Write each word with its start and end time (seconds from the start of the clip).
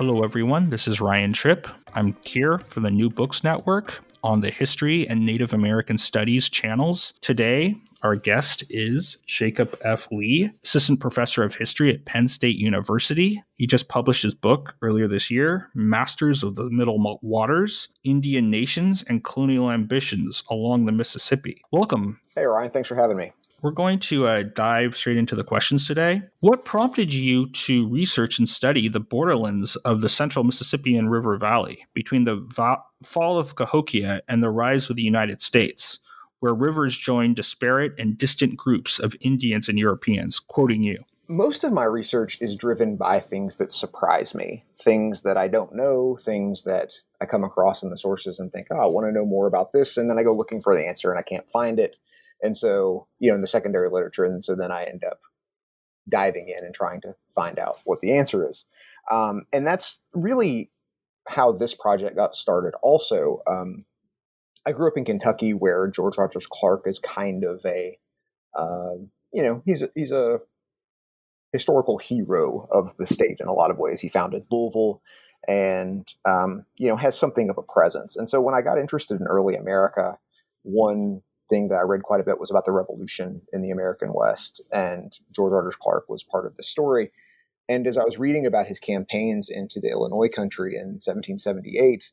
Hello, 0.00 0.24
everyone. 0.24 0.68
This 0.68 0.88
is 0.88 1.02
Ryan 1.02 1.34
Tripp. 1.34 1.68
I'm 1.94 2.16
here 2.24 2.62
for 2.70 2.80
the 2.80 2.90
New 2.90 3.10
Books 3.10 3.44
Network 3.44 4.02
on 4.24 4.40
the 4.40 4.48
History 4.48 5.06
and 5.06 5.26
Native 5.26 5.52
American 5.52 5.98
Studies 5.98 6.48
channels. 6.48 7.12
Today, 7.20 7.76
our 8.02 8.16
guest 8.16 8.64
is 8.70 9.18
Jacob 9.26 9.76
F. 9.82 10.10
Lee, 10.10 10.52
Assistant 10.64 11.00
Professor 11.00 11.42
of 11.42 11.54
History 11.54 11.90
at 11.92 12.06
Penn 12.06 12.28
State 12.28 12.56
University. 12.56 13.42
He 13.58 13.66
just 13.66 13.90
published 13.90 14.22
his 14.22 14.34
book 14.34 14.74
earlier 14.80 15.06
this 15.06 15.30
year, 15.30 15.68
Masters 15.74 16.42
of 16.42 16.54
the 16.54 16.70
Middle 16.70 17.18
Waters 17.20 17.90
Indian 18.02 18.50
Nations 18.50 19.04
and 19.06 19.22
Colonial 19.22 19.70
Ambitions 19.70 20.42
Along 20.48 20.86
the 20.86 20.92
Mississippi. 20.92 21.60
Welcome. 21.72 22.18
Hey, 22.34 22.46
Ryan. 22.46 22.70
Thanks 22.70 22.88
for 22.88 22.94
having 22.94 23.18
me. 23.18 23.32
We're 23.62 23.72
going 23.72 23.98
to 24.00 24.26
uh, 24.26 24.44
dive 24.54 24.96
straight 24.96 25.18
into 25.18 25.36
the 25.36 25.44
questions 25.44 25.86
today. 25.86 26.22
What 26.40 26.64
prompted 26.64 27.12
you 27.12 27.50
to 27.50 27.88
research 27.88 28.38
and 28.38 28.48
study 28.48 28.88
the 28.88 29.00
borderlands 29.00 29.76
of 29.76 30.00
the 30.00 30.08
central 30.08 30.44
Mississippian 30.44 31.10
River 31.10 31.36
Valley 31.36 31.86
between 31.92 32.24
the 32.24 32.36
va- 32.54 32.82
fall 33.02 33.38
of 33.38 33.56
Cahokia 33.56 34.22
and 34.28 34.42
the 34.42 34.48
rise 34.48 34.88
of 34.88 34.96
the 34.96 35.02
United 35.02 35.42
States, 35.42 35.98
where 36.38 36.54
rivers 36.54 36.96
join 36.96 37.34
disparate 37.34 37.92
and 37.98 38.16
distant 38.16 38.56
groups 38.56 38.98
of 38.98 39.14
Indians 39.20 39.68
and 39.68 39.78
Europeans? 39.78 40.40
Quoting 40.40 40.82
you. 40.82 41.04
Most 41.28 41.62
of 41.62 41.72
my 41.72 41.84
research 41.84 42.38
is 42.40 42.56
driven 42.56 42.96
by 42.96 43.20
things 43.20 43.56
that 43.56 43.72
surprise 43.72 44.34
me, 44.34 44.64
things 44.82 45.22
that 45.22 45.36
I 45.36 45.48
don't 45.48 45.74
know, 45.74 46.16
things 46.16 46.62
that 46.62 46.94
I 47.20 47.26
come 47.26 47.44
across 47.44 47.82
in 47.82 47.90
the 47.90 47.98
sources 47.98 48.40
and 48.40 48.50
think, 48.50 48.68
oh, 48.70 48.80
I 48.80 48.86
want 48.86 49.06
to 49.06 49.12
know 49.12 49.26
more 49.26 49.46
about 49.46 49.72
this. 49.72 49.98
And 49.98 50.08
then 50.08 50.18
I 50.18 50.24
go 50.24 50.34
looking 50.34 50.62
for 50.62 50.74
the 50.74 50.88
answer 50.88 51.10
and 51.10 51.18
I 51.18 51.22
can't 51.22 51.48
find 51.50 51.78
it 51.78 51.96
and 52.42 52.56
so, 52.56 53.06
you 53.18 53.30
know, 53.30 53.34
in 53.34 53.40
the 53.40 53.46
secondary 53.46 53.90
literature. 53.90 54.24
And 54.24 54.44
so 54.44 54.54
then 54.54 54.70
I 54.70 54.84
end 54.84 55.04
up 55.04 55.20
diving 56.08 56.48
in 56.48 56.64
and 56.64 56.74
trying 56.74 57.00
to 57.02 57.14
find 57.34 57.58
out 57.58 57.80
what 57.84 58.00
the 58.00 58.12
answer 58.12 58.48
is. 58.48 58.64
Um, 59.10 59.42
and 59.52 59.66
that's 59.66 60.00
really 60.14 60.70
how 61.28 61.52
this 61.52 61.74
project 61.74 62.16
got 62.16 62.34
started. 62.34 62.74
Also, 62.82 63.42
um, 63.46 63.84
I 64.66 64.72
grew 64.72 64.88
up 64.88 64.96
in 64.96 65.04
Kentucky 65.04 65.54
where 65.54 65.86
George 65.88 66.18
Rogers 66.18 66.46
Clark 66.46 66.86
is 66.86 66.98
kind 66.98 67.44
of 67.44 67.64
a, 67.64 67.98
uh, 68.54 68.94
you 69.32 69.42
know, 69.42 69.62
he's 69.64 69.82
a, 69.82 69.90
he's 69.94 70.12
a 70.12 70.40
historical 71.52 71.98
hero 71.98 72.68
of 72.70 72.96
the 72.96 73.06
state 73.06 73.38
in 73.40 73.48
a 73.48 73.52
lot 73.52 73.70
of 73.70 73.78
ways. 73.78 74.00
He 74.00 74.08
founded 74.08 74.44
Louisville 74.50 75.02
and, 75.48 76.06
um, 76.24 76.66
you 76.76 76.88
know, 76.88 76.96
has 76.96 77.18
something 77.18 77.48
of 77.48 77.58
a 77.58 77.62
presence. 77.62 78.16
And 78.16 78.28
so 78.28 78.40
when 78.40 78.54
I 78.54 78.62
got 78.62 78.78
interested 78.78 79.20
in 79.20 79.26
early 79.26 79.56
America, 79.56 80.18
one 80.62 81.22
thing 81.50 81.68
that 81.68 81.78
I 81.78 81.82
read 81.82 82.02
quite 82.02 82.20
a 82.20 82.24
bit 82.24 82.40
was 82.40 82.50
about 82.50 82.64
the 82.64 82.72
revolution 82.72 83.42
in 83.52 83.60
the 83.60 83.70
American 83.70 84.12
West, 84.14 84.62
and 84.72 85.12
George 85.34 85.52
Rogers 85.52 85.76
Clark 85.76 86.08
was 86.08 86.24
part 86.24 86.46
of 86.46 86.56
the 86.56 86.62
story. 86.62 87.12
And 87.68 87.86
as 87.86 87.98
I 87.98 88.04
was 88.04 88.18
reading 88.18 88.46
about 88.46 88.66
his 88.66 88.78
campaigns 88.78 89.48
into 89.50 89.80
the 89.80 89.90
Illinois 89.90 90.28
country 90.28 90.74
in 90.74 91.00
1778, 91.02 92.10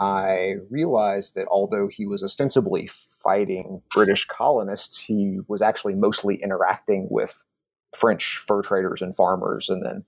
I 0.00 0.56
realized 0.70 1.34
that 1.34 1.48
although 1.50 1.88
he 1.88 2.06
was 2.06 2.22
ostensibly 2.22 2.88
fighting 3.22 3.82
British 3.90 4.26
colonists, 4.26 5.00
he 5.00 5.40
was 5.48 5.62
actually 5.62 5.94
mostly 5.94 6.36
interacting 6.36 7.08
with 7.10 7.44
French 7.96 8.38
fur 8.38 8.62
traders 8.62 9.02
and 9.02 9.14
farmers. 9.14 9.68
And 9.68 9.84
then 9.84 10.04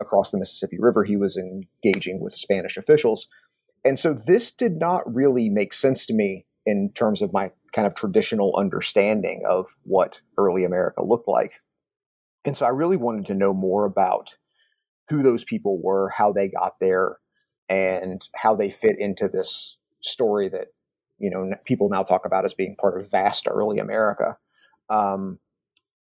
across 0.00 0.30
the 0.30 0.38
Mississippi 0.38 0.78
River, 0.78 1.04
he 1.04 1.16
was 1.16 1.36
engaging 1.36 2.20
with 2.20 2.34
Spanish 2.34 2.76
officials. 2.76 3.28
And 3.84 3.98
so 3.98 4.12
this 4.12 4.52
did 4.52 4.76
not 4.76 5.02
really 5.12 5.48
make 5.48 5.72
sense 5.72 6.04
to 6.06 6.14
me 6.14 6.44
in 6.66 6.92
terms 6.94 7.22
of 7.22 7.32
my 7.32 7.50
kind 7.72 7.86
of 7.86 7.94
traditional 7.94 8.54
understanding 8.56 9.42
of 9.48 9.66
what 9.84 10.20
early 10.36 10.64
America 10.64 11.02
looked 11.02 11.28
like. 11.28 11.54
And 12.44 12.56
so 12.56 12.66
I 12.66 12.70
really 12.70 12.96
wanted 12.96 13.26
to 13.26 13.34
know 13.34 13.54
more 13.54 13.84
about 13.84 14.36
who 15.08 15.22
those 15.22 15.44
people 15.44 15.80
were, 15.82 16.10
how 16.10 16.32
they 16.32 16.48
got 16.48 16.78
there, 16.80 17.18
and 17.68 18.26
how 18.34 18.54
they 18.54 18.70
fit 18.70 18.98
into 18.98 19.28
this 19.28 19.76
story 20.00 20.48
that 20.48 20.68
you 21.18 21.30
know 21.30 21.52
people 21.64 21.88
now 21.88 22.02
talk 22.02 22.24
about 22.24 22.44
as 22.44 22.54
being 22.54 22.76
part 22.76 22.98
of 22.98 23.10
vast 23.10 23.46
early 23.48 23.78
America. 23.78 24.36
Um, 24.88 25.38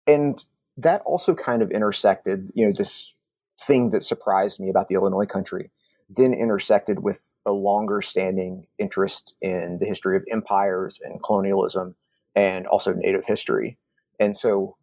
and 0.06 0.44
that 0.76 1.02
also 1.04 1.34
kind 1.34 1.62
of 1.62 1.70
intersected, 1.70 2.50
you 2.54 2.66
know, 2.66 2.72
this 2.72 3.14
thing 3.60 3.90
that 3.90 4.04
surprised 4.04 4.58
me 4.60 4.70
about 4.70 4.88
the 4.88 4.94
Illinois 4.94 5.26
country 5.26 5.70
then 6.10 6.34
intersected 6.34 7.00
with 7.00 7.32
a 7.46 7.52
longer 7.52 8.02
standing 8.02 8.66
interest 8.78 9.34
in 9.40 9.78
the 9.78 9.86
history 9.86 10.16
of 10.16 10.24
empires 10.30 10.98
and 11.02 11.22
colonialism 11.22 11.94
and 12.34 12.66
also 12.66 12.92
native 12.92 13.24
history. 13.24 13.78
And 14.18 14.36
so 14.36 14.76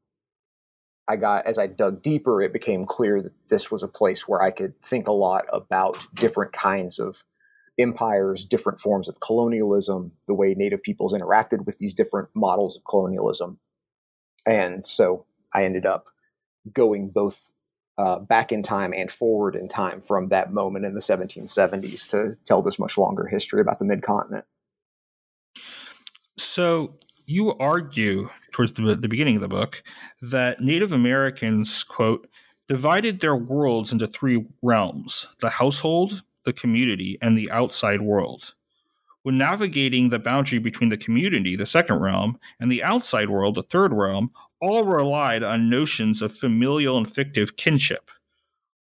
I 1.08 1.18
got, 1.18 1.46
as 1.46 1.58
I 1.58 1.68
dug 1.68 2.02
deeper, 2.02 2.42
it 2.42 2.54
became 2.54 2.86
clear 2.86 3.22
that 3.22 3.34
this 3.50 3.70
was 3.70 3.84
a 3.84 3.88
place 3.88 4.28
where 4.28 4.42
I 4.42 4.52
could 4.52 4.82
think 4.82 5.08
a 5.08 5.14
lot 5.14 5.46
about 5.52 6.06
different 6.16 6.54
kinds 6.54 7.00
of 7.00 7.24
empires, 7.78 8.46
different 8.46 8.80
forms 8.80 9.08
of 9.08 9.20
colonialism, 9.20 10.12
the 10.28 10.34
way 10.34 10.54
native 10.54 10.82
peoples 10.82 11.14
interacted 11.14 11.66
with 11.66 11.78
these 11.78 11.94
different 11.94 12.30
models 12.34 12.78
of 12.78 12.84
colonialism. 12.90 13.60
And 14.46 14.88
so 14.88 15.26
I 15.54 15.64
ended 15.64 15.86
up 15.86 16.06
going 16.74 17.10
both 17.10 17.50
uh, 17.97 18.19
back 18.19 18.52
in 18.52 18.62
time 18.62 18.94
and 18.94 19.12
forward 19.12 19.56
in 19.56 19.68
time 19.68 20.00
from 20.00 20.30
that 20.30 20.53
moment 20.53 20.85
in 20.85 20.94
the 20.94 21.00
1770s 21.00 22.08
to 22.09 22.38
tell 22.46 22.62
this 22.62 22.80
much 22.80 22.97
longer 22.97 23.28
history 23.28 23.62
about 23.62 23.80
the 23.80 23.85
mid 23.85 24.03
continent. 24.03 24.46
So 26.38 26.96
you 27.25 27.56
argue 27.57 28.30
towards 28.52 28.72
the, 28.74 28.96
the 28.96 29.07
beginning 29.07 29.36
of 29.36 29.41
the 29.41 29.47
book 29.47 29.84
that 30.22 30.62
Native 30.62 30.91
Americans, 30.91 31.84
quote, 31.84 32.28
divided 32.68 33.19
their 33.19 33.36
worlds 33.36 33.91
into 33.91 34.07
three 34.07 34.46
realms 34.62 35.28
the 35.40 35.50
household, 35.50 36.24
the 36.46 36.53
community, 36.53 37.18
and 37.22 37.38
the 37.38 37.50
outside 37.52 38.02
world. 38.02 38.53
When 39.24 39.38
navigating 39.38 40.09
the 40.09 40.19
boundary 40.19 40.59
between 40.59 40.90
the 40.90 40.97
community, 40.97 41.56
the 41.56 41.66
second 41.66 42.00
realm, 42.00 42.40
and 42.59 42.72
the 42.72 42.84
outside 42.84 43.30
world, 43.30 43.56
the 43.56 43.63
third 43.63 43.91
realm, 43.91 44.31
all 44.62 44.84
relied 44.84 45.44
on 45.44 45.69
notions 45.69 46.22
of 46.22 46.35
familial 46.35 46.97
and 46.97 47.12
fictive 47.12 47.57
kinship. 47.57 48.09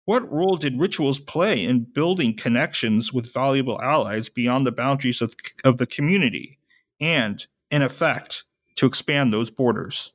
What 0.05 0.31
role 0.31 0.57
did 0.57 0.79
rituals 0.79 1.19
play 1.19 1.65
in 1.65 1.81
building 1.81 2.37
connections 2.37 3.13
with 3.13 3.33
valuable 3.33 3.81
allies 3.83 4.29
beyond 4.29 4.65
the 4.65 4.73
boundaries 4.73 5.21
of, 5.21 5.35
of 5.65 5.79
the 5.79 5.87
community 5.87 6.59
and, 7.01 7.45
in 7.71 7.83
effect, 7.83 8.45
to 8.77 8.87
expand 8.87 9.33
those 9.33 9.51
borders? 9.51 10.13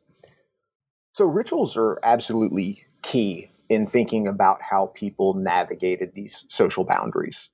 So, 1.13 1.25
rituals 1.25 1.75
are 1.75 1.99
absolutely 2.03 2.85
key 3.01 3.51
in 3.67 3.85
thinking 3.85 4.27
about 4.27 4.61
how 4.61 4.87
people 4.93 5.33
navigated 5.33 6.13
these 6.13 6.45
social 6.47 6.85
boundaries. 6.85 7.49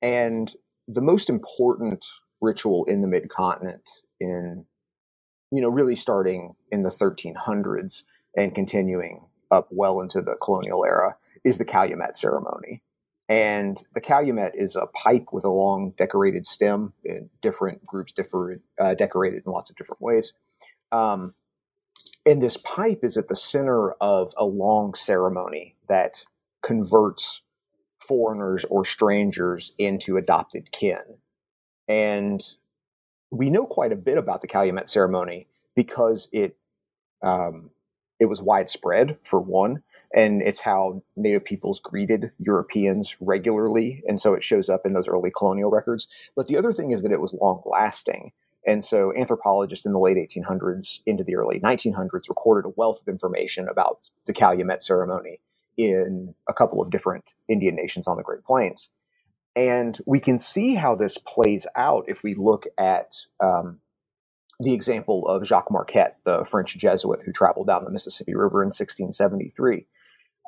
And 0.00 0.52
the 0.88 1.00
most 1.02 1.28
important 1.28 2.04
ritual 2.40 2.84
in 2.86 3.02
the 3.02 3.08
mid 3.08 3.28
continent 3.28 3.82
in 4.18 4.64
you 5.52 5.60
know, 5.60 5.68
really 5.68 5.96
starting 5.96 6.54
in 6.70 6.82
the 6.82 6.88
1300s 6.88 8.02
and 8.36 8.54
continuing 8.54 9.26
up 9.50 9.68
well 9.70 10.00
into 10.00 10.22
the 10.22 10.34
colonial 10.42 10.84
era, 10.84 11.16
is 11.44 11.58
the 11.58 11.64
calumet 11.64 12.16
ceremony. 12.16 12.82
And 13.28 13.76
the 13.94 14.00
calumet 14.00 14.54
is 14.54 14.76
a 14.76 14.86
pipe 14.86 15.26
with 15.32 15.44
a 15.44 15.50
long 15.50 15.92
decorated 15.96 16.46
stem. 16.46 16.94
Different 17.42 17.84
groups 17.86 18.12
differ, 18.12 18.60
uh, 18.80 18.94
decorated 18.94 19.42
in 19.46 19.52
lots 19.52 19.70
of 19.70 19.76
different 19.76 20.00
ways. 20.00 20.32
Um, 20.90 21.34
and 22.24 22.42
this 22.42 22.56
pipe 22.56 23.00
is 23.02 23.16
at 23.16 23.28
the 23.28 23.36
center 23.36 23.92
of 23.92 24.32
a 24.36 24.44
long 24.44 24.94
ceremony 24.94 25.76
that 25.88 26.24
converts 26.62 27.42
foreigners 28.00 28.64
or 28.64 28.84
strangers 28.84 29.72
into 29.78 30.16
adopted 30.16 30.72
kin. 30.72 31.18
And 31.88 32.42
we 33.32 33.48
know 33.48 33.66
quite 33.66 33.92
a 33.92 33.96
bit 33.96 34.18
about 34.18 34.42
the 34.42 34.46
Calumet 34.46 34.90
ceremony 34.90 35.48
because 35.74 36.28
it 36.32 36.56
um, 37.22 37.70
it 38.20 38.26
was 38.26 38.42
widespread 38.42 39.16
for 39.24 39.40
one, 39.40 39.82
and 40.14 40.42
it's 40.42 40.60
how 40.60 41.02
Native 41.16 41.44
peoples 41.44 41.80
greeted 41.80 42.30
Europeans 42.38 43.16
regularly, 43.20 44.04
and 44.06 44.20
so 44.20 44.34
it 44.34 44.42
shows 44.42 44.68
up 44.68 44.82
in 44.84 44.92
those 44.92 45.08
early 45.08 45.30
colonial 45.36 45.70
records. 45.70 46.06
But 46.36 46.46
the 46.46 46.56
other 46.56 46.72
thing 46.72 46.92
is 46.92 47.02
that 47.02 47.10
it 47.10 47.20
was 47.20 47.34
long 47.34 47.62
lasting. 47.64 48.32
And 48.64 48.84
so 48.84 49.12
anthropologists 49.16 49.86
in 49.86 49.92
the 49.92 49.98
late 49.98 50.16
1800s 50.16 51.00
into 51.04 51.24
the 51.24 51.34
early 51.34 51.58
1900s 51.58 52.28
recorded 52.28 52.68
a 52.68 52.72
wealth 52.76 53.00
of 53.00 53.08
information 53.08 53.66
about 53.68 54.08
the 54.26 54.32
Calumet 54.32 54.84
ceremony 54.84 55.40
in 55.76 56.34
a 56.48 56.54
couple 56.54 56.80
of 56.80 56.90
different 56.90 57.32
Indian 57.48 57.74
nations 57.74 58.06
on 58.06 58.18
the 58.18 58.22
Great 58.22 58.44
Plains. 58.44 58.88
And 59.54 59.98
we 60.06 60.20
can 60.20 60.38
see 60.38 60.74
how 60.74 60.94
this 60.94 61.18
plays 61.18 61.66
out 61.76 62.04
if 62.08 62.22
we 62.22 62.34
look 62.34 62.66
at 62.78 63.14
um, 63.40 63.80
the 64.60 64.72
example 64.72 65.26
of 65.26 65.46
Jacques 65.46 65.70
Marquette, 65.70 66.18
the 66.24 66.44
French 66.44 66.76
Jesuit 66.76 67.20
who 67.24 67.32
traveled 67.32 67.66
down 67.66 67.84
the 67.84 67.90
Mississippi 67.90 68.34
River 68.34 68.62
in 68.62 68.68
1673. 68.68 69.86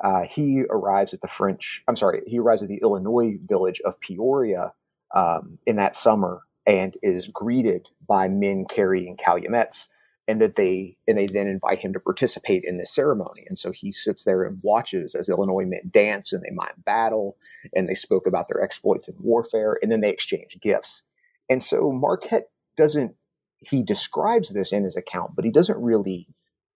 Uh, 0.03 0.23
he 0.23 0.63
arrives 0.69 1.13
at 1.13 1.21
the 1.21 1.27
French, 1.27 1.83
I'm 1.87 1.95
sorry, 1.95 2.21
he 2.25 2.39
arrives 2.39 2.61
at 2.61 2.67
the 2.67 2.79
Illinois 2.81 3.37
village 3.43 3.79
of 3.85 3.99
Peoria 4.01 4.73
um, 5.13 5.59
in 5.65 5.77
that 5.77 5.95
summer 5.95 6.41
and 6.65 6.97
is 7.01 7.27
greeted 7.27 7.87
by 8.07 8.27
men 8.27 8.65
carrying 8.65 9.15
calumets 9.15 9.89
and 10.27 10.41
that 10.41 10.55
they 10.55 10.97
and 11.07 11.17
they 11.17 11.27
then 11.27 11.47
invite 11.47 11.79
him 11.79 11.93
to 11.93 11.99
participate 11.99 12.63
in 12.65 12.77
this 12.77 12.93
ceremony 12.93 13.43
and 13.47 13.57
so 13.57 13.71
he 13.71 13.91
sits 13.91 14.23
there 14.23 14.43
and 14.43 14.59
watches 14.61 15.15
as 15.15 15.29
illinois 15.29 15.65
men 15.65 15.81
dance 15.91 16.33
and 16.33 16.43
they 16.43 16.51
mime 16.53 16.83
battle 16.85 17.37
and 17.75 17.87
they 17.87 17.95
spoke 17.95 18.27
about 18.27 18.47
their 18.47 18.63
exploits 18.63 19.07
in 19.07 19.15
warfare 19.19 19.77
and 19.81 19.91
then 19.91 20.01
they 20.01 20.09
exchange 20.09 20.57
gifts 20.61 21.03
and 21.49 21.61
so 21.61 21.91
marquette 21.91 22.49
doesn't 22.75 23.13
he 23.59 23.81
describes 23.81 24.53
this 24.53 24.73
in 24.73 24.83
his 24.83 24.97
account 24.97 25.35
but 25.35 25.45
he 25.45 25.51
doesn't 25.51 25.81
really 25.81 26.27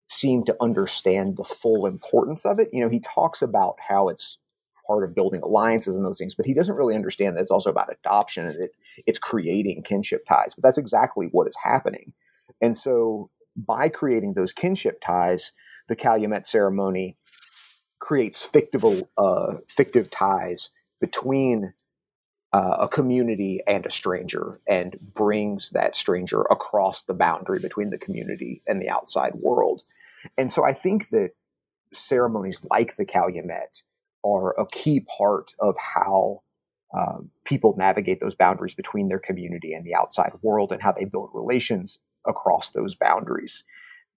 seem 0.07 0.44
to 0.44 0.56
understand 0.60 1.38
the 1.38 1.44
full 1.44 1.86
importance 1.86 2.45
of 2.45 2.60
it 2.60 2.69
you 2.72 2.81
know 2.81 2.90
he 2.90 3.00
talks 3.00 3.42
about 3.42 3.75
how 3.88 4.10
it's 4.10 4.38
part 4.90 5.04
of 5.04 5.13
building 5.13 5.42
alliances 5.44 5.95
and 5.95 6.04
those 6.04 6.18
things, 6.18 6.34
but 6.34 6.48
he 6.48 6.54
doesn't 6.56 6.75
really 6.75 6.95
understand 6.95 7.36
that 7.38 7.42
it's 7.42 7.52
also 7.52 7.69
about 7.69 7.94
adoption 7.94 8.48
and 8.48 8.60
it, 8.60 8.72
it's 9.06 9.19
creating 9.19 9.84
kinship 9.84 10.25
ties. 10.25 10.56
But 10.56 10.63
that's 10.63 10.80
exactly 10.80 11.28
what 11.31 11.48
is 11.48 11.56
happening. 11.63 12.12
And 12.60 12.75
so 12.75 13.30
by 13.65 13.89
creating 13.89 14.33
those 14.33 14.53
kinship 14.53 15.01
ties, 15.01 15.51
the 15.88 15.95
Calumet 15.95 16.47
ceremony 16.47 17.17
creates 18.00 18.44
fictive, 18.44 18.83
uh, 19.17 19.56
fictive 19.67 20.09
ties 20.09 20.69
between 21.01 21.73
uh, 22.51 22.77
a 22.81 22.88
community 22.88 23.61
and 23.67 23.85
a 23.85 23.91
stranger 23.91 24.59
and 24.67 24.97
brings 25.13 25.69
that 25.71 25.95
stranger 25.95 26.41
across 26.50 27.03
the 27.03 27.13
boundary 27.13 27.59
between 27.59 27.89
the 27.89 27.97
community 27.97 28.63
and 28.65 28.81
the 28.81 28.89
outside 28.89 29.33
world. 29.44 29.83
And 30.38 30.51
so 30.51 30.65
I 30.65 30.73
think 30.73 31.09
that 31.09 31.31
ceremonies 31.94 32.59
like 32.69 32.95
the 32.95 33.06
Calumet 33.06 33.83
are 34.25 34.59
a 34.59 34.65
key 34.65 35.01
part 35.17 35.53
of 35.59 35.75
how 35.77 36.41
um, 36.94 37.29
people 37.45 37.75
navigate 37.77 38.19
those 38.19 38.35
boundaries 38.35 38.73
between 38.73 39.09
their 39.09 39.19
community 39.19 39.73
and 39.73 39.85
the 39.85 39.94
outside 39.94 40.33
world 40.41 40.71
and 40.71 40.81
how 40.81 40.91
they 40.91 41.06
build 41.06 41.29
relations 41.33 42.00
across 42.30 42.70
those 42.70 42.96
boundaries. 42.96 43.64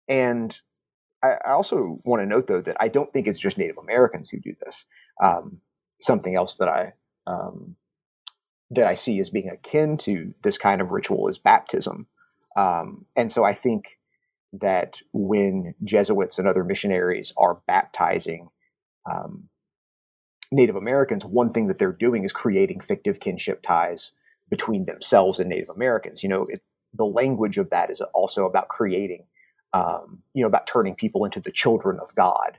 And 0.08 0.56
I, 1.22 1.36
I 1.44 1.52
also 1.52 1.98
want 2.04 2.22
to 2.22 2.26
note, 2.26 2.46
though, 2.46 2.60
that 2.60 2.76
I 2.78 2.88
don't 2.88 3.12
think 3.12 3.26
it's 3.26 3.40
just 3.40 3.58
Native 3.58 3.78
Americans 3.78 4.30
who 4.30 4.38
do 4.38 4.54
this. 4.64 4.84
Um, 5.22 5.60
something 6.00 6.36
else 6.36 6.56
that 6.56 6.68
I 6.68 6.92
um, 7.26 7.76
that 8.70 8.86
I 8.86 8.94
see 8.94 9.20
as 9.20 9.30
being 9.30 9.48
akin 9.50 9.96
to 9.98 10.34
this 10.42 10.58
kind 10.58 10.80
of 10.80 10.90
ritual 10.90 11.28
is 11.28 11.38
baptism. 11.38 12.06
Um, 12.56 13.06
and 13.16 13.30
so 13.30 13.44
I 13.44 13.52
think 13.52 13.98
that 14.52 15.00
when 15.12 15.74
Jesuits 15.84 16.38
and 16.38 16.48
other 16.48 16.64
missionaries 16.64 17.32
are 17.36 17.60
baptizing 17.66 18.48
um, 19.10 19.48
Native 20.50 20.76
Americans, 20.76 21.24
one 21.24 21.50
thing 21.50 21.66
that 21.68 21.78
they're 21.78 21.92
doing 21.92 22.24
is 22.24 22.32
creating 22.32 22.80
fictive 22.80 23.20
kinship 23.20 23.62
ties 23.62 24.12
between 24.50 24.84
themselves 24.84 25.38
and 25.38 25.48
Native 25.48 25.70
Americans. 25.70 26.22
You 26.22 26.28
know, 26.28 26.46
it, 26.48 26.60
the 26.94 27.06
language 27.06 27.58
of 27.58 27.70
that 27.70 27.90
is 27.90 28.00
also 28.14 28.46
about 28.46 28.68
creating, 28.68 29.24
um, 29.72 30.22
you 30.34 30.42
know, 30.42 30.48
about 30.48 30.66
turning 30.66 30.94
people 30.94 31.24
into 31.24 31.40
the 31.40 31.52
children 31.52 31.98
of 32.00 32.14
God, 32.14 32.58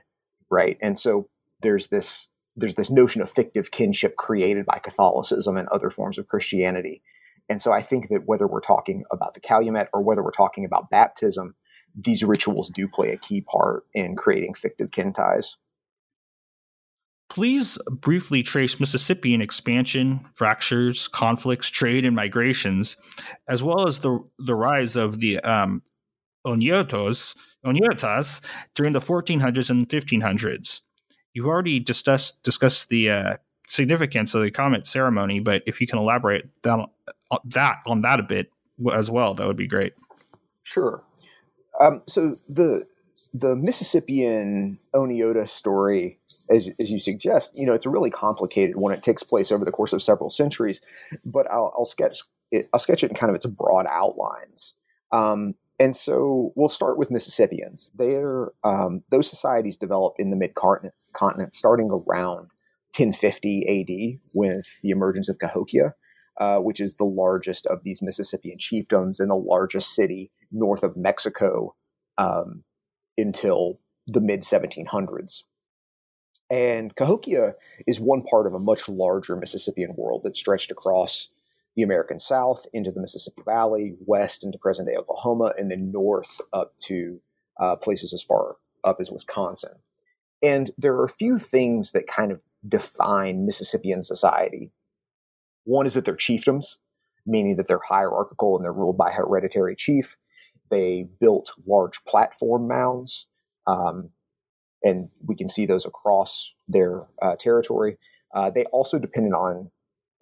right? 0.50 0.76
And 0.82 0.98
so 0.98 1.28
there's 1.60 1.88
this 1.88 2.28
there's 2.56 2.74
this 2.74 2.90
notion 2.90 3.20
of 3.20 3.30
fictive 3.30 3.72
kinship 3.72 4.16
created 4.16 4.64
by 4.64 4.78
Catholicism 4.78 5.56
and 5.56 5.66
other 5.68 5.90
forms 5.90 6.18
of 6.18 6.28
Christianity. 6.28 7.02
And 7.48 7.60
so 7.60 7.72
I 7.72 7.82
think 7.82 8.08
that 8.10 8.26
whether 8.26 8.46
we're 8.46 8.60
talking 8.60 9.04
about 9.10 9.34
the 9.34 9.40
Calumet 9.40 9.88
or 9.92 10.02
whether 10.02 10.22
we're 10.22 10.30
talking 10.30 10.64
about 10.64 10.88
baptism, 10.88 11.56
these 11.96 12.22
rituals 12.22 12.70
do 12.70 12.86
play 12.88 13.10
a 13.10 13.16
key 13.16 13.40
part 13.40 13.84
in 13.92 14.14
creating 14.16 14.54
fictive 14.54 14.92
kin 14.92 15.12
ties. 15.12 15.56
Please 17.30 17.78
briefly 17.90 18.42
trace 18.42 18.78
Mississippian 18.78 19.40
expansion, 19.40 20.26
fractures, 20.34 21.08
conflicts, 21.08 21.68
trade, 21.68 22.04
and 22.04 22.14
migrations, 22.14 22.96
as 23.48 23.62
well 23.62 23.88
as 23.88 24.00
the, 24.00 24.20
the 24.38 24.54
rise 24.54 24.94
of 24.94 25.18
the 25.18 25.40
um, 25.40 25.82
Oneotas 26.46 27.34
during 28.74 28.92
the 28.92 29.00
1400s 29.00 29.70
and 29.70 29.88
1500s. 29.88 30.80
You've 31.32 31.46
already 31.46 31.80
discussed, 31.80 32.42
discussed 32.42 32.90
the 32.90 33.10
uh, 33.10 33.36
significance 33.66 34.34
of 34.34 34.42
the 34.42 34.50
Calumet 34.50 34.86
ceremony, 34.86 35.40
but 35.40 35.62
if 35.66 35.80
you 35.80 35.86
can 35.86 35.98
elaborate 35.98 36.44
that, 36.62 36.78
uh, 37.30 37.38
that 37.46 37.78
on 37.86 38.02
that 38.02 38.20
a 38.20 38.22
bit 38.22 38.50
as 38.92 39.10
well, 39.10 39.34
that 39.34 39.46
would 39.46 39.56
be 39.56 39.66
great. 39.66 39.94
Sure. 40.62 41.02
Um, 41.80 42.02
so 42.06 42.36
the 42.48 42.86
the 43.32 43.56
Mississippian 43.56 44.78
Oneota 44.94 45.48
story, 45.48 46.18
as, 46.50 46.68
as 46.80 46.90
you 46.90 46.98
suggest, 46.98 47.56
you 47.56 47.66
know, 47.66 47.74
it's 47.74 47.86
a 47.86 47.90
really 47.90 48.10
complicated 48.10 48.76
one. 48.76 48.92
It 48.92 49.02
takes 49.02 49.22
place 49.22 49.50
over 49.50 49.64
the 49.64 49.72
course 49.72 49.92
of 49.92 50.02
several 50.02 50.30
centuries, 50.30 50.80
but 51.24 51.50
I'll, 51.50 51.72
I'll 51.76 51.86
sketch 51.86 52.20
it. 52.50 52.68
I'll 52.72 52.80
sketch 52.80 53.02
it 53.02 53.10
in 53.10 53.16
kind 53.16 53.30
of 53.30 53.36
its 53.36 53.46
broad 53.46 53.86
outlines. 53.90 54.74
Um, 55.12 55.54
and 55.78 55.96
so 55.96 56.52
we'll 56.54 56.68
start 56.68 56.98
with 56.98 57.10
Mississippians. 57.10 57.90
They're 57.96 58.52
um, 58.62 59.02
those 59.10 59.28
societies 59.28 59.76
develop 59.76 60.14
in 60.18 60.30
the 60.30 60.36
mid 60.36 60.54
continent, 60.54 61.54
starting 61.54 61.90
around 61.90 62.50
1050 62.96 63.66
AD 63.66 64.20
with 64.34 64.80
the 64.82 64.90
emergence 64.90 65.28
of 65.28 65.38
Cahokia, 65.38 65.94
uh, 66.38 66.58
which 66.58 66.80
is 66.80 66.94
the 66.94 67.04
largest 67.04 67.66
of 67.66 67.82
these 67.82 68.00
Mississippian 68.02 68.58
chiefdoms 68.58 69.18
and 69.18 69.30
the 69.30 69.34
largest 69.34 69.94
city 69.94 70.30
north 70.52 70.84
of 70.84 70.96
Mexico. 70.96 71.74
Um, 72.18 72.62
until 73.16 73.78
the 74.06 74.20
mid 74.20 74.42
1700s. 74.42 75.42
And 76.50 76.94
Cahokia 76.94 77.54
is 77.86 77.98
one 77.98 78.22
part 78.22 78.46
of 78.46 78.54
a 78.54 78.58
much 78.58 78.88
larger 78.88 79.34
Mississippian 79.34 79.94
world 79.96 80.22
that 80.24 80.36
stretched 80.36 80.70
across 80.70 81.28
the 81.74 81.82
American 81.82 82.18
South 82.18 82.66
into 82.72 82.90
the 82.90 83.00
Mississippi 83.00 83.42
Valley, 83.44 83.96
west 84.06 84.44
into 84.44 84.58
present 84.58 84.88
day 84.88 84.96
Oklahoma, 84.96 85.52
and 85.58 85.70
then 85.70 85.90
north 85.90 86.40
up 86.52 86.74
to 86.86 87.20
uh, 87.58 87.76
places 87.76 88.12
as 88.12 88.22
far 88.22 88.56
up 88.84 88.98
as 89.00 89.10
Wisconsin. 89.10 89.72
And 90.42 90.70
there 90.76 90.94
are 90.94 91.04
a 91.04 91.08
few 91.08 91.38
things 91.38 91.92
that 91.92 92.06
kind 92.06 92.30
of 92.30 92.40
define 92.68 93.46
Mississippian 93.46 94.02
society. 94.02 94.70
One 95.64 95.86
is 95.86 95.94
that 95.94 96.04
they're 96.04 96.16
chiefdoms, 96.16 96.76
meaning 97.26 97.56
that 97.56 97.66
they're 97.66 97.80
hierarchical 97.88 98.56
and 98.56 98.64
they're 98.64 98.72
ruled 98.72 98.98
by 98.98 99.10
hereditary 99.10 99.74
chief. 99.74 100.16
They 100.74 101.06
built 101.20 101.52
large 101.66 102.04
platform 102.04 102.66
mounds, 102.66 103.28
um, 103.64 104.10
and 104.82 105.08
we 105.24 105.36
can 105.36 105.48
see 105.48 105.66
those 105.66 105.86
across 105.86 106.52
their 106.66 107.06
uh, 107.22 107.36
territory. 107.36 107.96
Uh, 108.34 108.50
they 108.50 108.64
also 108.64 108.98
depended 108.98 109.34
on 109.34 109.70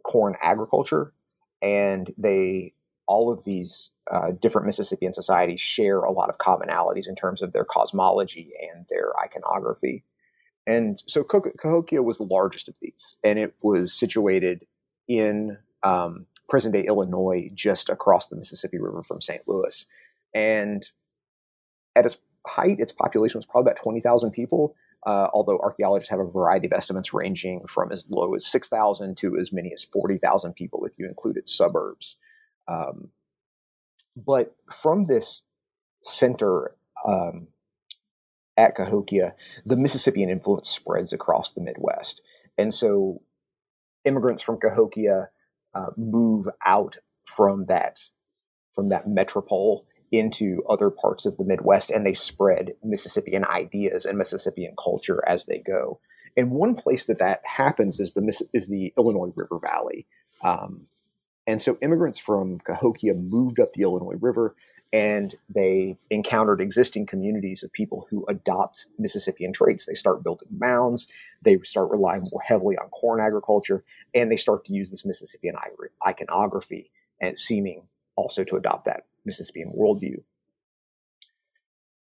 corn 0.04 0.35
agriculture, 0.42 1.14
and 1.62 2.12
they 2.18 2.75
all 3.06 3.32
of 3.32 3.44
these 3.44 3.90
uh, 4.11 4.32
different 4.42 4.66
Mississippian 4.66 5.14
societies 5.14 5.61
share 5.61 6.00
a 6.00 6.12
lot 6.12 6.28
of 6.28 6.37
commonalities 6.37 7.09
in 7.09 7.16
terms 7.16 7.40
of 7.40 7.54
their 7.54 7.64
cosmology 7.64 8.52
and 8.61 8.85
their 8.90 9.18
iconography. 9.25 10.04
And 10.66 11.02
so 11.06 11.25
Cahokia 11.25 12.02
was 12.02 12.18
the 12.18 12.25
largest 12.25 12.68
of 12.68 12.75
these, 12.82 13.16
and 13.25 13.38
it 13.38 13.54
was 13.62 13.94
situated 13.94 14.66
in 15.09 15.56
um, 15.82 16.26
present 16.47 16.75
day 16.75 16.85
Illinois, 16.85 17.50
just 17.54 17.88
across 17.88 18.28
the 18.28 18.37
Mississippi 18.37 18.78
River 18.78 19.02
from 19.02 19.23
St. 19.23 19.40
Louis. 19.49 19.87
And 20.35 20.83
at 21.95 22.07
its 22.07 22.17
height, 22.47 22.81
its 22.81 22.93
population 22.93 23.39
was 23.39 23.47
probably 23.47 23.71
about 23.71 23.83
20,000 23.83 24.31
people, 24.31 24.75
uh, 25.07 25.29
although 25.33 25.59
archaeologists 25.59 26.11
have 26.11 26.21
a 26.21 26.25
variety 26.25 26.67
of 26.67 26.73
estimates 26.73 27.12
ranging 27.12 27.67
from 27.67 27.93
as 27.93 28.07
low 28.09 28.35
as 28.35 28.47
6,000 28.47 29.17
to 29.19 29.37
as 29.39 29.53
many 29.53 29.73
as 29.73 29.85
40,000 29.85 30.55
people 30.55 30.85
if 30.85 30.93
you 30.99 31.07
include 31.07 31.37
its 31.37 31.57
suburbs. 31.57 32.17
Um, 32.69 33.11
but 34.17 34.55
from 34.71 35.05
this 35.05 35.43
center 36.03 36.75
um, 37.07 37.49
at 38.57 38.75
Cahokia, 38.75 39.35
the 39.65 39.77
Mississippian 39.77 40.31
influence 40.31 40.69
spreads 40.69 41.12
across 41.12 41.53
the 41.53 41.61
Midwest. 41.61 42.23
And 42.59 42.73
so 42.73 43.23
immigrants 44.05 44.43
from 44.43 44.59
Cahokia 44.59 45.31
uh, 45.75 45.87
move 45.97 46.49
out 46.65 46.99
from 47.25 47.67
that 47.67 47.99
from 48.73 48.89
that 48.89 49.07
metropole 49.07 49.87
into 50.12 50.62
other 50.69 50.90
parts 50.90 51.25
of 51.25 51.37
the 51.38 51.45
Midwest 51.45 51.90
and 51.90 52.07
they 52.07 52.14
spread 52.14 52.75
Mississippian 52.85 53.45
ideas 53.47 54.04
and 54.04 54.19
Mississippian 54.19 54.75
culture 54.76 55.25
as 55.26 55.47
they 55.47 55.59
go. 55.59 55.99
And 56.37 56.50
one 56.50 56.75
place 56.75 57.07
that 57.07 57.19
that 57.19 57.40
happens 57.45 57.99
is 57.99 58.12
the 58.12 58.49
is 58.52 58.69
the 58.69 58.92
Illinois 58.97 59.33
River 59.35 59.59
Valley. 59.59 60.07
Um, 60.42 60.87
and 61.47 61.61
so 61.61 61.76
immigrants 61.83 62.19
from 62.19 62.61
Cahokia 62.61 63.14
moved 63.14 63.59
up 63.59 63.73
the 63.73 63.83
Illinois 63.83 64.19
River 64.21 64.54
and 64.92 65.35
they 65.49 65.97
encountered 66.11 66.61
existing 66.61 67.07
communities 67.07 67.62
of 67.62 67.73
people 67.73 68.07
who 68.11 68.26
adopt 68.28 68.87
Mississippian 68.99 69.52
traits. 69.52 69.87
They 69.87 69.95
start 69.95 70.23
building 70.23 70.49
mounds, 70.50 71.07
they 71.40 71.57
start 71.64 71.90
relying 71.90 72.26
more 72.31 72.42
heavily 72.42 72.76
on 72.76 72.88
corn 72.90 73.21
agriculture, 73.21 73.83
and 74.14 74.31
they 74.31 74.37
start 74.37 74.66
to 74.66 74.75
use 74.75 74.90
this 74.90 75.07
Mississippian 75.07 75.57
iconography 76.07 76.90
and 77.21 77.38
seeming 77.38 77.85
also 78.16 78.45
to 78.45 78.57
adopt 78.57 78.85
that 78.85 79.07
Mississippian 79.25 79.73
worldview. 79.76 80.23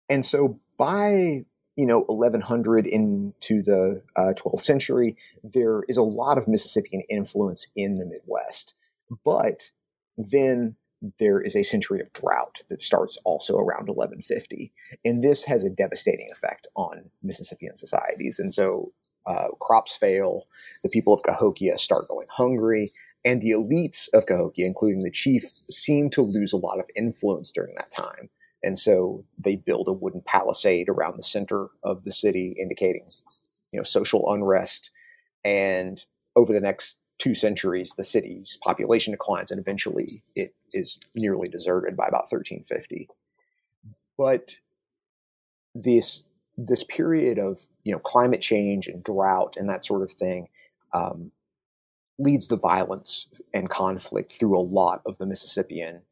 And 0.09 0.25
so 0.25 0.61
by 0.77 1.45
you 1.77 1.87
know 1.87 2.01
1100 2.03 2.87
into 2.87 3.63
the 3.63 4.03
uh, 4.17 4.33
12th 4.37 4.61
century, 4.61 5.17
there 5.43 5.83
is 5.89 5.97
a 5.97 6.03
lot 6.03 6.39
of 6.39 6.49
Mississippian 6.49 7.03
influence 7.09 7.69
in 7.75 7.97
the 7.97 8.07
Midwest. 8.07 8.75
But 9.25 9.71
then 10.17 10.77
there 11.19 11.41
is 11.41 11.55
a 11.55 11.63
century 11.63 12.01
of 12.01 12.13
drought 12.13 12.63
that 12.69 12.81
starts 12.81 13.19
also 13.25 13.57
around 13.57 13.89
1150. 13.89 14.73
And 15.05 15.23
this 15.23 15.45
has 15.45 15.63
a 15.63 15.71
devastating 15.71 16.29
effect 16.31 16.67
on 16.77 17.11
Mississippian 17.23 17.77
societies. 17.77 18.39
And 18.39 18.53
so 18.53 18.93
uh, 19.27 19.49
crops 19.61 19.97
fail, 19.97 20.47
the 20.83 20.89
people 20.89 21.13
of 21.13 21.23
Cahokia 21.23 21.79
start 21.79 22.09
going 22.09 22.27
hungry, 22.31 22.91
and 23.25 23.41
the 23.41 23.51
elites 23.51 24.09
of 24.13 24.27
Cahokia, 24.27 24.67
including 24.67 25.03
the 25.03 25.11
chief, 25.11 25.45
seem 25.71 26.11
to 26.11 26.23
lose 26.23 26.53
a 26.53 26.59
lot 26.59 26.79
of 26.79 26.87
influence 26.95 27.51
during 27.51 27.75
that 27.77 27.91
time. 27.91 28.29
And 28.63 28.79
so 28.79 29.25
they 29.39 29.57
build 29.57 29.89
a 29.89 29.93
wooden 29.93 30.23
palisade 30.23 30.89
around 30.89 31.17
the 31.17 31.23
center 31.23 31.69
of 31.83 32.05
the 32.05 32.13
city, 32.13 32.57
indicating, 32.59 33.07
you 33.73 33.79
know, 33.79 33.85
social 33.85 34.33
unrest. 34.33 34.91
And 35.45 36.05
over 36.37 36.53
the 36.53 36.61
next 36.61 36.99
two 37.19 37.35
centuries, 37.35 37.93
the 37.97 38.05
city's 38.05 38.59
population 38.65 39.13
declines, 39.13 39.51
and 39.51 39.61
eventually 39.61 40.23
it 40.35 40.55
is 40.73 40.99
nearly 41.15 41.49
deserted 41.49 41.97
by 41.97 42.07
about 42.07 42.31
1350. 42.31 43.09
But 44.17 44.57
this 45.75 46.23
this 46.57 46.85
period 46.85 47.39
of 47.39 47.61
you 47.83 47.93
know 47.93 47.99
climate 47.99 48.41
change 48.41 48.87
and 48.87 49.03
drought 49.03 49.57
and 49.57 49.69
that 49.69 49.85
sort 49.85 50.03
of 50.03 50.13
thing 50.13 50.47
um, 50.93 51.33
leads 52.19 52.49
to 52.49 52.57
violence 52.57 53.27
and 53.53 53.69
conflict 53.69 54.33
through 54.33 54.59
a 54.59 54.61
lot 54.61 55.03
of 55.07 55.19
the 55.19 55.27
Mississippian 55.27 56.03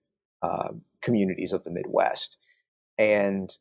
uh, 0.42 0.70
communities 1.00 1.52
of 1.52 1.64
the 1.64 1.70
Midwest, 1.70 2.38
and 2.98 3.56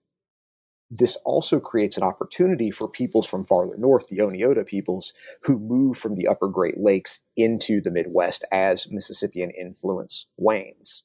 this 0.94 1.16
also 1.24 1.62
creates 1.62 1.96
an 1.96 2.04
opportunity 2.04 2.70
for 2.70 2.90
peoples 2.90 3.26
from 3.26 3.46
farther 3.46 3.78
north, 3.78 4.08
the 4.08 4.18
Oneota 4.18 4.66
peoples, 4.66 5.14
who 5.44 5.58
move 5.58 5.98
from 5.98 6.16
the 6.16 6.28
upper 6.28 6.50
Great 6.50 6.78
Lakes 6.78 7.22
into 7.38 7.80
the 7.80 7.90
Midwest 7.90 8.44
as 8.52 8.92
Mississippian 8.92 9.52
influence 9.52 10.28
wanes. 10.38 11.04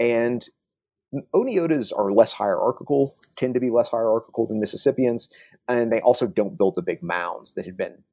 And 0.00 0.48
Oneotas 1.34 1.92
are 1.94 2.10
less 2.10 2.32
hierarchical, 2.32 3.14
tend 3.36 3.52
to 3.52 3.60
be 3.60 3.68
less 3.68 3.90
hierarchical 3.90 4.46
than 4.46 4.60
Mississippians, 4.60 5.28
and 5.68 5.92
they 5.92 6.00
also 6.00 6.26
don't 6.26 6.56
build 6.56 6.74
the 6.74 6.82
big 6.82 7.02
mounds 7.02 7.52
that 7.52 7.66
had 7.66 7.76
been 7.76 8.04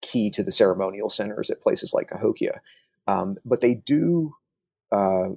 key 0.00 0.30
to 0.30 0.42
the 0.42 0.52
ceremonial 0.52 1.08
centers 1.08 1.50
at 1.50 1.60
places 1.60 1.92
like 1.92 2.08
Cahokia. 2.08 2.60
Um, 3.06 3.36
but 3.44 3.60
they 3.60 3.74
do 3.74 4.34
uh, 4.92 5.30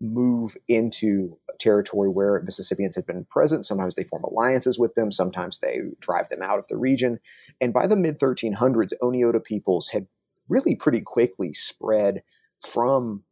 move 0.00 0.56
into 0.68 1.38
territory 1.60 2.08
where 2.08 2.42
Mississippians 2.42 2.96
had 2.96 3.06
been 3.06 3.24
present. 3.26 3.66
Sometimes 3.66 3.94
they 3.94 4.04
form 4.04 4.24
alliances 4.24 4.78
with 4.78 4.94
them, 4.94 5.12
sometimes 5.12 5.60
they 5.60 5.80
drive 6.00 6.28
them 6.28 6.42
out 6.42 6.58
of 6.58 6.66
the 6.68 6.76
region. 6.76 7.20
And 7.60 7.72
by 7.72 7.86
the 7.86 7.96
mid 7.96 8.18
1300s, 8.18 8.92
Oneota 9.00 9.42
peoples 9.42 9.88
had 9.88 10.06
really 10.48 10.74
pretty 10.74 11.00
quickly 11.00 11.54
spread 11.54 12.22
from 12.66 13.22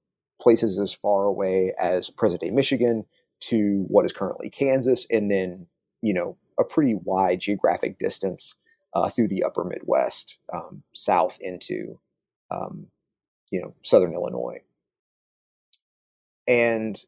places 0.41 0.79
as 0.79 0.95
far 0.95 1.25
away 1.25 1.75
as 1.79 2.09
present 2.11 2.41
day 2.41 2.51
Michigan 2.51 3.05
to 3.41 3.85
what 3.89 4.05
is 4.05 4.13
currently 4.13 4.51
Kansas, 4.51 5.07
and 5.11 5.31
then, 5.31 5.67
you 6.03 6.15
know, 6.15 6.37
a 6.59 6.65
pretty 6.65 6.95
wide 6.95 7.41
geographic 7.41 7.99
distance 7.99 8.55
uh, 8.95 9.09
through 9.09 9.29
the 9.29 9.45
upper 9.45 9.65
Midwest, 9.65 10.39
um, 10.53 10.83
south 10.93 11.39
into, 11.41 11.99
um, 12.51 12.89
you 13.51 13.61
know, 13.61 13.75
southern 13.83 14.15
Illinois. 14.15 14.61
And 16.49 17.01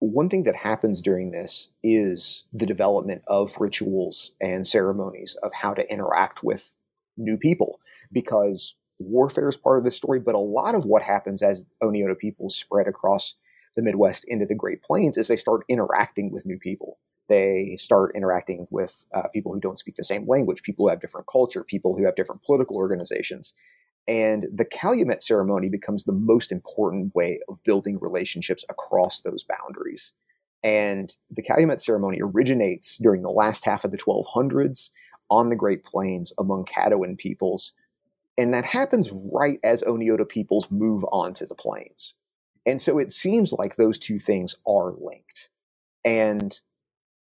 one 0.00 0.28
thing 0.28 0.42
that 0.42 0.56
happens 0.56 1.00
during 1.00 1.30
this 1.30 1.68
is 1.82 2.44
the 2.52 2.66
development 2.66 3.22
of 3.28 3.56
rituals 3.60 4.32
and 4.40 4.66
ceremonies 4.66 5.36
of 5.42 5.52
how 5.54 5.72
to 5.74 5.90
interact 5.90 6.42
with 6.42 6.76
new 7.16 7.36
people 7.36 7.80
because 8.10 8.74
warfare 8.98 9.48
is 9.48 9.56
part 9.56 9.78
of 9.78 9.84
the 9.84 9.90
story, 9.90 10.18
but 10.18 10.34
a 10.34 10.38
lot 10.38 10.74
of 10.74 10.84
what 10.84 11.02
happens 11.02 11.42
as 11.42 11.66
Oneota 11.82 12.18
people 12.18 12.50
spread 12.50 12.88
across 12.88 13.34
the 13.76 13.82
Midwest 13.82 14.24
into 14.26 14.44
the 14.44 14.54
Great 14.54 14.82
Plains 14.82 15.16
is 15.16 15.28
they 15.28 15.36
start 15.36 15.64
interacting 15.68 16.30
with 16.30 16.46
new 16.46 16.58
people. 16.58 16.98
They 17.32 17.76
start 17.78 18.14
interacting 18.14 18.66
with 18.68 19.06
uh, 19.14 19.26
people 19.28 19.54
who 19.54 19.60
don't 19.60 19.78
speak 19.78 19.96
the 19.96 20.04
same 20.04 20.28
language, 20.28 20.62
people 20.62 20.84
who 20.84 20.90
have 20.90 21.00
different 21.00 21.26
culture, 21.32 21.64
people 21.64 21.96
who 21.96 22.04
have 22.04 22.14
different 22.14 22.42
political 22.42 22.76
organizations. 22.76 23.54
And 24.06 24.48
the 24.54 24.66
Calumet 24.66 25.22
ceremony 25.22 25.70
becomes 25.70 26.04
the 26.04 26.12
most 26.12 26.52
important 26.52 27.14
way 27.14 27.40
of 27.48 27.64
building 27.64 27.98
relationships 27.98 28.66
across 28.68 29.22
those 29.22 29.44
boundaries. 29.44 30.12
And 30.62 31.16
the 31.30 31.40
Calumet 31.40 31.80
ceremony 31.80 32.18
originates 32.20 32.98
during 32.98 33.22
the 33.22 33.30
last 33.30 33.64
half 33.64 33.86
of 33.86 33.92
the 33.92 33.96
1200s 33.96 34.90
on 35.30 35.48
the 35.48 35.56
Great 35.56 35.86
Plains 35.86 36.34
among 36.38 36.66
Caddoan 36.66 37.16
peoples. 37.16 37.72
And 38.36 38.52
that 38.52 38.66
happens 38.66 39.10
right 39.10 39.58
as 39.64 39.82
Oneota 39.82 40.28
peoples 40.28 40.66
move 40.70 41.02
onto 41.04 41.46
the 41.46 41.54
plains. 41.54 42.12
And 42.66 42.82
so 42.82 42.98
it 42.98 43.10
seems 43.10 43.54
like 43.54 43.76
those 43.76 43.98
two 43.98 44.18
things 44.18 44.54
are 44.66 44.92
linked. 45.00 45.48
And 46.04 46.60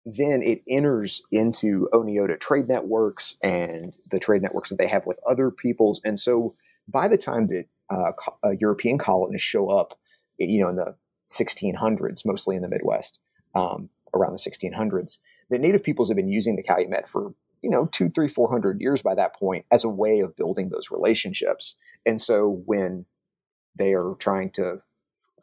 then 0.05 0.41
it 0.41 0.63
enters 0.67 1.21
into 1.31 1.87
Oneota 1.93 2.39
trade 2.39 2.67
networks 2.67 3.35
and 3.43 3.97
the 4.09 4.19
trade 4.19 4.41
networks 4.41 4.69
that 4.69 4.77
they 4.77 4.87
have 4.87 5.05
with 5.05 5.19
other 5.27 5.51
peoples. 5.51 6.01
And 6.03 6.19
so 6.19 6.55
by 6.87 7.07
the 7.07 7.17
time 7.17 7.47
that 7.47 7.65
uh, 7.89 8.11
uh, 8.43 8.51
European 8.59 8.97
colonists 8.97 9.47
show 9.47 9.69
up, 9.69 9.99
you 10.37 10.59
know, 10.59 10.69
in 10.69 10.75
the 10.75 10.95
1600s, 11.29 12.25
mostly 12.25 12.55
in 12.55 12.61
the 12.61 12.67
Midwest, 12.67 13.19
um, 13.53 13.89
around 14.13 14.33
the 14.33 14.39
1600s, 14.39 15.19
the 15.49 15.59
native 15.59 15.83
peoples 15.83 16.09
have 16.09 16.15
been 16.17 16.29
using 16.29 16.55
the 16.55 16.63
Calumet 16.63 17.07
for 17.07 17.33
you 17.61 17.69
know 17.69 17.85
two, 17.91 18.09
three, 18.09 18.27
four 18.27 18.49
hundred 18.49 18.81
years 18.81 19.01
by 19.01 19.13
that 19.15 19.35
point 19.35 19.65
as 19.71 19.83
a 19.83 19.89
way 19.89 20.19
of 20.19 20.35
building 20.35 20.69
those 20.69 20.89
relationships. 20.91 21.75
And 22.05 22.21
so 22.21 22.63
when 22.65 23.05
they 23.75 23.93
are 23.93 24.15
trying 24.19 24.49
to 24.51 24.81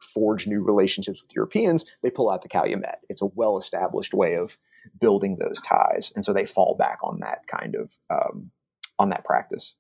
forge 0.01 0.47
new 0.47 0.63
relationships 0.63 1.21
with 1.23 1.35
Europeans, 1.35 1.85
they 2.03 2.11
pull 2.11 2.31
out 2.31 2.43
the 2.43 2.49
Calumet. 2.49 3.01
It's 3.09 3.23
a 3.23 3.27
well 3.27 3.57
established 3.57 4.15
way 4.15 4.35
of 4.35 4.57
building 5.01 5.37
those 5.37 5.61
ties, 5.63 6.13
and 6.15 6.25
so 6.25 6.33
they 6.33 6.47
fall 6.47 6.77
back 6.79 6.99
on 7.03 7.21
that 7.21 7.47
kind 7.47 7.75
of 7.75 7.93
um, 8.11 8.51
on 8.99 9.11
that 9.11 9.25
practice. 9.25 9.75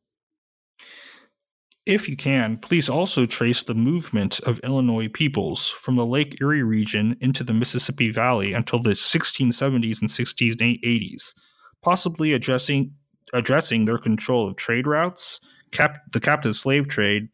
If 1.89 2.07
you 2.07 2.17
can, 2.17 2.59
please 2.59 2.91
also 2.91 3.25
trace 3.25 3.63
the 3.63 3.75
movement 3.75 4.41
of 4.41 4.59
Illinois 4.59 5.09
peoples 5.09 5.71
from 5.71 5.97
the 5.97 6.05
Lake 6.05 6.39
Erie 6.39 6.63
region 6.63 7.17
into 7.23 7.43
the 7.43 7.55
Mississippi 7.55 8.11
Valley 8.11 8.53
until 8.53 8.79
the 8.79 8.91
1670s 8.91 10.03
and 10.03 10.11
1680s, 10.11 11.35
possibly 11.83 12.35
addressing 12.35 12.93
addressing 13.33 13.85
their 13.85 13.99
control 13.99 14.49
of 14.49 14.57
trade 14.57 14.87
routes, 14.87 15.41
cap- 15.71 16.01
the 16.13 16.21
captive 16.21 16.57
slave 16.57 16.89
trade, 16.89 17.29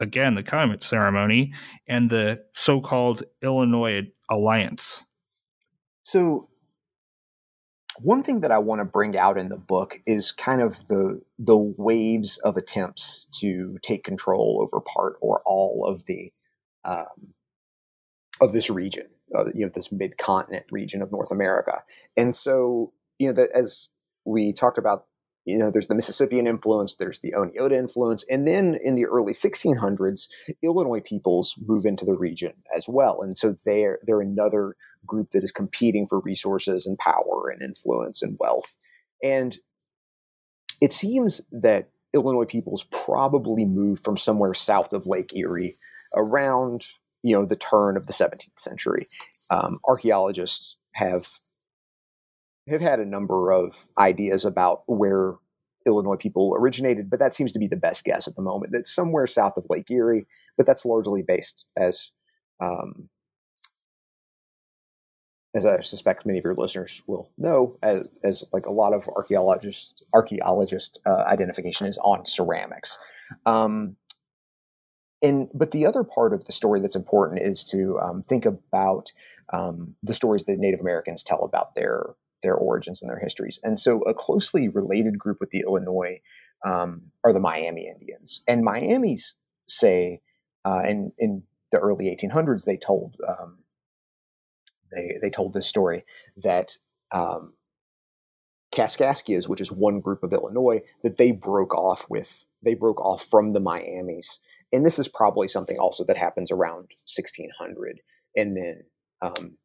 again, 0.00 0.34
the 0.34 0.42
Calumet 0.42 0.82
ceremony, 0.82 1.52
and 1.86 2.10
the 2.10 2.44
so 2.52 2.80
called 2.80 3.22
Illinois 3.42 4.08
Alliance. 4.30 5.04
So, 6.02 6.48
one 7.98 8.22
thing 8.22 8.40
that 8.40 8.52
I 8.52 8.58
want 8.58 8.80
to 8.80 8.84
bring 8.84 9.16
out 9.16 9.36
in 9.36 9.48
the 9.48 9.58
book 9.58 10.00
is 10.06 10.32
kind 10.32 10.62
of 10.62 10.86
the 10.88 11.20
the 11.38 11.56
waves 11.56 12.38
of 12.38 12.56
attempts 12.56 13.26
to 13.40 13.78
take 13.82 14.04
control 14.04 14.60
over 14.62 14.80
part 14.80 15.16
or 15.20 15.42
all 15.44 15.84
of 15.86 16.04
the 16.06 16.32
um, 16.84 17.34
of 18.40 18.52
this 18.52 18.70
region, 18.70 19.06
uh, 19.36 19.46
you 19.46 19.66
know, 19.66 19.72
this 19.74 19.90
mid 19.90 20.16
continent 20.16 20.66
region 20.70 21.02
of 21.02 21.10
North 21.10 21.30
America, 21.30 21.82
and 22.16 22.34
so 22.36 22.92
you 23.18 23.26
know 23.26 23.34
that 23.34 23.50
as 23.52 23.88
we 24.24 24.52
talked 24.52 24.78
about 24.78 25.06
you 25.48 25.56
know, 25.56 25.70
there's 25.70 25.86
the 25.86 25.94
Mississippian 25.94 26.46
influence, 26.46 26.94
there's 26.94 27.20
the 27.20 27.32
Oneota 27.32 27.72
influence, 27.72 28.22
and 28.30 28.46
then 28.46 28.78
in 28.84 28.96
the 28.96 29.06
early 29.06 29.32
1600s, 29.32 30.28
Illinois 30.62 31.00
peoples 31.00 31.54
move 31.66 31.86
into 31.86 32.04
the 32.04 32.14
region 32.14 32.52
as 32.76 32.86
well, 32.86 33.22
and 33.22 33.36
so 33.38 33.56
they're 33.64 33.98
they're 34.02 34.20
another 34.20 34.76
group 35.06 35.30
that 35.30 35.42
is 35.42 35.52
competing 35.52 36.06
for 36.06 36.20
resources 36.20 36.86
and 36.86 36.98
power 36.98 37.48
and 37.50 37.62
influence 37.62 38.22
and 38.22 38.36
wealth, 38.38 38.76
and 39.22 39.58
it 40.82 40.92
seems 40.92 41.40
that 41.50 41.88
Illinois 42.12 42.44
peoples 42.44 42.84
probably 42.90 43.64
moved 43.64 44.04
from 44.04 44.18
somewhere 44.18 44.54
south 44.54 44.92
of 44.92 45.06
Lake 45.06 45.34
Erie 45.34 45.76
around 46.14 46.84
you 47.22 47.34
know 47.34 47.46
the 47.46 47.56
turn 47.56 47.96
of 47.96 48.06
the 48.06 48.12
17th 48.12 48.58
century. 48.58 49.08
Um, 49.50 49.78
archaeologists 49.88 50.76
have 50.92 51.26
have 52.70 52.80
had 52.80 53.00
a 53.00 53.04
number 53.04 53.50
of 53.50 53.88
ideas 53.98 54.44
about 54.44 54.82
where 54.86 55.34
Illinois 55.86 56.16
people 56.16 56.54
originated, 56.58 57.10
but 57.10 57.18
that 57.18 57.34
seems 57.34 57.52
to 57.52 57.58
be 57.58 57.66
the 57.66 57.76
best 57.76 58.04
guess 58.04 58.28
at 58.28 58.36
the 58.36 58.42
moment. 58.42 58.72
That 58.72 58.86
somewhere 58.86 59.26
south 59.26 59.56
of 59.56 59.66
Lake 59.68 59.90
Erie, 59.90 60.26
but 60.56 60.66
that's 60.66 60.84
largely 60.84 61.22
based, 61.22 61.64
as 61.76 62.10
um, 62.60 63.08
as 65.54 65.64
I 65.64 65.80
suspect 65.80 66.26
many 66.26 66.38
of 66.38 66.44
your 66.44 66.54
listeners 66.54 67.02
will 67.06 67.30
know, 67.38 67.76
as, 67.82 68.08
as 68.22 68.44
like 68.52 68.66
a 68.66 68.72
lot 68.72 68.92
of 68.92 69.08
archaeologists, 69.08 70.02
archaeologist 70.12 71.00
uh, 71.06 71.24
identification 71.26 71.86
is 71.86 71.98
on 71.98 72.26
ceramics. 72.26 72.98
Um, 73.46 73.96
and 75.22 75.48
but 75.52 75.72
the 75.72 75.86
other 75.86 76.04
part 76.04 76.32
of 76.32 76.44
the 76.44 76.52
story 76.52 76.80
that's 76.80 76.94
important 76.94 77.42
is 77.42 77.64
to 77.64 77.98
um, 78.00 78.22
think 78.22 78.46
about 78.46 79.10
um, 79.52 79.96
the 80.02 80.14
stories 80.14 80.44
that 80.44 80.58
Native 80.58 80.80
Americans 80.80 81.24
tell 81.24 81.42
about 81.42 81.74
their 81.74 82.14
their 82.42 82.54
origins 82.54 83.02
and 83.02 83.10
their 83.10 83.18
histories. 83.18 83.58
And 83.62 83.78
so, 83.78 84.02
a 84.02 84.14
closely 84.14 84.68
related 84.68 85.18
group 85.18 85.38
with 85.40 85.50
the 85.50 85.60
Illinois 85.66 86.20
um, 86.64 87.02
are 87.24 87.32
the 87.32 87.40
Miami 87.40 87.88
Indians. 87.88 88.42
And 88.46 88.62
Miami's 88.62 89.34
say, 89.68 90.20
uh, 90.64 90.82
in 90.86 91.12
in 91.18 91.42
the 91.72 91.78
early 91.78 92.06
1800s, 92.06 92.64
they 92.64 92.76
told 92.76 93.16
um, 93.26 93.58
they 94.92 95.18
they 95.20 95.30
told 95.30 95.52
this 95.52 95.66
story 95.66 96.04
that 96.36 96.76
um, 97.12 97.54
Kaskaskias, 98.72 99.48
which 99.48 99.60
is 99.60 99.72
one 99.72 100.00
group 100.00 100.22
of 100.22 100.32
Illinois, 100.32 100.82
that 101.02 101.16
they 101.16 101.32
broke 101.32 101.74
off 101.74 102.06
with 102.08 102.46
they 102.62 102.74
broke 102.74 103.00
off 103.00 103.22
from 103.22 103.52
the 103.52 103.60
Miamis, 103.60 104.40
and 104.72 104.84
this 104.84 104.98
is 104.98 105.08
probably 105.08 105.48
something 105.48 105.78
also 105.78 106.04
that 106.04 106.16
happens 106.16 106.50
around 106.50 106.90
1600, 107.06 108.00
and 108.36 108.56
then 108.56 108.84
um, 109.22 109.56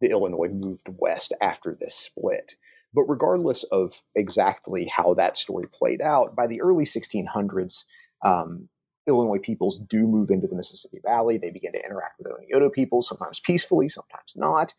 the 0.00 0.10
Illinois 0.10 0.48
moved 0.48 0.88
west 0.98 1.32
after 1.40 1.76
this 1.78 1.94
split. 1.94 2.56
But 2.92 3.02
regardless 3.02 3.62
of 3.64 4.02
exactly 4.14 4.86
how 4.86 5.14
that 5.14 5.36
story 5.36 5.66
played 5.72 6.00
out, 6.00 6.34
by 6.34 6.46
the 6.46 6.60
early 6.60 6.84
1600s, 6.84 7.84
um, 8.24 8.68
Illinois 9.06 9.38
peoples 9.38 9.78
do 9.78 10.06
move 10.06 10.30
into 10.30 10.46
the 10.46 10.56
Mississippi 10.56 11.00
Valley. 11.04 11.38
They 11.38 11.50
begin 11.50 11.72
to 11.72 11.84
interact 11.84 12.18
with 12.18 12.28
Oneota 12.28 12.72
people, 12.72 13.02
sometimes 13.02 13.40
peacefully, 13.40 13.88
sometimes 13.88 14.34
not. 14.36 14.74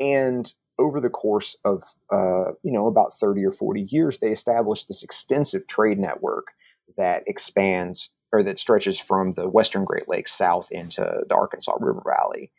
And 0.00 0.52
over 0.78 1.00
the 1.00 1.10
course 1.10 1.56
of, 1.64 1.84
uh, 2.10 2.52
you 2.62 2.72
know, 2.72 2.86
about 2.86 3.14
30 3.14 3.44
or 3.44 3.52
40 3.52 3.82
years, 3.90 4.18
they 4.18 4.32
establish 4.32 4.84
this 4.84 5.02
extensive 5.02 5.66
trade 5.66 5.98
network 5.98 6.48
that 6.96 7.22
expands 7.26 8.10
or 8.32 8.42
that 8.42 8.58
stretches 8.58 8.98
from 8.98 9.34
the 9.34 9.48
western 9.48 9.84
Great 9.84 10.08
Lakes 10.08 10.32
south 10.32 10.68
into 10.70 11.22
the 11.28 11.34
Arkansas 11.34 11.76
River 11.78 12.02
Valley. 12.04 12.50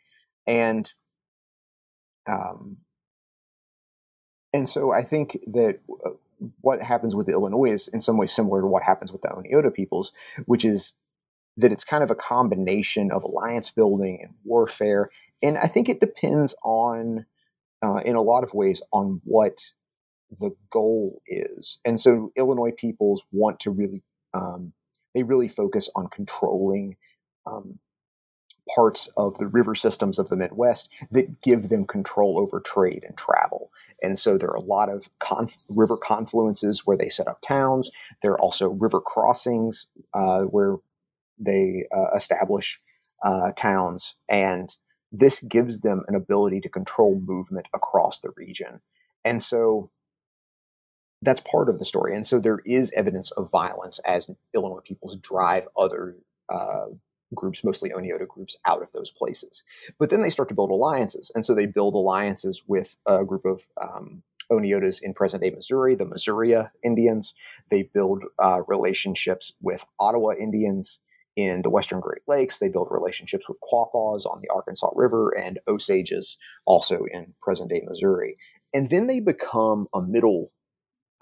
And 0.46 0.90
um, 2.26 2.78
and 4.52 4.68
so 4.68 4.92
I 4.92 5.02
think 5.02 5.38
that 5.48 5.80
uh, 6.06 6.10
what 6.60 6.80
happens 6.80 7.14
with 7.14 7.26
the 7.26 7.32
Illinois 7.32 7.72
is 7.72 7.88
in 7.88 8.00
some 8.00 8.16
ways 8.16 8.32
similar 8.32 8.60
to 8.60 8.66
what 8.66 8.82
happens 8.82 9.12
with 9.12 9.22
the 9.22 9.28
Oneota 9.28 9.72
peoples, 9.74 10.12
which 10.46 10.64
is 10.64 10.94
that 11.56 11.72
it's 11.72 11.84
kind 11.84 12.02
of 12.02 12.10
a 12.10 12.14
combination 12.14 13.10
of 13.10 13.24
alliance 13.24 13.70
building 13.70 14.20
and 14.22 14.34
warfare. 14.44 15.10
And 15.42 15.58
I 15.58 15.66
think 15.66 15.88
it 15.88 16.00
depends 16.00 16.54
on, 16.64 17.26
uh, 17.82 18.00
in 18.04 18.16
a 18.16 18.22
lot 18.22 18.44
of 18.44 18.54
ways, 18.54 18.82
on 18.92 19.20
what 19.24 19.72
the 20.40 20.50
goal 20.70 21.20
is. 21.26 21.78
And 21.84 22.00
so 22.00 22.32
Illinois 22.36 22.72
peoples 22.76 23.22
want 23.30 23.60
to 23.60 23.70
really, 23.70 24.02
um, 24.32 24.72
they 25.14 25.22
really 25.22 25.48
focus 25.48 25.90
on 25.94 26.08
controlling 26.08 26.96
um, 27.46 27.78
parts 28.72 29.08
of 29.16 29.36
the 29.38 29.46
river 29.46 29.74
systems 29.74 30.18
of 30.18 30.28
the 30.28 30.36
Midwest 30.36 30.88
that 31.10 31.42
give 31.42 31.68
them 31.68 31.86
control 31.86 32.38
over 32.38 32.60
trade 32.60 33.04
and 33.06 33.16
travel. 33.16 33.70
And 34.02 34.18
so 34.18 34.36
there 34.36 34.50
are 34.50 34.56
a 34.56 34.60
lot 34.60 34.88
of 34.88 35.08
conf- 35.18 35.62
river 35.68 35.96
confluences 35.96 36.82
where 36.84 36.96
they 36.96 37.08
set 37.08 37.28
up 37.28 37.40
towns. 37.40 37.90
There 38.22 38.32
are 38.32 38.40
also 38.40 38.68
river 38.68 39.00
crossings 39.00 39.86
uh, 40.12 40.42
where 40.42 40.76
they 41.38 41.84
uh, 41.94 42.14
establish 42.16 42.80
uh, 43.22 43.52
towns. 43.52 44.14
And 44.28 44.74
this 45.10 45.40
gives 45.40 45.80
them 45.80 46.02
an 46.08 46.14
ability 46.14 46.60
to 46.62 46.68
control 46.68 47.20
movement 47.20 47.68
across 47.74 48.20
the 48.20 48.30
region. 48.36 48.80
And 49.24 49.42
so 49.42 49.90
that's 51.22 51.40
part 51.40 51.68
of 51.68 51.78
the 51.78 51.84
story. 51.84 52.14
And 52.14 52.26
so 52.26 52.38
there 52.38 52.60
is 52.66 52.92
evidence 52.92 53.30
of 53.32 53.50
violence 53.50 53.98
as 54.00 54.28
Illinois 54.54 54.80
peoples 54.84 55.16
drive 55.16 55.66
other 55.76 56.16
uh, 56.48 56.86
groups, 57.34 57.64
mostly 57.64 57.90
Oneota 57.90 58.26
groups, 58.26 58.56
out 58.64 58.82
of 58.82 58.88
those 58.92 59.10
places. 59.10 59.62
But 59.98 60.10
then 60.10 60.22
they 60.22 60.30
start 60.30 60.48
to 60.50 60.54
build 60.54 60.70
alliances. 60.70 61.30
And 61.34 61.44
so 61.44 61.54
they 61.54 61.66
build 61.66 61.94
alliances 61.94 62.62
with 62.66 62.96
a 63.06 63.24
group 63.24 63.44
of 63.44 63.66
um, 63.80 64.22
Oneotas 64.50 65.02
in 65.02 65.14
present 65.14 65.42
day 65.42 65.50
Missouri, 65.50 65.94
the 65.94 66.04
Missouri 66.04 66.54
Indians. 66.82 67.34
They 67.70 67.84
build 67.84 68.24
uh, 68.42 68.62
relationships 68.66 69.52
with 69.60 69.84
Ottawa 69.98 70.32
Indians 70.38 71.00
in 71.36 71.62
the 71.62 71.70
western 71.70 72.00
Great 72.00 72.22
Lakes. 72.28 72.58
They 72.58 72.68
build 72.68 72.88
relationships 72.90 73.48
with 73.48 73.58
Quapaws 73.60 74.24
on 74.24 74.40
the 74.40 74.50
Arkansas 74.54 74.90
River 74.94 75.30
and 75.30 75.58
Osages 75.66 76.36
also 76.64 77.04
in 77.10 77.34
present 77.42 77.70
day 77.70 77.82
Missouri. 77.84 78.36
And 78.72 78.90
then 78.90 79.06
they 79.06 79.20
become 79.20 79.88
a 79.92 80.00
middle 80.00 80.52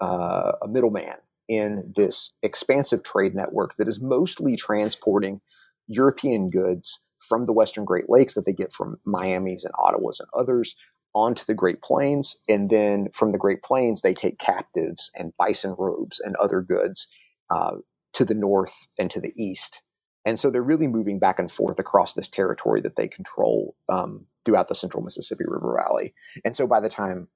uh, 0.01 0.53
a 0.61 0.67
middleman 0.67 1.15
in 1.47 1.93
this 1.95 2.33
expansive 2.41 3.03
trade 3.03 3.35
network 3.35 3.75
that 3.77 3.87
is 3.87 4.01
mostly 4.01 4.55
transporting 4.55 5.39
European 5.87 6.49
goods 6.49 6.99
from 7.19 7.45
the 7.45 7.53
Western 7.53 7.85
Great 7.85 8.09
Lakes 8.09 8.33
that 8.33 8.45
they 8.45 8.53
get 8.53 8.73
from 8.73 8.97
Miami's 9.05 9.63
and 9.63 9.73
Ottawas 9.75 10.19
and 10.19 10.27
others 10.33 10.75
onto 11.15 11.45
the 11.45 11.53
Great 11.53 11.81
Plains. 11.81 12.35
And 12.49 12.69
then 12.69 13.07
from 13.13 13.31
the 13.31 13.37
Great 13.37 13.61
Plains, 13.61 14.01
they 14.01 14.13
take 14.13 14.39
captives 14.39 15.11
and 15.15 15.33
bison 15.37 15.75
robes 15.77 16.19
and 16.19 16.35
other 16.37 16.61
goods 16.61 17.07
uh, 17.49 17.75
to 18.13 18.25
the 18.25 18.33
north 18.33 18.87
and 18.97 19.09
to 19.11 19.21
the 19.21 19.33
east. 19.35 19.81
And 20.25 20.39
so 20.39 20.49
they're 20.49 20.63
really 20.63 20.87
moving 20.87 21.19
back 21.19 21.39
and 21.39 21.51
forth 21.51 21.79
across 21.79 22.13
this 22.13 22.29
territory 22.29 22.81
that 22.81 22.95
they 22.95 23.07
control 23.07 23.75
um, 23.89 24.25
throughout 24.45 24.69
the 24.69 24.75
central 24.75 25.03
Mississippi 25.03 25.43
River 25.45 25.77
Valley. 25.77 26.13
And 26.45 26.55
so 26.55 26.65
by 26.65 26.79
the 26.79 26.89
time 26.89 27.27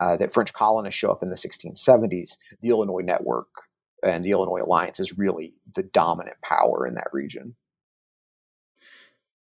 uh, 0.00 0.16
that 0.16 0.32
French 0.32 0.52
colonists 0.52 0.98
show 0.98 1.10
up 1.10 1.22
in 1.22 1.30
the 1.30 1.36
1670s, 1.36 2.36
the 2.62 2.68
Illinois 2.68 3.02
network 3.02 3.48
and 4.04 4.24
the 4.24 4.30
Illinois 4.30 4.62
Alliance 4.62 5.00
is 5.00 5.18
really 5.18 5.54
the 5.74 5.82
dominant 5.82 6.36
power 6.42 6.86
in 6.86 6.94
that 6.94 7.08
region. 7.12 7.56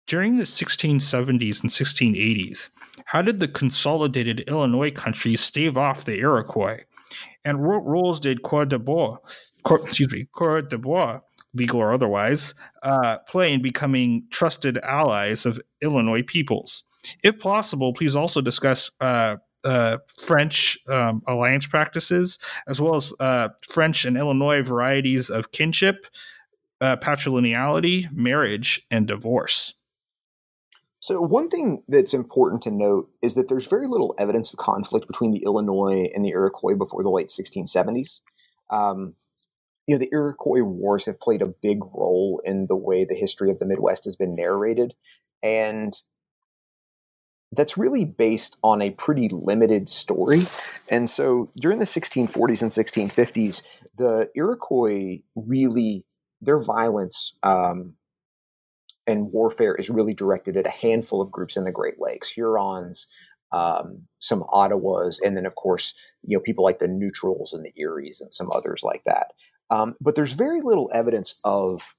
During 0.08 0.38
the 0.38 0.44
1670s 0.44 1.64
and 1.64 1.72
1680s, 1.72 2.70
how 3.06 3.24
did 3.24 3.40
the 3.40 3.48
consolidated 3.48 4.42
Illinois 4.42 4.92
country 4.92 5.36
stave 5.36 5.78
off 5.80 6.06
the 6.06 6.20
Iroquois? 6.20 6.82
And 7.44 7.64
what 7.64 7.84
roles 7.84 8.20
did 8.20 8.44
Coeur 8.44 8.66
de 8.66 8.78
Bois, 8.78 9.18
excuse 9.68 10.12
me, 10.12 10.28
Coureur 10.32 10.62
de 10.62 10.78
Bois, 10.78 11.22
legal 11.56 11.80
or 11.80 11.92
otherwise, 11.92 12.54
uh, 12.84 13.18
play 13.28 13.52
in 13.52 13.64
becoming 13.64 14.28
trusted 14.30 14.78
allies 14.80 15.44
of 15.44 15.60
Illinois 15.82 16.22
peoples? 16.22 16.84
If 17.24 17.40
possible, 17.40 17.92
please 17.92 18.16
also 18.16 18.42
discuss 18.42 18.92
uh, 19.02 19.38
uh, 19.64 19.98
French 20.20 20.78
um, 20.88 21.24
alliance 21.28 21.66
practices, 21.66 22.38
as 22.68 22.80
well 22.80 22.98
as 22.98 23.12
uh, 23.20 23.50
French 23.68 24.06
and 24.06 24.18
Illinois 24.18 24.62
varieties 24.62 25.32
of 25.32 25.52
kinship, 25.52 26.06
uh, 26.80 26.96
patrilineality, 26.98 28.12
marriage, 28.12 28.86
and 28.92 29.08
divorce. 29.08 29.74
So, 31.06 31.22
one 31.22 31.50
thing 31.50 31.84
that's 31.88 32.16
important 32.16 32.64
to 32.64 32.72
note 32.72 33.12
is 33.22 33.36
that 33.36 33.48
there's 33.48 33.68
very 33.68 33.86
little 33.86 34.16
evidence 34.18 34.52
of 34.52 34.58
conflict 34.58 35.06
between 35.06 35.30
the 35.30 35.44
Illinois 35.44 36.10
and 36.16 36.26
the 36.26 36.32
Iroquois 36.32 36.74
before 36.74 37.04
the 37.04 37.12
late 37.12 37.30
1670s. 37.30 38.22
Um, 38.72 39.14
you 39.86 39.94
know, 39.94 40.00
the 40.00 40.10
Iroquois 40.12 40.64
Wars 40.64 41.06
have 41.06 41.20
played 41.20 41.44
a 41.44 41.54
big 41.62 41.84
role 41.94 42.42
in 42.44 42.66
the 42.66 42.76
way 42.76 43.06
the 43.06 43.14
history 43.14 43.52
of 43.52 43.60
the 43.60 43.68
Midwest 43.68 44.06
has 44.06 44.16
been 44.16 44.34
narrated. 44.34 44.96
And 45.44 45.94
that's 47.52 47.78
really 47.78 48.06
based 48.06 48.58
on 48.64 48.82
a 48.82 48.90
pretty 48.90 49.30
limited 49.30 49.92
story. 49.92 50.42
And 50.90 51.08
so 51.08 51.52
during 51.56 51.78
the 51.78 51.86
1640s 51.86 52.64
and 52.64 52.72
1650s, 52.72 53.62
the 53.96 54.32
Iroquois 54.34 55.20
really, 55.36 56.04
their 56.42 56.58
violence 56.58 57.36
um, 57.44 57.94
and 59.08 59.32
warfare 59.32 59.76
is 59.76 59.90
really 59.90 60.14
directed 60.14 60.58
at 60.58 60.68
a 60.68 60.72
handful 60.72 61.22
of 61.22 61.32
groups 61.32 61.58
in 61.58 61.64
the 61.64 61.72
Great 61.72 62.00
Lakes 62.00 62.30
Hurons, 62.30 63.08
um, 63.52 64.04
some 64.20 64.44
Ottawas, 64.44 65.20
and 65.24 65.38
then, 65.38 65.46
of 65.46 65.56
course, 65.56 65.94
you 66.24 66.36
know, 66.36 66.42
people 66.42 66.64
like 66.64 66.80
the 66.80 66.88
Neutrals 66.88 67.54
and 67.54 67.64
the 67.64 67.74
Eries 67.78 68.22
and 68.22 68.34
some 68.34 68.50
others 68.52 68.82
like 68.84 69.04
that. 69.06 69.34
Um, 69.70 69.96
but 70.02 70.16
there's 70.16 70.34
very 70.34 70.62
little 70.62 70.90
evidence 70.94 71.36
of 71.44 71.96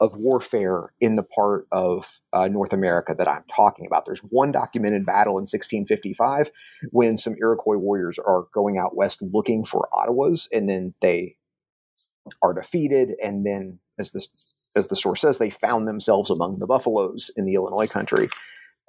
of 0.00 0.16
warfare 0.16 0.92
in 1.00 1.14
the 1.14 1.22
part 1.22 1.68
of 1.70 2.20
uh, 2.32 2.48
North 2.48 2.72
America 2.72 3.14
that 3.16 3.28
I'm 3.28 3.44
talking 3.54 3.86
about. 3.86 4.04
There's 4.04 4.18
one 4.18 4.50
documented 4.50 5.06
battle 5.06 5.34
in 5.34 5.42
1655 5.42 6.50
when 6.90 7.16
some 7.16 7.36
Iroquois 7.40 7.76
warriors 7.76 8.18
are 8.18 8.46
going 8.52 8.78
out 8.78 8.96
west 8.96 9.22
looking 9.22 9.64
for 9.64 9.88
Ottawas, 9.92 10.48
and 10.50 10.68
then 10.68 10.94
they 11.00 11.36
are 12.42 12.52
defeated. 12.52 13.12
And 13.22 13.46
then, 13.46 13.78
as 13.96 14.10
this 14.10 14.26
as 14.74 14.88
the 14.88 14.96
source 14.96 15.20
says, 15.20 15.38
they 15.38 15.50
found 15.50 15.86
themselves 15.86 16.30
among 16.30 16.58
the 16.58 16.66
buffaloes 16.66 17.30
in 17.36 17.44
the 17.44 17.54
Illinois 17.54 17.86
country, 17.86 18.28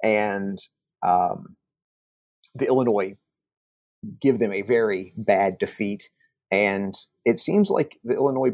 and 0.02 0.58
um, 1.02 1.56
the 2.54 2.66
Illinois 2.66 3.16
give 4.20 4.38
them 4.38 4.52
a 4.52 4.62
very 4.62 5.12
bad 5.16 5.58
defeat. 5.58 6.10
And 6.50 6.94
it 7.24 7.38
seems 7.38 7.70
like 7.70 7.98
the 8.04 8.14
Illinois 8.14 8.52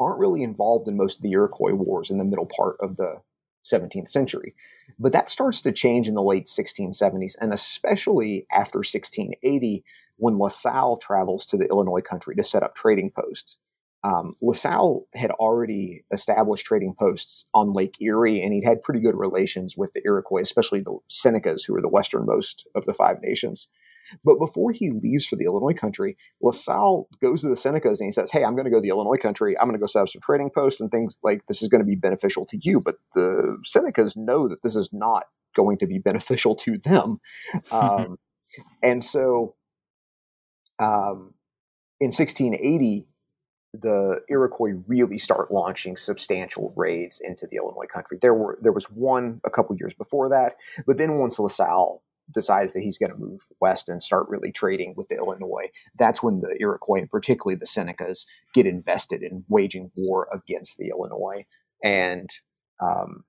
aren't 0.00 0.18
really 0.18 0.42
involved 0.42 0.88
in 0.88 0.96
most 0.96 1.18
of 1.18 1.22
the 1.22 1.32
Iroquois 1.32 1.74
wars 1.74 2.10
in 2.10 2.18
the 2.18 2.24
middle 2.24 2.46
part 2.46 2.76
of 2.80 2.96
the 2.96 3.20
17th 3.64 4.10
century. 4.10 4.54
But 4.98 5.12
that 5.12 5.28
starts 5.28 5.60
to 5.62 5.72
change 5.72 6.08
in 6.08 6.14
the 6.14 6.22
late 6.22 6.46
1670s, 6.46 7.34
and 7.40 7.52
especially 7.52 8.46
after 8.50 8.78
1680, 8.78 9.84
when 10.16 10.38
La 10.38 10.48
Salle 10.48 10.96
travels 10.96 11.44
to 11.46 11.56
the 11.56 11.66
Illinois 11.66 12.00
country 12.00 12.34
to 12.36 12.44
set 12.44 12.62
up 12.62 12.74
trading 12.74 13.10
posts. 13.10 13.58
Um, 14.04 14.36
La 14.40 14.54
Salle 14.54 15.06
had 15.14 15.30
already 15.32 16.04
established 16.12 16.66
trading 16.66 16.94
posts 16.98 17.46
on 17.52 17.72
Lake 17.72 17.96
Erie, 18.00 18.42
and 18.42 18.52
he'd 18.52 18.64
had 18.64 18.82
pretty 18.82 19.00
good 19.00 19.16
relations 19.16 19.76
with 19.76 19.92
the 19.92 20.02
Iroquois, 20.04 20.42
especially 20.42 20.80
the 20.80 20.98
Senecas, 21.10 21.66
who 21.66 21.72
were 21.72 21.80
the 21.80 21.88
westernmost 21.88 22.66
of 22.74 22.84
the 22.84 22.94
Five 22.94 23.20
Nations. 23.22 23.68
But 24.24 24.38
before 24.38 24.72
he 24.72 24.90
leaves 24.90 25.26
for 25.26 25.36
the 25.36 25.44
Illinois 25.44 25.74
country, 25.74 26.16
La 26.40 26.52
Salle 26.52 27.08
goes 27.20 27.42
to 27.42 27.48
the 27.48 27.54
Senecas 27.54 28.00
and 28.00 28.06
he 28.06 28.12
says, 28.12 28.30
Hey, 28.30 28.44
I'm 28.44 28.54
going 28.54 28.64
to 28.64 28.70
go 28.70 28.78
to 28.78 28.82
the 28.82 28.88
Illinois 28.88 29.18
country. 29.20 29.58
I'm 29.58 29.66
going 29.66 29.78
to 29.78 29.80
go 29.80 29.86
set 29.86 30.02
up 30.02 30.08
some 30.08 30.22
trading 30.22 30.50
posts 30.54 30.80
and 30.80 30.90
things 30.90 31.16
like 31.22 31.42
this 31.46 31.62
is 31.62 31.68
going 31.68 31.82
to 31.82 31.86
be 31.86 31.94
beneficial 31.94 32.46
to 32.46 32.58
you. 32.60 32.80
But 32.80 32.96
the 33.14 33.58
Senecas 33.66 34.16
know 34.16 34.48
that 34.48 34.62
this 34.62 34.76
is 34.76 34.90
not 34.92 35.24
going 35.54 35.78
to 35.78 35.86
be 35.86 35.98
beneficial 35.98 36.54
to 36.56 36.78
them. 36.78 37.20
Um, 37.70 38.18
and 38.82 39.04
so 39.04 39.56
um, 40.78 41.34
in 42.00 42.06
1680, 42.06 43.06
the 43.74 44.22
Iroquois 44.28 44.74
really 44.86 45.18
start 45.18 45.50
launching 45.50 45.96
substantial 45.96 46.72
raids 46.76 47.20
into 47.20 47.46
the 47.46 47.56
Illinois 47.56 47.86
country. 47.92 48.18
There 48.20 48.34
were 48.34 48.58
there 48.62 48.72
was 48.72 48.86
one 48.86 49.40
a 49.44 49.50
couple 49.50 49.76
years 49.76 49.94
before 49.94 50.28
that, 50.30 50.56
but 50.86 50.96
then 50.96 51.18
once 51.18 51.38
La 51.38 51.48
Salle 51.48 52.02
decides 52.34 52.74
that 52.74 52.82
he's 52.82 52.98
going 52.98 53.12
to 53.12 53.18
move 53.18 53.40
west 53.60 53.88
and 53.88 54.02
start 54.02 54.28
really 54.28 54.52
trading 54.52 54.94
with 54.96 55.08
the 55.08 55.16
Illinois, 55.16 55.70
that's 55.98 56.22
when 56.22 56.40
the 56.40 56.56
Iroquois 56.60 57.00
and 57.00 57.10
particularly 57.10 57.56
the 57.56 57.66
Senecas 57.66 58.24
get 58.54 58.66
invested 58.66 59.22
in 59.22 59.44
waging 59.48 59.90
war 59.96 60.28
against 60.32 60.78
the 60.78 60.88
Illinois. 60.88 61.46
And 61.82 62.28
um, 62.80 63.24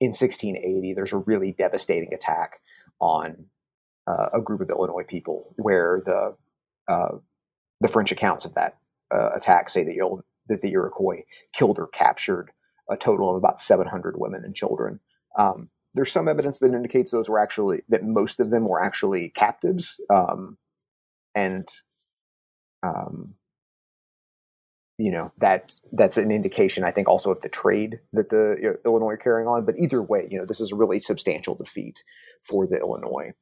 in 0.00 0.08
1680, 0.08 0.94
there's 0.94 1.12
a 1.12 1.18
really 1.18 1.52
devastating 1.52 2.12
attack 2.12 2.60
on 3.00 3.46
uh, 4.06 4.28
a 4.32 4.40
group 4.40 4.60
of 4.60 4.70
Illinois 4.70 5.04
people, 5.06 5.54
where 5.56 6.02
the 6.04 6.36
uh, 6.86 7.16
the 7.80 7.88
French 7.88 8.12
accounts 8.12 8.44
of 8.44 8.54
that 8.54 8.76
uh, 9.14 9.30
attack 9.34 9.68
say 9.68 9.84
that, 9.84 10.22
that 10.48 10.60
the 10.60 10.72
Iroquois 10.72 11.22
killed 11.52 11.78
or 11.78 11.86
captured 11.86 12.50
a 12.90 12.96
total 12.96 13.30
of 13.30 13.36
about 13.36 13.60
700 13.60 14.14
women 14.18 14.44
and 14.44 14.54
children. 14.54 15.00
Um, 15.38 15.70
there's 15.94 16.12
some 16.12 16.28
evidence 16.28 16.58
that 16.58 16.74
indicates 16.74 17.12
those 17.12 17.28
were 17.28 17.38
actually 17.38 17.82
that 17.88 18.04
most 18.04 18.40
of 18.40 18.50
them 18.50 18.66
were 18.68 18.82
actually 18.82 19.28
captives, 19.30 20.00
um, 20.12 20.58
and 21.34 21.68
um, 22.82 23.34
you 24.98 25.12
know 25.12 25.32
that 25.38 25.72
that's 25.92 26.16
an 26.16 26.32
indication, 26.32 26.84
I 26.84 26.90
think, 26.90 27.08
also 27.08 27.30
of 27.30 27.40
the 27.40 27.48
trade 27.48 28.00
that 28.12 28.28
the 28.28 28.78
Illinois 28.84 29.12
are 29.12 29.16
carrying 29.16 29.48
on. 29.48 29.64
But 29.64 29.78
either 29.78 30.02
way, 30.02 30.26
you 30.28 30.38
know, 30.38 30.44
this 30.44 30.60
is 30.60 30.72
a 30.72 30.76
really 30.76 30.98
substantial 30.98 31.54
defeat 31.54 32.02
for 32.42 32.66
the 32.66 32.78
Illinois. 32.78 33.32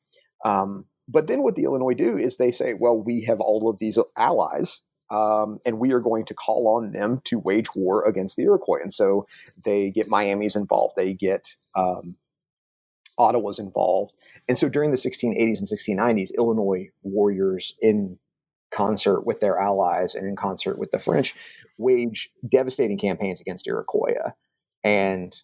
Um, 0.44 0.87
but 1.08 1.26
then 1.26 1.42
what 1.42 1.56
the 1.56 1.64
Illinois 1.64 1.94
do 1.94 2.16
is 2.16 2.37
they 2.37 2.50
say, 2.50 2.74
well, 2.74 3.00
we 3.00 3.22
have 3.22 3.40
all 3.40 3.68
of 3.68 3.78
these 3.78 3.98
allies. 4.16 4.82
Um, 5.12 5.61
and 5.66 5.79
we 5.79 5.92
are 5.92 6.01
going 6.01 6.25
to 6.25 6.35
call 6.35 6.66
on 6.68 6.92
them 6.92 7.20
to 7.25 7.38
wage 7.38 7.68
war 7.77 8.09
against 8.09 8.37
the 8.37 8.44
Iroquois. 8.44 8.81
And 8.81 8.92
so 8.92 9.27
they 9.62 9.90
get 9.90 10.09
Miami's 10.09 10.57
involved. 10.57 10.94
They 10.96 11.12
get 11.12 11.55
um, 11.77 12.16
Ottawa's 13.18 13.59
involved. 13.59 14.14
And 14.48 14.59
so 14.59 14.70
during 14.70 14.90
the 14.90 14.96
1680s 14.96 15.59
and 15.59 15.68
1690s, 15.68 16.31
Illinois 16.37 16.88
warriors 17.03 17.75
in 17.83 18.18
concert 18.72 19.27
with 19.27 19.40
their 19.40 19.59
allies 19.59 20.14
and 20.14 20.27
in 20.27 20.35
concert 20.35 20.79
with 20.79 20.90
the 20.92 20.98
French 20.98 21.35
wage 21.77 22.31
devastating 22.48 22.96
campaigns 22.96 23.40
against 23.40 23.66
Iroquois. 23.66 24.33
And 24.83 25.37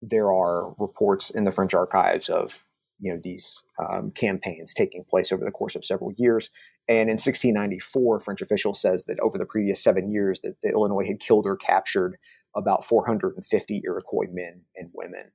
there 0.00 0.32
are 0.32 0.74
reports 0.78 1.28
in 1.28 1.44
the 1.44 1.50
French 1.50 1.74
archives 1.74 2.30
of 2.30 2.64
you 3.00 3.12
know 3.12 3.20
these 3.22 3.62
um, 3.78 4.10
campaigns 4.10 4.74
taking 4.74 5.04
place 5.04 5.32
over 5.32 5.44
the 5.44 5.50
course 5.50 5.74
of 5.74 5.84
several 5.84 6.12
years. 6.16 6.50
And 6.88 7.08
in 7.08 7.14
1694, 7.14 8.20
French 8.20 8.40
official 8.40 8.74
says 8.74 9.04
that 9.04 9.20
over 9.20 9.38
the 9.38 9.46
previous 9.46 9.82
seven 9.82 10.10
years, 10.10 10.40
that 10.40 10.56
the 10.62 10.70
Illinois 10.70 11.06
had 11.06 11.20
killed 11.20 11.46
or 11.46 11.56
captured 11.56 12.16
about 12.56 12.84
450 12.84 13.82
Iroquois 13.84 14.26
men 14.30 14.62
and 14.76 14.90
women 14.92 15.30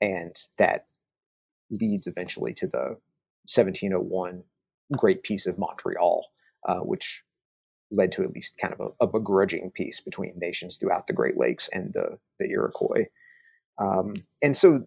and 0.00 0.34
that 0.56 0.86
leads 1.70 2.06
eventually 2.06 2.54
to 2.54 2.66
the 2.66 2.96
1701 3.46 4.42
Great 4.96 5.22
Peace 5.22 5.46
of 5.46 5.58
Montreal, 5.58 6.26
uh, 6.66 6.80
which 6.80 7.22
led 7.90 8.12
to 8.12 8.22
at 8.22 8.32
least 8.32 8.56
kind 8.58 8.72
of 8.72 8.80
a, 8.80 9.04
a, 9.04 9.06
begrudging 9.06 9.70
peace 9.72 10.00
between 10.00 10.38
nations 10.38 10.76
throughout 10.76 11.06
the 11.06 11.12
Great 11.12 11.36
Lakes 11.36 11.68
and 11.72 11.92
the, 11.92 12.18
the 12.38 12.48
Iroquois. 12.48 13.06
Um, 13.78 14.14
and 14.42 14.56
so 14.56 14.86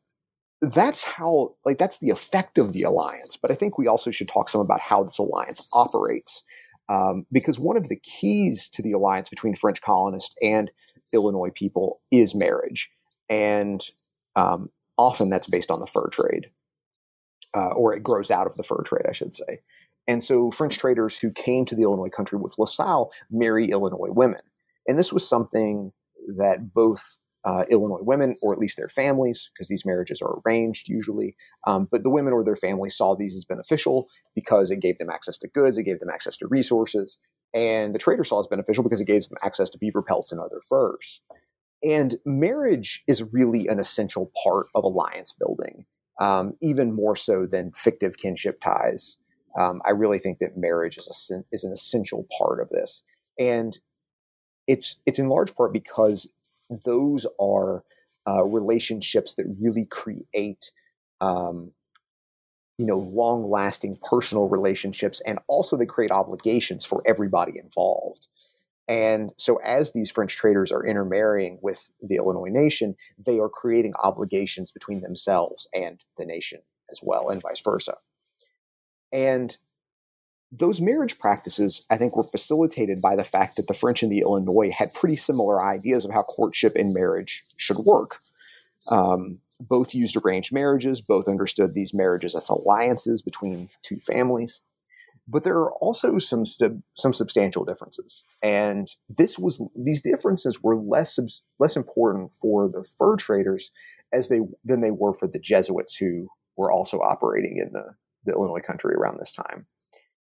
that's 0.72 1.04
how, 1.04 1.56
like, 1.66 1.78
that's 1.78 2.00
the 2.00 2.10
effect 2.10 2.58
of 2.58 2.74
the 2.74 2.84
alliance. 2.84 3.38
But 3.38 3.52
I 3.52 3.56
think 3.56 3.78
we 3.78 3.88
also 3.88 4.12
should 4.12 4.30
talk 4.30 4.50
some 4.50 4.62
about 4.62 4.80
how 4.80 5.04
this 5.04 5.18
alliance 5.18 5.68
operates. 5.74 6.44
Um, 6.90 7.26
because 7.32 7.60
one 7.60 7.78
of 7.78 7.88
the 7.88 7.96
keys 7.98 8.70
to 8.70 8.82
the 8.82 8.92
alliance 8.92 9.30
between 9.30 9.56
French 9.56 9.82
colonists 9.82 10.36
and 10.42 10.70
Illinois 11.14 11.52
people 11.54 12.02
is 12.12 12.36
marriage. 12.36 12.90
And 13.30 13.82
um, 14.36 14.70
often 14.98 15.30
that's 15.30 15.50
based 15.50 15.72
on 15.72 15.80
the 15.80 15.88
fur 15.88 16.10
trade, 16.10 16.48
uh, 17.54 17.72
or 17.72 17.94
it 17.94 18.04
grows 18.04 18.32
out 18.32 18.48
of 18.48 18.56
the 18.56 18.64
fur 18.64 18.82
trade, 18.84 19.06
I 19.08 19.14
should 19.14 19.36
say. 19.36 19.62
And 20.08 20.24
so 20.24 20.52
French 20.52 20.78
traders 20.78 21.18
who 21.18 21.32
came 21.32 21.66
to 21.66 21.76
the 21.76 21.84
Illinois 21.84 22.10
country 22.10 22.38
with 22.38 22.58
La 22.58 22.66
Salle 22.66 23.12
marry 23.32 23.70
Illinois 23.70 24.12
women. 24.12 24.42
And 24.88 25.00
this 25.00 25.14
was 25.14 25.28
something 25.28 25.94
that 26.36 26.74
both 26.74 27.18
uh, 27.46 27.66
Illinois 27.70 28.02
women, 28.02 28.36
or 28.42 28.54
at 28.54 28.60
least 28.60 28.78
their 28.78 28.90
families, 28.90 29.50
because 29.54 29.68
these 29.68 29.86
marriages 29.86 30.22
are 30.22 30.40
arranged 30.46 30.88
usually, 30.88 31.36
um, 31.68 31.88
but 31.92 32.04
the 32.04 32.10
women 32.10 32.34
or 32.34 32.44
their 32.44 32.56
families 32.56 32.96
saw 32.96 33.16
these 33.16 33.36
as 33.36 33.46
beneficial 33.46 34.08
because 34.36 34.72
it 34.72 34.80
gave 34.80 34.98
them 34.98 35.10
access 35.10 35.38
to 35.38 35.48
goods, 35.50 35.78
it 35.78 35.84
gave 35.84 36.00
them 36.00 36.10
access 36.10 36.38
to 36.38 36.48
resources, 36.48 37.18
and 37.54 37.94
the 37.94 38.00
trader 38.00 38.24
saw 38.24 38.40
as 38.40 38.48
beneficial 38.48 38.84
because 38.84 39.02
it 39.02 39.08
gave 39.08 39.28
them 39.28 39.38
access 39.44 39.70
to 39.70 39.78
beaver 39.78 40.02
pelts 40.02 40.32
and 40.32 40.42
other 40.42 40.62
furs. 40.68 41.22
And 41.84 42.18
marriage 42.26 43.04
is 43.08 43.24
really 43.34 43.68
an 43.68 43.80
essential 43.80 44.32
part 44.44 44.68
of 44.74 44.86
alliance 44.86 45.34
building, 45.38 45.86
um, 46.22 46.54
even 46.62 46.94
more 46.94 47.16
so 47.16 47.46
than 47.46 47.74
fictive 47.74 48.18
kinship 48.18 48.62
ties. 48.62 49.18
Um, 49.60 49.82
I 49.86 49.92
really 49.92 50.18
think 50.18 50.40
that 50.40 50.58
marriage 50.58 50.98
is 50.98 51.32
a, 51.32 51.44
is 51.52 51.64
an 51.64 51.74
essential 51.74 52.26
part 52.40 52.62
of 52.62 52.70
this, 52.70 53.04
and 53.38 53.78
it's 54.66 55.00
it's 55.06 55.20
in 55.20 55.30
large 55.30 55.54
part 55.56 55.74
because 55.74 56.28
those 56.84 57.26
are 57.40 57.84
uh, 58.28 58.44
relationships 58.44 59.36
that 59.36 59.46
really 59.60 59.86
create, 59.86 60.72
um, 61.22 61.72
you 62.78 62.86
know, 62.86 62.98
long 62.98 63.50
lasting 63.50 63.98
personal 64.10 64.48
relationships, 64.48 65.22
and 65.26 65.40
also 65.48 65.76
they 65.76 65.86
create 65.86 66.12
obligations 66.12 66.86
for 66.86 67.04
everybody 67.06 67.54
involved. 67.58 68.28
And 68.88 69.32
so, 69.38 69.58
as 69.58 69.94
these 69.94 70.12
French 70.12 70.36
traders 70.36 70.72
are 70.72 70.86
intermarrying 70.86 71.60
with 71.62 71.92
the 72.02 72.16
Illinois 72.16 72.50
nation, 72.50 72.96
they 73.18 73.40
are 73.40 73.50
creating 73.50 73.94
obligations 74.02 74.72
between 74.72 75.02
themselves 75.02 75.68
and 75.74 76.02
the 76.18 76.26
nation 76.26 76.60
as 76.92 77.00
well, 77.02 77.30
and 77.30 77.42
vice 77.42 77.62
versa. 77.62 77.96
And 79.12 79.56
those 80.56 80.80
marriage 80.80 81.18
practices, 81.18 81.86
I 81.90 81.98
think, 81.98 82.16
were 82.16 82.24
facilitated 82.24 83.02
by 83.02 83.16
the 83.16 83.24
fact 83.24 83.56
that 83.56 83.68
the 83.68 83.74
French 83.74 84.04
and 84.04 84.12
the 84.12 84.20
Illinois 84.20 84.72
had 84.72 84.94
pretty 84.94 85.16
similar 85.16 85.64
ideas 85.64 86.06
of 86.06 86.12
how 86.12 86.24
courtship 86.24 86.76
and 86.76 86.94
marriage 86.94 87.44
should 87.58 87.78
work. 87.78 88.20
Um, 88.90 89.40
both 89.60 89.96
used 89.96 90.18
arranged 90.18 90.54
marriages, 90.54 91.02
both 91.02 91.28
understood 91.28 91.74
these 91.74 91.94
marriages 91.94 92.36
as 92.36 92.50
alliances 92.50 93.22
between 93.22 93.70
two 93.82 94.00
families 94.00 94.62
but 95.28 95.44
there 95.44 95.56
are 95.56 95.72
also 95.74 96.20
some 96.20 96.46
some 96.46 97.14
substantial 97.14 97.64
differences. 97.64 98.24
And 98.42 98.88
this 99.10 99.40
was 99.40 99.62
these 99.76 100.02
differences 100.02 100.62
were 100.62 100.76
less 100.76 101.18
less 101.60 101.76
important 101.76 102.34
for 102.34 102.68
the 102.68 102.84
fur 102.98 103.16
traders 103.16 103.72
as 104.12 104.30
they 104.30 104.42
than 104.64 104.82
they 104.82 104.92
were 104.92 105.14
for 105.14 105.28
the 105.28 105.40
Jesuits 105.40 105.96
who 105.96 106.28
were 106.58 106.72
also 106.72 107.00
operating 107.00 107.58
in 107.58 107.72
the, 107.74 107.96
the 108.26 108.34
Illinois 108.34 108.62
country 108.62 108.94
around 108.96 109.18
this 109.20 109.34
time. 109.34 109.66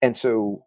And 0.01 0.15
so 0.15 0.65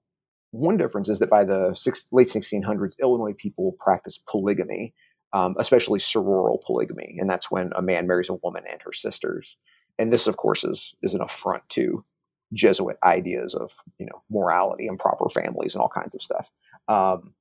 one 0.50 0.76
difference 0.76 1.08
is 1.08 1.18
that 1.18 1.30
by 1.30 1.44
the 1.44 1.74
six, 1.74 2.06
late 2.12 2.28
1600s, 2.28 2.98
Illinois 3.00 3.34
people 3.36 3.76
practiced 3.80 4.24
polygamy, 4.26 4.94
um, 5.32 5.56
especially 5.58 5.98
sororal 5.98 6.62
polygamy, 6.64 7.16
and 7.18 7.28
that's 7.28 7.50
when 7.50 7.72
a 7.74 7.82
man 7.82 8.06
marries 8.06 8.28
a 8.28 8.34
woman 8.34 8.64
and 8.70 8.80
her 8.82 8.92
sisters. 8.92 9.56
And 9.98 10.12
this, 10.12 10.26
of 10.26 10.36
course, 10.36 10.64
is 10.64 10.94
is 11.02 11.14
an 11.14 11.22
affront 11.22 11.66
to 11.70 12.04
Jesuit 12.52 12.98
ideas 13.02 13.54
of 13.54 13.72
you 13.98 14.06
know 14.06 14.22
morality 14.30 14.86
and 14.86 14.98
proper 14.98 15.28
families 15.30 15.74
and 15.74 15.82
all 15.82 15.88
kinds 15.88 16.14
of 16.14 16.22
stuff. 16.22 16.50
Um, 16.88 17.34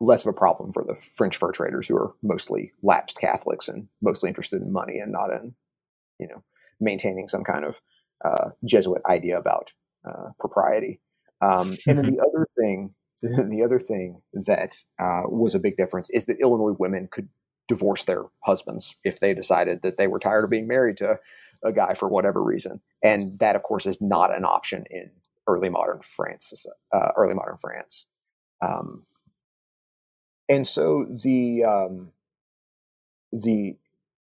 less 0.00 0.24
of 0.24 0.30
a 0.30 0.38
problem 0.38 0.72
for 0.72 0.84
the 0.84 0.94
French 0.94 1.36
fur 1.36 1.50
traders 1.50 1.88
who 1.88 1.96
are 1.96 2.14
mostly 2.22 2.72
lapsed 2.82 3.18
Catholics 3.18 3.68
and 3.68 3.88
mostly 4.02 4.28
interested 4.28 4.62
in 4.62 4.72
money 4.72 4.98
and 4.98 5.10
not 5.10 5.30
in 5.30 5.54
you 6.20 6.28
know 6.28 6.44
maintaining 6.80 7.26
some 7.26 7.42
kind 7.42 7.64
of 7.64 7.80
uh, 8.24 8.50
Jesuit 8.64 9.02
idea 9.08 9.36
about 9.36 9.72
uh, 10.08 10.30
propriety. 10.38 11.00
Um, 11.40 11.76
and 11.86 11.98
then 11.98 12.14
the 12.14 12.20
other 12.20 12.46
thing, 12.58 12.94
the 13.22 13.62
other 13.64 13.78
thing 13.78 14.22
that 14.32 14.76
uh, 14.98 15.22
was 15.26 15.54
a 15.54 15.60
big 15.60 15.76
difference 15.76 16.10
is 16.10 16.26
that 16.26 16.40
Illinois 16.40 16.76
women 16.78 17.08
could 17.10 17.28
divorce 17.66 18.04
their 18.04 18.24
husbands 18.44 18.96
if 19.04 19.20
they 19.20 19.34
decided 19.34 19.82
that 19.82 19.96
they 19.96 20.06
were 20.06 20.18
tired 20.18 20.44
of 20.44 20.50
being 20.50 20.68
married 20.68 20.98
to 20.98 21.18
a 21.64 21.72
guy 21.72 21.94
for 21.94 22.08
whatever 22.08 22.42
reason. 22.42 22.80
And 23.02 23.38
that, 23.38 23.56
of 23.56 23.62
course, 23.62 23.86
is 23.86 24.00
not 24.00 24.34
an 24.34 24.44
option 24.44 24.84
in 24.90 25.10
early 25.46 25.70
modern 25.70 26.00
France. 26.02 26.66
Uh, 26.92 27.08
early 27.16 27.34
modern 27.34 27.56
France. 27.56 28.06
Um, 28.60 29.04
and 30.48 30.66
so 30.66 31.04
the 31.04 31.64
um, 31.64 32.12
the 33.32 33.76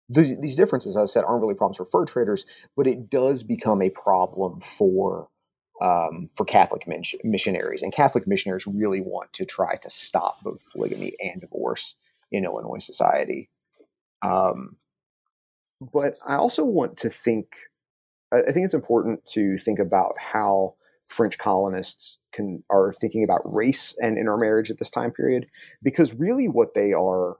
these 0.10 0.56
differences, 0.56 0.96
as 0.96 1.10
I 1.10 1.12
said, 1.12 1.26
aren't 1.26 1.42
really 1.42 1.54
problems 1.54 1.78
for 1.78 1.86
fur 1.86 2.06
traders, 2.06 2.46
but 2.78 2.88
it 2.88 3.10
does 3.10 3.44
become 3.44 3.82
a 3.82 3.90
problem 3.90 4.62
for 4.62 5.28
um, 5.82 6.30
for 6.36 6.46
Catholic 6.46 6.88
missionaries. 7.24 7.84
And 7.84 7.94
Catholic 7.94 8.28
missionaries 8.28 8.66
really 8.68 9.02
want 9.02 9.34
to 9.34 9.46
try 9.46 9.76
to 9.76 9.90
stop 9.90 10.44
both 10.44 10.64
polygamy 10.72 11.14
and 11.20 11.42
divorce 11.42 11.96
in 12.32 12.46
Illinois 12.46 12.80
society. 12.80 13.50
Um, 14.22 14.78
but 15.80 16.18
I 16.28 16.36
also 16.36 16.66
want 16.66 16.98
to 16.98 17.10
think, 17.10 17.56
I 18.32 18.52
think 18.52 18.66
it's 18.66 18.74
important 18.74 19.26
to 19.28 19.58
think 19.58 19.80
about 19.80 20.16
how 20.18 20.76
French 21.08 21.38
colonists 21.38 22.18
can 22.34 22.64
are 22.70 22.92
thinking 22.92 23.24
about 23.24 23.42
race 23.46 23.96
and 24.02 24.18
intermarriage 24.18 24.70
at 24.70 24.80
this 24.80 24.92
time 24.92 25.12
period, 25.12 25.48
because 25.82 26.14
really 26.14 26.48
what 26.48 26.74
they 26.74 26.94
are 26.94 27.38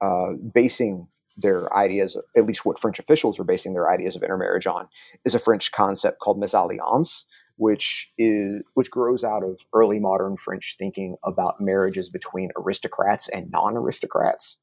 uh, 0.00 0.32
basing 0.52 1.08
their 1.36 1.74
ideas, 1.76 2.16
at 2.36 2.44
least 2.44 2.64
what 2.64 2.78
French 2.78 2.98
officials 2.98 3.38
are 3.38 3.44
basing 3.44 3.72
their 3.72 3.90
ideas 3.90 4.16
of 4.16 4.22
intermarriage 4.22 4.66
on, 4.66 4.88
is 5.24 5.34
a 5.34 5.38
French 5.38 5.70
concept 5.72 6.18
called 6.18 6.40
mésalliance, 6.40 7.24
which 7.56 8.12
is 8.18 8.62
which 8.74 8.90
grows 8.90 9.24
out 9.24 9.42
of 9.42 9.60
early 9.74 9.98
modern 9.98 10.36
French 10.36 10.76
thinking 10.78 11.16
about 11.24 11.60
marriages 11.60 12.08
between 12.08 12.50
aristocrats 12.56 13.28
and 13.28 13.50
non-aristocrats, 13.50 14.58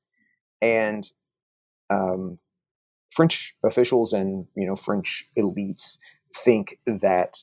and 0.61 1.09
um, 1.89 2.39
French 3.11 3.55
officials 3.63 4.13
and 4.13 4.45
you 4.55 4.67
know 4.67 4.75
French 4.75 5.25
elites 5.37 5.97
think 6.35 6.79
that 6.85 7.37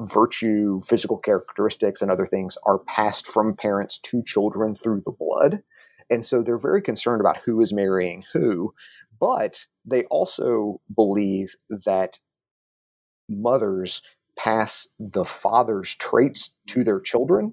virtue, 0.00 0.80
physical 0.86 1.18
characteristics, 1.18 2.00
and 2.00 2.10
other 2.10 2.26
things 2.26 2.56
are 2.66 2.78
passed 2.78 3.26
from 3.26 3.54
parents 3.54 3.98
to 3.98 4.22
children 4.22 4.74
through 4.74 5.02
the 5.04 5.12
blood. 5.12 5.62
And 6.08 6.24
so 6.24 6.42
they're 6.42 6.58
very 6.58 6.82
concerned 6.82 7.20
about 7.20 7.38
who 7.44 7.60
is 7.60 7.72
marrying 7.72 8.24
who, 8.32 8.74
but 9.20 9.66
they 9.84 10.04
also 10.04 10.80
believe 10.94 11.54
that 11.68 12.18
mothers 13.28 14.02
pass 14.42 14.88
the 14.98 15.24
father's 15.24 15.94
traits 15.96 16.54
to 16.66 16.82
their 16.82 16.98
children, 16.98 17.52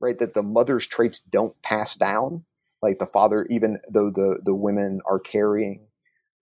right? 0.00 0.18
That 0.18 0.34
the 0.34 0.42
mother's 0.42 0.86
traits 0.86 1.18
don't 1.18 1.60
pass 1.62 1.94
down. 1.94 2.44
Like 2.82 2.98
the 2.98 3.06
father, 3.06 3.46
even 3.48 3.78
though 3.90 4.10
the, 4.10 4.40
the 4.44 4.54
women 4.54 5.00
are 5.08 5.18
carrying 5.18 5.86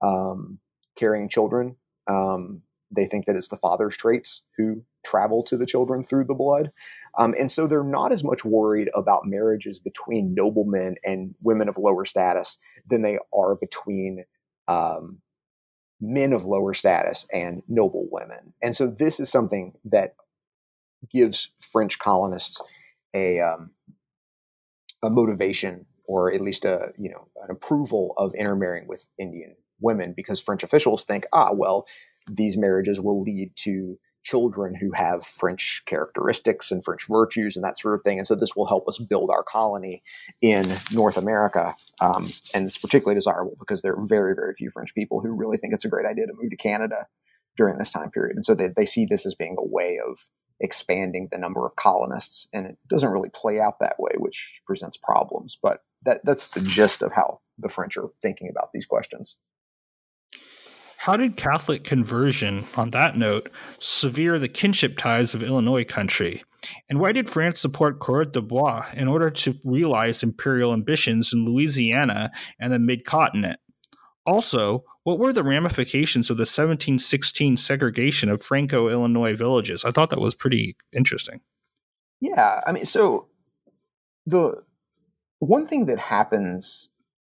um, 0.02 0.58
carrying 0.96 1.28
children, 1.28 1.76
um, 2.08 2.62
they 2.90 3.06
think 3.06 3.26
that 3.26 3.36
it's 3.36 3.48
the 3.48 3.56
father's 3.56 3.96
traits 3.96 4.42
who 4.56 4.82
travel 5.06 5.44
to 5.44 5.56
the 5.56 5.66
children 5.66 6.02
through 6.02 6.24
the 6.24 6.34
blood. 6.34 6.72
Um, 7.16 7.34
and 7.38 7.50
so 7.50 7.66
they're 7.66 7.84
not 7.84 8.10
as 8.12 8.24
much 8.24 8.44
worried 8.44 8.90
about 8.94 9.26
marriages 9.26 9.78
between 9.78 10.34
noblemen 10.34 10.96
and 11.04 11.34
women 11.40 11.68
of 11.68 11.78
lower 11.78 12.04
status 12.04 12.58
than 12.88 13.02
they 13.02 13.18
are 13.32 13.54
between 13.54 14.24
um, 14.66 15.18
men 16.00 16.32
of 16.32 16.44
lower 16.44 16.74
status 16.74 17.26
and 17.32 17.62
noble 17.68 18.06
women. 18.10 18.54
And 18.62 18.74
so 18.74 18.86
this 18.86 19.20
is 19.20 19.30
something 19.30 19.74
that 19.84 20.14
gives 21.10 21.50
French 21.60 21.98
colonists 21.98 22.60
a, 23.14 23.40
um, 23.40 23.70
a 25.02 25.10
motivation 25.10 25.86
or 26.06 26.32
at 26.32 26.40
least 26.40 26.64
a 26.64 26.92
you 26.98 27.10
know 27.10 27.28
an 27.42 27.50
approval 27.50 28.14
of 28.16 28.34
intermarrying 28.34 28.86
with 28.86 29.08
Indian 29.18 29.56
women 29.80 30.12
because 30.16 30.40
French 30.40 30.62
officials 30.62 31.04
think 31.04 31.26
ah 31.32 31.50
well 31.52 31.86
these 32.30 32.56
marriages 32.56 33.00
will 33.00 33.22
lead 33.22 33.50
to 33.56 33.98
children 34.24 34.74
who 34.74 34.90
have 34.92 35.24
French 35.24 35.82
characteristics 35.86 36.70
and 36.70 36.84
French 36.84 37.06
virtues 37.08 37.56
and 37.56 37.64
that 37.64 37.78
sort 37.78 37.94
of 37.94 38.02
thing. 38.02 38.18
And 38.18 38.26
so 38.26 38.34
this 38.34 38.56
will 38.56 38.66
help 38.66 38.88
us 38.88 38.98
build 38.98 39.30
our 39.30 39.44
colony 39.44 40.02
in 40.40 40.64
North 40.92 41.16
America. 41.16 41.74
Um, 42.00 42.30
and 42.54 42.66
it's 42.66 42.78
particularly 42.78 43.14
desirable 43.14 43.56
because 43.58 43.82
there 43.82 43.94
are 43.94 44.06
very, 44.06 44.34
very 44.34 44.54
few 44.54 44.70
French 44.70 44.94
people 44.94 45.20
who 45.20 45.32
really 45.32 45.58
think 45.58 45.74
it's 45.74 45.84
a 45.84 45.90
great 45.90 46.06
idea 46.06 46.26
to 46.26 46.32
move 46.34 46.50
to 46.50 46.56
Canada 46.56 47.06
during 47.56 47.78
this 47.78 47.92
time 47.92 48.10
period. 48.10 48.36
And 48.36 48.44
so 48.44 48.54
they, 48.54 48.68
they 48.68 48.86
see 48.86 49.04
this 49.04 49.26
as 49.26 49.34
being 49.34 49.56
a 49.58 49.64
way 49.64 50.00
of 50.04 50.18
expanding 50.58 51.28
the 51.30 51.38
number 51.38 51.66
of 51.66 51.76
colonists. 51.76 52.48
And 52.52 52.66
it 52.66 52.78
doesn't 52.88 53.10
really 53.10 53.30
play 53.30 53.60
out 53.60 53.78
that 53.80 54.00
way, 54.00 54.12
which 54.16 54.62
presents 54.66 54.96
problems. 54.96 55.58
But 55.62 55.82
that, 56.04 56.22
that's 56.24 56.48
the 56.48 56.60
gist 56.60 57.02
of 57.02 57.12
how 57.12 57.40
the 57.58 57.68
French 57.68 57.96
are 57.98 58.10
thinking 58.22 58.48
about 58.48 58.70
these 58.72 58.86
questions. 58.86 59.36
How 61.04 61.18
did 61.18 61.36
Catholic 61.36 61.84
conversion, 61.84 62.64
on 62.78 62.92
that 62.92 63.14
note, 63.14 63.50
sever 63.78 64.38
the 64.38 64.48
kinship 64.48 64.96
ties 64.96 65.34
of 65.34 65.42
Illinois 65.42 65.84
country? 65.84 66.42
And 66.88 66.98
why 66.98 67.12
did 67.12 67.28
France 67.28 67.60
support 67.60 67.98
Coureur 67.98 68.24
de 68.24 68.40
Bois 68.40 68.86
in 68.94 69.06
order 69.06 69.28
to 69.28 69.54
realize 69.64 70.22
imperial 70.22 70.72
ambitions 70.72 71.30
in 71.30 71.44
Louisiana 71.44 72.30
and 72.58 72.72
the 72.72 72.78
mid 72.78 73.04
continent? 73.04 73.60
Also, 74.24 74.82
what 75.02 75.18
were 75.18 75.34
the 75.34 75.44
ramifications 75.44 76.30
of 76.30 76.38
the 76.38 76.48
1716 76.48 77.58
segregation 77.58 78.30
of 78.30 78.42
Franco 78.42 78.88
Illinois 78.88 79.36
villages? 79.36 79.84
I 79.84 79.90
thought 79.90 80.08
that 80.08 80.22
was 80.22 80.34
pretty 80.34 80.74
interesting. 80.90 81.42
Yeah, 82.22 82.62
I 82.66 82.72
mean, 82.72 82.86
so 82.86 83.28
the 84.24 84.62
one 85.40 85.66
thing 85.66 85.84
that 85.84 85.98
happens 85.98 86.88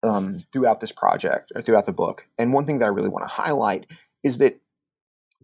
um, 0.06 0.44
throughout 0.52 0.80
this 0.80 0.92
project 0.92 1.52
or 1.54 1.62
throughout 1.62 1.86
the 1.86 1.92
book. 1.92 2.26
And 2.38 2.52
one 2.52 2.66
thing 2.66 2.78
that 2.78 2.86
I 2.86 2.88
really 2.88 3.08
want 3.08 3.24
to 3.24 3.28
highlight 3.28 3.86
is 4.22 4.38
that 4.38 4.60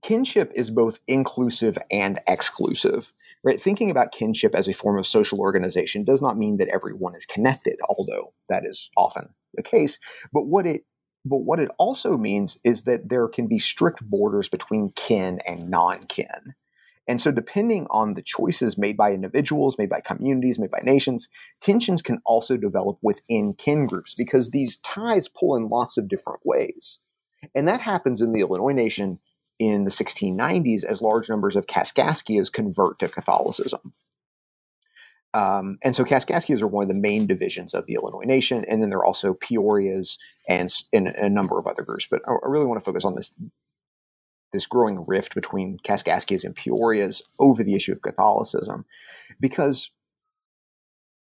kinship 0.03 0.53
is 0.55 0.71
both 0.71 1.01
inclusive 1.07 1.77
and 1.91 2.21
exclusive. 2.27 3.13
Right? 3.45 3.61
Thinking 3.61 3.91
about 3.91 4.13
kinship 4.13 4.55
as 4.55 4.69
a 4.69 4.73
form 4.73 4.97
of 4.99 5.07
social 5.07 5.41
organization 5.41 6.05
does 6.05 6.23
not 6.23 6.39
mean 6.39 6.59
that 6.59 6.69
everyone 6.69 7.17
is 7.17 7.27
connected, 7.27 7.77
although 7.89 8.33
that 8.49 8.65
is 8.65 8.89
often 8.97 9.31
the 9.55 9.65
case. 9.65 9.99
But 10.33 10.47
what 10.47 10.65
it 10.67 10.85
but 11.25 11.39
what 11.39 11.61
it 11.61 11.71
also 11.79 12.17
means 12.17 12.59
is 12.65 12.83
that 12.83 13.09
there 13.09 13.29
can 13.29 13.47
be 13.47 13.59
strict 13.59 14.03
borders 14.03 14.49
between 14.49 14.91
kin 14.97 15.41
and 15.47 15.69
non-kin. 15.71 16.55
And 17.09 17.21
so, 17.21 17.33
depending 17.33 17.87
on 17.91 18.15
the 18.15 18.23
choices 18.23 18.79
made 18.79 18.97
by 18.97 19.13
individuals, 19.13 19.77
made 19.77 19.89
by 19.89 20.01
communities, 20.01 20.59
made 20.59 20.71
by 20.71 20.83
nations, 20.85 21.29
tensions 21.61 22.01
can 22.01 22.21
also 22.25 22.57
develop 22.57 22.99
within 23.03 23.55
kin 23.55 23.87
groups 23.87 24.15
because 24.15 24.51
these 24.51 24.77
ties 24.79 25.29
pull 25.29 25.57
in 25.57 25.69
lots 25.69 25.99
of 25.99 26.09
different 26.09 26.41
ways. 26.45 27.01
And 27.55 27.67
that 27.67 27.81
happens 27.81 28.21
in 28.21 28.33
the 28.33 28.41
Illinois 28.41 28.73
nation 28.73 29.19
in 29.59 29.85
the 29.85 29.91
1690s 29.91 30.85
as 30.85 31.03
large 31.03 31.29
numbers 31.29 31.57
of 31.57 31.67
Kaskaskias 31.67 32.53
convert 32.53 32.99
to 33.01 33.09
Catholicism. 33.09 33.93
Um, 35.35 35.79
and 35.83 35.97
so 35.97 36.05
Kaskaskias 36.05 36.63
are 36.63 36.67
one 36.67 36.83
of 36.83 36.89
the 36.89 36.95
main 36.95 37.27
divisions 37.27 37.75
of 37.75 37.87
the 37.87 37.95
Illinois 37.95 38.25
nation, 38.25 38.65
and 38.67 38.83
then 38.83 38.91
there 38.91 38.99
are 38.99 39.05
also 39.05 39.35
Peorias 39.35 40.19
and, 40.49 40.71
and 40.93 41.09
a 41.09 41.31
number 41.31 41.59
of 41.59 41.67
other 41.67 41.83
groups. 41.83 42.07
But 42.11 42.21
I, 42.29 42.33
I 42.33 42.49
really 42.49 42.67
want 42.67 42.81
to 42.81 42.85
focus 42.85 43.05
on 43.05 43.15
this 43.15 43.35
this 44.53 44.67
growing 44.67 45.05
rift 45.07 45.35
between 45.35 45.79
Kaskaskias 45.79 46.45
and 46.45 46.55
Peorias 46.55 47.23
over 47.39 47.65
the 47.65 47.75
issue 47.75 47.93
of 47.93 48.03
Catholicism, 48.03 48.85
because 49.41 49.91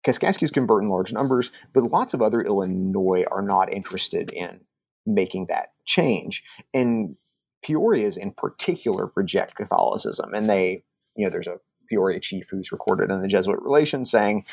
Kaskaskias 0.06 0.52
convert 0.52 0.82
in 0.82 0.88
large 0.88 1.12
numbers, 1.12 1.50
but 1.72 1.84
lots 1.84 2.14
of 2.14 2.22
other 2.22 2.40
Illinois 2.40 3.24
are 3.30 3.42
not 3.42 3.72
interested 3.72 4.30
in 4.32 4.60
making 5.06 5.46
that 5.46 5.72
change. 5.84 6.42
And 6.72 7.16
Peorias 7.64 8.16
in 8.16 8.32
particular 8.32 9.12
reject 9.14 9.56
Catholicism, 9.56 10.32
and 10.32 10.48
they, 10.48 10.84
you 11.16 11.24
know, 11.24 11.30
there's 11.30 11.46
a 11.46 11.60
Peoria 11.88 12.20
chief 12.20 12.48
who's 12.50 12.72
recorded 12.72 13.10
in 13.10 13.20
the 13.20 13.28
Jesuit 13.28 13.60
Relations 13.60 14.10
saying, 14.10 14.46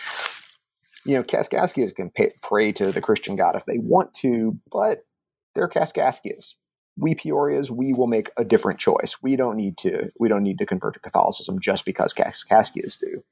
you 1.06 1.14
know, 1.14 1.24
Kaskaskias 1.24 1.96
can 1.96 2.10
pay, 2.10 2.32
pray 2.42 2.72
to 2.74 2.92
the 2.92 3.02
Christian 3.02 3.36
God 3.36 3.56
if 3.56 3.66
they 3.66 3.78
want 3.78 4.14
to, 4.16 4.58
but 4.72 5.06
they're 5.56 5.70
Kaskaskias 5.70 6.56
we 6.98 7.16
Peorias, 7.16 7.70
we 7.70 7.94
will 7.94 8.08
make 8.08 8.32
a 8.38 8.44
different 8.44 8.80
choice. 8.80 9.18
We 9.22 9.36
don't 9.36 9.56
need 9.56 9.78
to 9.80 10.12
we 10.20 10.28
don't 10.28 10.44
need 10.44 10.58
to 10.60 10.66
convert 10.66 10.96
to 10.96 11.00
Catholicism 11.00 11.60
just 11.60 11.86
because 11.86 12.14
Kaskaskias 12.14 13.00
do. 13.00 13.24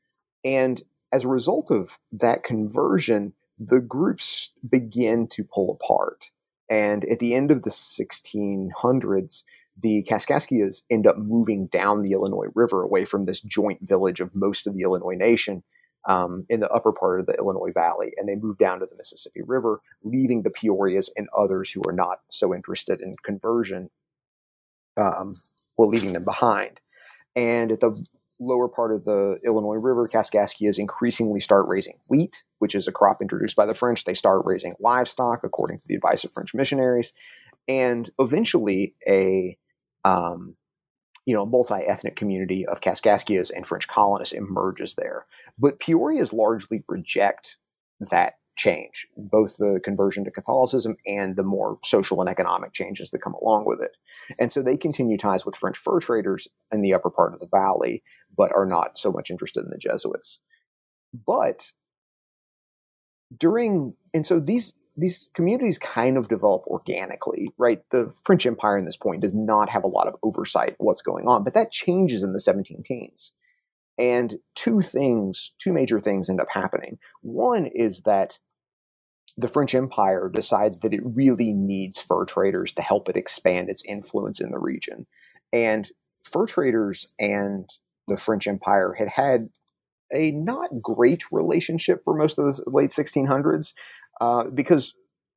And 0.44 0.84
as 1.12 1.26
a 1.26 1.30
result 1.30 1.72
of 1.72 1.98
that 2.12 2.44
conversion, 2.44 3.34
the 3.58 3.80
groups 3.80 4.52
begin 4.68 5.28
to 5.28 5.44
pull 5.44 5.72
apart. 5.72 6.30
And 6.70 7.06
at 7.06 7.20
the 7.20 7.34
end 7.34 7.52
of 7.52 7.64
the 7.64 7.70
1600s, 7.70 9.44
the 9.82 10.04
Kaskaskias 10.04 10.82
end 10.90 11.08
up 11.08 11.18
moving 11.18 11.68
down 11.68 12.02
the 12.02 12.14
Illinois 12.14 12.48
River 12.54 12.82
away 12.82 13.06
from 13.06 13.24
this 13.24 13.42
joint 13.42 13.80
village 13.82 14.20
of 14.20 14.34
most 14.36 14.68
of 14.68 14.74
the 14.74 14.82
Illinois 14.82 15.16
nation 15.16 15.64
um, 16.08 16.46
in 16.50 16.60
the 16.60 16.70
upper 16.70 16.92
part 16.92 17.20
of 17.20 17.26
the 17.26 17.34
Illinois 17.34 17.72
Valley, 17.74 18.14
and 18.18 18.28
they 18.28 18.36
move 18.36 18.58
down 18.58 18.80
to 18.80 18.86
the 18.86 18.96
Mississippi 18.96 19.42
River, 19.42 19.82
leaving 20.04 20.44
the 20.44 20.52
Peorias 20.52 21.10
and 21.16 21.28
others 21.36 21.72
who 21.72 21.82
are 21.88 21.94
not 21.94 22.20
so 22.30 22.54
interested 22.54 23.02
in 23.02 23.16
conversion, 23.24 23.90
um, 24.98 25.36
well, 25.78 25.90
leaving 25.90 26.14
them 26.14 26.24
behind. 26.24 26.80
And 27.36 27.72
at 27.72 27.80
the 27.80 28.06
lower 28.40 28.68
part 28.68 28.94
of 28.94 29.04
the 29.04 29.40
Illinois 29.46 29.76
River, 29.76 30.08
Kaskaskias 30.08 30.78
increasingly 30.78 31.40
start 31.40 31.66
raising 31.68 31.98
wheat, 32.08 32.44
which 32.60 32.76
is 32.76 32.88
a 32.88 32.92
crop 32.92 33.22
introduced 33.22 33.56
by 33.56 33.66
the 33.66 33.74
French. 33.74 34.04
They 34.04 34.14
start 34.14 34.44
raising 34.46 34.76
livestock 34.80 35.44
according 35.44 35.80
to 35.80 35.88
the 35.88 35.96
advice 35.96 36.24
of 36.24 36.34
French 36.34 36.54
missionaries, 36.54 37.14
and 37.68 38.10
eventually 38.20 38.94
a 39.08 39.58
um, 40.04 40.56
you 41.26 41.34
know 41.36 41.46
multi-ethnic 41.46 42.16
community 42.16 42.66
of 42.66 42.82
Kaskaskias 42.82 43.52
and 43.56 43.66
French 43.66 43.88
colonists 43.88 44.34
emerges 44.34 44.96
there. 44.96 45.26
But 45.58 45.80
Peorias 45.80 46.34
largely 46.34 46.84
reject 46.88 47.58
that 48.00 48.36
change, 48.56 49.08
both 49.18 49.58
the 49.58 49.82
conversion 49.84 50.24
to 50.24 50.32
Catholicism 50.32 50.96
and 51.06 51.36
the 51.36 51.44
more 51.44 51.78
social 51.84 52.22
and 52.22 52.30
economic 52.30 52.74
changes 52.74 53.12
that 53.12 53.22
come 53.22 53.34
along 53.34 53.66
with 53.66 53.82
it. 53.82 53.98
And 54.40 54.52
so 54.52 54.62
they 54.62 54.78
continue 54.78 55.18
ties 55.18 55.46
with 55.46 55.56
French 55.56 55.78
fur 55.78 56.00
traders 56.00 56.48
in 56.72 56.82
the 56.82 56.94
upper 56.94 57.10
part 57.10 57.34
of 57.34 57.40
the 57.40 57.50
valley, 57.52 58.04
but 58.36 58.54
are 58.56 58.66
not 58.66 58.98
so 58.98 59.12
much 59.12 59.30
interested 59.30 59.66
in 59.66 59.72
the 59.72 59.78
Jesuits. 59.78 60.40
But 61.26 61.72
during, 63.38 63.96
and 64.14 64.26
so 64.26 64.40
these, 64.40 64.74
these 64.98 65.30
communities 65.36 65.78
kind 65.78 66.18
of 66.18 66.30
develop 66.30 66.64
organically, 66.68 67.50
right? 67.58 67.82
The 67.92 68.14
French 68.24 68.46
Empire 68.46 68.78
in 68.78 68.86
this 68.86 68.98
point 68.98 69.22
does 69.22 69.34
not 69.34 69.70
have 69.70 69.84
a 69.84 69.90
lot 69.90 70.08
of 70.08 70.16
oversight 70.24 70.72
of 70.72 70.76
what's 70.80 71.02
going 71.02 71.28
on, 71.28 71.44
but 71.44 71.54
that 71.54 71.72
changes 71.72 72.24
in 72.24 72.34
the 72.34 72.40
17 72.40 72.84
teens. 72.84 73.34
And 73.98 74.40
two 74.56 74.82
things, 74.82 75.52
two 75.60 75.74
major 75.74 76.00
things 76.00 76.30
end 76.30 76.42
up 76.42 76.48
happening. 76.50 76.98
One 77.22 77.66
is 77.66 78.02
that 78.02 78.38
the 79.38 79.48
French 79.48 79.76
Empire 79.76 80.30
decides 80.34 80.80
that 80.80 80.94
it 80.94 81.02
really 81.04 81.54
needs 81.54 82.00
fur 82.00 82.26
traders 82.26 82.72
to 82.74 82.82
help 82.82 83.10
it 83.10 83.18
expand 83.18 83.70
its 83.70 83.84
influence 83.86 84.40
in 84.40 84.52
the 84.52 84.60
region. 84.60 85.08
And 85.52 85.90
fur 86.24 86.46
traders 86.46 87.08
and 87.20 87.70
the 88.08 88.18
French 88.18 88.48
Empire 88.48 88.96
had 88.98 89.10
had 89.10 89.50
a 90.14 90.32
not 90.32 90.70
great 90.82 91.24
relationship 91.32 92.02
for 92.04 92.16
most 92.16 92.38
of 92.38 92.46
the 92.46 92.64
late 92.68 92.92
1600s 92.92 93.74
uh, 94.22 94.46
because 94.46 94.94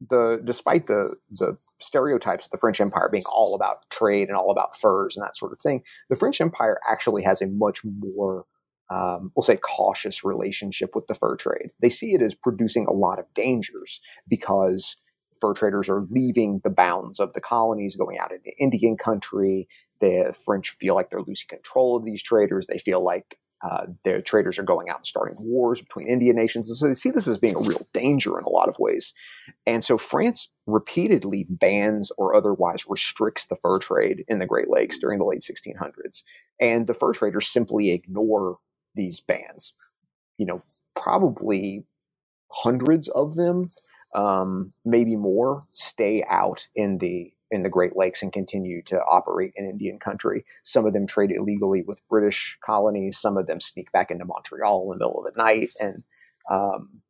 the 0.09 0.41
despite 0.45 0.87
the 0.87 1.17
the 1.31 1.57
stereotypes 1.81 2.45
of 2.45 2.51
the 2.51 2.59
French 2.59 2.81
Empire 2.81 3.09
being 3.11 3.25
all 3.33 3.55
about 3.55 3.89
trade 3.91 4.29
and 4.29 4.37
all 4.37 4.51
about 4.51 4.77
furs 4.77 5.17
and 5.17 5.25
that 5.25 5.37
sort 5.37 5.53
of 5.53 5.61
thing, 5.61 5.83
the 6.09 6.17
French 6.17 6.41
Empire 6.41 6.79
actually 6.89 7.23
has 7.23 7.43
a 7.43 7.47
much 7.47 7.81
more 7.85 8.45
um, 8.91 9.33
we'll 9.37 9.43
say 9.43 9.57
cautious 9.57 10.25
relationship 10.25 10.95
with 10.95 11.07
the 11.09 11.15
fur 11.15 11.37
trade. 11.37 11.71
They 11.81 11.91
see 11.91 12.15
it 12.15 12.23
as 12.23 12.35
producing 12.35 12.87
a 12.87 12.93
lot 12.93 13.19
of 13.19 13.27
dangers 13.35 14.01
because 14.29 14.97
fur 15.41 15.53
traders 15.53 15.89
are 15.89 16.07
leaving 16.09 16.61
the 16.65 16.71
bounds 16.71 17.21
of 17.21 17.33
the 17.35 17.41
colonies, 17.41 17.97
going 17.97 18.19
out 18.19 18.33
into 18.33 18.57
Indian 18.59 18.97
country. 18.97 19.69
The 20.01 20.35
French 20.45 20.71
feel 20.71 20.95
like 20.95 21.11
they're 21.11 21.21
losing 21.21 21.49
control 21.49 21.97
of 21.97 22.05
these 22.05 22.23
traders. 22.23 22.67
They 22.67 22.79
feel 22.79 23.03
like 23.05 23.39
uh, 23.63 23.87
their 24.05 24.21
traders 24.21 24.59
are 24.59 24.65
going 24.65 24.89
out 24.89 24.99
and 24.99 25.07
starting 25.07 25.37
wars 25.39 25.81
between 25.81 26.09
Indian 26.09 26.37
nations. 26.37 26.69
And 26.69 26.77
so 26.77 26.87
they 26.87 26.95
see 26.95 27.11
this 27.11 27.27
as 27.27 27.39
being 27.39 27.57
a 27.57 27.61
real 27.61 27.87
danger 27.93 28.39
in 28.39 28.45
a 28.45 28.51
lot 28.51 28.69
of 28.69 28.77
ways. 28.79 29.13
And 29.67 29.85
so 29.85 29.99
France 29.99 30.49
repeatedly 30.67 31.47
bans 31.49 32.13
or 32.17 32.35
otherwise 32.35 32.85
restricts 32.89 33.47
the 33.47 33.57
fur 33.57 33.79
trade 33.79 34.25
in 34.29 34.39
the 34.39 34.47
Great 34.47 34.71
Lakes 34.71 34.99
during 34.99 35.19
the 35.19 35.25
late 35.25 35.43
1600s. 35.43 36.23
And 36.61 36.87
the 36.87 36.95
fur 36.95 37.13
traders 37.13 37.49
simply 37.49 37.91
ignore 37.91 38.59
these 38.95 39.21
bans. 39.21 39.73
You 40.37 40.47
know, 40.47 40.63
probably 40.95 41.85
hundreds 42.51 43.09
of 43.09 43.35
them, 43.35 43.71
um, 44.15 44.73
maybe 44.85 45.17
more, 45.17 45.65
stay 45.73 46.25
out 46.29 46.69
in 46.77 46.99
the 46.99 47.33
in 47.51 47.63
the 47.63 47.69
Great 47.69 47.97
Lakes 47.97 48.23
and 48.23 48.33
continue 48.33 48.83
to 48.83 49.01
operate 49.05 49.53
in 49.57 49.69
Indian 49.69 49.99
country. 49.99 50.45
Some 50.63 50.87
of 50.87 50.93
them 50.93 51.07
trade 51.07 51.31
illegally 51.31 51.83
with 51.83 52.07
British 52.09 52.59
colonies. 52.65 53.19
Some 53.19 53.37
of 53.37 53.47
them 53.47 53.61
sneak 53.61 53.91
back 53.93 54.11
into 54.11 54.25
Montreal 54.25 54.83
in 54.83 54.99
the 54.99 55.05
middle 55.05 55.25
of 55.25 55.33
the 55.33 55.43
night 55.43 55.71
and 55.81 56.03
um, 56.51 57.01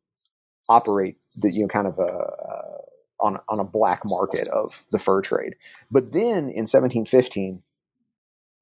operate 0.69 1.17
the 1.35 1.51
you 1.51 1.61
know 1.61 1.67
kind 1.67 1.87
of 1.87 1.99
a, 1.99 2.03
uh, 2.03 2.77
on 3.21 3.39
on 3.49 3.59
a 3.59 3.63
black 3.65 4.01
market 4.05 4.47
of 4.49 4.85
the 4.91 4.99
fur 4.99 5.21
trade. 5.21 5.55
But 5.91 6.11
then 6.11 6.49
in 6.49 6.65
1715, 6.65 7.61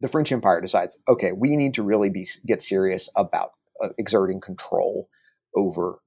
the 0.01 0.07
French 0.07 0.31
Empire 0.31 0.61
decides, 0.61 0.99
okay, 1.07 1.31
we 1.31 1.55
need 1.55 1.73
to 1.75 1.83
really 1.83 2.09
be 2.09 2.27
get 2.45 2.61
serious 2.61 3.09
about 3.15 3.51
uh, 3.83 3.89
exerting 3.97 4.41
control 4.41 5.09
over 5.55 5.99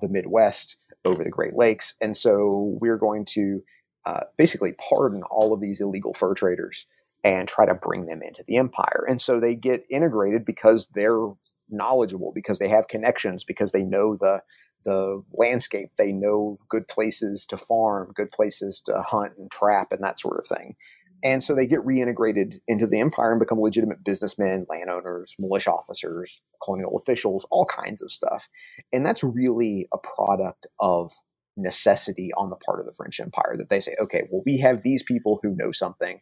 the 0.00 0.08
Midwest, 0.08 0.76
over 1.04 1.22
the 1.22 1.30
Great 1.30 1.54
Lakes, 1.54 1.94
and 2.00 2.16
so 2.16 2.76
we're 2.80 2.98
going 2.98 3.24
to 3.26 3.62
uh, 4.06 4.20
basically 4.36 4.74
pardon 4.78 5.22
all 5.24 5.52
of 5.52 5.60
these 5.60 5.80
illegal 5.80 6.14
fur 6.14 6.34
traders 6.34 6.86
and 7.22 7.46
try 7.48 7.66
to 7.66 7.74
bring 7.74 8.06
them 8.06 8.22
into 8.22 8.42
the 8.46 8.56
empire. 8.56 9.04
And 9.08 9.20
so 9.20 9.38
they 9.38 9.54
get 9.54 9.84
integrated 9.90 10.44
because 10.44 10.88
they're 10.94 11.28
knowledgeable, 11.68 12.32
because 12.34 12.58
they 12.58 12.68
have 12.68 12.88
connections, 12.88 13.44
because 13.44 13.72
they 13.72 13.82
know 13.82 14.16
the 14.16 14.42
the 14.82 15.22
landscape, 15.34 15.90
they 15.98 16.10
know 16.10 16.58
good 16.70 16.88
places 16.88 17.44
to 17.44 17.58
farm, 17.58 18.12
good 18.14 18.30
places 18.30 18.80
to 18.86 19.02
hunt 19.02 19.32
and 19.36 19.50
trap, 19.50 19.92
and 19.92 20.02
that 20.02 20.18
sort 20.18 20.38
of 20.38 20.46
thing. 20.46 20.74
And 21.22 21.44
so 21.44 21.54
they 21.54 21.66
get 21.66 21.80
reintegrated 21.80 22.60
into 22.66 22.86
the 22.86 22.98
empire 22.98 23.32
and 23.32 23.38
become 23.38 23.60
legitimate 23.60 24.02
businessmen, 24.04 24.64
landowners, 24.70 25.36
militia 25.38 25.70
officers, 25.70 26.40
colonial 26.64 26.96
officials, 26.96 27.46
all 27.50 27.66
kinds 27.66 28.00
of 28.00 28.10
stuff. 28.10 28.48
And 28.90 29.04
that's 29.04 29.22
really 29.22 29.86
a 29.92 29.98
product 29.98 30.66
of 30.78 31.12
necessity 31.62 32.30
on 32.36 32.50
the 32.50 32.56
part 32.56 32.80
of 32.80 32.86
the 32.86 32.92
French 32.92 33.20
Empire 33.20 33.56
that 33.56 33.68
they 33.68 33.80
say, 33.80 33.94
okay, 34.00 34.28
well, 34.30 34.42
we 34.44 34.58
have 34.58 34.82
these 34.82 35.02
people 35.02 35.40
who 35.42 35.54
know 35.54 35.72
something 35.72 36.20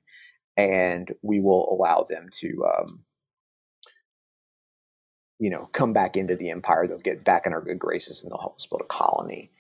and 0.56 1.14
we 1.22 1.40
will 1.40 1.68
allow 1.72 2.06
them 2.08 2.28
to, 2.40 2.66
um, 2.76 3.04
you 5.38 5.50
know, 5.50 5.66
come 5.72 5.92
back 5.92 6.16
into 6.16 6.34
the 6.34 6.50
empire. 6.50 6.86
They'll 6.86 6.98
get 6.98 7.24
back 7.24 7.46
in 7.46 7.52
our 7.52 7.60
good 7.60 7.78
graces 7.78 8.22
and 8.22 8.30
they'll 8.30 8.40
help 8.40 8.56
us 8.56 8.66
build 8.66 8.82
a 8.82 8.92
colony. 8.92 9.52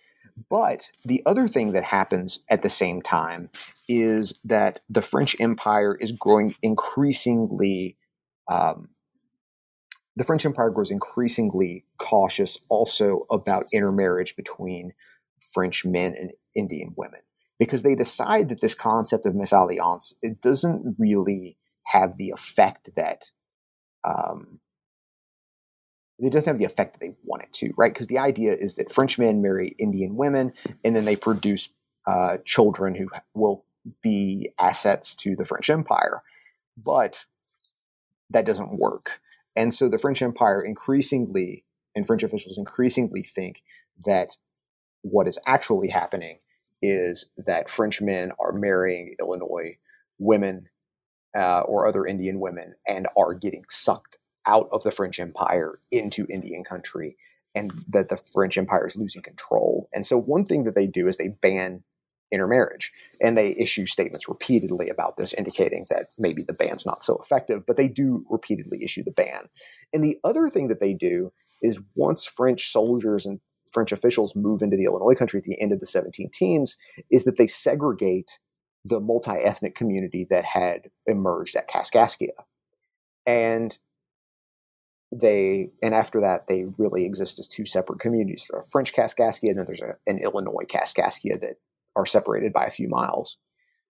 But 0.48 0.90
the 1.04 1.22
other 1.26 1.48
thing 1.48 1.72
that 1.72 1.84
happens 1.84 2.40
at 2.48 2.62
the 2.62 2.70
same 2.70 3.02
time 3.02 3.50
is 3.88 4.34
that 4.44 4.80
the 4.88 5.02
French 5.02 5.36
Empire 5.40 5.96
is 6.00 6.12
growing 6.12 6.54
increasingly. 6.62 7.96
Um, 8.48 8.90
the 10.16 10.24
French 10.24 10.44
Empire 10.44 10.70
grows 10.70 10.90
increasingly 10.90 11.84
cautious 11.98 12.58
also 12.68 13.26
about 13.30 13.68
intermarriage 13.72 14.36
between 14.36 14.92
French 15.42 15.84
men 15.84 16.14
and 16.14 16.32
Indian 16.54 16.94
women 16.96 17.20
because 17.58 17.82
they 17.82 17.94
decide 17.94 18.48
that 18.48 18.60
this 18.60 18.74
concept 18.74 19.26
of 19.26 19.34
mésalliance 19.34 20.14
it 20.22 20.40
doesn't 20.40 20.96
really 20.98 21.56
have 21.84 22.16
the 22.16 22.30
effect 22.30 22.90
that 22.96 23.30
um, 24.04 24.60
it 26.18 26.30
doesn't 26.30 26.50
have 26.50 26.58
the 26.58 26.64
effect 26.64 26.94
that 26.94 27.00
they 27.00 27.14
want 27.24 27.42
it 27.42 27.52
to, 27.52 27.72
right? 27.76 27.92
Because 27.92 28.08
the 28.08 28.18
idea 28.18 28.52
is 28.52 28.74
that 28.74 28.92
French 28.92 29.18
men 29.18 29.40
marry 29.40 29.74
Indian 29.78 30.16
women 30.16 30.52
and 30.84 30.94
then 30.94 31.04
they 31.04 31.16
produce 31.16 31.68
uh, 32.06 32.38
children 32.44 32.94
who 32.94 33.08
will 33.34 33.64
be 34.02 34.50
assets 34.58 35.14
to 35.14 35.36
the 35.36 35.44
French 35.44 35.70
Empire. 35.70 36.22
But 36.76 37.24
that 38.30 38.46
doesn't 38.46 38.78
work. 38.78 39.20
And 39.54 39.74
so 39.74 39.88
the 39.88 39.98
French 39.98 40.22
Empire 40.22 40.62
increasingly, 40.62 41.64
and 41.94 42.06
French 42.06 42.22
officials 42.22 42.58
increasingly 42.58 43.22
think 43.22 43.62
that 44.04 44.36
what 45.02 45.28
is 45.28 45.38
actually 45.46 45.88
happening 45.88 46.38
is 46.82 47.26
that 47.36 47.70
French 47.70 48.00
men 48.00 48.32
are 48.38 48.52
marrying 48.52 49.14
Illinois 49.18 49.76
women 50.18 50.68
uh, 51.36 51.60
or 51.60 51.86
other 51.86 52.06
Indian 52.06 52.40
women 52.40 52.74
and 52.86 53.06
are 53.16 53.34
getting 53.34 53.64
sucked 53.68 54.16
out 54.46 54.68
of 54.72 54.82
the 54.82 54.90
French 54.90 55.20
Empire 55.20 55.80
into 55.90 56.26
Indian 56.30 56.64
country 56.64 57.16
and 57.54 57.72
that 57.88 58.08
the 58.08 58.16
French 58.16 58.56
Empire 58.56 58.86
is 58.86 58.96
losing 58.96 59.22
control. 59.22 59.88
And 59.92 60.06
so 60.06 60.18
one 60.18 60.44
thing 60.44 60.64
that 60.64 60.74
they 60.74 60.86
do 60.86 61.08
is 61.08 61.16
they 61.16 61.28
ban 61.28 61.82
intermarriage 62.30 62.92
and 63.20 63.36
they 63.36 63.56
issue 63.56 63.86
statements 63.86 64.28
repeatedly 64.28 64.88
about 64.88 65.16
this 65.16 65.32
indicating 65.32 65.86
that 65.90 66.08
maybe 66.18 66.42
the 66.42 66.52
ban's 66.52 66.86
not 66.86 67.04
so 67.04 67.18
effective, 67.22 67.64
but 67.66 67.76
they 67.76 67.88
do 67.88 68.24
repeatedly 68.28 68.82
issue 68.82 69.02
the 69.02 69.10
ban. 69.10 69.48
And 69.92 70.04
the 70.04 70.18
other 70.24 70.48
thing 70.48 70.68
that 70.68 70.80
they 70.80 70.92
do 70.92 71.32
is 71.62 71.80
once 71.94 72.24
French 72.24 72.70
soldiers 72.70 73.26
and 73.26 73.40
French 73.72 73.92
officials 73.92 74.36
move 74.36 74.62
into 74.62 74.76
the 74.76 74.84
Illinois 74.84 75.14
country 75.14 75.38
at 75.38 75.44
the 75.44 75.60
end 75.60 75.72
of 75.72 75.80
the 75.80 75.86
17 75.86 76.30
teens 76.32 76.76
is 77.10 77.24
that 77.24 77.36
they 77.36 77.46
segregate 77.46 78.38
the 78.84 79.00
multi-ethnic 79.00 79.74
community 79.74 80.26
that 80.30 80.44
had 80.44 80.90
emerged 81.06 81.56
at 81.56 81.68
Kaskaskia. 81.68 82.30
And 83.26 83.78
they 85.10 85.70
and 85.82 85.94
after 85.94 86.20
that 86.20 86.48
they 86.48 86.66
really 86.76 87.04
exist 87.04 87.38
as 87.38 87.48
two 87.48 87.64
separate 87.64 88.00
communities. 88.00 88.46
There's 88.50 88.66
a 88.66 88.70
French 88.70 88.92
Kaskaskia 88.92 89.50
and 89.50 89.58
then 89.58 89.66
there's 89.66 89.80
a, 89.80 89.96
an 90.06 90.18
Illinois 90.18 90.66
Kaskaskia 90.68 91.40
that 91.40 91.56
are 91.96 92.06
separated 92.06 92.52
by 92.52 92.64
a 92.64 92.70
few 92.70 92.88
miles. 92.88 93.38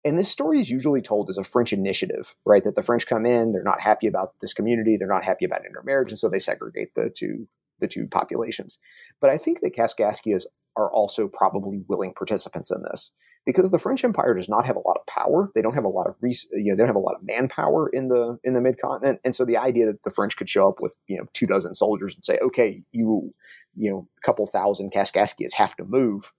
And 0.06 0.18
this 0.18 0.30
story 0.30 0.60
is 0.60 0.70
usually 0.70 1.02
told 1.02 1.30
as 1.30 1.38
a 1.38 1.44
French 1.44 1.72
initiative, 1.72 2.36
right? 2.46 2.64
That 2.64 2.76
the 2.76 2.84
French 2.84 3.08
come 3.08 3.26
in, 3.26 3.54
they're 3.54 3.64
not 3.64 3.80
happy 3.80 4.08
about 4.08 4.34
this 4.42 4.54
community, 4.54 4.98
they're 4.98 5.08
not 5.08 5.24
happy 5.24 5.46
about 5.46 5.66
intermarriage, 5.66 6.12
and 6.12 6.20
so 6.20 6.28
they 6.28 6.40
segregate 6.40 6.94
the 6.96 7.10
two 7.16 7.48
the 7.84 7.88
two 7.88 8.08
populations. 8.08 8.80
But 9.22 9.30
I 9.30 9.38
think 9.38 9.60
the 9.60 9.70
Kaskaskias 9.70 10.46
are 10.76 10.92
also 10.92 11.28
probably 11.28 11.84
willing 11.88 12.14
participants 12.14 12.72
in 12.72 12.82
this 12.90 13.12
because 13.46 13.72
the 13.72 13.78
French 13.78 14.04
Empire 14.04 14.34
does 14.34 14.48
not 14.48 14.66
have 14.66 14.78
a 14.78 14.88
lot 14.88 14.98
of 14.98 15.06
power. 15.06 15.52
They 15.54 15.62
don't 15.62 15.74
have 15.74 15.84
a 15.84 15.90
lot 15.90 16.08
of 16.08 16.16
you 16.22 16.36
know 16.54 16.76
they 16.76 16.82
don't 16.82 16.88
have 16.88 16.96
a 16.96 17.00
lot 17.00 17.16
of 17.16 17.22
manpower 17.24 17.90
in 17.90 18.08
the 18.08 18.40
in 18.44 18.54
the 18.54 18.62
mid 18.62 18.80
continent, 18.82 19.20
and 19.24 19.36
so 19.36 19.46
the 19.46 19.58
idea 19.58 19.86
that 19.88 20.04
the 20.04 20.12
French 20.12 20.38
could 20.38 20.50
show 20.50 20.68
up 20.68 20.78
with 20.80 20.96
you 21.08 21.18
know 21.18 21.26
two 21.34 21.46
dozen 21.46 21.76
soldiers 21.76 22.16
and 22.16 22.24
say, 22.24 22.40
okay, 22.40 22.82
you 22.92 23.32
you 23.76 23.92
know 23.92 24.08
a 24.18 24.26
couple 24.26 24.48
thousand 24.48 24.92
Kaskaskias 24.92 25.54
have 25.54 25.76
to 25.76 25.84
move, 25.84 26.34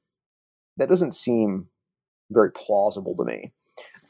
that 0.76 0.88
doesn't 0.88 1.14
seem 1.14 1.68
very 2.30 2.51
plausible 2.51 3.14
to 3.16 3.24
me. 3.24 3.53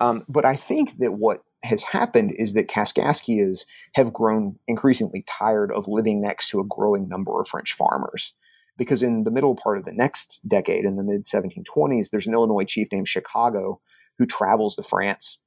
Um, 0.01 0.24
but 0.28 0.45
I 0.45 0.57
think 0.57 0.99
that 0.99 1.12
what 1.12 1.43
has 1.65 1.83
happened 1.83 2.33
is 2.39 2.53
that 2.53 2.69
Kaskaskias 2.69 3.65
have 3.95 4.12
grown 4.12 4.59
increasingly 4.69 5.25
tired 5.27 5.73
of 5.73 5.89
living 5.89 6.21
next 6.21 6.51
to 6.51 6.61
a 6.61 6.65
growing 6.65 7.09
number 7.09 7.41
of 7.41 7.49
French 7.49 7.73
farmers 7.73 8.35
because 8.77 9.03
in 9.03 9.25
the 9.25 9.31
middle 9.31 9.57
part 9.57 9.79
of 9.79 9.85
the 9.85 9.93
next 9.93 10.41
decade, 10.47 10.85
in 10.85 10.97
the 10.97 11.03
mid 11.03 11.25
1720s, 11.25 12.11
there's 12.11 12.27
an 12.27 12.35
Illinois 12.35 12.65
chief 12.65 12.89
named 12.93 13.09
Chicago 13.09 13.81
who 14.19 14.27
travels 14.27 14.77
to 14.77 14.83
France 14.83 15.39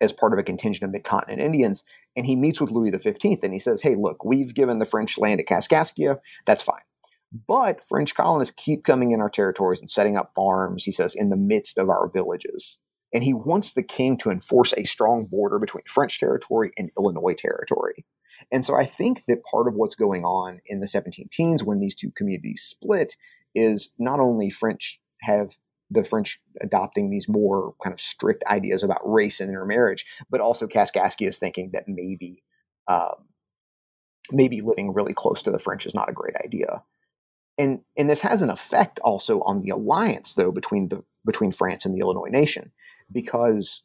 as 0.00 0.12
part 0.12 0.32
of 0.32 0.38
a 0.38 0.42
contingent 0.42 0.82
of 0.82 0.90
mid-continent 0.90 1.40
Indians, 1.40 1.84
and 2.16 2.26
he 2.26 2.34
meets 2.34 2.60
with 2.60 2.72
Louis 2.72 2.90
XV 2.90 3.38
and 3.42 3.52
he 3.52 3.58
says, 3.58 3.82
"Hey, 3.82 3.94
look, 3.94 4.24
we've 4.24 4.54
given 4.54 4.80
the 4.80 4.86
French 4.86 5.16
land 5.18 5.40
at 5.40 5.46
Kaskaskia. 5.46 6.18
That's 6.44 6.62
fine." 6.62 6.82
But 7.46 7.82
French 7.84 8.14
colonists 8.14 8.54
keep 8.56 8.84
coming 8.84 9.12
in 9.12 9.20
our 9.20 9.30
territories 9.30 9.80
and 9.80 9.88
setting 9.88 10.16
up 10.16 10.32
farms, 10.34 10.84
he 10.84 10.92
says, 10.92 11.14
in 11.14 11.30
the 11.30 11.36
midst 11.36 11.78
of 11.78 11.88
our 11.88 12.08
villages. 12.08 12.78
And 13.14 13.22
he 13.22 13.34
wants 13.34 13.72
the 13.72 13.82
king 13.82 14.16
to 14.18 14.30
enforce 14.30 14.72
a 14.76 14.84
strong 14.84 15.26
border 15.26 15.58
between 15.58 15.84
French 15.86 16.18
territory 16.18 16.72
and 16.78 16.90
Illinois 16.96 17.34
territory. 17.34 18.04
And 18.50 18.64
so 18.64 18.74
I 18.74 18.86
think 18.86 19.24
that 19.26 19.44
part 19.44 19.68
of 19.68 19.74
what's 19.74 19.94
going 19.94 20.24
on 20.24 20.60
in 20.66 20.80
the 20.80 20.86
17 20.86 21.28
teens 21.30 21.62
when 21.62 21.80
these 21.80 21.94
two 21.94 22.10
communities 22.10 22.62
split 22.62 23.16
is 23.54 23.90
not 23.98 24.20
only 24.20 24.50
French 24.50 25.00
have 25.20 25.56
the 25.90 26.04
French 26.04 26.40
adopting 26.60 27.10
these 27.10 27.28
more 27.28 27.74
kind 27.84 27.92
of 27.92 28.00
strict 28.00 28.42
ideas 28.44 28.82
about 28.82 29.00
race 29.04 29.40
and 29.40 29.50
intermarriage, 29.50 30.06
but 30.30 30.40
also 30.40 30.66
Kaskaskia 30.66 31.28
is 31.28 31.38
thinking 31.38 31.70
that 31.72 31.86
maybe 31.86 32.42
um, 32.88 33.26
maybe 34.30 34.60
living 34.60 34.94
really 34.94 35.12
close 35.12 35.42
to 35.42 35.50
the 35.50 35.58
French 35.58 35.86
is 35.86 35.94
not 35.94 36.08
a 36.08 36.14
great 36.14 36.34
idea. 36.42 36.82
And 37.58 37.80
and 37.96 38.08
this 38.08 38.20
has 38.20 38.40
an 38.40 38.50
effect 38.50 38.98
also 39.00 39.40
on 39.42 39.60
the 39.60 39.70
alliance 39.70 40.34
though 40.34 40.50
between 40.50 40.88
the 40.88 41.04
between 41.26 41.52
France 41.52 41.84
and 41.84 41.94
the 41.94 42.00
Illinois 42.00 42.30
nation 42.30 42.72
because 43.12 43.82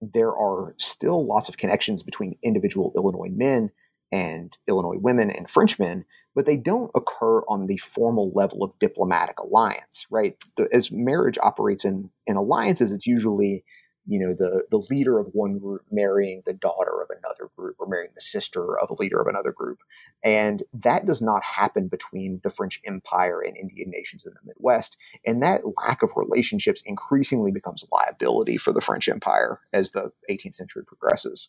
there 0.00 0.36
are 0.36 0.74
still 0.78 1.26
lots 1.26 1.48
of 1.48 1.56
connections 1.56 2.02
between 2.02 2.36
individual 2.42 2.92
Illinois 2.96 3.30
men 3.30 3.70
and 4.10 4.56
Illinois 4.68 4.98
women 4.98 5.30
and 5.30 5.48
Frenchmen, 5.48 6.04
but 6.34 6.44
they 6.44 6.56
don't 6.56 6.90
occur 6.94 7.40
on 7.48 7.66
the 7.66 7.78
formal 7.78 8.30
level 8.34 8.62
of 8.62 8.78
diplomatic 8.78 9.38
alliance, 9.38 10.06
right? 10.10 10.36
As 10.72 10.90
marriage 10.92 11.38
operates 11.42 11.84
in, 11.84 12.10
in 12.26 12.36
alliances, 12.36 12.92
it's 12.92 13.06
usually 13.06 13.64
you 14.06 14.18
know 14.18 14.32
the 14.32 14.64
the 14.70 14.78
leader 14.90 15.18
of 15.18 15.28
one 15.32 15.58
group 15.58 15.82
marrying 15.90 16.42
the 16.44 16.52
daughter 16.52 17.00
of 17.00 17.08
another 17.10 17.50
group 17.56 17.76
or 17.78 17.86
marrying 17.86 18.10
the 18.14 18.20
sister 18.20 18.78
of 18.78 18.90
a 18.90 18.94
leader 18.94 19.20
of 19.20 19.28
another 19.28 19.52
group. 19.52 19.78
And 20.24 20.62
that 20.72 21.06
does 21.06 21.22
not 21.22 21.42
happen 21.42 21.88
between 21.88 22.40
the 22.42 22.50
french 22.50 22.80
empire 22.84 23.40
and 23.40 23.56
indian 23.56 23.90
nations 23.90 24.26
in 24.26 24.32
the 24.32 24.40
midwest. 24.44 24.96
And 25.24 25.42
that 25.42 25.62
lack 25.78 26.02
of 26.02 26.10
relationships 26.16 26.82
increasingly 26.84 27.52
becomes 27.52 27.82
a 27.82 27.94
liability 27.94 28.56
for 28.56 28.72
the 28.72 28.80
french 28.80 29.08
empire 29.08 29.60
as 29.72 29.92
the 29.92 30.12
18th 30.30 30.54
century 30.54 30.84
progresses. 30.84 31.48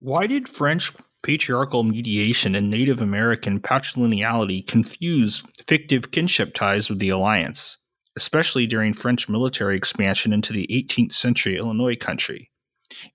Why 0.00 0.26
did 0.26 0.48
french 0.48 0.92
patriarchal 1.22 1.82
mediation 1.82 2.54
and 2.54 2.70
native 2.70 3.00
american 3.00 3.58
patrilineality 3.58 4.64
confuse 4.64 5.42
fictive 5.66 6.12
kinship 6.12 6.54
ties 6.54 6.88
with 6.88 7.00
the 7.00 7.08
alliance 7.08 7.78
especially 8.16 8.66
during 8.66 8.92
French 8.92 9.28
military 9.28 9.76
expansion 9.76 10.32
into 10.32 10.52
the 10.52 10.66
18th 10.70 11.12
century 11.12 11.56
Illinois 11.56 11.96
country. 11.96 12.50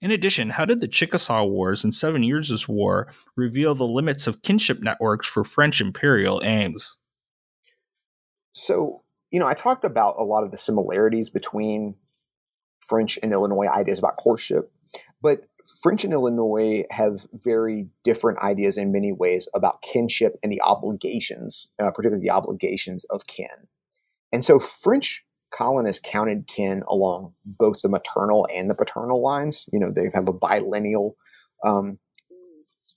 In 0.01 0.11
addition, 0.11 0.49
how 0.49 0.65
did 0.65 0.81
the 0.81 0.87
Chickasaw 0.87 1.45
Wars 1.45 1.83
and 1.83 1.93
Seven 1.93 2.23
Years' 2.23 2.67
War 2.67 3.11
reveal 3.35 3.73
the 3.73 3.85
limits 3.85 4.27
of 4.27 4.41
kinship 4.41 4.81
networks 4.81 5.27
for 5.27 5.43
French 5.43 5.81
imperial 5.81 6.41
aims? 6.43 6.97
So, 8.53 9.03
you 9.31 9.39
know, 9.39 9.47
I 9.47 9.53
talked 9.53 9.85
about 9.85 10.15
a 10.19 10.23
lot 10.23 10.43
of 10.43 10.51
the 10.51 10.57
similarities 10.57 11.29
between 11.29 11.95
French 12.85 13.17
and 13.23 13.31
Illinois 13.31 13.67
ideas 13.67 13.99
about 13.99 14.17
courtship, 14.17 14.71
but 15.21 15.47
French 15.81 16.03
and 16.03 16.13
Illinois 16.13 16.83
have 16.91 17.25
very 17.33 17.87
different 18.03 18.39
ideas 18.39 18.77
in 18.77 18.91
many 18.91 19.13
ways 19.13 19.47
about 19.53 19.81
kinship 19.81 20.37
and 20.43 20.51
the 20.51 20.61
obligations, 20.61 21.67
uh, 21.81 21.91
particularly 21.91 22.21
the 22.21 22.31
obligations 22.31 23.05
of 23.05 23.25
kin. 23.27 23.47
And 24.31 24.43
so 24.45 24.59
French 24.59 25.23
colonists 25.51 26.01
counted 26.03 26.47
kin 26.47 26.83
along 26.87 27.33
both 27.45 27.81
the 27.81 27.89
maternal 27.89 28.47
and 28.53 28.69
the 28.69 28.75
paternal 28.75 29.21
lines. 29.21 29.65
You 29.71 29.79
know, 29.79 29.91
they 29.91 30.09
have 30.13 30.27
a 30.27 30.33
bilineal 30.33 31.11
um, 31.65 31.99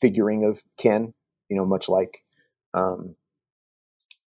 figuring 0.01 0.45
of 0.45 0.62
kin. 0.78 1.12
You 1.49 1.57
know, 1.57 1.66
much 1.66 1.89
like 1.89 2.22
um, 2.72 3.16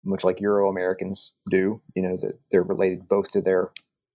much 0.03 0.23
like 0.23 0.41
Euro 0.41 0.69
Americans 0.69 1.33
do. 1.49 1.81
You 1.95 2.03
know, 2.03 2.17
that 2.17 2.39
they're 2.51 2.63
related 2.63 3.07
both 3.07 3.31
to 3.31 3.41
their 3.41 3.71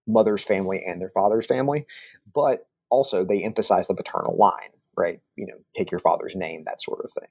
mother's 0.07 0.45
family 0.45 0.85
and 0.87 1.01
their 1.01 1.11
father's 1.11 1.47
family, 1.47 1.87
but 2.35 2.66
also 2.91 3.24
they 3.24 3.43
emphasize 3.43 3.89
the 3.89 3.95
paternal 3.95 4.37
line. 4.37 4.70
Right? 4.97 5.20
You 5.37 5.47
know, 5.47 5.57
take 5.76 5.91
your 5.91 5.99
father's 5.99 6.37
name, 6.37 6.64
that 6.66 6.80
sort 6.80 7.05
of 7.05 7.11
thing. 7.12 7.28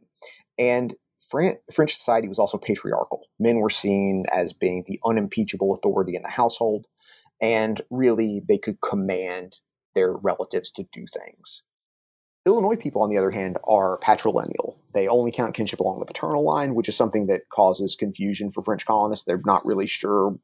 And 0.58 0.96
French 1.30 1.96
society 1.96 2.28
was 2.28 2.40
also 2.40 2.58
patriarchal. 2.58 3.28
Men 3.40 3.58
were 3.58 3.70
seen 3.70 4.26
as 4.32 4.54
being 4.54 4.84
the 4.88 5.00
unimpeachable 5.06 5.74
authority 5.74 6.16
in 6.16 6.22
the 6.22 6.30
household, 6.30 6.86
and 7.42 7.82
really 7.90 8.42
they 8.48 8.58
could 8.58 8.82
command 8.82 9.58
their 9.96 10.14
relatives 10.14 10.72
to 10.72 10.84
do 10.92 11.06
things. 11.14 11.64
Illinois 12.46 12.76
people, 12.76 13.02
on 13.02 13.10
the 13.10 13.18
other 13.18 13.32
hand, 13.32 13.58
are 13.68 14.00
patrilineal. 14.00 14.76
They 14.94 15.08
only 15.08 15.32
count 15.32 15.56
kinship 15.56 15.80
along 15.80 16.00
the 16.00 16.06
paternal 16.06 16.44
line, 16.44 16.76
which 16.76 16.90
is 16.90 16.96
something 16.98 17.28
that 17.28 17.50
causes 17.50 17.96
confusion 17.96 18.50
for 18.50 18.62
French 18.62 18.86
colonists. 18.86 19.26
They're 19.26 19.42
not 19.46 19.66
really 19.66 19.88
sure 19.88 20.38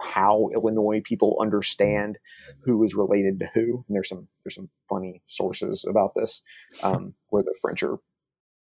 how 0.00 0.50
Illinois 0.54 1.00
people 1.04 1.38
understand 1.40 2.18
who 2.60 2.84
is 2.84 2.94
related 2.94 3.40
to 3.40 3.46
who. 3.54 3.84
And 3.88 3.94
there's 3.96 4.08
some 4.08 4.28
there's 4.44 4.54
some 4.54 4.68
funny 4.88 5.22
sources 5.26 5.84
about 5.88 6.12
this, 6.14 6.42
um, 6.82 7.14
where 7.30 7.42
the 7.42 7.56
French 7.60 7.82
are 7.82 7.98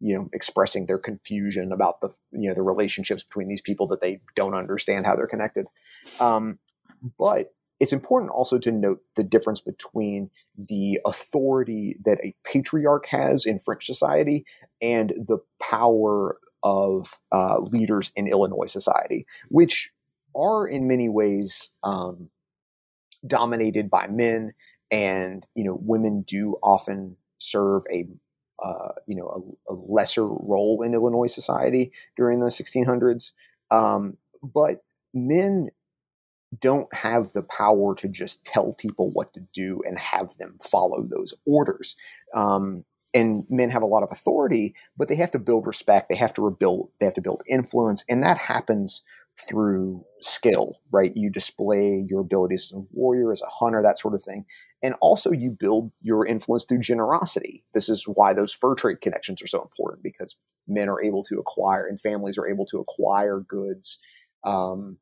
you 0.05 0.15
know 0.15 0.29
expressing 0.35 0.85
their 0.85 0.99
confusion 0.99 1.73
about 1.73 2.03
the 2.03 2.11
you 2.31 2.49
know 2.49 2.55
the 2.55 2.63
relationships 2.63 3.25
between 3.25 3.49
these 3.49 3.63
people 3.63 3.87
that 3.89 4.03
they 4.03 4.21
don't 4.37 4.55
understand 4.55 5.07
how 5.07 5.17
they're 5.17 5.27
connected. 5.27 5.65
Um, 6.21 6.59
but 7.19 7.55
it's 7.81 7.93
important 7.93 8.31
also 8.31 8.59
to 8.59 8.71
note 8.71 9.01
the 9.17 9.25
difference 9.25 9.63
between 9.63 10.31
the 10.59 11.01
authority 11.07 11.97
that 12.05 12.19
a 12.23 12.35
patriarch 12.45 13.07
has 13.07 13.47
in 13.47 13.59
French 13.59 13.87
society 13.87 14.45
and 14.83 15.11
the 15.11 15.39
power 15.61 16.37
of 16.63 17.19
uh, 17.33 17.59
leaders 17.61 18.13
in 18.15 18.27
Illinois 18.27 18.71
society, 18.71 19.27
which 19.49 19.91
are 20.37 20.67
in 20.67 20.87
many 20.87 21.09
ways 21.09 21.71
um, 21.83 22.29
dominated 23.27 23.89
by 23.89 24.07
men, 24.07 24.53
and 24.91 25.47
you 25.55 25.65
know 25.65 25.79
women 25.81 26.23
do 26.29 26.57
often 26.63 27.17
serve 27.39 27.85
a 27.91 28.07
uh, 28.63 28.93
you 29.07 29.17
know 29.17 29.57
a, 29.69 29.73
a, 29.73 29.75
lesser 29.75 30.25
role 30.25 30.83
in 30.83 30.95
Illinois 30.95 31.33
society 31.33 31.93
during 32.17 32.41
the 32.41 32.47
1600s. 32.47 33.33
Um, 33.71 34.17
but 34.43 34.85
men 35.13 35.71
don't 36.61 36.93
have 36.95 37.33
the 37.33 37.43
power 37.43 37.95
to 37.97 38.09
just 38.09 38.45
tell 38.45 38.73
people 38.73 39.11
what 39.13 39.33
to 39.35 39.41
do 39.53 39.83
and 39.87 39.99
have 39.99 40.37
them 40.39 40.57
follow 40.63 41.03
those 41.03 41.35
orders. 41.47 41.97
Um, 42.35 42.85
and 43.13 43.45
men 43.49 43.71
have 43.71 43.83
a 43.83 43.87
lot 43.87 44.03
of 44.03 44.11
authority, 44.11 44.75
but 44.97 45.09
they 45.09 45.15
have 45.17 45.31
to 45.33 45.39
build 45.39 45.67
respect. 45.67 46.09
They 46.09 46.17
have 46.17 46.35
to 46.35 46.43
rebuild. 46.43 46.91
They 46.99 47.07
have 47.07 47.15
to 47.15 47.21
build 47.21 47.43
influence, 47.49 48.05
and 48.09 48.23
that 48.23 48.39
happens 48.39 49.03
through 49.39 50.05
skill, 50.21 50.79
right? 50.91 51.13
You 51.17 51.29
display 51.29 52.05
your 52.09 52.21
abilities 52.21 52.71
as 52.71 52.79
a 52.79 52.85
warrior, 52.93 53.33
as 53.33 53.43
a 53.43 53.51
hunter, 53.51 53.83
that 53.83 53.99
sort 53.99 54.15
of 54.15 54.23
thing. 54.23 54.45
And 54.83 54.95
also 55.01 55.33
you 55.33 55.51
build 55.51 55.91
your 56.03 56.27
influence 56.27 56.65
through 56.65 56.81
generosity. 56.81 57.65
This 57.75 57.89
is 57.89 58.05
why 58.05 58.33
those 58.33 58.53
fur 58.53 58.75
trade 58.75 59.01
connections 59.01 59.43
are 59.43 59.49
so 59.49 59.63
important 59.63 60.03
because 60.03 60.37
men 60.69 60.89
are 60.89 61.03
able 61.03 61.23
to 61.25 61.39
acquire 61.39 61.87
and 61.87 62.01
families 62.01 62.39
are 62.39 62.49
able 62.49 62.67
to 62.67 62.79
acquire 62.79 63.41
goods 63.41 63.99
um, 64.45 64.99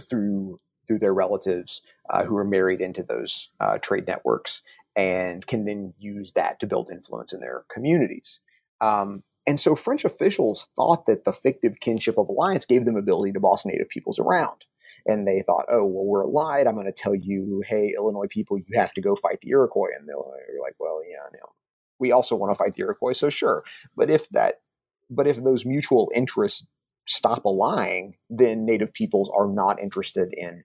through 0.00 0.60
through 0.86 0.98
their 0.98 1.14
relatives 1.14 1.80
uh, 2.10 2.24
who 2.24 2.36
are 2.36 2.44
married 2.44 2.80
into 2.80 3.04
those 3.04 3.50
uh, 3.60 3.78
trade 3.78 4.06
networks 4.06 4.62
and 4.96 5.46
can 5.46 5.64
then 5.64 5.94
use 5.98 6.32
that 6.32 6.58
to 6.60 6.66
build 6.66 6.90
influence 6.90 7.32
in 7.32 7.40
their 7.40 7.64
communities. 7.72 8.40
Um, 8.80 9.22
and 9.46 9.58
so 9.58 9.74
French 9.74 10.04
officials 10.04 10.68
thought 10.76 11.06
that 11.06 11.24
the 11.24 11.32
fictive 11.32 11.80
kinship 11.80 12.16
of 12.18 12.28
alliance 12.28 12.64
gave 12.64 12.84
them 12.84 12.96
ability 12.96 13.32
to 13.32 13.40
boss 13.40 13.66
native 13.66 13.88
peoples 13.88 14.18
around. 14.18 14.64
And 15.04 15.26
they 15.26 15.42
thought, 15.42 15.66
oh, 15.68 15.84
well, 15.84 16.04
we're 16.04 16.22
allied. 16.22 16.68
I'm 16.68 16.74
going 16.74 16.86
to 16.86 16.92
tell 16.92 17.14
you, 17.14 17.62
hey, 17.66 17.92
Illinois 17.96 18.28
people, 18.28 18.56
you 18.56 18.64
have 18.74 18.92
to 18.94 19.00
go 19.00 19.16
fight 19.16 19.40
the 19.40 19.50
Iroquois. 19.50 19.88
And 19.98 20.08
they're 20.08 20.16
like, 20.60 20.76
well, 20.78 21.00
yeah. 21.08 21.18
We 21.98 22.12
also 22.12 22.36
want 22.36 22.52
to 22.52 22.56
fight 22.56 22.74
the 22.74 22.82
Iroquois, 22.82 23.12
so 23.12 23.30
sure. 23.30 23.64
But 23.96 24.10
if 24.10 24.28
that, 24.30 24.60
but 25.10 25.26
if 25.26 25.42
those 25.42 25.64
mutual 25.64 26.10
interests 26.14 26.64
stop 27.06 27.44
allying, 27.44 28.14
then 28.30 28.64
native 28.64 28.92
peoples 28.92 29.30
are 29.36 29.48
not 29.48 29.80
interested 29.80 30.32
in 30.36 30.64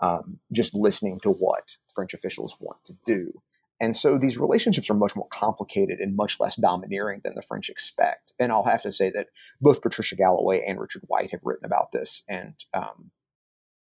um, 0.00 0.38
just 0.52 0.74
listening 0.74 1.20
to 1.22 1.30
what 1.30 1.76
French 1.94 2.12
officials 2.12 2.56
want 2.60 2.78
to 2.86 2.94
do. 3.06 3.40
And 3.80 3.96
so 3.96 4.16
these 4.16 4.38
relationships 4.38 4.88
are 4.88 4.94
much 4.94 5.14
more 5.14 5.28
complicated 5.30 5.98
and 6.00 6.16
much 6.16 6.40
less 6.40 6.56
domineering 6.56 7.20
than 7.22 7.34
the 7.34 7.42
French 7.42 7.68
expect. 7.68 8.32
And 8.38 8.50
I'll 8.50 8.64
have 8.64 8.82
to 8.82 8.92
say 8.92 9.10
that 9.10 9.28
both 9.60 9.82
Patricia 9.82 10.16
Galloway 10.16 10.64
and 10.66 10.80
Richard 10.80 11.02
White 11.06 11.32
have 11.32 11.44
written 11.44 11.66
about 11.66 11.92
this. 11.92 12.22
And 12.28 12.54
um, 12.72 13.10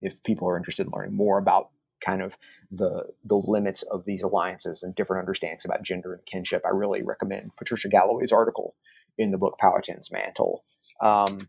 if 0.02 0.22
people 0.22 0.48
are 0.48 0.58
interested 0.58 0.86
in 0.86 0.92
learning 0.94 1.14
more 1.14 1.38
about 1.38 1.70
kind 2.04 2.22
of 2.22 2.38
the 2.70 3.06
the 3.24 3.34
limits 3.34 3.82
of 3.82 4.04
these 4.04 4.22
alliances 4.22 4.82
and 4.82 4.94
different 4.94 5.20
understandings 5.20 5.64
about 5.64 5.82
gender 5.82 6.12
and 6.12 6.24
kinship, 6.26 6.62
I 6.64 6.70
really 6.70 7.02
recommend 7.02 7.56
Patricia 7.56 7.88
Galloway's 7.88 8.32
article 8.32 8.74
in 9.16 9.30
the 9.30 9.38
book 9.38 9.58
Powhatan's 9.58 10.12
Mantle. 10.12 10.64
Um, 11.00 11.48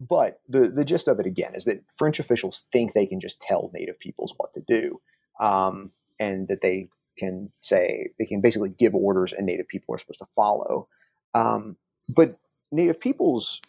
but 0.00 0.40
the 0.48 0.68
the 0.68 0.84
gist 0.84 1.08
of 1.08 1.20
it 1.20 1.26
again 1.26 1.54
is 1.54 1.64
that 1.66 1.84
French 1.94 2.18
officials 2.18 2.64
think 2.72 2.92
they 2.92 3.06
can 3.06 3.20
just 3.20 3.40
tell 3.40 3.70
Native 3.72 3.98
peoples 3.98 4.34
what 4.36 4.52
to 4.54 4.60
do, 4.60 5.00
um, 5.38 5.92
and 6.18 6.48
that 6.48 6.62
they 6.62 6.88
can 7.20 7.52
say 7.60 8.10
they 8.18 8.26
can 8.26 8.40
basically 8.40 8.70
give 8.70 8.94
orders, 8.94 9.32
and 9.32 9.46
Native 9.46 9.68
people 9.68 9.94
are 9.94 9.98
supposed 9.98 10.20
to 10.20 10.26
follow. 10.34 10.88
Um, 11.34 11.76
but 12.08 12.38
Native 12.72 13.00
peoples 13.00 13.60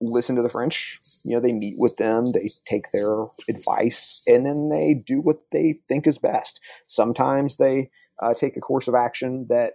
listen 0.00 0.36
to 0.36 0.42
the 0.42 0.48
French. 0.48 0.98
You 1.24 1.34
know, 1.34 1.40
they 1.40 1.52
meet 1.52 1.76
with 1.78 1.96
them, 1.96 2.32
they 2.32 2.50
take 2.66 2.90
their 2.92 3.26
advice, 3.48 4.22
and 4.26 4.44
then 4.44 4.68
they 4.68 4.94
do 4.94 5.20
what 5.20 5.38
they 5.52 5.78
think 5.88 6.06
is 6.06 6.18
best. 6.18 6.60
Sometimes 6.86 7.56
they 7.56 7.90
uh, 8.20 8.34
take 8.34 8.56
a 8.56 8.60
course 8.60 8.88
of 8.88 8.94
action 8.94 9.46
that 9.48 9.74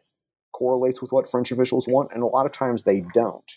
correlates 0.53 1.01
with 1.01 1.11
what 1.11 1.29
French 1.29 1.51
officials 1.51 1.87
want, 1.87 2.11
and 2.13 2.23
a 2.23 2.27
lot 2.27 2.45
of 2.45 2.51
times 2.51 2.83
they 2.83 3.03
don't. 3.13 3.51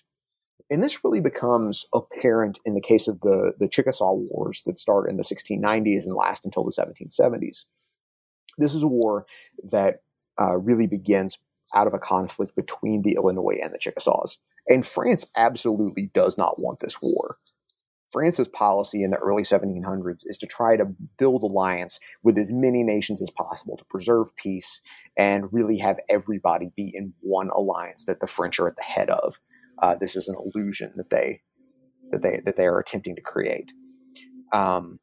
And 0.70 0.84
this 0.84 1.02
really 1.02 1.20
becomes 1.20 1.84
apparent 1.92 2.60
in 2.64 2.74
the 2.74 2.80
case 2.80 3.08
of 3.08 3.20
the, 3.22 3.54
the 3.58 3.68
Chickasaw 3.68 4.14
Wars 4.30 4.62
that 4.66 4.78
start 4.78 5.08
in 5.10 5.16
the 5.16 5.24
1690s 5.24 6.04
and 6.04 6.14
last 6.14 6.44
until 6.44 6.64
the 6.64 6.70
1770s. 6.70 7.64
This 8.58 8.74
is 8.74 8.82
a 8.82 8.88
war 8.88 9.26
that 9.70 10.02
uh, 10.40 10.56
really 10.56 10.86
begins 10.86 11.38
out 11.74 11.86
of 11.86 11.94
a 11.94 11.98
conflict 11.98 12.56
between 12.56 13.02
the 13.02 13.14
Illinois 13.14 13.58
and 13.62 13.72
the 13.72 13.78
Chickasaws. 13.78 14.38
And 14.68 14.86
France 14.86 15.26
absolutely 15.36 16.10
does 16.12 16.36
not 16.36 16.56
want 16.58 16.80
this 16.80 16.96
war. 17.00 17.36
France's 18.10 18.48
policy 18.48 19.04
in 19.04 19.10
the 19.10 19.16
early 19.18 19.44
1700s 19.44 20.22
is 20.24 20.36
to 20.38 20.46
try 20.46 20.76
to 20.76 20.84
build 21.16 21.42
alliance 21.42 22.00
with 22.22 22.36
as 22.38 22.50
many 22.50 22.82
nations 22.82 23.22
as 23.22 23.30
possible 23.30 23.76
to 23.76 23.84
preserve 23.84 24.34
peace 24.36 24.80
and 25.16 25.52
really 25.52 25.78
have 25.78 25.98
everybody 26.08 26.70
be 26.76 26.90
in 26.92 27.12
one 27.20 27.50
alliance 27.50 28.04
that 28.06 28.20
the 28.20 28.26
French 28.26 28.58
are 28.58 28.66
at 28.66 28.76
the 28.76 28.82
head 28.82 29.10
of. 29.10 29.38
Uh, 29.80 29.94
this 29.96 30.16
is 30.16 30.28
an 30.28 30.36
illusion 30.38 30.92
that 30.96 31.10
they 31.10 31.40
that 32.10 32.22
they 32.22 32.40
that 32.44 32.56
they 32.56 32.66
are 32.66 32.80
attempting 32.80 33.14
to 33.14 33.22
create. 33.22 33.72
Um, 34.52 34.98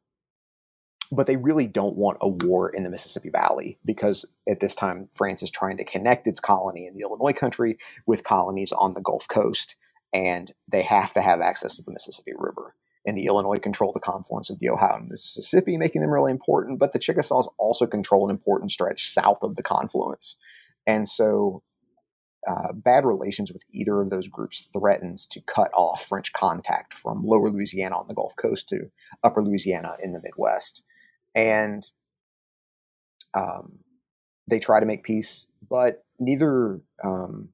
but 1.10 1.26
they 1.26 1.36
really 1.36 1.66
don't 1.66 1.96
want 1.96 2.18
a 2.20 2.28
war 2.28 2.68
in 2.68 2.82
the 2.82 2.90
Mississippi 2.90 3.30
Valley 3.30 3.78
because 3.84 4.24
at 4.48 4.60
this 4.60 4.74
time 4.74 5.08
France 5.14 5.42
is 5.42 5.50
trying 5.50 5.76
to 5.78 5.84
connect 5.84 6.26
its 6.26 6.40
colony 6.40 6.86
in 6.86 6.94
the 6.94 7.00
Illinois 7.00 7.32
country 7.32 7.78
with 8.06 8.24
colonies 8.24 8.72
on 8.72 8.94
the 8.94 9.00
Gulf 9.00 9.26
Coast, 9.28 9.76
and 10.12 10.52
they 10.70 10.82
have 10.82 11.12
to 11.14 11.22
have 11.22 11.40
access 11.40 11.76
to 11.76 11.82
the 11.82 11.92
Mississippi 11.92 12.32
River. 12.36 12.74
And 13.06 13.16
the 13.16 13.26
Illinois 13.26 13.58
control 13.58 13.92
the 13.92 14.00
confluence 14.00 14.50
of 14.50 14.58
the 14.58 14.68
Ohio 14.68 14.96
and 14.96 15.08
Mississippi, 15.08 15.78
making 15.78 16.02
them 16.02 16.10
really 16.10 16.30
important. 16.30 16.78
But 16.78 16.92
the 16.92 16.98
Chickasaws 16.98 17.48
also 17.56 17.86
control 17.86 18.24
an 18.24 18.30
important 18.30 18.70
stretch 18.70 19.08
south 19.08 19.38
of 19.42 19.56
the 19.56 19.62
confluence, 19.62 20.36
and 20.86 21.08
so 21.08 21.62
uh, 22.46 22.72
bad 22.72 23.04
relations 23.04 23.52
with 23.52 23.62
either 23.72 24.00
of 24.00 24.10
those 24.10 24.28
groups 24.28 24.70
threatens 24.72 25.26
to 25.26 25.40
cut 25.40 25.70
off 25.74 26.04
French 26.04 26.32
contact 26.32 26.94
from 26.94 27.24
lower 27.24 27.50
Louisiana 27.50 27.96
on 27.96 28.08
the 28.08 28.14
Gulf 28.14 28.36
Coast 28.36 28.68
to 28.68 28.90
upper 29.24 29.42
Louisiana 29.42 29.96
in 30.02 30.12
the 30.12 30.20
Midwest 30.22 30.82
and 31.38 31.88
um, 33.34 33.78
they 34.48 34.58
try 34.58 34.80
to 34.80 34.86
make 34.86 35.04
peace, 35.04 35.46
but 35.70 36.04
neither 36.18 36.80
um, 37.04 37.50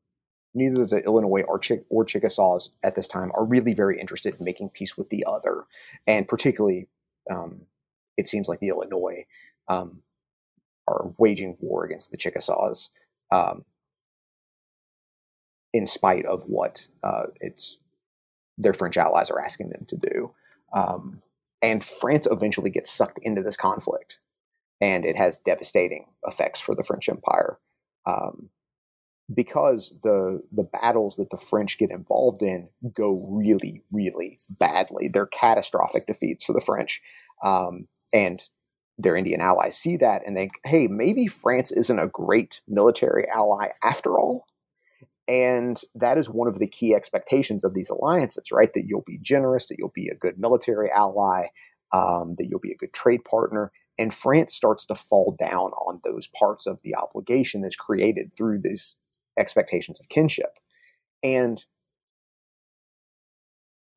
neither 0.55 0.87
the 0.87 1.05
Illinois 1.05 1.43
or, 1.43 1.59
Chick- 1.59 1.85
or 1.91 2.05
Chickasaws 2.05 2.70
at 2.82 2.95
this 2.95 3.09
time 3.09 3.30
are 3.35 3.45
really 3.45 3.74
very 3.74 4.01
interested 4.01 4.37
in 4.39 4.45
making 4.45 4.70
peace 4.70 4.97
with 4.97 5.11
the 5.11 5.24
other, 5.26 5.64
and 6.07 6.26
particularly, 6.26 6.89
um, 7.30 7.62
it 8.16 8.26
seems 8.26 8.49
like 8.49 8.61
the 8.61 8.68
Illinois 8.68 9.26
um, 9.68 10.01
are 10.89 11.12
waging 11.18 11.57
war 11.61 11.85
against 11.85 12.11
the 12.11 12.16
Chickasaws, 12.16 12.89
um, 13.30 13.66
in 15.74 15.87
spite 15.87 16.24
of 16.24 16.45
what 16.45 16.87
uh, 17.03 17.24
it's 17.41 17.78
their 18.57 18.72
French 18.72 18.97
allies 18.97 19.30
are 19.30 19.41
asking 19.41 19.68
them 19.68 19.85
to 19.89 19.97
do. 19.97 20.30
And 21.64 21.82
France 21.82 22.28
eventually 22.30 22.68
gets 22.68 22.90
sucked 22.92 23.18
into 23.22 23.42
this 23.42 23.56
conflict, 23.56 24.18
and 24.82 25.06
it 25.06 25.16
has 25.16 25.38
devastating 25.38 26.08
effects 26.26 26.60
for 26.60 26.74
the 26.74 26.84
French 26.84 27.08
Empire. 27.08 27.58
Um, 28.04 28.50
because 29.34 29.94
the 30.02 30.42
the 30.52 30.64
battles 30.64 31.16
that 31.16 31.30
the 31.30 31.38
French 31.38 31.78
get 31.78 31.90
involved 31.90 32.42
in 32.42 32.68
go 32.92 33.26
really, 33.30 33.82
really 33.90 34.38
badly. 34.50 35.08
They're 35.08 35.24
catastrophic 35.24 36.06
defeats 36.06 36.44
for 36.44 36.52
the 36.52 36.60
French, 36.60 37.00
um, 37.42 37.88
and 38.12 38.42
their 38.98 39.16
Indian 39.16 39.40
allies 39.40 39.78
see 39.78 39.96
that 39.96 40.22
and 40.26 40.36
think, 40.36 40.52
"Hey, 40.64 40.86
maybe 40.86 41.26
France 41.26 41.72
isn't 41.72 41.98
a 41.98 42.08
great 42.08 42.60
military 42.68 43.26
ally 43.30 43.70
after 43.82 44.18
all." 44.18 44.44
And 45.26 45.80
that 45.94 46.18
is 46.18 46.28
one 46.28 46.48
of 46.48 46.58
the 46.58 46.66
key 46.66 46.94
expectations 46.94 47.64
of 47.64 47.74
these 47.74 47.88
alliances, 47.88 48.52
right? 48.52 48.72
That 48.74 48.86
you'll 48.86 49.04
be 49.06 49.18
generous, 49.22 49.66
that 49.66 49.78
you'll 49.78 49.92
be 49.94 50.08
a 50.08 50.14
good 50.14 50.38
military 50.38 50.90
ally, 50.90 51.46
um, 51.92 52.34
that 52.38 52.46
you'll 52.48 52.60
be 52.60 52.72
a 52.72 52.76
good 52.76 52.92
trade 52.92 53.24
partner. 53.24 53.72
And 53.98 54.12
France 54.12 54.54
starts 54.54 54.86
to 54.86 54.94
fall 54.94 55.36
down 55.38 55.70
on 55.72 56.00
those 56.04 56.26
parts 56.26 56.66
of 56.66 56.78
the 56.82 56.96
obligation 56.96 57.62
that's 57.62 57.76
created 57.76 58.32
through 58.36 58.60
these 58.60 58.96
expectations 59.38 59.98
of 59.98 60.08
kinship. 60.08 60.58
And 61.22 61.64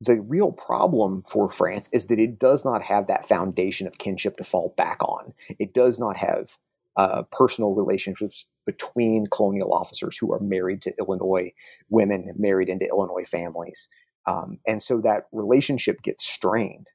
the 0.00 0.20
real 0.20 0.52
problem 0.52 1.22
for 1.28 1.50
France 1.50 1.90
is 1.92 2.06
that 2.06 2.20
it 2.20 2.38
does 2.38 2.64
not 2.64 2.82
have 2.82 3.08
that 3.08 3.28
foundation 3.28 3.86
of 3.86 3.98
kinship 3.98 4.36
to 4.36 4.44
fall 4.44 4.72
back 4.76 4.98
on. 5.02 5.34
It 5.58 5.74
does 5.74 5.98
not 5.98 6.16
have 6.16 6.56
uh, 6.98 7.22
personal 7.30 7.74
relationships 7.74 8.44
between 8.66 9.28
colonial 9.28 9.72
officers 9.72 10.18
who 10.18 10.32
are 10.32 10.40
married 10.40 10.82
to 10.82 10.92
Illinois 10.98 11.52
women, 11.88 12.34
married 12.36 12.68
into 12.68 12.86
Illinois 12.86 13.24
families. 13.24 13.88
Um, 14.26 14.58
and 14.66 14.82
so 14.82 15.00
that 15.00 15.28
relationship 15.32 16.02
gets 16.02 16.26
strained. 16.26 16.88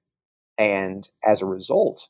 And 0.58 1.10
as 1.26 1.42
a 1.42 1.48
result, 1.48 2.10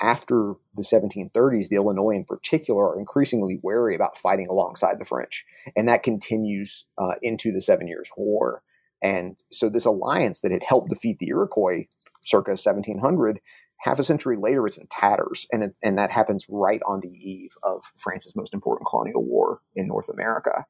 after 0.00 0.54
the 0.74 0.82
1730s, 0.82 1.68
the 1.68 1.76
Illinois 1.76 2.16
in 2.16 2.24
particular 2.24 2.90
are 2.90 2.98
increasingly 2.98 3.60
wary 3.62 3.94
about 3.94 4.18
fighting 4.18 4.48
alongside 4.48 4.98
the 4.98 5.04
French. 5.04 5.44
And 5.76 5.88
that 5.88 6.02
continues 6.02 6.84
uh, 6.98 7.14
into 7.22 7.52
the 7.52 7.62
Seven 7.62 7.86
Years' 7.86 8.10
War. 8.16 8.62
And 9.00 9.38
so 9.52 9.68
this 9.68 9.84
alliance 9.84 10.40
that 10.40 10.50
had 10.50 10.64
helped 10.64 10.90
defeat 10.90 11.20
the 11.20 11.28
Iroquois 11.28 11.86
circa 12.22 12.52
1700 12.52 13.40
half 13.78 13.98
a 13.98 14.04
century 14.04 14.36
later, 14.36 14.66
it's 14.66 14.78
in 14.78 14.86
tatters, 14.90 15.46
and 15.52 15.64
it, 15.64 15.74
and 15.82 15.98
that 15.98 16.10
happens 16.10 16.46
right 16.48 16.80
on 16.86 17.00
the 17.00 17.10
eve 17.10 17.52
of 17.62 17.82
France's 17.96 18.36
most 18.36 18.54
important 18.54 18.88
colonial 18.88 19.24
war 19.24 19.60
in 19.74 19.86
North 19.86 20.08
America. 20.08 20.64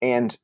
And 0.00 0.36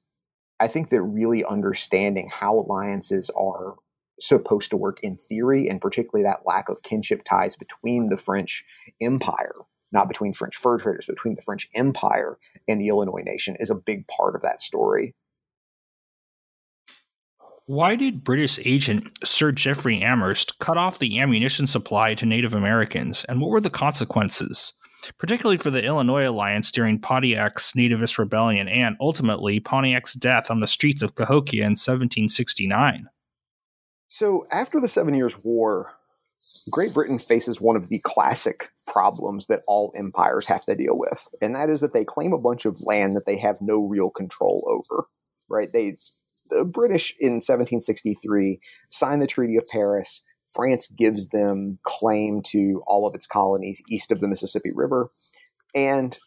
I 0.61 0.69
think 0.69 0.91
that 0.91 1.03
really 1.03 1.45
understanding 1.45 2.31
how 2.33 2.59
alliances 2.59 3.31
are 3.31 3.77
supposed 4.21 4.71
to 4.71 4.77
work 4.77 5.01
in 5.03 5.17
theory, 5.17 5.69
and 5.69 5.81
particularly 5.81 6.23
that 6.23 6.47
lack 6.47 6.69
of 6.69 6.83
kinship 6.83 7.23
ties 7.25 7.57
between 7.57 8.09
the 8.09 8.17
French 8.17 8.65
Empire, 9.01 9.55
not 9.91 10.09
between 10.09 10.33
French 10.33 10.57
fur 10.57 10.79
traders, 10.79 11.07
between 11.07 11.35
the 11.35 11.43
French 11.43 11.69
Empire 11.75 12.39
and 12.69 12.81
the 12.81 12.89
Illinois 12.89 13.23
nation, 13.25 13.57
is 13.59 13.71
a 13.71 13.75
big 13.75 14.07
part 14.07 14.37
of 14.37 14.43
that 14.43 14.61
story. 14.61 15.15
Why 17.67 17.95
did 17.95 18.25
British 18.25 18.59
agent 18.65 19.19
Sir 19.25 19.53
Jeffrey 19.53 20.03
Amherst 20.03 20.59
cut 20.59 20.77
off 20.77 20.99
the 20.99 21.21
ammunition 21.21 21.67
supply 21.67 22.15
to 22.15 22.27
Native 22.27 22.55
Americans, 22.55 23.25
and 23.29 23.41
what 23.41 23.51
were 23.51 23.61
the 23.61 23.71
consequences, 23.71 24.73
particularly 25.19 25.59
for 25.59 25.71
the 25.71 25.85
Illinois 25.85 26.29
Alliance 26.29 26.73
during 26.73 26.99
Pontiac's 26.99 27.73
Nativist 27.75 28.19
Rebellion 28.19 28.69
and, 28.69 28.97
ultimately, 29.01 29.61
Pontiac's 29.61 30.15
death 30.15 30.51
on 30.51 30.59
the 30.59 30.67
streets 30.67 31.03
of 31.03 31.15
Cahokia 31.15 31.63
in 31.63 31.73
1769? 31.73 33.07
So, 34.09 34.47
after 34.51 34.81
the 34.81 34.89
Seven 34.89 35.15
Years' 35.15 35.39
War, 35.45 35.93
Great 36.69 36.93
Britain 36.93 37.21
faces 37.21 37.61
one 37.61 37.77
of 37.77 37.89
the 37.89 38.01
classic 38.01 38.71
problems 38.89 39.47
that 39.47 39.63
all 39.69 39.93
empires 39.97 40.47
have 40.47 40.65
to 40.67 40.75
deal 40.75 40.99
with, 40.99 41.29
and 41.41 41.55
that 41.55 41.71
is 41.71 41.81
that 41.81 41.93
they 41.93 42.05
claim 42.05 42.33
a 42.33 42.39
bunch 42.39 42.65
of 42.65 42.83
land 42.83 43.15
that 43.15 43.25
they 43.25 43.37
have 43.37 43.61
no 43.61 43.79
real 43.87 44.11
control 44.11 44.65
over. 44.67 45.07
Right? 45.49 45.73
They 45.73 45.97
the 46.53 46.65
British 46.65 47.15
in 47.19 47.35
1763 47.35 48.61
signed 48.91 49.23
the 49.23 49.27
Treaty 49.27 49.57
of 49.57 49.67
Paris. 49.69 50.21
France 50.49 50.89
gives 50.97 51.29
them 51.29 51.79
claim 51.85 52.43
to 52.47 52.83
all 52.87 53.07
of 53.07 53.15
its 53.15 53.27
colonies 53.27 53.81
east 53.89 54.13
of 54.13 54.21
the 54.21 54.29
Mississippi 54.29 54.71
River. 54.75 55.11
And 55.75 56.19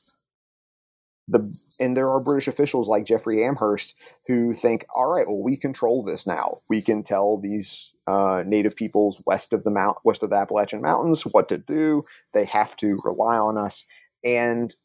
the 1.27 1.57
and 1.79 1.97
there 1.97 2.07
are 2.07 2.19
British 2.19 2.47
officials 2.47 2.87
like 2.87 3.05
Jeffrey 3.05 3.43
Amherst 3.43 3.95
who 4.27 4.53
think, 4.53 4.85
all 4.95 5.07
right, 5.07 5.27
well, 5.27 5.41
we 5.41 5.57
control 5.57 6.03
this 6.03 6.27
now. 6.27 6.57
We 6.69 6.81
can 6.81 7.03
tell 7.03 7.37
these 7.37 7.91
uh, 8.07 8.43
native 8.45 8.75
peoples 8.75 9.21
west 9.25 9.51
of 9.53 9.63
the 9.63 9.71
mount 9.71 9.97
west 10.03 10.21
of 10.21 10.29
the 10.29 10.35
Appalachian 10.35 10.81
Mountains 10.81 11.23
what 11.23 11.49
to 11.49 11.57
do. 11.57 12.03
They 12.33 12.45
have 12.45 12.75
to 12.77 12.97
rely 13.03 13.37
on 13.37 13.57
us, 13.57 13.85
and 14.23 14.75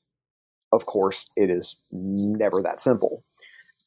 of 0.73 0.87
course, 0.87 1.27
it 1.37 1.51
is 1.51 1.77
never 1.91 2.63
that 2.63 2.81
simple. 2.81 3.25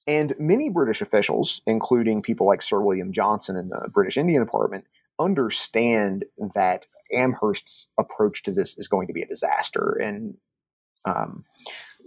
And 0.05 0.33
many 0.37 0.69
British 0.69 1.01
officials, 1.01 1.61
including 1.65 2.21
people 2.21 2.45
like 2.45 2.61
Sir 2.61 2.81
William 2.81 3.13
Johnson 3.13 3.55
in 3.55 3.69
the 3.69 3.89
British 3.93 4.17
Indian 4.17 4.43
Department, 4.43 4.85
understand 5.19 6.25
that 6.55 6.87
Amherst's 7.13 7.87
approach 7.97 8.43
to 8.43 8.51
this 8.51 8.77
is 8.77 8.87
going 8.87 9.07
to 9.07 9.13
be 9.13 9.21
a 9.21 9.27
disaster. 9.27 9.97
And 10.01 10.35
um, 11.05 11.45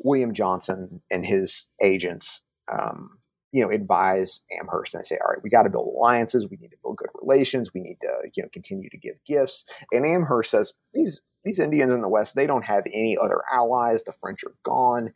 William 0.05 0.35
Johnson 0.35 1.01
and 1.11 1.25
his 1.25 1.65
agents, 1.83 2.43
um, 2.71 3.19
you 3.53 3.63
know, 3.63 3.71
advise 3.71 4.43
Amherst 4.61 4.93
and 4.93 5.03
they 5.03 5.07
say, 5.07 5.19
all 5.23 5.33
right, 5.33 5.43
we 5.43 5.49
got 5.49 5.63
to 5.63 5.71
build 5.71 5.87
alliances. 5.87 6.49
We 6.51 6.59
need 6.59 6.73
to 6.73 6.77
build 6.83 6.99
good 6.99 7.11
relations. 7.15 7.73
We 7.73 7.81
need 7.81 7.99
to, 8.03 8.31
you 8.35 8.43
know, 8.43 8.49
continue 8.53 8.91
to 8.91 8.99
give 8.99 9.17
gifts. 9.27 9.65
And 9.93 10.05
Amherst 10.05 10.51
says, 10.51 10.75
these, 10.93 11.23
these 11.45 11.59
Indians 11.59 11.93
in 11.93 12.03
the 12.03 12.09
West, 12.09 12.35
they 12.35 12.47
don't 12.47 12.65
have 12.65 12.85
any 12.87 13.17
other 13.17 13.41
allies. 13.51 14.03
The 14.03 14.13
French 14.13 14.45
are 14.45 14.55
gone. 14.65 15.13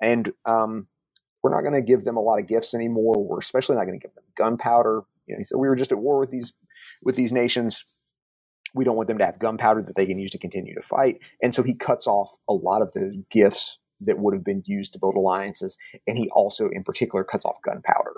And, 0.00 0.32
um, 0.46 0.86
we're 1.42 1.54
not 1.54 1.62
going 1.62 1.74
to 1.74 1.82
give 1.82 2.04
them 2.04 2.16
a 2.16 2.20
lot 2.20 2.38
of 2.38 2.46
gifts 2.46 2.74
anymore. 2.74 3.14
We're 3.18 3.38
especially 3.38 3.76
not 3.76 3.84
going 3.86 3.98
to 3.98 4.06
give 4.06 4.14
them 4.14 4.24
gunpowder. 4.36 5.02
You 5.26 5.34
know, 5.34 5.38
he 5.38 5.44
said 5.44 5.58
we 5.58 5.68
were 5.68 5.76
just 5.76 5.92
at 5.92 5.98
war 5.98 6.20
with 6.20 6.30
these 6.30 6.52
with 7.02 7.16
these 7.16 7.32
nations. 7.32 7.84
We 8.74 8.84
don't 8.84 8.96
want 8.96 9.08
them 9.08 9.18
to 9.18 9.26
have 9.26 9.38
gunpowder 9.38 9.82
that 9.82 9.96
they 9.96 10.06
can 10.06 10.18
use 10.18 10.30
to 10.30 10.38
continue 10.38 10.74
to 10.74 10.82
fight. 10.82 11.18
And 11.42 11.54
so 11.54 11.62
he 11.62 11.74
cuts 11.74 12.06
off 12.06 12.30
a 12.48 12.54
lot 12.54 12.80
of 12.80 12.92
the 12.92 13.22
gifts 13.30 13.78
that 14.00 14.18
would 14.18 14.34
have 14.34 14.44
been 14.44 14.62
used 14.66 14.94
to 14.94 14.98
build 14.98 15.14
alliances. 15.14 15.76
And 16.06 16.16
he 16.16 16.30
also, 16.30 16.68
in 16.68 16.82
particular, 16.82 17.24
cuts 17.24 17.44
off 17.44 17.60
gunpowder. 17.62 18.14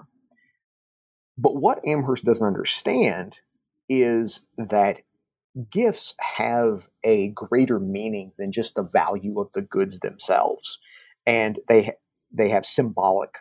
But 1.36 1.56
what 1.56 1.86
Amherst 1.86 2.24
doesn't 2.24 2.46
understand 2.46 3.40
is 3.88 4.40
that 4.56 5.00
gifts 5.70 6.14
have 6.20 6.88
a 7.02 7.28
greater 7.28 7.78
meaning 7.80 8.32
than 8.38 8.52
just 8.52 8.74
the 8.74 8.82
value 8.82 9.40
of 9.40 9.52
the 9.52 9.62
goods 9.62 10.00
themselves. 10.00 10.78
And 11.26 11.58
they 11.68 11.92
they 12.34 12.48
have 12.48 12.66
symbolic 12.66 13.38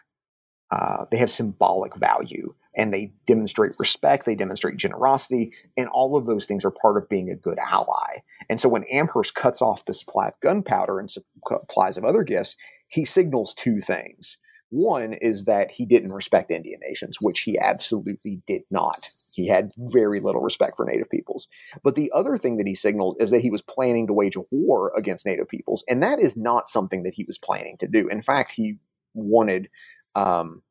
uh, 0.72 1.06
they 1.12 1.18
have 1.18 1.30
symbolic 1.30 1.96
value 1.96 2.54
and 2.76 2.92
they 2.92 3.14
demonstrate 3.28 3.74
respect, 3.78 4.26
they 4.26 4.34
demonstrate 4.34 4.78
generosity, 4.78 5.54
and 5.78 5.88
all 5.90 6.16
of 6.16 6.26
those 6.26 6.46
things 6.46 6.66
are 6.66 6.72
part 6.72 6.98
of 6.98 7.08
being 7.08 7.30
a 7.30 7.36
good 7.36 7.60
ally. 7.60 8.22
And 8.50 8.60
so 8.60 8.70
when 8.70 8.84
Amherst 8.92 9.36
cuts 9.36 9.62
off 9.62 9.86
the 9.86 9.94
supply 9.94 10.30
of 10.30 10.40
gunpowder 10.42 11.00
and 11.00 11.12
supplies 11.12 11.98
of 11.98 12.04
other 12.04 12.24
gifts, 12.24 12.56
he 12.88 13.06
signals 13.06 13.54
two 13.54 13.80
things. 13.80 14.40
One 14.70 15.14
is 15.14 15.44
that 15.44 15.70
he 15.70 15.86
didn't 15.86 16.14
respect 16.14 16.50
Indian 16.50 16.80
nations, 16.82 17.18
which 17.22 17.42
he 17.42 17.60
absolutely 17.60 18.42
did 18.48 18.64
not. 18.72 19.10
He 19.36 19.48
had 19.48 19.72
very 19.78 20.20
little 20.20 20.42
respect 20.42 20.78
for 20.78 20.86
Native 20.86 21.10
peoples. 21.10 21.48
But 21.84 21.96
the 21.96 22.12
other 22.14 22.38
thing 22.38 22.58
that 22.58 22.68
he 22.68 22.76
signaled 22.76 23.18
is 23.20 23.32
that 23.32 23.42
he 23.42 23.50
was 23.50 23.62
planning 23.62 24.08
to 24.08 24.14
wage 24.14 24.36
a 24.36 24.42
war 24.52 24.92
against 24.96 25.26
Native 25.26 25.48
peoples, 25.48 25.84
and 25.90 26.02
that 26.04 26.20
is 26.20 26.38
not 26.38 26.70
something 26.70 27.04
that 27.04 27.16
he 27.16 27.24
was 27.26 27.38
planning 27.38 27.78
to 27.80 27.88
do. 27.88 28.08
In 28.08 28.22
fact, 28.22 28.52
he 28.52 28.78
wanted, 29.14 29.70
um, 30.16 30.62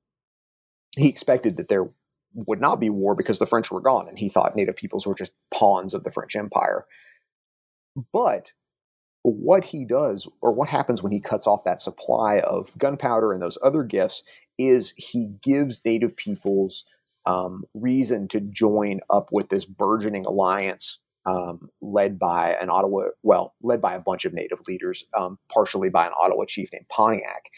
he 0.96 1.08
expected 1.08 1.56
that 1.56 1.68
there 1.68 1.86
would 2.34 2.60
not 2.60 2.80
be 2.80 2.90
war 2.90 3.14
because 3.14 3.38
the 3.38 3.46
French 3.46 3.70
were 3.70 3.80
gone, 3.80 4.08
and 4.08 4.18
he 4.18 4.28
thought 4.28 4.56
native 4.56 4.76
peoples 4.76 5.06
were 5.06 5.14
just 5.14 5.32
pawns 5.52 5.94
of 5.94 6.04
the 6.04 6.10
French 6.10 6.36
Empire. 6.36 6.86
But 8.12 8.52
what 9.22 9.64
he 9.64 9.84
does, 9.84 10.26
or 10.40 10.52
what 10.52 10.68
happens 10.68 11.02
when 11.02 11.12
he 11.12 11.20
cuts 11.20 11.46
off 11.46 11.64
that 11.64 11.80
supply 11.80 12.40
of 12.40 12.76
gunpowder 12.78 13.32
and 13.32 13.42
those 13.42 13.58
other 13.62 13.82
gifts, 13.82 14.22
is 14.58 14.94
he 14.96 15.28
gives 15.42 15.80
native 15.84 16.16
peoples 16.16 16.84
um, 17.26 17.64
reason 17.74 18.28
to 18.28 18.40
join 18.40 19.00
up 19.10 19.28
with 19.32 19.48
this 19.48 19.64
burgeoning 19.64 20.24
alliance 20.26 20.98
um, 21.24 21.68
led 21.80 22.18
by 22.18 22.54
an 22.60 22.68
Ottawa, 22.68 23.08
well, 23.22 23.54
led 23.62 23.80
by 23.80 23.94
a 23.94 24.00
bunch 24.00 24.24
of 24.24 24.32
native 24.32 24.58
leaders, 24.66 25.04
um, 25.16 25.38
partially 25.52 25.88
by 25.88 26.06
an 26.06 26.12
Ottawa 26.20 26.44
chief 26.46 26.70
named 26.72 26.86
Pontiac, 26.88 27.50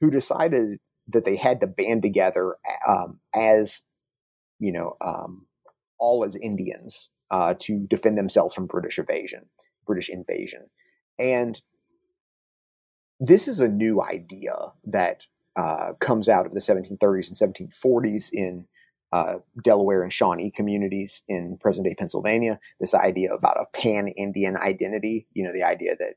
who 0.00 0.10
decided 0.10 0.78
that 1.08 1.24
they 1.24 1.36
had 1.36 1.60
to 1.60 1.66
band 1.66 2.02
together 2.02 2.56
um, 2.86 3.20
as, 3.34 3.82
you 4.58 4.72
know, 4.72 4.96
um, 5.00 5.46
all 5.98 6.24
as 6.24 6.34
Indians 6.36 7.10
uh, 7.30 7.54
to 7.60 7.86
defend 7.88 8.18
themselves 8.18 8.54
from 8.54 8.66
British 8.66 8.98
invasion, 8.98 9.42
British 9.86 10.08
invasion, 10.08 10.62
and 11.18 11.60
this 13.20 13.46
is 13.46 13.60
a 13.60 13.68
new 13.68 14.02
idea 14.02 14.52
that 14.84 15.26
uh, 15.54 15.92
comes 16.00 16.28
out 16.28 16.44
of 16.44 16.52
the 16.52 16.60
1730s 16.60 17.28
and 17.28 17.70
1740s 17.72 18.30
in 18.32 18.66
uh, 19.12 19.34
Delaware 19.62 20.02
and 20.02 20.12
Shawnee 20.12 20.50
communities 20.50 21.22
in 21.28 21.58
present 21.58 21.86
day 21.86 21.94
Pennsylvania. 21.94 22.58
This 22.80 22.94
idea 22.94 23.32
about 23.32 23.60
a 23.60 23.66
pan 23.76 24.08
Indian 24.08 24.56
identity, 24.56 25.26
you 25.34 25.44
know, 25.44 25.52
the 25.52 25.64
idea 25.64 25.96
that 25.98 26.14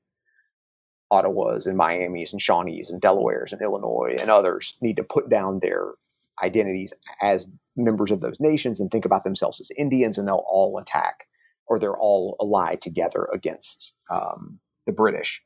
Ottawas 1.11 1.67
and 1.67 1.77
Miamis 1.77 2.31
and 2.31 2.41
Shawnees 2.41 2.89
and 2.89 3.01
Delawares 3.01 3.51
and 3.51 3.61
Illinois 3.61 4.15
and 4.19 4.31
others 4.31 4.77
need 4.81 4.97
to 4.97 5.03
put 5.03 5.29
down 5.29 5.59
their 5.59 5.93
identities 6.43 6.93
as 7.21 7.47
members 7.75 8.11
of 8.11 8.21
those 8.21 8.39
nations 8.39 8.79
and 8.79 8.89
think 8.89 9.05
about 9.05 9.23
themselves 9.23 9.59
as 9.59 9.69
Indians, 9.77 10.17
and 10.17 10.27
they'll 10.27 10.45
all 10.47 10.77
attack 10.77 11.27
or 11.67 11.79
they're 11.79 11.97
all 11.97 12.35
allied 12.39 12.81
together 12.81 13.27
against 13.33 13.93
um, 14.09 14.59
the 14.85 14.91
British. 14.91 15.41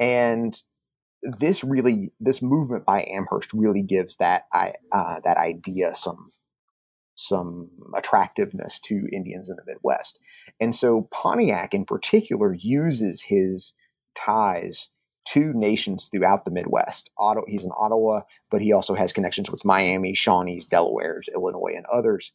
And 0.00 0.60
this 1.22 1.64
really, 1.64 2.12
this 2.20 2.42
movement 2.42 2.84
by 2.84 3.04
Amherst 3.04 3.52
really 3.52 3.82
gives 3.82 4.16
that 4.16 4.44
uh, 4.52 5.20
that 5.24 5.36
idea 5.36 5.94
some 5.94 6.30
some 7.14 7.70
attractiveness 7.96 8.80
to 8.80 9.08
Indians 9.12 9.48
in 9.48 9.56
the 9.56 9.64
Midwest. 9.66 10.18
And 10.60 10.74
so 10.74 11.08
Pontiac, 11.10 11.74
in 11.74 11.84
particular, 11.84 12.54
uses 12.54 13.22
his 13.22 13.72
ties 14.14 14.88
to 15.26 15.52
nations 15.52 16.08
throughout 16.08 16.44
the 16.44 16.50
Midwest. 16.50 17.10
Ottawa, 17.18 17.46
he's 17.48 17.64
in 17.64 17.70
Ottawa, 17.76 18.22
but 18.50 18.60
he 18.60 18.72
also 18.72 18.94
has 18.94 19.12
connections 19.12 19.50
with 19.50 19.64
Miami, 19.64 20.12
Shawnees, 20.12 20.68
Delawares, 20.68 21.28
Illinois, 21.34 21.72
and 21.76 21.86
others. 21.86 22.32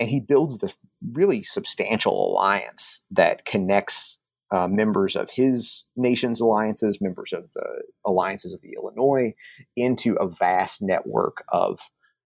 And 0.00 0.08
he 0.08 0.18
builds 0.20 0.58
the 0.58 0.74
really 1.12 1.44
substantial 1.44 2.32
alliance 2.32 3.00
that 3.12 3.44
connects 3.46 4.18
uh, 4.50 4.68
members 4.68 5.16
of 5.16 5.30
his 5.30 5.84
nation's 5.96 6.40
alliances, 6.40 7.00
members 7.00 7.32
of 7.32 7.50
the 7.54 7.82
alliances 8.04 8.52
of 8.52 8.60
the 8.60 8.74
Illinois, 8.76 9.34
into 9.76 10.14
a 10.14 10.28
vast 10.28 10.82
network 10.82 11.44
of 11.48 11.80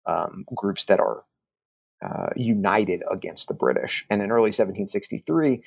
um, 0.06 0.44
groups 0.54 0.84
that 0.86 1.00
are 1.00 1.24
uh, 2.04 2.28
united 2.36 3.02
against 3.10 3.48
the 3.48 3.54
British. 3.54 4.06
And 4.10 4.22
in 4.22 4.30
early 4.30 4.50
1763, 4.50 5.62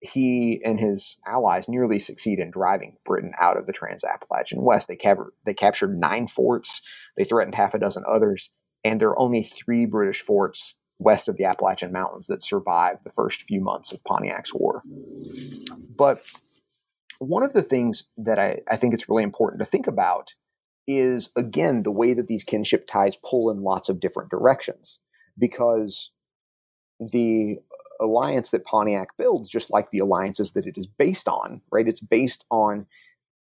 he 0.00 0.60
and 0.64 0.78
his 0.78 1.16
allies 1.26 1.68
nearly 1.68 1.98
succeed 1.98 2.38
in 2.38 2.50
driving 2.50 2.96
Britain 3.04 3.32
out 3.40 3.56
of 3.56 3.66
the 3.66 3.72
Trans-Appalachian 3.72 4.62
West. 4.62 4.88
They, 4.88 4.98
they 5.44 5.54
captured 5.54 5.98
nine 5.98 6.28
forts, 6.28 6.82
they 7.16 7.24
threatened 7.24 7.54
half 7.54 7.74
a 7.74 7.78
dozen 7.78 8.04
others, 8.08 8.50
and 8.84 9.00
there 9.00 9.08
are 9.08 9.18
only 9.18 9.42
three 9.42 9.86
British 9.86 10.20
forts 10.20 10.74
west 10.98 11.28
of 11.28 11.36
the 11.36 11.44
Appalachian 11.44 11.92
Mountains 11.92 12.26
that 12.28 12.42
survived 12.42 13.04
the 13.04 13.10
first 13.10 13.42
few 13.42 13.60
months 13.60 13.92
of 13.92 14.02
Pontiac's 14.04 14.54
War. 14.54 14.82
But 15.96 16.22
one 17.18 17.42
of 17.42 17.52
the 17.52 17.62
things 17.62 18.04
that 18.16 18.38
I, 18.38 18.60
I 18.70 18.76
think 18.76 18.94
it's 18.94 19.08
really 19.08 19.22
important 19.22 19.60
to 19.60 19.66
think 19.66 19.86
about 19.86 20.34
is, 20.86 21.30
again, 21.36 21.82
the 21.82 21.90
way 21.90 22.14
that 22.14 22.28
these 22.28 22.44
kinship 22.44 22.86
ties 22.86 23.16
pull 23.16 23.50
in 23.50 23.62
lots 23.62 23.88
of 23.88 24.00
different 24.00 24.30
directions. 24.30 25.00
Because 25.38 26.10
the 26.98 27.58
alliance 28.00 28.50
that 28.50 28.64
Pontiac 28.64 29.16
builds, 29.16 29.48
just 29.48 29.70
like 29.70 29.90
the 29.90 29.98
alliances 29.98 30.52
that 30.52 30.66
it 30.66 30.78
is 30.78 30.86
based 30.86 31.28
on, 31.28 31.62
right? 31.70 31.88
It's 31.88 32.00
based 32.00 32.44
on 32.50 32.86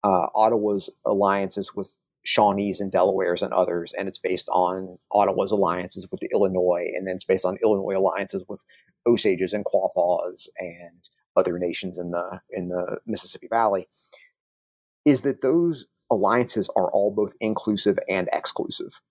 uh, 0.03 0.27
Ottawa's 0.33 0.89
alliances 1.05 1.75
with 1.75 1.97
Shawnees 2.25 2.79
and 2.79 2.91
Delawares 2.91 3.41
and 3.41 3.53
others, 3.53 3.93
and 3.93 4.07
it's 4.07 4.17
based 4.17 4.49
on 4.49 4.97
Ottawa's 5.11 5.51
alliances 5.51 6.07
with 6.11 6.19
the 6.19 6.29
Illinois, 6.31 6.91
and 6.95 7.07
then 7.07 7.15
it's 7.15 7.25
based 7.25 7.45
on 7.45 7.57
Illinois 7.63 7.97
alliances 7.97 8.43
with 8.47 8.63
Osages 9.05 9.53
and 9.53 9.63
Quapaws 9.65 10.49
and 10.59 11.09
other 11.37 11.57
nations 11.57 11.97
in 11.97 12.11
the 12.11 12.41
in 12.49 12.69
the 12.69 12.97
Mississippi 13.05 13.47
Valley. 13.47 13.87
Is 15.05 15.21
that 15.21 15.41
those 15.41 15.87
alliances 16.11 16.69
are 16.75 16.91
all 16.91 17.11
both 17.11 17.33
inclusive 17.39 17.97
and 18.09 18.29
exclusive. 18.33 19.01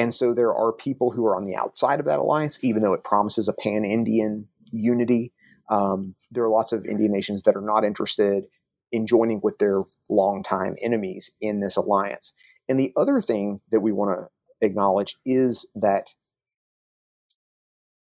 And 0.00 0.14
so 0.14 0.32
there 0.32 0.54
are 0.54 0.72
people 0.72 1.10
who 1.10 1.26
are 1.26 1.36
on 1.36 1.44
the 1.44 1.56
outside 1.56 2.00
of 2.00 2.06
that 2.06 2.20
alliance, 2.20 2.58
even 2.62 2.82
though 2.82 2.94
it 2.94 3.04
promises 3.04 3.48
a 3.48 3.52
pan 3.52 3.84
Indian 3.84 4.48
unity. 4.72 5.34
Um, 5.68 6.14
there 6.30 6.42
are 6.42 6.48
lots 6.48 6.72
of 6.72 6.86
Indian 6.86 7.12
nations 7.12 7.42
that 7.42 7.54
are 7.54 7.60
not 7.60 7.84
interested 7.84 8.44
in 8.90 9.06
joining 9.06 9.40
with 9.42 9.58
their 9.58 9.82
longtime 10.08 10.76
enemies 10.82 11.30
in 11.42 11.60
this 11.60 11.76
alliance. 11.76 12.32
And 12.66 12.80
the 12.80 12.94
other 12.96 13.20
thing 13.20 13.60
that 13.72 13.80
we 13.80 13.92
want 13.92 14.18
to 14.18 14.66
acknowledge 14.66 15.16
is 15.26 15.66
that 15.74 16.14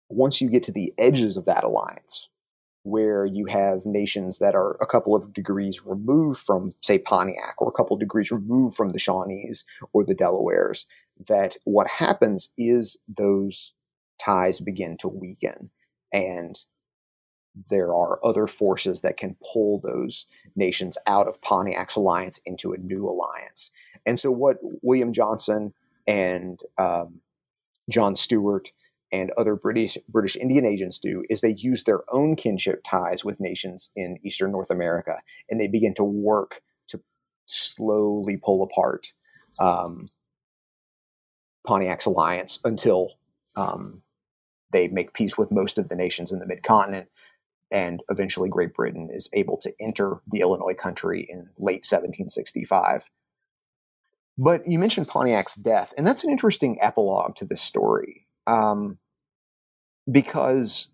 once 0.10 0.42
you 0.42 0.50
get 0.50 0.64
to 0.64 0.74
the 0.74 0.94
edges 0.98 1.38
of 1.38 1.46
that 1.46 1.64
alliance, 1.64 2.28
where 2.84 3.26
you 3.26 3.46
have 3.46 3.84
nations 3.86 4.38
that 4.38 4.54
are 4.54 4.78
a 4.80 4.86
couple 4.86 5.16
of 5.16 5.34
degrees 5.34 5.84
removed 5.86 6.40
from, 6.40 6.72
say, 6.84 7.00
Pontiac, 7.00 7.56
or 7.58 7.70
a 7.70 7.72
couple 7.72 7.96
of 7.96 8.00
degrees 8.00 8.32
removed 8.32 8.76
from 8.76 8.90
the 8.90 9.00
Shawnees 9.00 9.64
or 9.92 10.04
the 10.04 10.14
Delawares, 10.14 10.86
that 11.28 11.58
what 11.64 11.88
happens 11.88 12.50
is 12.58 12.98
those 13.08 13.74
ties 14.20 14.60
begin 14.60 14.98
to 14.98 15.08
weaken. 15.08 15.70
And 16.14 16.60
there 17.70 17.94
are 17.94 18.20
other 18.24 18.48
forces 18.48 19.02
that 19.02 19.18
can 19.18 19.38
pull 19.54 19.80
those 19.80 20.26
nations 20.56 20.98
out 21.08 21.28
of 21.28 21.42
Pontiac's 21.42 21.96
alliance 21.96 22.40
into 22.46 22.74
a 22.74 22.78
new 22.78 23.08
alliance. 23.08 23.72
And 24.06 24.20
so, 24.20 24.30
what 24.30 24.58
William 24.82 25.14
Johnson 25.14 25.74
and 26.06 26.60
um, 26.78 27.22
John 27.90 28.16
Stuart 28.16 28.72
and 29.12 29.32
other 29.38 29.56
British 29.56 29.98
British 30.10 30.36
Indian 30.36 30.66
agents 30.66 31.00
do 31.00 31.24
is 31.30 31.42
they 31.42 31.56
use 31.58 31.84
their 31.84 32.02
own 32.14 32.36
kinship 32.36 32.82
ties 32.86 33.24
with 33.24 33.40
nations 33.40 33.90
in 33.96 34.18
Eastern 34.24 34.52
North 34.52 34.70
America, 34.70 35.22
and 35.50 35.60
they 35.60 35.68
begin 35.68 35.94
to 35.96 36.04
work 36.04 36.62
to 36.88 37.02
slowly 37.46 38.38
pull 38.38 38.64
apart 38.64 39.14
um, 39.60 40.10
Pontiac's 41.66 42.06
alliance 42.06 42.60
until 42.64 43.14
um, 43.56 44.02
they 44.72 44.88
make 44.88 45.14
peace 45.14 45.38
with 45.38 45.52
most 45.52 45.78
of 45.78 45.90
the 45.90 45.96
nations 45.96 46.32
in 46.32 46.40
the 46.40 46.46
mid 46.46 46.64
continent. 46.64 47.08
And 47.72 48.04
eventually, 48.10 48.50
Great 48.50 48.74
Britain 48.74 49.10
is 49.12 49.30
able 49.34 49.58
to 49.58 49.74
enter 49.80 50.22
the 50.28 50.42
Illinois 50.42 50.76
country 50.76 51.28
in 51.30 51.50
late 51.58 51.86
1765. 51.86 53.10
But 54.38 54.70
you 54.70 54.78
mentioned 54.78 55.08
Pontiac's 55.08 55.56
death, 55.56 55.94
and 55.98 56.06
that's 56.06 56.24
an 56.24 56.30
interesting 56.30 56.78
epilogue 56.82 57.36
to 57.38 57.46
this 57.46 57.62
story 57.62 58.28
um, 58.46 58.98
because 60.12 60.90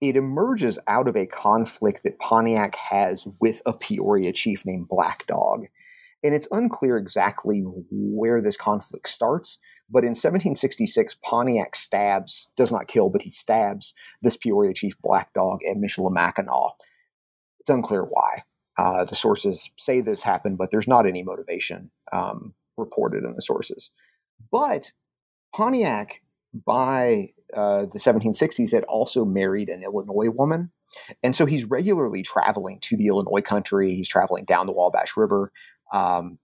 it 0.00 0.16
emerges 0.16 0.78
out 0.86 1.08
of 1.08 1.16
a 1.16 1.26
conflict 1.26 2.02
that 2.04 2.18
Pontiac 2.18 2.76
has 2.76 3.26
with 3.40 3.62
a 3.66 3.76
Peoria 3.76 4.32
chief 4.32 4.64
named 4.64 4.88
Black 4.88 5.26
Dog. 5.26 5.66
And 6.26 6.34
it's 6.34 6.48
unclear 6.50 6.96
exactly 6.96 7.60
where 7.60 8.42
this 8.42 8.56
conflict 8.56 9.08
starts, 9.08 9.60
but 9.88 10.02
in 10.02 10.10
1766, 10.10 11.18
Pontiac 11.22 11.76
stabs, 11.76 12.48
does 12.56 12.72
not 12.72 12.88
kill, 12.88 13.10
but 13.10 13.22
he 13.22 13.30
stabs 13.30 13.94
this 14.22 14.36
Peoria 14.36 14.74
chief 14.74 15.00
Black 15.00 15.32
Dog 15.34 15.60
at 15.62 15.76
Michilimackinac. 15.76 16.72
It's 17.60 17.70
unclear 17.70 18.02
why. 18.02 18.42
Uh, 18.76 19.04
the 19.04 19.14
sources 19.14 19.70
say 19.76 20.00
this 20.00 20.22
happened, 20.22 20.58
but 20.58 20.72
there's 20.72 20.88
not 20.88 21.06
any 21.06 21.22
motivation 21.22 21.92
um, 22.10 22.54
reported 22.76 23.22
in 23.22 23.34
the 23.36 23.42
sources. 23.42 23.92
But 24.50 24.90
Pontiac, 25.54 26.22
by 26.52 27.28
uh, 27.54 27.82
the 27.82 28.00
1760s, 28.00 28.72
had 28.72 28.82
also 28.84 29.24
married 29.24 29.68
an 29.68 29.84
Illinois 29.84 30.30
woman. 30.30 30.72
And 31.22 31.36
so 31.36 31.46
he's 31.46 31.66
regularly 31.66 32.24
traveling 32.24 32.80
to 32.80 32.96
the 32.96 33.06
Illinois 33.06 33.42
country. 33.42 33.94
He's 33.94 34.08
traveling 34.08 34.44
down 34.44 34.66
the 34.66 34.72
Wabash 34.72 35.16
River 35.16 35.52
um, 35.92 36.38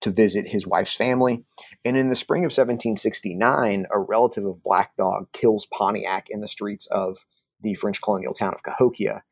to 0.00 0.10
visit 0.10 0.48
his 0.48 0.66
wife's 0.66 0.94
family. 0.94 1.44
And 1.84 1.96
in 1.96 2.08
the 2.08 2.14
spring 2.14 2.42
of 2.42 2.50
1769, 2.50 3.86
a 3.90 3.98
relative 3.98 4.44
of 4.44 4.62
Black 4.62 4.96
Dog 4.96 5.28
kills 5.32 5.66
Pontiac 5.72 6.26
in 6.28 6.40
the 6.40 6.48
streets 6.48 6.86
of 6.86 7.26
the 7.60 7.74
French 7.74 8.02
colonial 8.02 8.34
town 8.34 8.54
of 8.54 8.62
Cahokia. 8.62 9.22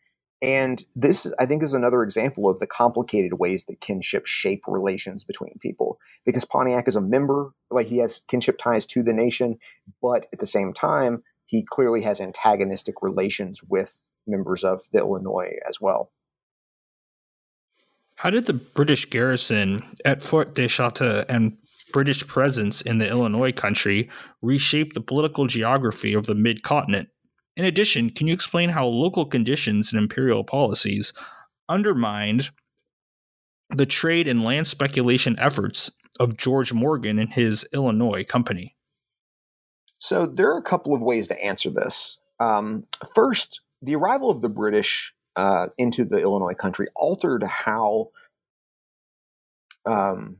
And 0.42 0.84
this, 0.94 1.26
I 1.38 1.46
think, 1.46 1.62
is 1.62 1.72
another 1.72 2.02
example 2.02 2.50
of 2.50 2.58
the 2.58 2.66
complicated 2.66 3.34
ways 3.34 3.64
that 3.66 3.80
kinship 3.80 4.26
shape 4.26 4.64
relations 4.66 5.24
between 5.24 5.58
people. 5.60 5.98
Because 6.26 6.44
Pontiac 6.44 6.86
is 6.86 6.96
a 6.96 7.00
member, 7.00 7.52
like 7.70 7.86
he 7.86 7.98
has 7.98 8.20
kinship 8.28 8.58
ties 8.58 8.84
to 8.86 9.02
the 9.02 9.14
nation, 9.14 9.58
but 10.02 10.26
at 10.32 10.40
the 10.40 10.46
same 10.46 10.74
time, 10.74 11.22
he 11.46 11.62
clearly 11.62 12.02
has 12.02 12.20
antagonistic 12.20 12.96
relations 13.00 13.62
with 13.62 14.02
members 14.26 14.64
of 14.64 14.82
the 14.92 14.98
Illinois 14.98 15.52
as 15.68 15.80
well. 15.80 16.10
How 18.16 18.30
did 18.30 18.46
the 18.46 18.54
British 18.54 19.06
garrison 19.06 19.82
at 20.04 20.22
Fort 20.22 20.54
de 20.54 20.68
Chartres 20.68 21.24
and 21.28 21.56
British 21.92 22.26
presence 22.26 22.80
in 22.80 22.98
the 22.98 23.08
Illinois 23.08 23.52
country 23.52 24.10
reshape 24.42 24.94
the 24.94 25.00
political 25.00 25.46
geography 25.46 26.14
of 26.14 26.26
the 26.26 26.34
mid 26.34 26.62
continent? 26.62 27.08
In 27.56 27.64
addition, 27.64 28.10
can 28.10 28.26
you 28.26 28.34
explain 28.34 28.70
how 28.70 28.86
local 28.86 29.26
conditions 29.26 29.92
and 29.92 30.02
imperial 30.02 30.42
policies 30.42 31.12
undermined 31.68 32.50
the 33.70 33.86
trade 33.86 34.26
and 34.26 34.42
land 34.42 34.66
speculation 34.66 35.38
efforts 35.38 35.90
of 36.20 36.36
George 36.36 36.72
Morgan 36.72 37.18
and 37.18 37.32
his 37.32 37.66
Illinois 37.72 38.24
company? 38.24 38.76
So, 39.94 40.26
there 40.26 40.50
are 40.50 40.58
a 40.58 40.62
couple 40.62 40.94
of 40.94 41.00
ways 41.00 41.28
to 41.28 41.42
answer 41.42 41.70
this. 41.70 42.18
Um, 42.40 42.84
first, 43.14 43.60
the 43.80 43.94
arrival 43.94 44.30
of 44.30 44.42
the 44.42 44.48
British 44.48 45.13
uh, 45.36 45.66
into 45.78 46.04
the 46.04 46.18
Illinois 46.18 46.54
country 46.54 46.86
altered 46.94 47.42
how, 47.42 48.10
um, 49.86 50.38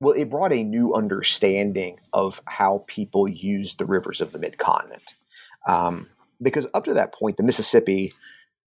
well, 0.00 0.14
it 0.14 0.30
brought 0.30 0.52
a 0.52 0.62
new 0.62 0.94
understanding 0.94 1.98
of 2.12 2.40
how 2.46 2.84
people 2.86 3.28
used 3.28 3.78
the 3.78 3.86
rivers 3.86 4.20
of 4.20 4.32
the 4.32 4.38
mid 4.38 4.58
continent. 4.58 5.02
Um, 5.68 6.06
because 6.42 6.66
up 6.72 6.84
to 6.84 6.94
that 6.94 7.12
point, 7.12 7.36
the 7.36 7.42
Mississippi, 7.42 8.12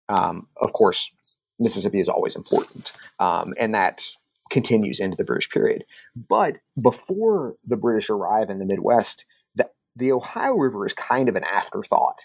um, 0.09 0.47
of 0.61 0.73
course, 0.73 1.11
Mississippi 1.59 1.99
is 1.99 2.09
always 2.09 2.35
important, 2.35 2.91
um, 3.19 3.53
and 3.57 3.73
that 3.73 4.03
continues 4.51 4.99
into 4.99 5.17
the 5.17 5.23
British 5.23 5.49
period. 5.49 5.83
But 6.15 6.59
before 6.79 7.55
the 7.65 7.77
British 7.77 8.09
arrive 8.09 8.49
in 8.49 8.59
the 8.59 8.65
Midwest, 8.65 9.25
the, 9.55 9.69
the 9.95 10.11
Ohio 10.11 10.53
River 10.53 10.85
is 10.85 10.93
kind 10.93 11.27
of 11.29 11.35
an 11.35 11.43
afterthought. 11.43 12.19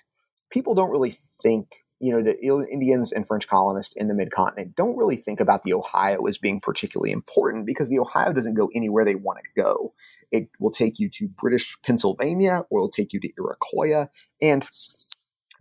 People 0.51 0.75
don't 0.75 0.91
really 0.91 1.17
think, 1.43 1.85
you 2.01 2.13
know, 2.13 2.23
the 2.23 2.39
Indians 2.71 3.13
and 3.13 3.27
French 3.27 3.49
colonists 3.49 3.95
in 3.97 4.09
the 4.09 4.15
mid 4.15 4.31
continent 4.31 4.77
don't 4.77 4.97
really 4.97 5.17
think 5.17 5.41
about 5.41 5.65
the 5.65 5.73
Ohio 5.73 6.25
as 6.27 6.39
being 6.39 6.61
particularly 6.61 7.11
important 7.11 7.67
because 7.67 7.89
the 7.89 7.99
Ohio 7.99 8.33
doesn't 8.33 8.55
go 8.55 8.71
anywhere 8.75 9.05
they 9.05 9.17
want 9.17 9.41
to 9.43 9.63
go. 9.63 9.95
It 10.31 10.49
will 10.61 10.71
take 10.71 10.99
you 10.99 11.09
to 11.11 11.29
British 11.29 11.77
Pennsylvania 11.83 12.65
or 12.71 12.81
it'll 12.81 12.91
take 12.91 13.13
you 13.13 13.21
to 13.21 13.31
Iroquois. 13.37 14.07
And 14.41 14.69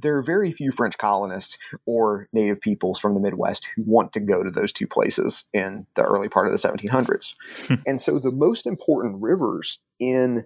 there 0.01 0.15
are 0.15 0.21
very 0.21 0.51
few 0.51 0.71
French 0.71 0.97
colonists 0.97 1.57
or 1.85 2.29
native 2.31 2.61
peoples 2.61 2.99
from 2.99 3.15
the 3.15 3.19
Midwest 3.19 3.67
who 3.75 3.83
want 3.85 4.13
to 4.13 4.19
go 4.19 4.43
to 4.43 4.51
those 4.51 4.71
two 4.71 4.87
places 4.87 5.45
in 5.53 5.87
the 5.95 6.03
early 6.03 6.29
part 6.29 6.45
of 6.45 6.51
the 6.51 6.59
1700s. 6.59 7.33
Hmm. 7.67 7.75
and 7.87 8.01
so 8.01 8.19
the 8.19 8.35
most 8.35 8.67
important 8.67 9.17
rivers 9.21 9.79
in 9.99 10.45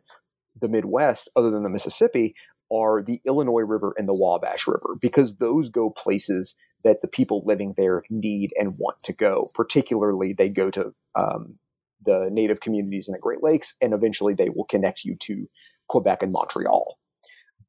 the 0.60 0.68
Midwest, 0.68 1.30
other 1.36 1.50
than 1.50 1.64
the 1.64 1.70
Mississippi, 1.70 2.36
are 2.72 3.04
the 3.04 3.22
Illinois 3.26 3.62
River 3.62 3.94
and 3.98 4.08
the 4.08 4.14
Wabash 4.14 4.68
River 4.68 4.96
because 5.00 5.36
those 5.36 5.70
go 5.70 5.90
places 5.90 6.56
that 6.84 7.02
the 7.02 7.08
people 7.08 7.44
living 7.46 7.74
there 7.78 8.04
need 8.10 8.52
and 8.58 8.76
want 8.78 8.98
to 9.04 9.14
go. 9.14 9.48
Particularly, 9.54 10.34
they 10.34 10.50
go 10.50 10.72
to 10.72 10.94
um, 11.16 11.58
the 12.04 12.30
native 12.32 12.60
communities 12.60 13.08
in 13.08 13.12
the 13.12 13.20
Great 13.20 13.44
Lakes, 13.44 13.76
and 13.82 13.94
eventually 13.94 14.34
they 14.34 14.50
will 14.50 14.66
connect 14.66 15.04
you 15.04 15.16
to 15.22 15.48
Quebec 15.88 16.24
and 16.24 16.32
Montreal. 16.32 16.98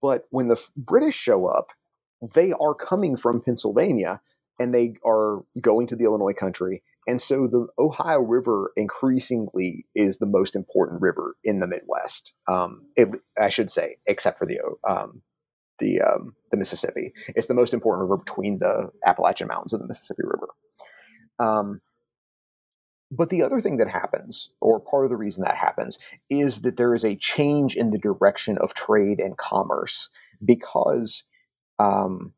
But 0.01 0.25
when 0.31 0.49
the 0.49 0.61
British 0.77 1.17
show 1.17 1.47
up, 1.47 1.69
they 2.35 2.53
are 2.53 2.75
coming 2.75 3.17
from 3.17 3.43
Pennsylvania 3.43 4.21
and 4.59 4.75
they 4.75 4.95
are 5.05 5.41
going 5.61 5.87
to 5.89 5.97
the 5.97 6.05
Illinois 6.05 6.33
country. 6.33 6.83
And 7.07 7.21
so 7.21 7.47
the 7.47 7.67
Ohio 7.79 8.21
River 8.21 8.73
increasingly 8.77 9.87
is 9.95 10.19
the 10.19 10.27
most 10.27 10.55
important 10.55 11.03
river 11.03 11.37
in 11.43 11.61
the 11.61 11.67
Midwest. 11.67 12.33
Um, 12.49 12.87
it, 12.97 13.09
I 13.41 13.49
should 13.49 13.71
say, 13.71 13.97
except 14.07 14.39
for 14.39 14.47
the 14.47 14.61
um, 14.89 15.23
the 15.79 16.01
um, 16.01 16.35
the 16.51 16.57
Mississippi. 16.57 17.13
It's 17.29 17.49
the 17.49 17.55
most 17.55 17.75
important 17.75 18.09
river 18.09 18.23
between 18.25 18.61
the 18.61 18.91
Appalachian 19.05 19.49
Mountains 19.49 19.73
and 19.73 19.83
the 19.83 19.89
Mississippi 19.89 20.23
River. 20.25 20.49
Um, 21.39 21.81
but 23.11 23.29
the 23.29 23.43
other 23.43 23.61
thing 23.61 23.77
that 23.77 23.91
happens, 23.91 24.49
or 24.61 24.81
part 24.81 25.05
of 25.05 25.11
the 25.11 25.17
reason 25.17 25.45
that 25.45 25.57
happens, 25.57 25.99
is 26.31 26.63
that 26.63 26.79
there 26.79 26.95
is 26.95 27.05
a 27.05 27.17
change 27.17 27.77
in 27.77 27.91
the 27.91 27.99
direction 27.99 28.57
of 28.59 28.73
trade 28.73 29.21
and 29.21 29.37
commerce 29.37 30.09
because 30.43 31.25
um, 31.79 32.33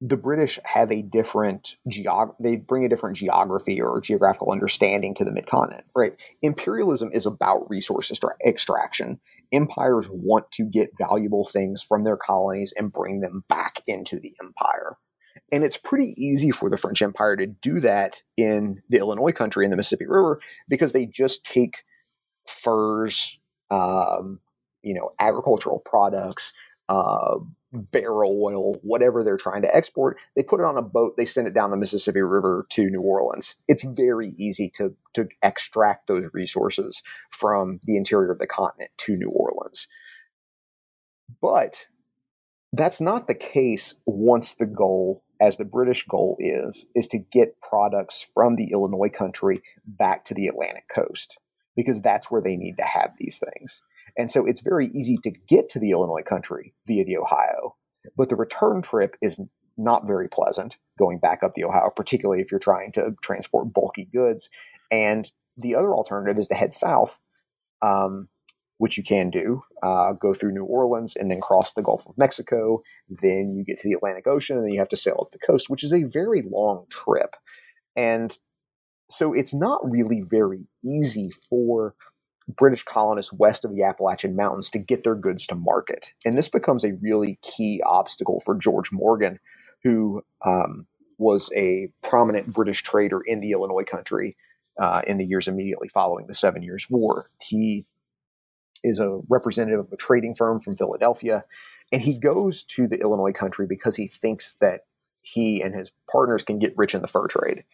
the 0.00 0.16
British 0.16 0.58
have 0.64 0.90
a 0.90 1.02
different 1.02 1.76
geog 1.88 2.34
they 2.40 2.56
bring 2.56 2.84
a 2.84 2.88
different 2.88 3.16
geography 3.16 3.80
or 3.80 4.00
geographical 4.00 4.52
understanding 4.52 5.14
to 5.14 5.24
the 5.24 5.30
mid-continent, 5.30 5.84
right? 5.94 6.12
Imperialism 6.42 7.10
is 7.12 7.26
about 7.26 7.70
resource 7.70 8.12
extraction. 8.44 9.20
Empires 9.52 10.08
want 10.10 10.50
to 10.52 10.64
get 10.64 10.90
valuable 10.98 11.46
things 11.46 11.82
from 11.82 12.04
their 12.04 12.16
colonies 12.16 12.74
and 12.76 12.92
bring 12.92 13.20
them 13.20 13.44
back 13.48 13.80
into 13.86 14.18
the 14.18 14.34
empire. 14.42 14.96
And 15.52 15.62
it's 15.62 15.76
pretty 15.76 16.14
easy 16.16 16.50
for 16.50 16.68
the 16.68 16.76
French 16.76 17.00
Empire 17.02 17.36
to 17.36 17.46
do 17.46 17.80
that 17.80 18.22
in 18.36 18.82
the 18.88 18.98
Illinois 18.98 19.32
country 19.32 19.64
and 19.64 19.72
the 19.72 19.76
Mississippi 19.76 20.06
River 20.06 20.40
because 20.68 20.92
they 20.92 21.06
just 21.06 21.44
take 21.44 21.78
furs, 22.46 23.38
um, 23.70 24.40
you 24.82 24.94
know, 24.94 25.12
agricultural 25.18 25.80
products, 25.84 26.52
uh, 26.88 27.36
barrel 27.74 28.42
oil, 28.46 28.74
whatever 28.82 29.24
they're 29.24 29.36
trying 29.36 29.62
to 29.62 29.76
export. 29.76 30.18
They 30.36 30.42
put 30.42 30.60
it 30.60 30.66
on 30.66 30.78
a 30.78 30.82
boat, 30.82 31.16
they 31.16 31.26
send 31.26 31.46
it 31.48 31.54
down 31.54 31.70
the 31.70 31.76
Mississippi 31.76 32.22
River 32.22 32.66
to 32.70 32.90
New 32.90 33.02
Orleans. 33.02 33.56
It's 33.68 33.84
very 33.84 34.32
easy 34.38 34.70
to, 34.76 34.94
to 35.14 35.28
extract 35.42 36.08
those 36.08 36.26
resources 36.32 37.02
from 37.30 37.80
the 37.84 37.96
interior 37.96 38.32
of 38.32 38.38
the 38.38 38.46
continent 38.46 38.92
to 38.98 39.16
New 39.16 39.30
Orleans. 39.30 39.88
But 41.42 41.86
That's 42.72 43.00
not 43.00 43.28
the 43.28 43.36
case 43.36 43.94
once 44.04 44.54
the 44.54 44.66
goal, 44.66 45.22
as 45.40 45.58
the 45.58 45.64
British 45.64 46.06
goal 46.08 46.36
is, 46.40 46.86
is 46.96 47.06
to 47.08 47.18
get 47.18 47.60
products 47.60 48.26
from 48.34 48.56
the 48.56 48.72
Illinois 48.72 49.10
country 49.10 49.62
back 49.86 50.24
to 50.24 50.34
the 50.34 50.48
Atlantic 50.48 50.88
coast, 50.88 51.38
because 51.76 52.02
that's 52.02 52.32
where 52.32 52.42
they 52.42 52.56
need 52.56 52.76
to 52.78 52.84
have 52.84 53.12
these 53.18 53.38
things. 53.38 53.82
And 54.16 54.30
so 54.30 54.46
it's 54.46 54.60
very 54.60 54.88
easy 54.94 55.18
to 55.22 55.30
get 55.30 55.68
to 55.70 55.78
the 55.78 55.90
Illinois 55.90 56.22
country 56.22 56.74
via 56.86 57.04
the 57.04 57.18
Ohio, 57.18 57.76
but 58.16 58.28
the 58.28 58.36
return 58.36 58.82
trip 58.82 59.16
is 59.20 59.40
not 59.76 60.06
very 60.06 60.28
pleasant 60.28 60.76
going 60.98 61.18
back 61.18 61.42
up 61.42 61.52
the 61.54 61.64
Ohio, 61.64 61.90
particularly 61.94 62.40
if 62.40 62.50
you're 62.50 62.60
trying 62.60 62.92
to 62.92 63.14
transport 63.22 63.72
bulky 63.72 64.08
goods. 64.12 64.48
And 64.90 65.30
the 65.56 65.74
other 65.74 65.92
alternative 65.92 66.38
is 66.38 66.48
to 66.48 66.54
head 66.54 66.74
south, 66.74 67.20
um, 67.82 68.28
which 68.78 68.96
you 68.96 69.02
can 69.02 69.30
do, 69.30 69.62
uh, 69.82 70.12
go 70.12 70.34
through 70.34 70.52
New 70.52 70.64
Orleans 70.64 71.16
and 71.16 71.30
then 71.30 71.40
cross 71.40 71.72
the 71.72 71.82
Gulf 71.82 72.06
of 72.08 72.16
Mexico. 72.16 72.82
Then 73.08 73.54
you 73.56 73.64
get 73.64 73.78
to 73.78 73.88
the 73.88 73.94
Atlantic 73.94 74.26
Ocean 74.26 74.56
and 74.56 74.64
then 74.64 74.72
you 74.72 74.78
have 74.78 74.88
to 74.90 74.96
sail 74.96 75.18
up 75.20 75.32
the 75.32 75.38
coast, 75.44 75.68
which 75.68 75.82
is 75.82 75.92
a 75.92 76.04
very 76.04 76.42
long 76.42 76.86
trip. 76.90 77.34
And 77.96 78.36
so 79.10 79.32
it's 79.32 79.54
not 79.54 79.80
really 79.88 80.22
very 80.22 80.66
easy 80.84 81.30
for 81.30 81.94
British 82.48 82.84
colonists 82.84 83.32
west 83.32 83.64
of 83.64 83.74
the 83.74 83.82
Appalachian 83.82 84.36
Mountains 84.36 84.70
to 84.70 84.78
get 84.78 85.02
their 85.02 85.14
goods 85.14 85.46
to 85.46 85.54
market. 85.54 86.10
And 86.24 86.36
this 86.36 86.48
becomes 86.48 86.84
a 86.84 86.94
really 87.00 87.38
key 87.42 87.82
obstacle 87.84 88.40
for 88.40 88.54
George 88.54 88.92
Morgan, 88.92 89.38
who 89.82 90.22
um, 90.44 90.86
was 91.18 91.50
a 91.56 91.88
prominent 92.02 92.52
British 92.52 92.82
trader 92.82 93.20
in 93.20 93.40
the 93.40 93.52
Illinois 93.52 93.84
country 93.84 94.36
uh, 94.80 95.02
in 95.06 95.18
the 95.18 95.24
years 95.24 95.48
immediately 95.48 95.88
following 95.88 96.26
the 96.26 96.34
Seven 96.34 96.62
Years' 96.62 96.88
War. 96.90 97.26
He 97.40 97.86
is 98.82 98.98
a 98.98 99.20
representative 99.28 99.80
of 99.80 99.92
a 99.92 99.96
trading 99.96 100.34
firm 100.34 100.60
from 100.60 100.76
Philadelphia, 100.76 101.44
and 101.92 102.02
he 102.02 102.14
goes 102.14 102.62
to 102.64 102.86
the 102.86 103.00
Illinois 103.00 103.32
country 103.32 103.66
because 103.66 103.96
he 103.96 104.06
thinks 104.06 104.56
that 104.60 104.82
he 105.22 105.62
and 105.62 105.74
his 105.74 105.92
partners 106.10 106.42
can 106.42 106.58
get 106.58 106.76
rich 106.76 106.94
in 106.94 107.00
the 107.00 107.08
fur 107.08 107.26
trade. 107.26 107.64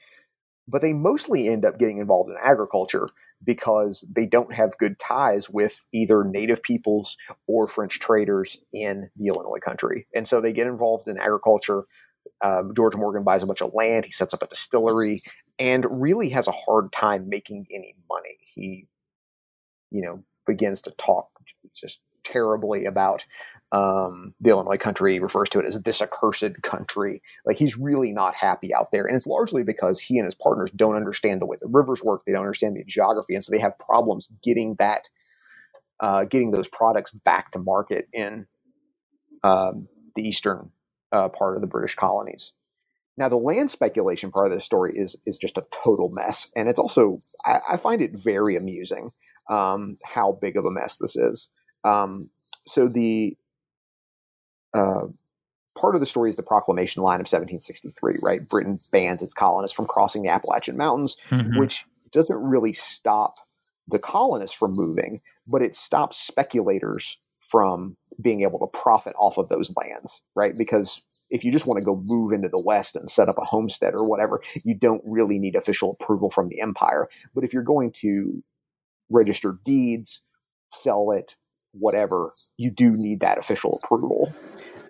But 0.70 0.82
they 0.82 0.92
mostly 0.92 1.48
end 1.48 1.64
up 1.64 1.78
getting 1.78 1.98
involved 1.98 2.30
in 2.30 2.36
agriculture 2.40 3.08
because 3.44 4.04
they 4.14 4.26
don't 4.26 4.52
have 4.52 4.78
good 4.78 4.98
ties 4.98 5.48
with 5.48 5.82
either 5.92 6.24
native 6.24 6.62
peoples 6.62 7.16
or 7.46 7.66
French 7.66 7.98
traders 7.98 8.58
in 8.72 9.10
the 9.16 9.28
Illinois 9.28 9.58
country. 9.64 10.06
And 10.14 10.28
so 10.28 10.40
they 10.40 10.52
get 10.52 10.66
involved 10.66 11.08
in 11.08 11.18
agriculture. 11.18 11.84
Um, 12.42 12.72
George 12.76 12.94
Morgan 12.94 13.24
buys 13.24 13.42
a 13.42 13.46
bunch 13.46 13.62
of 13.62 13.72
land. 13.74 14.04
He 14.04 14.12
sets 14.12 14.34
up 14.34 14.42
a 14.42 14.46
distillery 14.46 15.20
and 15.58 15.86
really 15.90 16.28
has 16.30 16.46
a 16.46 16.52
hard 16.52 16.92
time 16.92 17.28
making 17.28 17.66
any 17.72 17.94
money. 18.08 18.38
He, 18.54 18.86
you 19.90 20.02
know, 20.02 20.22
begins 20.46 20.82
to 20.82 20.90
talk 20.92 21.28
just 21.74 22.00
terribly 22.24 22.84
about 22.84 23.24
um, 23.72 24.34
the 24.40 24.50
Illinois 24.50 24.76
country 24.76 25.20
refers 25.20 25.48
to 25.50 25.60
it 25.60 25.66
as 25.66 25.80
this 25.82 26.02
accursed 26.02 26.60
country. 26.62 27.22
Like 27.44 27.56
he's 27.56 27.78
really 27.78 28.12
not 28.12 28.34
happy 28.34 28.74
out 28.74 28.90
there, 28.90 29.06
and 29.06 29.16
it's 29.16 29.26
largely 29.26 29.62
because 29.62 30.00
he 30.00 30.18
and 30.18 30.24
his 30.24 30.34
partners 30.34 30.70
don't 30.74 30.96
understand 30.96 31.40
the 31.40 31.46
way 31.46 31.56
the 31.60 31.68
rivers 31.68 32.02
work. 32.02 32.22
They 32.24 32.32
don't 32.32 32.42
understand 32.42 32.76
the 32.76 32.84
geography, 32.84 33.34
and 33.34 33.44
so 33.44 33.52
they 33.52 33.60
have 33.60 33.78
problems 33.78 34.28
getting 34.42 34.74
that, 34.78 35.08
uh, 36.00 36.24
getting 36.24 36.50
those 36.50 36.68
products 36.68 37.12
back 37.12 37.52
to 37.52 37.58
market 37.60 38.08
in 38.12 38.46
um, 39.44 39.88
the 40.16 40.22
eastern 40.22 40.70
uh, 41.12 41.28
part 41.28 41.56
of 41.56 41.60
the 41.60 41.68
British 41.68 41.94
colonies. 41.94 42.52
Now, 43.16 43.28
the 43.28 43.36
land 43.36 43.70
speculation 43.70 44.32
part 44.32 44.46
of 44.46 44.52
the 44.52 44.60
story 44.60 44.94
is 44.96 45.14
is 45.26 45.38
just 45.38 45.58
a 45.58 45.66
total 45.70 46.08
mess, 46.08 46.50
and 46.56 46.68
it's 46.68 46.80
also 46.80 47.20
I, 47.44 47.60
I 47.72 47.76
find 47.76 48.02
it 48.02 48.20
very 48.20 48.56
amusing 48.56 49.10
um, 49.48 49.98
how 50.04 50.32
big 50.32 50.56
of 50.56 50.64
a 50.64 50.72
mess 50.72 50.96
this 50.96 51.14
is. 51.14 51.48
Um, 51.84 52.30
so 52.66 52.88
the 52.88 53.36
uh, 54.74 55.06
part 55.76 55.94
of 55.94 56.00
the 56.00 56.06
story 56.06 56.30
is 56.30 56.36
the 56.36 56.42
proclamation 56.42 57.02
line 57.02 57.16
of 57.16 57.26
1763, 57.26 58.16
right? 58.22 58.48
Britain 58.48 58.78
bans 58.90 59.22
its 59.22 59.34
colonists 59.34 59.76
from 59.76 59.86
crossing 59.86 60.22
the 60.22 60.28
Appalachian 60.28 60.76
Mountains, 60.76 61.16
mm-hmm. 61.30 61.58
which 61.58 61.84
doesn't 62.12 62.36
really 62.36 62.72
stop 62.72 63.38
the 63.88 63.98
colonists 63.98 64.56
from 64.56 64.72
moving, 64.72 65.20
but 65.46 65.62
it 65.62 65.74
stops 65.74 66.16
speculators 66.16 67.18
from 67.38 67.96
being 68.20 68.42
able 68.42 68.58
to 68.58 68.66
profit 68.66 69.14
off 69.18 69.38
of 69.38 69.48
those 69.48 69.72
lands, 69.76 70.22
right? 70.34 70.56
Because 70.56 71.02
if 71.30 71.44
you 71.44 71.52
just 71.52 71.66
want 71.66 71.78
to 71.78 71.84
go 71.84 72.02
move 72.04 72.32
into 72.32 72.48
the 72.48 72.60
West 72.60 72.96
and 72.96 73.10
set 73.10 73.28
up 73.28 73.38
a 73.38 73.44
homestead 73.44 73.94
or 73.94 74.04
whatever, 74.04 74.42
you 74.64 74.74
don't 74.74 75.02
really 75.04 75.38
need 75.38 75.54
official 75.54 75.96
approval 75.98 76.30
from 76.30 76.48
the 76.48 76.60
empire. 76.60 77.08
But 77.34 77.44
if 77.44 77.52
you're 77.52 77.62
going 77.62 77.92
to 77.96 78.42
register 79.08 79.58
deeds, 79.64 80.22
sell 80.70 81.10
it, 81.12 81.36
whatever, 81.72 82.32
you 82.56 82.70
do 82.70 82.90
need 82.92 83.20
that 83.20 83.38
official 83.38 83.80
approval. 83.82 84.32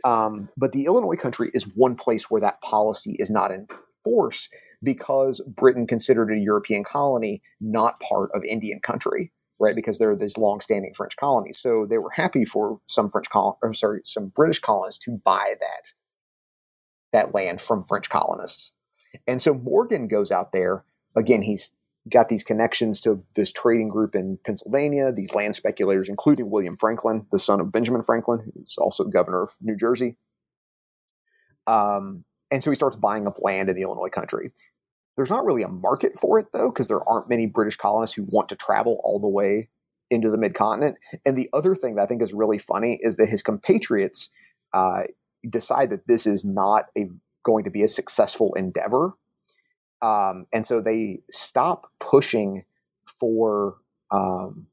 Um, 0.05 0.49
but 0.57 0.73
the 0.73 0.87
Illinois 0.87 1.17
country 1.17 1.51
is 1.53 1.65
one 1.75 1.95
place 1.95 2.31
where 2.31 2.41
that 2.41 2.61
policy 2.63 3.17
is 3.19 3.31
not 3.31 3.51
in 3.51 3.67
force 4.05 4.49
because 4.83 5.43
Britain 5.47 5.87
considered 5.87 6.31
a 6.33 6.39
European 6.39 6.85
colony 6.85 7.43
not 7.61 8.01
part 8.01 8.31
of 8.35 8.43
Indian 8.45 8.81
country, 8.81 9.31
right? 9.59 9.77
Because 9.77 9.99
there 9.99 10.11
are 10.11 10.17
these 10.17 10.39
long-standing 10.39 10.95
French 10.95 11.17
colonies. 11.17 11.59
So 11.59 11.87
they 11.89 11.99
were 11.99 12.11
happy 12.11 12.45
for 12.45 12.81
some 12.87 13.11
French 13.11 13.27
or 13.35 13.75
sorry, 13.75 14.01
some 14.05 14.29
British 14.29 14.61
colonists 14.61 15.05
to 15.05 15.21
buy 15.23 15.55
that 15.61 15.93
that 17.13 17.35
land 17.35 17.61
from 17.61 17.85
French 17.85 18.09
colonists. 18.09 18.73
And 19.27 19.43
so 19.43 19.53
Morgan 19.53 20.07
goes 20.07 20.31
out 20.31 20.53
there. 20.53 20.85
Again, 21.17 21.43
he's 21.43 21.73
got 22.09 22.29
these 22.29 22.43
connections 22.43 23.01
to 23.03 23.23
this 23.35 23.53
trading 23.53 23.89
group 23.89 24.15
in 24.15 24.39
Pennsylvania, 24.45 25.13
these 25.13 25.35
land 25.35 25.55
speculators, 25.55 26.09
including 26.09 26.51
William 26.51 26.77
Franklin, 26.77 27.27
the 27.31 27.39
son 27.39 27.61
of 27.61 27.73
Benjamin 27.73 28.03
Franklin, 28.03 28.41
who's 28.55 28.77
also 28.79 29.05
governor 29.05 29.43
of 29.43 29.53
New 29.61 29.77
Jersey. 29.77 30.17
Um, 31.67 32.25
and 32.51 32.63
so 32.63 32.71
he 32.71 32.77
starts 32.77 32.97
buying 32.97 33.27
up 33.27 33.37
land 33.41 33.69
in 33.69 33.77
the 33.77 33.83
Illinois 33.83 34.09
country. 34.09 34.53
There's 35.17 35.31
not 35.31 35.45
really 35.45 35.63
a 35.63 35.69
market 35.69 36.19
for 36.19 36.39
it, 36.39 36.47
though, 36.53 36.71
because 36.71 36.89
there 36.89 37.07
aren't 37.09 37.29
many 37.29 37.47
British 37.47 37.77
colonists 37.77 38.17
who 38.17 38.27
want 38.31 38.49
to 38.49 38.57
travel 38.57 39.01
all 39.05 39.21
the 39.21 39.29
way 39.29 39.69
into 40.11 40.31
the 40.31 40.39
mid 40.39 40.55
continent. 40.55 40.97
And 41.27 41.37
the 41.37 41.51
other 41.53 41.75
thing 41.75 41.97
that 41.97 42.03
I 42.03 42.07
think 42.07 42.23
is 42.23 42.33
really 42.33 42.59
funny 42.59 42.99
is 43.03 43.17
that 43.17 43.29
his 43.29 43.43
compatriots 43.43 44.31
uh, 44.73 45.03
decide 45.49 45.91
that 45.91 46.07
this 46.07 46.27
is 46.27 46.45
not 46.45 46.87
a 46.97 47.09
going 47.45 47.65
to 47.65 47.71
be 47.71 47.83
a 47.83 47.89
successful 47.89 48.55
endeavor 48.55 49.13
um, 50.03 50.47
and 50.53 50.65
so 50.65 50.81
they 50.81 51.21
stop 51.31 51.91
pushing 51.99 52.65
for 53.07 53.77
um, 54.11 54.67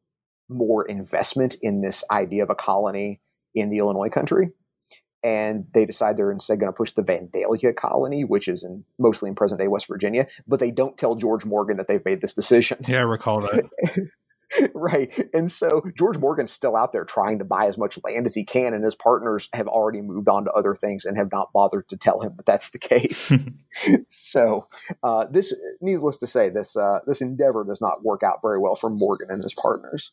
more 0.50 0.86
investment 0.86 1.56
in 1.62 1.82
this 1.82 2.04
idea 2.12 2.44
of 2.44 2.50
a 2.50 2.56
colony 2.56 3.20
in 3.54 3.70
the 3.70 3.80
Illinois 3.80 4.10
country. 4.10 4.52
And 5.24 5.66
they 5.74 5.86
decide 5.86 6.16
they're 6.16 6.32
instead 6.32 6.60
going 6.60 6.72
to 6.72 6.78
push 6.78 6.92
the 6.92 7.04
Vandalia 7.04 7.76
colony, 7.76 8.24
which 8.24 8.48
is 8.48 8.64
in 8.64 8.86
mostly 9.00 9.30
in 9.30 9.36
present 9.36 9.60
day 9.60 9.68
West 9.68 9.88
Virginia. 9.88 10.28
But 10.48 10.60
they 10.60 10.72
don't 10.72 10.98
tell 10.98 11.16
George 11.16 11.44
Morgan 11.44 11.78
that 11.78 11.88
they've 11.88 12.06
made 12.06 12.22
this 12.22 12.34
decision. 12.34 12.78
Yeah, 12.88 13.00
I 13.00 13.02
recall 13.02 13.42
that. 13.42 13.66
right. 14.74 15.30
And 15.34 15.52
so 15.52 15.82
George 15.98 16.18
Morgan's 16.18 16.52
still 16.52 16.76
out 16.76 16.92
there 16.92 17.06
trying 17.06 17.40
to 17.40 17.46
buy 17.46 17.66
as 17.66 17.78
much 17.78 18.00
land 18.04 18.26
as 18.26 18.36
he 18.36 18.44
can, 18.44 18.74
and 18.74 18.84
his 18.84 18.96
partners 18.96 19.50
have 19.54 19.68
already 19.68 20.02
moved 20.02 20.30
on 20.30 20.46
to 20.46 20.52
other 20.52 20.76
things 20.76 21.06
and 21.06 21.18
have 21.18 21.32
not 21.32 21.52
bothered 21.54 21.88
to 21.90 21.98
tell 21.98 22.22
him 22.22 22.34
that 22.38 22.46
that's 22.46 22.70
the 22.70 22.80
case. 22.80 23.34
so, 24.08 24.68
uh, 25.04 25.26
this, 25.30 25.54
needless 25.82 26.18
to 26.20 26.28
say, 26.28 26.50
this 26.50 26.76
uh, 26.76 27.00
this 27.06 27.22
endeavor 27.22 27.64
does 27.64 27.82
not 27.82 28.04
work 28.04 28.24
out 28.24 28.40
very 28.42 28.60
well 28.60 28.76
for 28.76 28.90
Morgan 28.90 29.30
and 29.30 29.44
his 29.44 29.54
partners. 29.54 30.12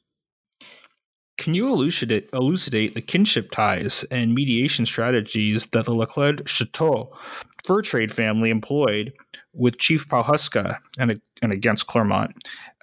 Can 1.36 1.54
you 1.54 1.68
elucidate, 1.72 2.30
elucidate 2.32 2.94
the 2.94 3.02
kinship 3.02 3.50
ties 3.50 4.04
and 4.04 4.34
mediation 4.34 4.86
strategies 4.86 5.66
that 5.66 5.84
the 5.84 5.92
Laclede 5.92 6.42
Chouteau 6.44 7.12
fur 7.64 7.82
trade 7.82 8.12
family 8.12 8.50
employed 8.50 9.12
with 9.54 9.78
Chief 9.78 10.08
Pawhuska 10.08 10.78
and, 10.98 11.20
and 11.42 11.52
against 11.52 11.86
Clermont, 11.86 12.34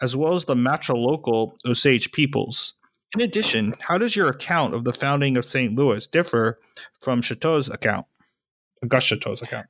as 0.01 0.15
well 0.15 0.33
as 0.33 0.45
the 0.45 0.55
matrilocal 0.55 1.53
Osage 1.65 2.11
peoples. 2.11 2.73
In 3.13 3.21
addition, 3.21 3.75
how 3.79 3.97
does 3.97 4.15
your 4.15 4.29
account 4.29 4.73
of 4.73 4.85
the 4.85 4.93
founding 4.93 5.35
of 5.35 5.43
St. 5.43 5.75
Louis 5.75 6.07
differ 6.07 6.59
from 7.01 7.21
Chouteau's 7.21 7.69
account, 7.69 8.05
Auguste 8.83 9.07
Chouteau's 9.07 9.41
account? 9.41 9.67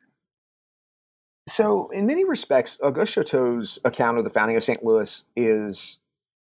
So, 1.47 1.89
in 1.89 2.05
many 2.05 2.23
respects, 2.23 2.77
Auguste 2.83 3.15
Chouteau's 3.15 3.79
account 3.83 4.19
of 4.19 4.23
the 4.23 4.29
founding 4.29 4.57
of 4.57 4.63
St. 4.63 4.83
Louis 4.83 5.23
is 5.35 5.97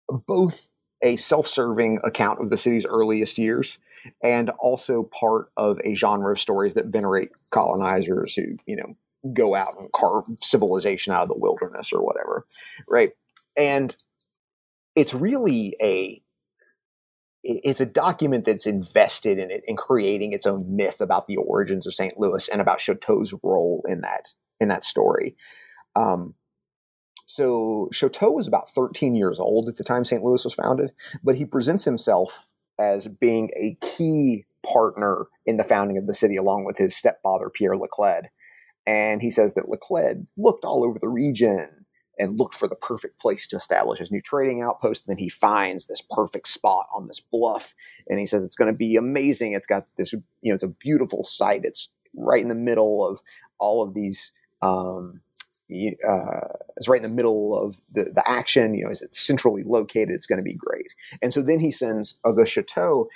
both 0.08 0.70
a 1.02 1.16
self 1.16 1.48
serving 1.48 1.98
account 2.04 2.40
of 2.40 2.48
the 2.48 2.56
city's 2.56 2.86
earliest 2.86 3.38
years 3.38 3.78
and 4.22 4.50
also 4.58 5.04
part 5.04 5.50
of 5.56 5.80
a 5.84 5.94
genre 5.94 6.32
of 6.32 6.40
stories 6.40 6.74
that 6.74 6.86
venerate 6.86 7.30
colonizers 7.50 8.34
who, 8.36 8.56
you 8.66 8.76
know, 8.76 8.96
go 9.32 9.54
out 9.54 9.78
and 9.78 9.92
carve 9.92 10.24
civilization 10.40 11.12
out 11.12 11.22
of 11.22 11.28
the 11.28 11.38
wilderness 11.38 11.92
or 11.92 12.02
whatever, 12.02 12.44
right? 12.88 13.12
And 13.56 13.94
it's 14.94 15.14
really 15.14 15.76
a 15.80 16.20
it's 17.46 17.80
a 17.80 17.86
document 17.86 18.46
that's 18.46 18.66
invested 18.66 19.38
in 19.38 19.50
it 19.50 19.62
in 19.66 19.76
creating 19.76 20.32
its 20.32 20.46
own 20.46 20.76
myth 20.76 21.02
about 21.02 21.26
the 21.26 21.36
origins 21.36 21.86
of 21.86 21.94
St. 21.94 22.18
Louis 22.18 22.48
and 22.48 22.60
about 22.60 22.78
Chouteau's 22.78 23.34
role 23.42 23.84
in 23.86 24.00
that 24.00 24.30
in 24.60 24.68
that 24.68 24.84
story. 24.84 25.36
Um, 25.94 26.34
so 27.26 27.88
Chouteau 27.92 28.32
was 28.32 28.46
about 28.46 28.70
13 28.70 29.14
years 29.14 29.38
old 29.38 29.68
at 29.68 29.76
the 29.76 29.84
time 29.84 30.04
St. 30.04 30.22
Louis 30.22 30.44
was 30.44 30.54
founded, 30.54 30.92
but 31.22 31.36
he 31.36 31.44
presents 31.44 31.84
himself 31.84 32.48
as 32.78 33.06
being 33.06 33.50
a 33.56 33.76
key 33.80 34.46
partner 34.64 35.26
in 35.46 35.56
the 35.56 35.64
founding 35.64 35.98
of 35.98 36.06
the 36.06 36.14
city, 36.14 36.36
along 36.36 36.64
with 36.64 36.78
his 36.78 36.96
stepfather 36.96 37.50
Pierre 37.50 37.76
Laclede. 37.76 38.28
And 38.86 39.22
he 39.22 39.30
says 39.30 39.54
that 39.54 39.68
Laclede 39.68 40.26
looked 40.36 40.64
all 40.64 40.84
over 40.84 40.98
the 40.98 41.08
region 41.08 41.84
and 42.18 42.38
looked 42.38 42.54
for 42.54 42.68
the 42.68 42.76
perfect 42.76 43.18
place 43.18 43.46
to 43.48 43.56
establish 43.56 43.98
his 43.98 44.10
new 44.10 44.20
trading 44.20 44.62
outpost. 44.62 45.06
And 45.06 45.16
then 45.16 45.22
he 45.22 45.28
finds 45.28 45.86
this 45.86 46.02
perfect 46.10 46.48
spot 46.48 46.86
on 46.94 47.08
this 47.08 47.20
bluff, 47.20 47.74
and 48.08 48.20
he 48.20 48.26
says 48.26 48.44
it's 48.44 48.56
going 48.56 48.72
to 48.72 48.76
be 48.76 48.96
amazing. 48.96 49.52
It's 49.52 49.66
got 49.66 49.86
this, 49.96 50.12
you 50.12 50.22
know, 50.44 50.54
it's 50.54 50.62
a 50.62 50.68
beautiful 50.68 51.24
site. 51.24 51.64
It's 51.64 51.88
right 52.14 52.42
in 52.42 52.48
the 52.48 52.54
middle 52.54 53.06
of 53.06 53.20
all 53.58 53.82
of 53.82 53.94
these. 53.94 54.32
Um, 54.62 55.20
uh, 55.70 56.48
it's 56.76 56.88
right 56.88 57.02
in 57.02 57.08
the 57.08 57.14
middle 57.14 57.58
of 57.58 57.76
the, 57.90 58.04
the 58.04 58.22
action. 58.26 58.74
You 58.74 58.84
know, 58.84 58.90
is 58.90 59.02
it 59.02 59.14
centrally 59.14 59.62
located? 59.64 60.10
It's 60.10 60.26
going 60.26 60.38
to 60.38 60.42
be 60.42 60.54
great. 60.54 60.94
And 61.22 61.32
so 61.32 61.42
then 61.42 61.58
he 61.58 61.70
sends 61.70 62.18
Auguste 62.24 62.54
Chouteau 62.54 63.06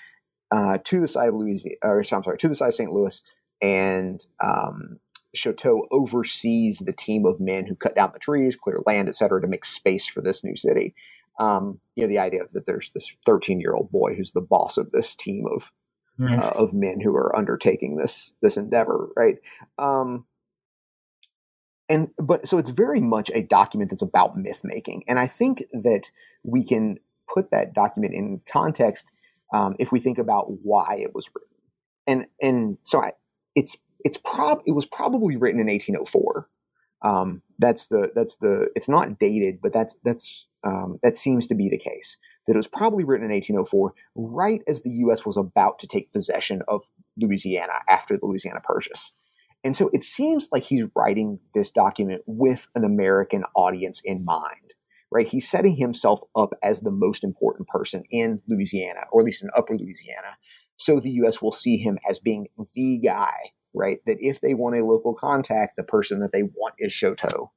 uh, 0.50 0.78
to 0.82 1.00
the 1.00 1.08
side 1.08 1.28
of 1.28 1.34
Louisiana, 1.34 1.76
or 1.82 1.98
I'm 1.98 2.04
sorry, 2.24 2.38
to 2.38 2.48
the 2.48 2.54
side 2.54 2.68
of 2.68 2.74
St. 2.74 2.90
Louis, 2.90 3.22
and 3.60 4.24
um, 4.42 4.98
Chouteau 5.36 5.86
oversees 5.90 6.78
the 6.78 6.92
team 6.92 7.26
of 7.26 7.40
men 7.40 7.66
who 7.66 7.76
cut 7.76 7.94
down 7.94 8.10
the 8.12 8.18
trees, 8.18 8.56
clear 8.56 8.80
land, 8.86 9.08
et 9.08 9.16
cetera, 9.16 9.40
to 9.40 9.46
make 9.46 9.64
space 9.64 10.06
for 10.06 10.20
this 10.20 10.42
new 10.42 10.56
city. 10.56 10.94
Um, 11.38 11.80
you 11.94 12.02
know, 12.02 12.08
the 12.08 12.18
idea 12.18 12.42
that 12.52 12.66
there's 12.66 12.90
this 12.90 13.12
13 13.26 13.60
year 13.60 13.74
old 13.74 13.90
boy 13.90 14.14
who's 14.14 14.32
the 14.32 14.40
boss 14.40 14.76
of 14.76 14.90
this 14.90 15.14
team 15.14 15.46
of 15.46 15.72
mm-hmm. 16.18 16.40
uh, 16.40 16.48
of 16.48 16.72
men 16.72 17.00
who 17.00 17.14
are 17.14 17.34
undertaking 17.36 17.96
this 17.96 18.32
this 18.42 18.56
endeavor, 18.56 19.08
right? 19.16 19.36
Um, 19.78 20.26
and 21.88 22.10
but 22.18 22.48
so 22.48 22.58
it's 22.58 22.70
very 22.70 23.00
much 23.00 23.30
a 23.34 23.42
document 23.42 23.90
that's 23.90 24.02
about 24.02 24.36
myth 24.36 24.62
making, 24.64 25.04
and 25.08 25.18
I 25.18 25.26
think 25.26 25.64
that 25.72 26.10
we 26.42 26.64
can 26.64 26.98
put 27.32 27.50
that 27.50 27.72
document 27.74 28.14
in 28.14 28.40
context 28.46 29.12
um, 29.52 29.76
if 29.78 29.92
we 29.92 30.00
think 30.00 30.18
about 30.18 30.46
why 30.62 30.96
it 31.00 31.14
was 31.14 31.30
written, 31.34 31.56
and 32.06 32.26
and 32.40 32.78
so 32.82 33.02
I, 33.02 33.12
it's 33.54 33.76
it's 34.00 34.18
prob 34.18 34.60
it 34.66 34.72
was 34.72 34.86
probably 34.86 35.36
written 35.36 35.60
in 35.60 35.66
1804. 35.66 36.48
Um, 37.02 37.42
that's 37.58 37.88
the 37.88 38.10
that's 38.14 38.36
the 38.36 38.68
it's 38.74 38.88
not 38.88 39.18
dated, 39.18 39.60
but 39.62 39.72
that's 39.72 39.94
that's 40.04 40.46
um, 40.64 40.98
that 41.02 41.16
seems 41.16 41.46
to 41.48 41.54
be 41.54 41.68
the 41.68 41.78
case. 41.78 42.18
That 42.46 42.54
it 42.54 42.56
was 42.56 42.66
probably 42.66 43.04
written 43.04 43.26
in 43.26 43.32
1804, 43.32 43.94
right 44.14 44.62
as 44.66 44.82
the 44.82 44.90
U.S. 44.90 45.26
was 45.26 45.36
about 45.36 45.78
to 45.80 45.86
take 45.86 46.12
possession 46.12 46.62
of 46.66 46.82
Louisiana 47.16 47.74
after 47.88 48.16
the 48.16 48.26
Louisiana 48.26 48.60
Purchase. 48.62 49.12
And 49.64 49.76
so 49.76 49.90
it 49.92 50.02
seems 50.02 50.48
like 50.50 50.62
he's 50.62 50.86
writing 50.94 51.40
this 51.54 51.70
document 51.70 52.22
with 52.26 52.68
an 52.74 52.84
American 52.84 53.44
audience 53.54 54.00
in 54.04 54.24
mind, 54.24 54.74
right? 55.10 55.26
He's 55.26 55.50
setting 55.50 55.76
himself 55.76 56.20
up 56.34 56.54
as 56.62 56.80
the 56.80 56.92
most 56.92 57.22
important 57.22 57.68
person 57.68 58.04
in 58.10 58.40
Louisiana, 58.48 59.04
or 59.12 59.20
at 59.20 59.26
least 59.26 59.42
in 59.42 59.50
Upper 59.54 59.76
Louisiana, 59.76 60.38
so 60.76 61.00
the 61.00 61.10
U.S. 61.10 61.42
will 61.42 61.52
see 61.52 61.76
him 61.76 61.98
as 62.08 62.20
being 62.20 62.46
the 62.74 62.98
guy 62.98 63.52
right? 63.74 63.98
That 64.06 64.18
if 64.20 64.40
they 64.40 64.54
want 64.54 64.76
a 64.76 64.84
local 64.84 65.14
contact, 65.14 65.76
the 65.76 65.84
person 65.84 66.20
that 66.20 66.32
they 66.32 66.42
want 66.42 66.74
is 66.78 66.92
Chouteau. 66.92 67.50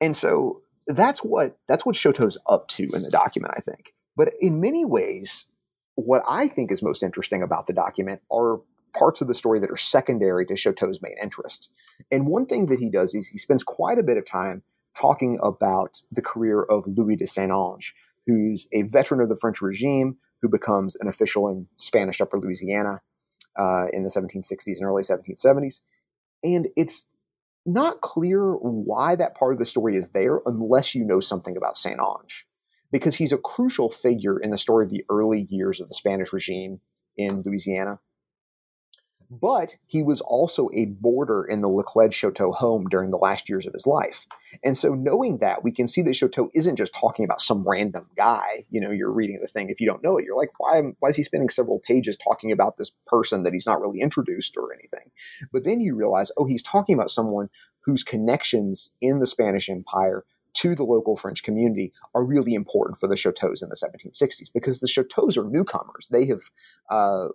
And 0.00 0.16
so 0.16 0.62
that's 0.86 1.20
what 1.20 1.58
that's 1.68 1.86
what 1.86 1.96
Chouteau's 1.96 2.38
up 2.48 2.68
to 2.68 2.84
in 2.94 3.02
the 3.02 3.10
document, 3.10 3.54
I 3.56 3.60
think. 3.60 3.94
But 4.16 4.32
in 4.40 4.60
many 4.60 4.84
ways, 4.84 5.46
what 5.94 6.22
I 6.28 6.48
think 6.48 6.72
is 6.72 6.82
most 6.82 7.02
interesting 7.02 7.42
about 7.42 7.66
the 7.66 7.72
document 7.72 8.22
are 8.32 8.60
parts 8.92 9.20
of 9.20 9.28
the 9.28 9.34
story 9.34 9.60
that 9.60 9.70
are 9.70 9.76
secondary 9.76 10.44
to 10.46 10.54
Chouteau's 10.54 11.00
main 11.00 11.14
interest. 11.22 11.70
And 12.10 12.26
one 12.26 12.46
thing 12.46 12.66
that 12.66 12.80
he 12.80 12.90
does 12.90 13.14
is 13.14 13.28
he 13.28 13.38
spends 13.38 13.62
quite 13.62 13.98
a 13.98 14.02
bit 14.02 14.16
of 14.16 14.26
time 14.26 14.62
talking 14.96 15.38
about 15.42 16.02
the 16.10 16.22
career 16.22 16.62
of 16.62 16.84
Louis 16.86 17.16
de 17.16 17.26
Saint-Ange, 17.26 17.94
who's 18.26 18.66
a 18.72 18.82
veteran 18.82 19.20
of 19.20 19.28
the 19.28 19.36
French 19.36 19.62
regime 19.62 20.16
who 20.42 20.48
becomes 20.48 20.96
an 20.96 21.06
official 21.06 21.48
in 21.48 21.68
Spanish 21.76 22.20
Upper 22.20 22.38
Louisiana 22.38 23.00
uh, 23.58 23.86
in 23.92 24.02
the 24.02 24.08
1760s 24.08 24.78
and 24.78 24.84
early 24.84 25.02
1770s. 25.02 25.82
And 26.42 26.68
it's 26.76 27.06
not 27.66 28.00
clear 28.00 28.54
why 28.54 29.16
that 29.16 29.36
part 29.36 29.52
of 29.52 29.58
the 29.58 29.66
story 29.66 29.96
is 29.96 30.10
there 30.10 30.40
unless 30.46 30.94
you 30.94 31.04
know 31.04 31.20
something 31.20 31.56
about 31.56 31.78
Saint 31.78 32.00
Ange, 32.00 32.46
because 32.90 33.16
he's 33.16 33.32
a 33.32 33.38
crucial 33.38 33.90
figure 33.90 34.38
in 34.38 34.50
the 34.50 34.58
story 34.58 34.84
of 34.84 34.90
the 34.90 35.04
early 35.10 35.46
years 35.50 35.80
of 35.80 35.88
the 35.88 35.94
Spanish 35.94 36.32
regime 36.32 36.80
in 37.16 37.42
Louisiana. 37.44 38.00
But 39.30 39.76
he 39.86 40.02
was 40.02 40.20
also 40.20 40.68
a 40.74 40.86
boarder 40.86 41.44
in 41.44 41.60
the 41.60 41.68
Laclede 41.68 42.10
Chouteau 42.10 42.52
home 42.52 42.88
during 42.90 43.10
the 43.10 43.16
last 43.16 43.48
years 43.48 43.64
of 43.64 43.72
his 43.72 43.86
life. 43.86 44.26
And 44.64 44.76
so, 44.76 44.94
knowing 44.94 45.38
that, 45.38 45.62
we 45.62 45.70
can 45.70 45.86
see 45.86 46.02
that 46.02 46.10
Chouteau 46.16 46.50
isn't 46.52 46.74
just 46.74 46.92
talking 46.92 47.24
about 47.24 47.40
some 47.40 47.62
random 47.66 48.06
guy. 48.16 48.64
You 48.70 48.80
know, 48.80 48.90
you're 48.90 49.14
reading 49.14 49.38
the 49.40 49.46
thing. 49.46 49.70
If 49.70 49.80
you 49.80 49.86
don't 49.86 50.02
know 50.02 50.18
it, 50.18 50.24
you're 50.24 50.36
like, 50.36 50.50
why, 50.58 50.82
why 50.98 51.10
is 51.10 51.16
he 51.16 51.22
spending 51.22 51.48
several 51.48 51.80
pages 51.86 52.16
talking 52.16 52.50
about 52.50 52.76
this 52.76 52.90
person 53.06 53.44
that 53.44 53.52
he's 53.52 53.66
not 53.66 53.80
really 53.80 54.00
introduced 54.00 54.56
or 54.56 54.74
anything? 54.74 55.12
But 55.52 55.62
then 55.62 55.80
you 55.80 55.94
realize, 55.94 56.32
oh, 56.36 56.44
he's 56.44 56.64
talking 56.64 56.96
about 56.96 57.10
someone 57.10 57.50
whose 57.84 58.02
connections 58.02 58.90
in 59.00 59.20
the 59.20 59.26
Spanish 59.26 59.70
Empire 59.70 60.24
to 60.54 60.74
the 60.74 60.84
local 60.84 61.16
French 61.16 61.42
community 61.42 61.92
are 62.14 62.24
really 62.24 62.54
important 62.54 62.98
for 62.98 63.06
the 63.06 63.14
Chouteaus 63.14 63.62
in 63.62 63.68
the 63.68 63.76
1760s 63.76 64.50
because 64.52 64.80
the 64.80 64.86
Chouteaus 64.86 65.36
are 65.36 65.48
newcomers. 65.48 66.08
They 66.10 66.26
have 66.26 66.42
uh, 66.90 67.28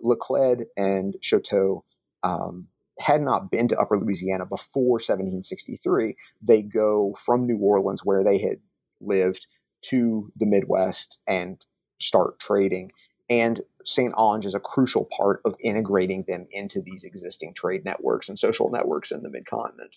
and 0.76 1.16
Chouteau 1.22 1.82
um, 2.22 2.68
had 2.98 3.22
not 3.22 3.50
been 3.50 3.68
to 3.68 3.78
Upper 3.78 3.98
Louisiana 3.98 4.46
before 4.46 4.94
1763. 4.94 6.16
They 6.42 6.62
go 6.62 7.14
from 7.18 7.46
New 7.46 7.58
Orleans, 7.58 8.04
where 8.04 8.24
they 8.24 8.38
had 8.38 8.58
lived, 9.00 9.46
to 9.82 10.32
the 10.36 10.46
Midwest 10.46 11.20
and 11.26 11.64
start 12.00 12.38
trading. 12.38 12.90
And 13.28 13.60
Saint-Ange 13.84 14.46
is 14.46 14.54
a 14.54 14.60
crucial 14.60 15.08
part 15.16 15.40
of 15.44 15.54
integrating 15.60 16.24
them 16.26 16.46
into 16.50 16.80
these 16.80 17.04
existing 17.04 17.54
trade 17.54 17.84
networks 17.84 18.28
and 18.28 18.38
social 18.38 18.70
networks 18.70 19.10
in 19.10 19.22
the 19.22 19.30
mid 19.30 19.46
continent. 19.46 19.94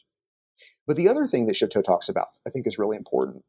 But 0.88 0.96
the 0.96 1.08
other 1.08 1.28
thing 1.28 1.46
that 1.46 1.56
Chouteau 1.56 1.84
talks 1.84 2.10
about, 2.10 2.28
I 2.48 2.50
think, 2.50 2.68
is 2.68 2.80
really 2.80 2.98
important, 2.98 3.44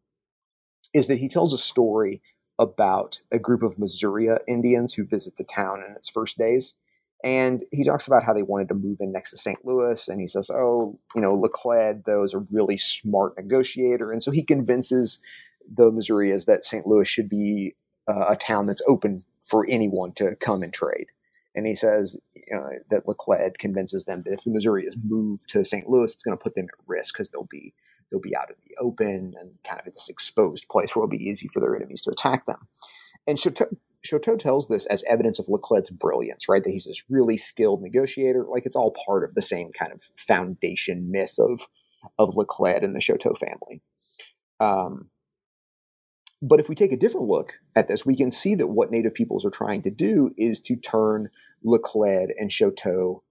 is 0.92 1.06
that 1.06 1.18
he 1.18 1.28
tells 1.28 1.52
a 1.52 1.58
story 1.58 2.22
about 2.58 3.20
a 3.32 3.38
group 3.38 3.62
of 3.62 3.78
Missouri 3.78 4.28
Indians 4.46 4.92
who 4.92 5.06
visit 5.06 5.36
the 5.36 5.44
town 5.44 5.82
in 5.86 5.96
its 5.96 6.10
first 6.10 6.36
days. 6.36 6.74
And 7.22 7.64
he 7.70 7.84
talks 7.84 8.06
about 8.06 8.22
how 8.22 8.32
they 8.32 8.42
wanted 8.42 8.68
to 8.68 8.74
move 8.74 8.98
in 9.00 9.12
next 9.12 9.30
to 9.30 9.38
St. 9.38 9.64
Louis. 9.64 10.08
And 10.08 10.20
he 10.20 10.28
says, 10.28 10.50
oh, 10.50 10.98
you 11.14 11.20
know, 11.20 11.38
Laclede, 11.38 12.04
though, 12.04 12.22
is 12.22 12.34
a 12.34 12.46
really 12.50 12.76
smart 12.76 13.34
negotiator. 13.36 14.10
And 14.10 14.22
so 14.22 14.30
he 14.30 14.42
convinces 14.42 15.20
the 15.72 15.90
Missourians 15.90 16.46
that 16.46 16.64
St. 16.64 16.86
Louis 16.86 17.06
should 17.06 17.28
be 17.28 17.74
uh, 18.08 18.26
a 18.28 18.36
town 18.36 18.66
that's 18.66 18.82
open 18.88 19.20
for 19.42 19.66
anyone 19.68 20.12
to 20.16 20.34
come 20.36 20.62
and 20.62 20.72
trade. 20.72 21.06
And 21.54 21.66
he 21.66 21.74
says 21.74 22.16
you 22.34 22.56
know, 22.56 22.68
that 22.90 23.06
Laclede 23.06 23.58
convinces 23.58 24.04
them 24.04 24.20
that 24.22 24.32
if 24.32 24.44
the 24.44 24.50
Missourians 24.50 24.96
moved 25.02 25.48
to 25.50 25.64
St. 25.64 25.88
Louis, 25.88 26.12
it's 26.12 26.22
going 26.22 26.36
to 26.36 26.42
put 26.42 26.54
them 26.54 26.66
at 26.66 26.84
risk 26.86 27.14
because 27.14 27.30
they'll 27.30 27.48
be 27.50 27.74
they'll 28.10 28.20
be 28.20 28.36
out 28.36 28.50
in 28.50 28.56
the 28.66 28.76
open 28.80 29.34
and 29.40 29.52
kind 29.64 29.80
of 29.80 29.86
in 29.86 29.92
this 29.94 30.08
exposed 30.08 30.68
place 30.68 30.94
where 30.94 31.02
it'll 31.04 31.10
be 31.10 31.28
easy 31.28 31.48
for 31.48 31.60
their 31.60 31.76
enemies 31.76 32.02
to 32.02 32.10
attack 32.10 32.46
them. 32.46 32.68
And 33.26 33.38
Chouteau, 33.38 33.76
Chouteau 34.04 34.38
tells 34.38 34.68
this 34.68 34.86
as 34.86 35.04
evidence 35.04 35.38
of 35.38 35.46
Laclede's 35.46 35.90
brilliance, 35.90 36.48
right? 36.48 36.62
That 36.62 36.70
he's 36.70 36.86
this 36.86 37.04
really 37.08 37.36
skilled 37.36 37.82
negotiator. 37.82 38.44
Like 38.48 38.66
it's 38.66 38.76
all 38.76 38.94
part 39.06 39.24
of 39.24 39.34
the 39.34 39.42
same 39.42 39.70
kind 39.72 39.92
of 39.92 40.02
foundation 40.16 41.10
myth 41.10 41.34
of 41.38 41.66
of 42.18 42.34
Laclede 42.34 42.82
and 42.82 42.94
the 42.94 43.00
Chouteau 43.00 43.36
family. 43.36 43.82
Um, 44.58 45.10
but 46.42 46.60
if 46.60 46.68
we 46.68 46.74
take 46.74 46.92
a 46.92 46.96
different 46.96 47.28
look 47.28 47.54
at 47.76 47.88
this, 47.88 48.06
we 48.06 48.16
can 48.16 48.30
see 48.30 48.54
that 48.54 48.68
what 48.68 48.90
Native 48.90 49.14
peoples 49.14 49.44
are 49.44 49.50
trying 49.50 49.82
to 49.82 49.90
do 49.90 50.32
is 50.36 50.60
to 50.62 50.76
turn 50.76 51.30
Laclede 51.64 52.30
and 52.38 52.50
Chouteau 52.50 53.22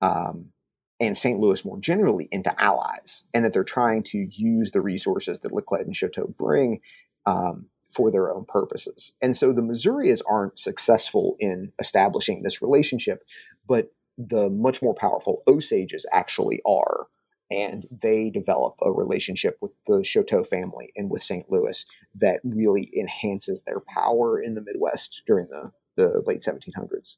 um, 0.00 0.52
and 1.00 1.16
St. 1.16 1.40
Louis 1.40 1.64
more 1.64 1.78
generally 1.78 2.28
into 2.30 2.54
allies, 2.62 3.24
and 3.34 3.44
that 3.44 3.52
they're 3.52 3.64
trying 3.64 4.04
to 4.04 4.28
use 4.30 4.70
the 4.70 4.80
resources 4.80 5.40
that 5.40 5.52
Laclede 5.52 5.86
and 5.86 5.94
Chouteau 5.94 6.36
bring 6.36 6.80
um, 7.26 7.66
for 7.90 8.10
their 8.10 8.32
own 8.32 8.44
purposes. 8.44 9.12
And 9.20 9.36
so 9.36 9.52
the 9.52 9.62
Missourias 9.62 10.22
aren't 10.28 10.58
successful 10.58 11.36
in 11.40 11.72
establishing 11.80 12.42
this 12.42 12.62
relationship, 12.62 13.24
but 13.66 13.92
the 14.16 14.48
much 14.48 14.82
more 14.82 14.94
powerful 14.94 15.42
Osages 15.46 16.06
actually 16.12 16.60
are. 16.64 17.06
And 17.52 17.86
they 17.90 18.30
develop 18.30 18.74
a 18.82 18.90
relationship 18.90 19.58
with 19.60 19.72
the 19.86 20.02
Chouteau 20.02 20.46
family 20.46 20.90
and 20.96 21.10
with 21.10 21.22
St. 21.22 21.50
Louis 21.50 21.84
that 22.14 22.40
really 22.44 22.90
enhances 22.98 23.62
their 23.62 23.80
power 23.80 24.40
in 24.40 24.54
the 24.54 24.62
Midwest 24.62 25.22
during 25.26 25.48
the, 25.48 25.70
the 25.96 26.22
late 26.26 26.40
1700s. 26.40 27.16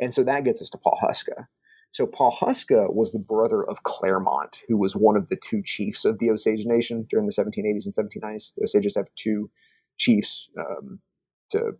And 0.00 0.12
so 0.12 0.24
that 0.24 0.44
gets 0.44 0.60
us 0.60 0.70
to 0.70 0.78
Pawhuska. 0.78 1.46
So 1.92 2.06
Pawhuska 2.06 2.92
was 2.92 3.12
the 3.12 3.20
brother 3.20 3.62
of 3.62 3.84
Clermont, 3.84 4.60
who 4.66 4.76
was 4.76 4.96
one 4.96 5.16
of 5.16 5.28
the 5.28 5.36
two 5.36 5.62
chiefs 5.62 6.04
of 6.04 6.18
the 6.18 6.30
Osage 6.30 6.66
Nation 6.66 7.06
during 7.08 7.26
the 7.26 7.32
1780s 7.32 7.86
and 7.86 7.94
1790s. 7.94 8.52
The 8.56 8.64
Osages 8.64 8.96
have 8.96 9.08
two 9.14 9.50
chiefs. 9.96 10.50
Um, 10.58 11.00
to 11.50 11.76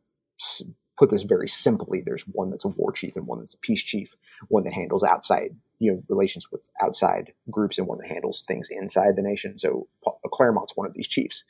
put 0.99 1.11
this 1.11 1.25
very 1.25 1.49
simply, 1.49 2.01
there's 2.01 2.23
one 2.23 2.51
that's 2.51 2.65
a 2.65 2.69
war 2.69 2.93
chief 2.93 3.17
and 3.17 3.27
one 3.27 3.39
that's 3.39 3.55
a 3.55 3.59
peace 3.59 3.83
chief. 3.83 4.15
One 4.49 4.65
that 4.65 4.73
handles 4.73 5.05
outside, 5.05 5.55
you 5.79 5.93
know, 5.93 6.03
relations 6.09 6.51
with 6.51 6.69
outside 6.81 7.33
groups, 7.51 7.79
and 7.79 7.87
one 7.87 7.99
that 7.99 8.09
handles 8.09 8.45
things 8.45 8.69
inside 8.71 9.17
the 9.17 9.23
nation. 9.23 9.59
So 9.59 9.89
Clermont's 10.33 10.77
one 10.77 10.87
of 10.87 10.95
these 10.95 11.09
chiefs. 11.09 11.45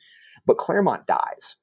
But 0.45 0.57
Clermont 0.57 1.07
dies, 1.07 1.55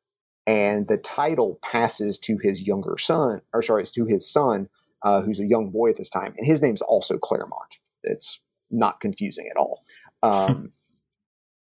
and 0.46 0.88
the 0.88 0.96
title 0.96 1.58
passes 1.62 2.18
to 2.20 2.38
his 2.42 2.62
younger 2.62 2.98
son, 2.98 3.40
or 3.52 3.62
sorry, 3.62 3.86
to 3.86 4.04
his 4.04 4.30
son, 4.30 4.68
uh, 5.02 5.22
who's 5.22 5.40
a 5.40 5.46
young 5.46 5.70
boy 5.70 5.90
at 5.90 5.96
this 5.96 6.10
time, 6.10 6.34
and 6.36 6.46
his 6.46 6.62
name's 6.62 6.82
also 6.82 7.18
Clermont. 7.18 7.78
It's 8.02 8.40
not 8.70 9.00
confusing 9.00 9.48
at 9.50 9.56
all. 9.56 9.84
Um, 10.22 10.72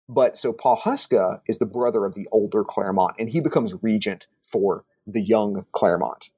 but 0.08 0.38
so 0.38 0.54
Pawhuska 0.54 1.42
is 1.46 1.58
the 1.58 1.66
brother 1.66 2.06
of 2.06 2.14
the 2.14 2.26
older 2.32 2.64
Clermont, 2.64 3.16
and 3.18 3.28
he 3.28 3.40
becomes 3.40 3.74
regent 3.82 4.26
for 4.42 4.86
the 5.08 5.22
young 5.22 5.64
Clermont. 5.72 6.30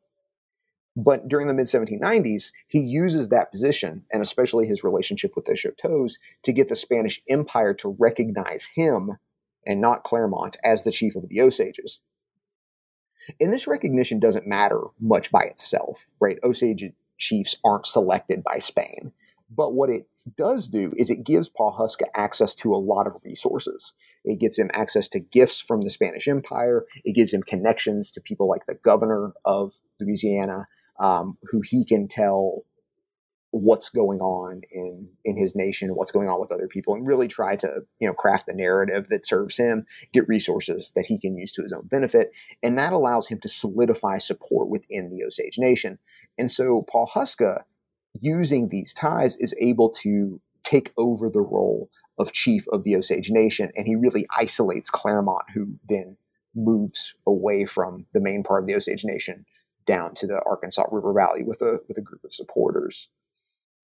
But 0.97 1.29
during 1.29 1.47
the 1.47 1.55
mid 1.55 1.67
1790s, 1.67 2.53
he 2.67 2.81
uses 2.81 3.29
that 3.29 3.53
position, 3.53 4.05
and 4.13 4.23
especially 4.23 4.67
his 4.67 4.85
relationship 4.85 5.33
with 5.37 5.45
the 5.45 5.53
Chouteaus, 5.53 6.15
to 6.43 6.53
get 6.53 6.69
the 6.69 6.77
Spanish 6.77 7.23
Empire 7.29 7.75
to 7.75 7.97
recognize 7.99 8.69
him 8.75 9.19
and 9.67 9.81
not 9.81 10.05
Clermont 10.05 10.57
as 10.65 10.83
the 10.83 10.91
chief 10.91 11.15
of 11.15 11.29
the 11.29 11.41
Osages. 11.41 12.01
And 13.41 13.53
this 13.53 13.67
recognition 13.67 14.19
doesn't 14.19 14.47
matter 14.47 14.81
much 14.99 15.31
by 15.31 15.45
itself, 15.45 16.15
right? 16.21 16.39
Osage 16.43 16.93
chiefs 17.19 17.57
aren't 17.65 17.87
selected 17.87 18.43
by 18.43 18.59
Spain. 18.59 19.13
But 19.55 19.75
what 19.75 19.91
it 19.91 20.07
does 20.37 20.69
do 20.69 20.93
is 20.97 21.11
it 21.11 21.25
gives 21.25 21.51
Pawhuska 21.51 22.05
access 22.15 22.55
to 22.57 22.73
a 22.73 22.77
lot 22.77 23.07
of 23.07 23.15
resources. 23.25 23.93
It 24.25 24.39
gets 24.39 24.59
him 24.59 24.71
access 24.73 25.09
to 25.09 25.21
gifts 25.21 25.61
from 25.61 25.83
the 25.83 25.91
Spanish 25.91 26.29
Empire. 26.29 26.85
It 27.05 27.15
gives 27.15 27.33
him 27.33 27.43
connections 27.43 28.11
to 28.13 28.21
people 28.21 28.49
like 28.49 28.67
the 28.67 28.75
governor 28.75 29.33
of 29.45 29.73
Louisiana, 29.99 30.67
um, 30.99 31.39
who 31.51 31.63
he 31.63 31.85
can 31.85 32.09
tell 32.09 32.65
what's 33.53 33.89
going 33.89 34.21
on 34.21 34.63
in 34.71 35.09
in 35.25 35.37
his 35.37 35.57
nation, 35.57 35.91
what's 35.95 36.13
going 36.13 36.29
on 36.29 36.41
with 36.41 36.53
other 36.53 36.69
people, 36.69 36.95
and 36.95 37.07
really 37.07 37.29
try 37.29 37.57
to 37.57 37.81
you 38.01 38.07
know 38.07 38.15
craft 38.15 38.47
the 38.47 38.55
narrative 38.55 39.09
that 39.09 39.27
serves 39.27 39.57
him, 39.57 39.87
get 40.13 40.29
resources 40.29 40.93
that 40.95 41.07
he 41.07 41.19
can 41.19 41.37
use 41.37 41.53
to 41.53 41.63
his 41.63 41.73
own 41.73 41.87
benefit, 41.87 42.31
and 42.63 42.79
that 42.79 42.93
allows 42.93 43.29
him 43.29 43.41
to 43.41 43.49
solidify 43.49 44.19
support 44.19 44.69
within 44.69 45.11
the 45.11 45.25
Osage 45.25 45.59
Nation. 45.59 45.99
And 46.39 46.51
so 46.51 46.87
Pawhuska, 46.93 47.63
using 48.19 48.69
these 48.69 48.95
ties, 48.95 49.37
is 49.37 49.55
able 49.61 49.91
to 50.03 50.41
take 50.65 50.93
over 50.97 51.29
the 51.29 51.41
role 51.41 51.91
of 52.19 52.33
chief 52.33 52.67
of 52.73 52.85
the 52.85 52.97
Osage 52.97 53.31
Nation, 53.31 53.71
and 53.77 53.87
he 53.87 53.97
really 53.97 54.27
isolates 54.37 54.91
Clermont, 54.91 55.45
who 55.55 55.75
then 55.89 56.17
moves 56.55 57.15
away 57.27 57.65
from 57.65 58.07
the 58.13 58.21
main 58.21 58.43
part 58.43 58.63
of 58.63 58.67
the 58.67 58.75
Osage 58.75 59.05
Nation 59.05 59.47
down 59.87 60.15
to 60.15 60.27
the 60.27 60.41
Arkansas 60.45 60.85
River 60.91 61.13
Valley 61.13 61.43
with 61.43 61.63
a 61.63 61.81
with 61.89 61.97
a 61.99 62.03
group 62.03 62.23
of 62.25 62.35
supporters. 62.35 63.09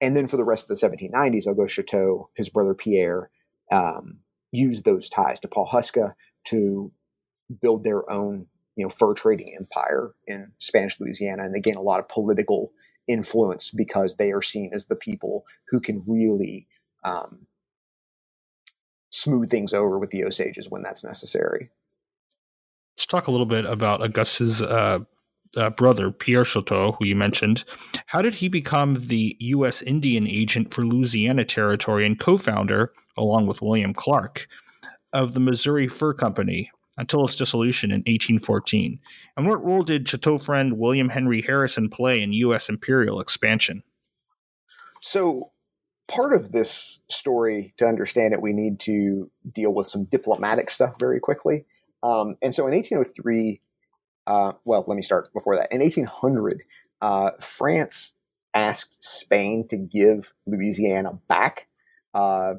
And 0.00 0.14
then 0.14 0.26
for 0.26 0.36
the 0.36 0.44
rest 0.44 0.70
of 0.70 0.78
the 0.78 0.86
1790s, 0.86 1.46
Auguste 1.46 1.76
Chouteau, 1.76 2.28
his 2.34 2.50
brother 2.50 2.74
Pierre, 2.74 3.30
um, 3.72 4.18
used 4.52 4.84
those 4.84 5.08
ties 5.08 5.40
to 5.40 5.48
Pawhuska 5.48 6.14
to 6.44 6.92
build 7.62 7.82
their 7.82 8.08
own, 8.10 8.46
you 8.76 8.84
know, 8.84 8.90
fur 8.90 9.14
trading 9.14 9.56
empire 9.58 10.14
in 10.26 10.52
Spanish 10.58 11.00
Louisiana, 11.00 11.44
and 11.44 11.54
they 11.54 11.60
gain 11.60 11.76
a 11.76 11.82
lot 11.82 12.00
of 12.00 12.08
political 12.08 12.72
influence 13.09 13.70
because 13.70 14.16
they 14.16 14.32
are 14.32 14.42
seen 14.42 14.70
as 14.72 14.86
the 14.86 14.96
people 14.96 15.46
who 15.68 15.80
can 15.80 16.02
really 16.07 16.66
um, 17.04 17.46
smooth 19.11 19.50
things 19.50 19.72
over 19.72 19.98
with 19.98 20.11
the 20.11 20.24
Osages 20.24 20.68
when 20.68 20.82
that's 20.82 21.04
necessary. 21.04 21.70
Let's 22.96 23.07
talk 23.07 23.26
a 23.26 23.30
little 23.30 23.46
bit 23.46 23.66
about 23.66 24.02
Auguste's 24.02 24.62
uh, 24.62 25.00
uh, 25.57 25.70
brother, 25.70 26.11
Pierre 26.11 26.44
Chouteau, 26.44 26.96
who 26.96 27.07
you 27.07 27.16
mentioned, 27.16 27.64
how 28.07 28.22
did 28.22 28.34
he 28.34 28.48
become 28.48 29.07
the 29.07 29.36
U.S. 29.40 29.82
Indian 29.82 30.26
agent 30.26 30.72
for 30.72 30.84
Louisiana 30.84 31.44
Territory 31.44 32.04
and 32.07 32.18
co 32.18 32.36
founder, 32.36 32.92
along 33.16 33.46
with 33.46 33.62
William 33.62 33.94
Clark, 33.94 34.46
of 35.12 35.34
the 35.34 35.40
Missouri 35.40 35.88
Fur 35.88 36.12
Company 36.12 36.70
until 36.99 37.24
its 37.24 37.36
dissolution 37.36 37.90
in 37.90 38.01
1814? 38.01 38.99
And 39.36 39.47
what 39.47 39.64
role 39.64 39.82
did 39.82 40.07
Chouteau 40.07 40.42
friend 40.42 40.78
William 40.78 41.09
Henry 41.09 41.42
Harrison 41.42 41.88
play 41.88 42.22
in 42.22 42.32
U.S. 42.32 42.68
imperial 42.68 43.20
expansion? 43.20 43.82
So, 45.01 45.53
part 46.09 46.32
of 46.32 46.53
this 46.53 47.01
story, 47.09 47.74
to 47.78 47.86
understand 47.86 48.32
it, 48.32 48.42
we 48.42 48.53
need 48.53 48.80
to 48.80 49.30
deal 49.53 49.72
with 49.72 49.86
some 49.86 50.05
diplomatic 50.05 50.70
stuff 50.70 50.99
very 50.99 51.20
quickly. 51.20 51.64
Um, 52.03 52.36
and 52.42 52.55
so 52.55 52.66
in 52.66 52.74
1803, 52.74 53.61
uh, 54.26 54.53
well, 54.64 54.84
let 54.86 54.97
me 54.97 55.03
start 55.03 55.32
before 55.32 55.57
that. 55.57 55.72
In 55.72 55.80
1800, 55.80 56.62
uh, 57.01 57.30
France 57.40 58.12
asked 58.55 58.97
Spain 59.01 59.66
to 59.68 59.76
give 59.76 60.32
Louisiana 60.47 61.18
back. 61.28 61.68
Uh, 62.14 62.55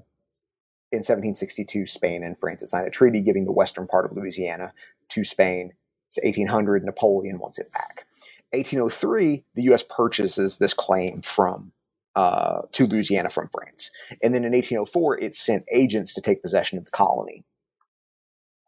in 0.92 1.00
1762, 1.00 1.86
Spain 1.86 2.24
and 2.24 2.38
France 2.40 2.62
had 2.62 2.70
signed 2.70 2.88
a 2.88 2.92
treaty 2.92 3.22
giving 3.22 3.46
the 3.46 3.52
western 3.52 3.88
part 3.88 4.06
of 4.06 4.16
Louisiana 4.16 4.74
to 5.10 5.24
Spain. 5.24 5.74
It's 6.08 6.18
1800, 6.24 6.86
Napoleon 6.86 7.40
wants 7.40 7.60
it 7.60 7.72
back. 7.74 8.06
1803, 8.52 9.44
the 9.56 9.64
U.S. 9.64 9.84
purchases 9.90 10.58
this 10.58 10.74
claim 10.74 11.22
from 11.22 11.74
uh, 12.16 12.62
to 12.72 12.88
Louisiana 12.88 13.30
from 13.30 13.50
France, 13.50 13.92
and 14.24 14.34
then 14.34 14.44
in 14.44 14.54
1804, 14.54 15.20
it 15.20 15.36
sent 15.36 15.66
agents 15.72 16.14
to 16.16 16.22
take 16.22 16.42
possession 16.42 16.78
of 16.78 16.86
the 16.86 16.92
colony. 16.92 17.44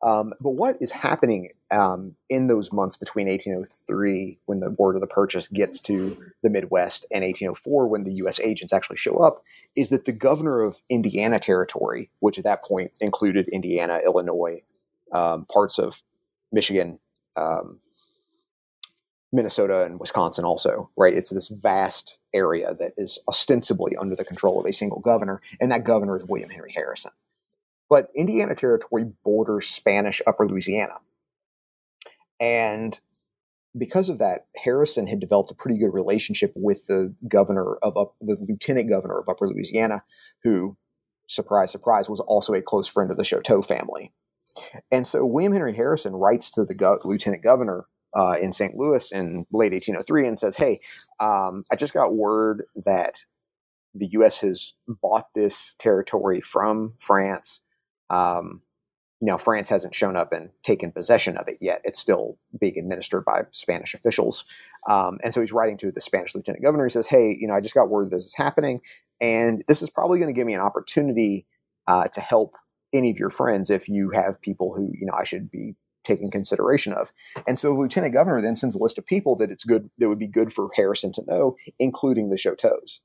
Um, 0.01 0.33
but 0.39 0.51
what 0.51 0.77
is 0.81 0.91
happening 0.91 1.49
um, 1.71 2.15
in 2.29 2.47
those 2.47 2.71
months 2.71 2.95
between 2.95 3.27
1803, 3.27 4.39
when 4.45 4.59
the 4.61 4.69
word 4.71 4.95
of 4.95 5.01
the 5.01 5.07
purchase 5.07 5.47
gets 5.49 5.81
to 5.81 6.17
the 6.41 6.49
Midwest, 6.49 7.05
and 7.11 7.23
1804, 7.23 7.87
when 7.87 8.03
the 8.03 8.13
U.S. 8.13 8.39
agents 8.39 8.71
actually 8.71 8.97
show 8.97 9.17
up, 9.17 9.43
is 9.75 9.89
that 9.89 10.05
the 10.05 10.13
governor 10.13 10.61
of 10.61 10.81
Indiana 10.89 11.39
Territory, 11.39 12.11
which 12.19 12.37
at 12.37 12.45
that 12.45 12.63
point 12.63 12.95
included 13.01 13.49
Indiana, 13.49 13.99
Illinois, 14.05 14.61
um, 15.11 15.45
parts 15.45 15.77
of 15.77 16.01
Michigan, 16.51 16.99
um, 17.35 17.79
Minnesota, 19.33 19.83
and 19.83 19.99
Wisconsin, 19.99 20.45
also, 20.45 20.89
right? 20.97 21.13
It's 21.13 21.29
this 21.31 21.49
vast 21.49 22.17
area 22.33 22.73
that 22.79 22.93
is 22.97 23.19
ostensibly 23.27 23.97
under 23.97 24.15
the 24.15 24.25
control 24.25 24.59
of 24.59 24.65
a 24.65 24.73
single 24.73 25.01
governor, 25.01 25.41
and 25.59 25.71
that 25.71 25.83
governor 25.83 26.15
is 26.15 26.25
William 26.25 26.49
Henry 26.49 26.71
Harrison. 26.73 27.11
But 27.89 28.09
Indiana 28.15 28.55
Territory 28.55 29.05
borders 29.23 29.67
Spanish 29.67 30.21
Upper 30.27 30.47
Louisiana. 30.47 30.95
And 32.39 32.99
because 33.77 34.09
of 34.09 34.17
that, 34.19 34.47
Harrison 34.55 35.07
had 35.07 35.19
developed 35.19 35.51
a 35.51 35.55
pretty 35.55 35.79
good 35.79 35.93
relationship 35.93 36.53
with 36.55 36.87
the 36.87 37.15
governor 37.27 37.75
of 37.81 37.97
up, 37.97 38.15
the 38.21 38.37
lieutenant 38.47 38.89
governor 38.89 39.19
of 39.19 39.29
Upper 39.29 39.47
Louisiana, 39.47 40.03
who, 40.43 40.77
surprise, 41.27 41.71
surprise, 41.71 42.09
was 42.09 42.19
also 42.19 42.53
a 42.53 42.61
close 42.61 42.87
friend 42.87 43.11
of 43.11 43.17
the 43.17 43.23
Chouteau 43.23 43.65
family. 43.65 44.13
And 44.91 45.05
so 45.05 45.25
William 45.25 45.53
Henry 45.53 45.75
Harrison 45.75 46.15
writes 46.15 46.51
to 46.51 46.65
the 46.65 46.73
go- 46.73 46.99
lieutenant 47.03 47.43
governor 47.43 47.85
uh, 48.17 48.33
in 48.41 48.51
St. 48.51 48.75
Louis 48.75 49.11
in 49.11 49.45
late 49.51 49.71
1803 49.71 50.27
and 50.27 50.39
says, 50.39 50.55
"Hey, 50.55 50.79
um, 51.19 51.63
I 51.71 51.75
just 51.75 51.93
got 51.93 52.15
word 52.15 52.65
that 52.75 53.19
the 53.93 54.07
U.S. 54.13 54.41
has 54.41 54.73
bought 54.87 55.27
this 55.33 55.75
territory 55.79 56.41
from 56.41 56.93
France. 56.99 57.61
Um, 58.09 58.61
you 59.21 59.25
know, 59.25 59.37
France 59.37 59.67
hasn't 59.67 59.93
shown 59.93 60.15
up 60.15 60.31
and 60.31 60.49
taken 60.63 60.91
possession 60.91 61.35
of 61.35 61.47
it 61.47 61.57
yet. 61.59 61.81
It's 61.83 61.99
still 61.99 62.37
being 62.59 62.77
administered 62.77 63.25
by 63.25 63.43
Spanish 63.51 63.93
officials. 63.93 64.45
Um, 64.87 65.19
and 65.23 65.33
so 65.33 65.41
he's 65.41 65.51
writing 65.51 65.77
to 65.77 65.91
the 65.91 65.99
Spanish 65.99 66.33
lieutenant 66.33 66.63
governor. 66.63 66.85
He 66.85 66.91
says, 66.91 67.07
Hey, 67.07 67.35
you 67.37 67.47
know, 67.47 67.53
I 67.53 67.59
just 67.59 67.75
got 67.75 67.89
word 67.89 68.11
this 68.11 68.25
is 68.25 68.35
happening. 68.35 68.79
And 69.19 69.63
this 69.67 69.81
is 69.81 69.89
probably 69.89 70.19
going 70.19 70.33
to 70.33 70.37
give 70.37 70.47
me 70.47 70.53
an 70.53 70.61
opportunity 70.61 71.45
uh, 71.87 72.07
to 72.07 72.21
help 72.21 72.55
any 72.93 73.11
of 73.11 73.19
your 73.19 73.29
friends 73.29 73.69
if 73.69 73.89
you 73.89 74.09
have 74.11 74.41
people 74.41 74.73
who, 74.73 74.91
you 74.93 75.05
know, 75.05 75.13
I 75.17 75.25
should 75.25 75.51
be 75.51 75.75
taking 76.05 76.31
consideration 76.31 76.93
of. 76.93 77.11
And 77.45 77.59
so 77.59 77.73
the 77.73 77.79
lieutenant 77.79 78.13
governor 78.13 78.41
then 78.41 78.55
sends 78.55 78.73
a 78.73 78.79
list 78.79 78.97
of 78.97 79.05
people 79.05 79.35
that 79.37 79.51
it's 79.51 79.65
good, 79.65 79.89
that 79.97 80.07
would 80.07 80.19
be 80.19 80.27
good 80.27 80.51
for 80.53 80.69
Harrison 80.75 81.11
to 81.13 81.23
know, 81.27 81.57
including 81.77 82.29
the 82.29 82.37
Chouteaus. 82.37 82.99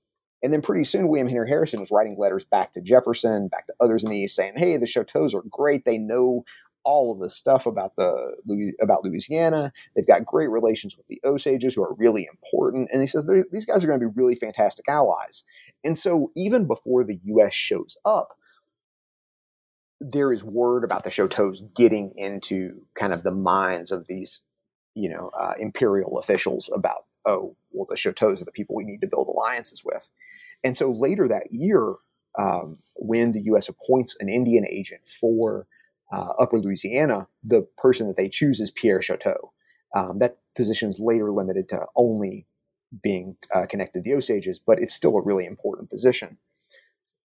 And 0.45 0.53
then 0.53 0.61
pretty 0.61 0.85
soon, 0.85 1.09
William 1.09 1.27
Henry 1.27 1.49
Harrison 1.49 1.81
was 1.81 1.91
writing 1.91 2.17
letters 2.19 2.45
back 2.45 2.75
to 2.75 2.83
Jefferson, 2.83 3.49
back 3.49 3.67
to 3.67 3.75
others 3.81 4.05
in 4.05 4.11
the 4.11 4.19
East, 4.19 4.37
saying, 4.37 4.53
"Hey, 4.57 4.77
the 4.77 4.85
Chouteaus 4.85 5.35
are 5.35 5.43
great. 5.49 5.87
They 5.87 5.97
know 5.97 6.45
all 6.85 7.11
of 7.11 7.19
this 7.19 7.35
stuff 7.35 7.65
about 7.65 7.97
the 7.97 8.75
about 8.79 9.05
Louisiana. 9.05 9.73
They've 9.97 10.07
got 10.07 10.27
great 10.27 10.51
relations 10.51 10.99
with 10.99 11.07
the 11.07 11.19
Osages, 11.25 11.75
who 11.75 11.83
are 11.83 11.95
really 11.95 12.29
important." 12.31 12.91
And 12.93 13.01
he 13.01 13.09
says 13.09 13.27
these 13.51 13.65
guys 13.65 13.83
are 13.83 13.87
going 13.87 13.99
to 13.99 14.07
be 14.07 14.15
really 14.15 14.35
fantastic 14.35 14.87
allies. 14.87 15.45
And 15.83 15.97
so, 15.97 16.31
even 16.37 16.67
before 16.67 17.05
the 17.05 17.19
U.S. 17.25 17.55
shows 17.55 17.97
up, 18.05 18.37
there 20.01 20.31
is 20.31 20.45
word 20.45 20.85
about 20.85 21.05
the 21.05 21.11
Chouteaus 21.11 21.63
getting 21.75 22.13
into 22.17 22.83
kind 22.95 23.15
of 23.15 23.23
the 23.23 23.35
minds 23.35 23.91
of 23.91 24.09
these, 24.09 24.43
you 24.95 25.09
know, 25.09 25.31
uh, 25.39 25.55
imperial 25.59 26.19
officials 26.19 26.69
about, 26.75 27.07
oh, 27.25 27.57
well, 27.71 27.87
the 27.89 27.97
Chouteaus 27.97 28.43
are 28.43 28.45
the 28.45 28.53
people 28.53 28.77
we 28.77 28.85
need 28.85 29.01
to 29.01 29.07
build 29.07 29.29
alliances 29.29 29.83
with. 29.83 30.11
And 30.65 30.77
so 30.77 30.91
later 30.91 31.29
that 31.29 31.53
year, 31.53 31.95
um, 32.39 32.79
when 32.97 33.33
the 33.33 33.43
U.S. 33.43 33.69
appoints 33.69 34.17
an 34.19 34.29
Indian 34.29 34.67
agent 34.67 35.03
for 35.09 35.67
uh, 36.13 36.33
Upper 36.39 36.59
Louisiana, 36.59 37.29
the 37.43 37.63
person 37.77 38.09
that 38.09 38.17
they 38.17 38.29
choose 38.29 38.61
is 38.61 38.71
Pierre 38.71 39.01
Chouteau. 39.01 39.51
Um, 39.95 40.19
that 40.19 40.39
position 40.57 40.91
is 40.91 40.99
later 40.99 41.31
limited 41.31 41.69
to 41.69 41.87
only 41.97 42.47
being 43.03 43.37
uh, 43.55 43.67
connected 43.67 44.03
to 44.05 44.11
the 44.11 44.17
Osages, 44.17 44.59
but 44.59 44.79
it's 44.81 44.95
still 44.95 45.17
a 45.17 45.23
really 45.23 45.45
important 45.45 45.91
position. 45.91 46.39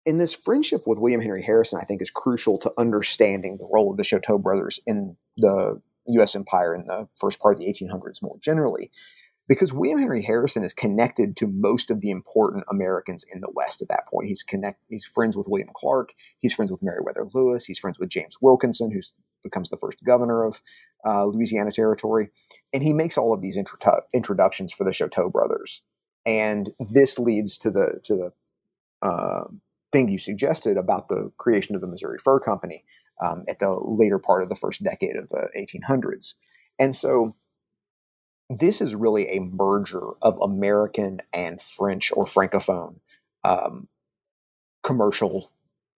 And 0.05 0.21
this 0.21 0.35
friendship 0.35 0.81
with 0.85 0.99
William 0.99 1.21
Henry 1.21 1.41
Harrison, 1.43 1.79
I 1.81 1.85
think, 1.85 2.01
is 2.01 2.11
crucial 2.11 2.59
to 2.59 2.71
understanding 2.77 3.57
the 3.57 3.67
role 3.71 3.91
of 3.91 3.97
the 3.97 4.03
Chouteau 4.03 4.41
brothers 4.41 4.79
in 4.85 5.17
the 5.37 5.81
U.S. 6.07 6.35
empire 6.35 6.75
in 6.75 6.85
the 6.85 7.07
first 7.19 7.39
part 7.39 7.55
of 7.55 7.59
the 7.59 7.65
1800s 7.65 8.21
more 8.21 8.37
generally. 8.39 8.91
Because 9.47 9.73
William 9.73 9.99
Henry 9.99 10.21
Harrison 10.21 10.63
is 10.63 10.73
connected 10.73 11.37
to 11.37 11.47
most 11.47 11.91
of 11.91 12.01
the 12.01 12.09
important 12.09 12.63
Americans 12.69 13.23
in 13.31 13.41
the 13.41 13.51
West 13.53 13.81
at 13.81 13.87
that 13.89 14.07
point. 14.07 14.27
He's 14.27 14.43
connect 14.43 14.81
he's 14.89 15.05
friends 15.05 15.37
with 15.37 15.47
William 15.47 15.69
Clark, 15.73 16.13
he's 16.39 16.53
friends 16.53 16.71
with 16.71 16.81
Meriwether 16.81 17.27
Lewis, 17.33 17.65
he's 17.65 17.79
friends 17.79 17.99
with 17.99 18.09
James 18.09 18.37
Wilkinson, 18.41 18.91
who 18.91 19.01
becomes 19.43 19.69
the 19.69 19.77
first 19.77 20.03
governor 20.03 20.43
of 20.43 20.61
uh, 21.05 21.25
Louisiana 21.25 21.71
Territory, 21.71 22.29
and 22.73 22.81
he 22.81 22.93
makes 22.93 23.17
all 23.17 23.33
of 23.33 23.41
these 23.41 23.57
intro- 23.57 24.01
introductions 24.13 24.73
for 24.73 24.83
the 24.83 24.91
Chouteau 24.91 25.31
brothers, 25.31 25.81
and 26.25 26.71
this 26.79 27.19
leads 27.19 27.57
to 27.59 27.71
the 27.71 27.99
to 28.03 28.15
the 28.15 29.07
uh, 29.07 29.43
thing 29.91 30.09
you 30.09 30.17
suggested 30.17 30.77
about 30.77 31.07
the 31.07 31.31
creation 31.37 31.75
of 31.75 31.81
the 31.81 31.87
Missouri 31.87 32.17
Fur 32.17 32.39
Company 32.39 32.83
um, 33.23 33.45
at 33.47 33.59
the 33.59 33.69
later 33.69 34.17
part 34.17 34.41
of 34.41 34.49
the 34.49 34.55
first 34.55 34.83
decade 34.83 35.15
of 35.15 35.29
the 35.29 35.47
1800s, 35.55 36.33
and 36.79 36.95
so 36.95 37.35
this 38.49 38.81
is 38.81 38.95
really 38.95 39.29
a 39.29 39.39
merger 39.39 40.11
of 40.21 40.39
American 40.41 41.21
and 41.33 41.61
French 41.61 42.11
or 42.15 42.25
Francophone 42.25 42.99
um, 43.43 43.87
commercial 44.83 45.51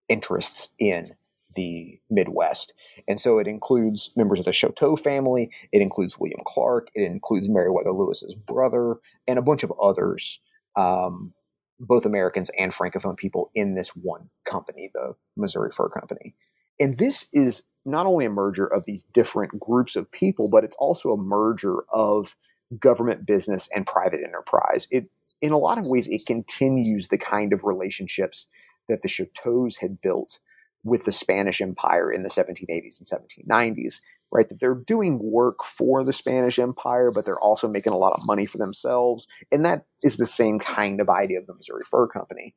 interests 0.10 0.69
in 0.80 1.10
the 1.56 1.99
Midwest. 2.10 2.74
And 3.07 3.19
so 3.19 3.40
it 3.40 3.48
includes 3.48 4.11
members 4.15 4.40
of 4.40 4.45
the 4.45 4.52
Chouteau 4.52 4.99
family, 4.99 5.49
it 5.72 5.82
includes 5.82 6.19
William 6.19 6.41
Clark, 6.45 6.90
it 6.94 7.03
includes 7.03 7.49
Meriwether 7.49 7.91
Lewis's 7.91 8.36
brother, 8.36 8.95
and 9.28 9.40
a 9.40 9.41
bunch 9.44 9.64
of 9.64 9.74
others, 9.82 10.40
um, 10.76 11.34
both 11.80 12.06
Americans 12.06 12.49
and 12.57 12.74
Francophone 12.74 13.18
people 13.18 13.52
in 13.56 13.76
this 13.76 13.90
one 13.90 14.30
company, 14.45 14.90
the 14.94 15.15
Missouri 15.36 15.72
Fur 15.72 15.90
Company. 15.90 16.36
And 16.80 16.98
this 16.98 17.28
is 17.34 17.64
not 17.86 18.06
only 18.06 18.26
a 18.26 18.30
merger 18.30 18.66
of 18.66 18.86
these 18.86 19.04
different 19.14 19.60
groups 19.60 19.95
of 19.95 20.12
people, 20.12 20.49
but 20.49 20.64
it's 20.64 20.76
also 20.78 21.10
a 21.10 21.22
merger 21.22 21.84
of 21.90 22.36
government 22.80 23.26
business 23.26 23.70
and 23.74 23.88
private 23.88 24.22
enterprise. 24.24 24.88
It, 24.91 25.10
in 25.41 25.54
a 25.54 25.58
lot 25.58 25.78
of 25.78 25.88
ways, 25.88 26.08
it 26.08 26.26
continues 26.26 27.08
the 27.08 27.18
kind 27.18 27.54
of 27.54 27.64
relationships 27.64 28.48
that 28.90 29.02
the 29.02 29.08
Chouteaus 29.08 29.80
had 29.80 30.02
built 30.02 30.40
with 30.84 31.06
the 31.06 31.12
Spanish 31.12 31.62
Empire 31.62 32.12
in 32.12 32.24
the 32.24 32.30
1780s 32.30 32.99
and 32.99 33.48
1790s, 33.48 33.99
right? 34.32 34.48
That 34.48 34.60
they're 34.60 34.76
doing 34.76 35.20
work 35.20 35.64
for 35.64 36.04
the 36.04 36.14
Spanish 36.14 36.60
Empire, 36.60 37.12
but 37.14 37.26
they're 37.26 37.40
also 37.40 37.68
making 37.68 37.94
a 37.94 37.98
lot 37.98 38.14
of 38.14 38.26
money 38.26 38.45
for 38.45 38.58
themselves. 38.58 39.28
And 39.52 39.66
that 39.66 39.86
is 40.04 40.18
the 40.18 40.28
same 40.28 40.60
kind 40.60 41.02
of 41.02 41.10
idea 41.10 41.40
of 41.40 41.48
the 41.48 41.54
Missouri 41.54 41.84
Fur 41.86 42.08
Company. 42.08 42.56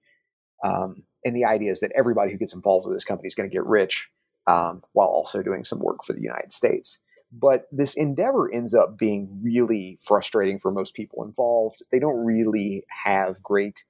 Um, 0.65 1.05
and 1.25 1.37
the 1.37 1.45
idea 1.45 1.71
is 1.71 1.81
that 1.81 1.93
everybody 1.95 2.33
who 2.33 2.39
gets 2.39 2.55
involved 2.55 2.87
with 2.87 2.97
this 2.97 3.05
company 3.05 3.27
is 3.27 3.35
going 3.35 3.49
to 3.49 3.55
get 3.55 3.67
rich 3.67 4.09
um, 4.47 4.83
while 4.93 5.09
also 5.09 5.43
doing 5.43 5.65
some 5.65 5.81
work 5.81 6.05
for 6.05 6.13
the 6.13 6.23
United 6.23 6.53
States. 6.53 6.99
But 7.33 7.67
this 7.71 7.95
endeavor 7.95 8.53
ends 8.53 8.75
up 8.75 8.99
being 8.99 9.41
really 9.43 9.99
frustrating 10.03 10.59
for 10.59 10.73
most 10.73 10.95
people 10.95 11.23
involved. 11.25 11.83
They 11.93 12.01
don't 12.01 12.25
really 12.25 12.85
have 13.05 13.43
great 13.43 13.85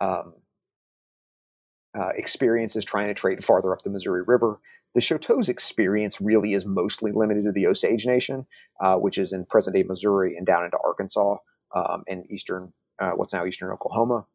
um, 0.00 0.34
uh, 1.98 2.10
experiences 2.16 2.84
trying 2.84 3.08
to 3.08 3.14
trade 3.14 3.44
farther 3.44 3.72
up 3.72 3.82
the 3.82 3.90
Missouri 3.90 4.22
River. 4.26 4.60
The 4.94 5.00
Chouteau's 5.00 5.50
experience 5.50 6.20
really 6.20 6.54
is 6.54 6.64
mostly 6.64 7.12
limited 7.12 7.44
to 7.44 7.52
the 7.52 7.66
Osage 7.66 8.06
Nation, 8.06 8.46
uh, 8.80 8.96
which 8.96 9.18
is 9.18 9.32
in 9.32 9.44
present 9.44 9.76
day 9.76 9.82
Missouri 9.82 10.36
and 10.36 10.46
down 10.46 10.64
into 10.64 10.78
Arkansas 10.82 11.36
um, 11.74 12.04
and 12.08 12.30
eastern, 12.30 12.72
uh, 12.98 13.10
what's 13.10 13.34
now 13.34 13.44
eastern 13.44 13.70
Oklahoma. 13.70 14.26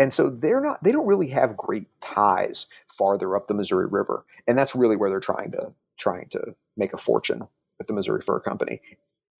And 0.00 0.14
so 0.14 0.30
they're 0.30 0.62
not, 0.62 0.82
they 0.82 0.92
don't 0.92 1.06
really 1.06 1.28
have 1.28 1.58
great 1.58 1.86
ties 2.00 2.68
farther 2.86 3.36
up 3.36 3.48
the 3.48 3.54
Missouri 3.54 3.86
River. 3.86 4.24
And 4.48 4.56
that's 4.56 4.74
really 4.74 4.96
where 4.96 5.10
they're 5.10 5.20
trying 5.20 5.50
to, 5.52 5.74
trying 5.98 6.30
to 6.30 6.54
make 6.74 6.94
a 6.94 6.98
fortune 6.98 7.46
with 7.76 7.86
the 7.86 7.92
Missouri 7.92 8.22
Fur 8.22 8.40
Company. 8.40 8.80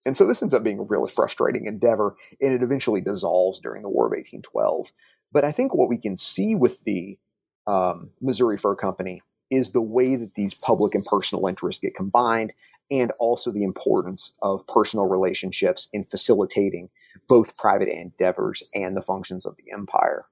And 0.04 0.18
so 0.18 0.26
this 0.26 0.42
ends 0.42 0.52
up 0.52 0.62
being 0.62 0.78
a 0.78 0.82
really 0.82 1.10
frustrating 1.10 1.64
endeavor, 1.64 2.14
and 2.42 2.52
it 2.52 2.62
eventually 2.62 3.00
dissolves 3.00 3.58
during 3.58 3.80
the 3.80 3.88
War 3.88 4.04
of 4.04 4.10
1812. 4.10 4.92
But 5.32 5.46
I 5.46 5.52
think 5.52 5.74
what 5.74 5.88
we 5.88 5.96
can 5.96 6.18
see 6.18 6.54
with 6.54 6.84
the 6.84 7.18
um, 7.66 8.10
Missouri 8.20 8.58
Fur 8.58 8.74
Company 8.74 9.22
is 9.50 9.72
the 9.72 9.80
way 9.80 10.14
that 10.16 10.34
these 10.34 10.52
public 10.52 10.94
and 10.94 11.04
personal 11.06 11.46
interests 11.46 11.80
get 11.80 11.94
combined, 11.94 12.52
and 12.90 13.12
also 13.18 13.50
the 13.50 13.64
importance 13.64 14.34
of 14.42 14.66
personal 14.66 15.06
relationships 15.06 15.88
in 15.94 16.04
facilitating 16.04 16.90
both 17.28 17.56
private 17.56 17.88
endeavors 17.88 18.62
and 18.74 18.94
the 18.94 19.02
functions 19.02 19.46
of 19.46 19.56
the 19.56 19.72
empire. 19.72 20.26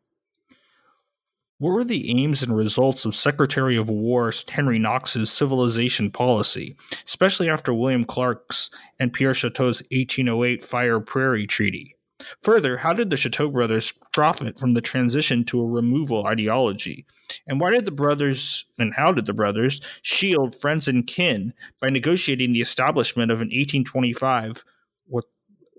What 1.61 1.73
were 1.73 1.83
the 1.83 2.09
aims 2.17 2.45
and 2.45 2.55
results 2.55 3.05
of 3.05 3.17
Secretary 3.17 3.77
of 3.77 3.91
War 3.91 4.33
Henry 4.49 4.79
Knox's 4.79 5.29
civilization 5.33 6.09
policy, 6.09 6.77
especially 7.05 7.51
after 7.51 7.75
William 7.75 8.05
Clark's 8.05 8.71
and 9.01 9.13
Pierre 9.13 9.33
Chouteau's 9.33 9.83
1808 9.91 10.65
Fire 10.65 11.01
Prairie 11.01 11.49
Treaty? 11.49 11.97
Further, 12.45 12.77
how 12.77 12.93
did 12.93 13.11
the 13.11 13.17
Chouteau 13.17 13.53
brothers 13.53 13.93
profit 14.13 14.57
from 14.57 14.75
the 14.75 14.81
transition 14.81 15.45
to 15.47 15.61
a 15.61 15.67
removal 15.67 16.27
ideology? 16.27 17.05
And 17.49 17.61
why 17.61 17.73
did 17.73 17.87
the 17.87 17.91
brothers, 17.91 18.65
and 18.79 18.95
how 18.95 19.11
did 19.11 19.27
the 19.27 19.33
brothers, 19.33 19.81
shield 20.03 20.55
friends 20.61 20.87
and 20.87 21.09
kin 21.09 21.53
by 21.81 21.91
negotiating 21.91 22.53
the 22.53 22.61
establishment 22.61 23.33
of 23.33 23.39
an 23.41 23.49
1825, 23.49 24.63
what 25.07 25.25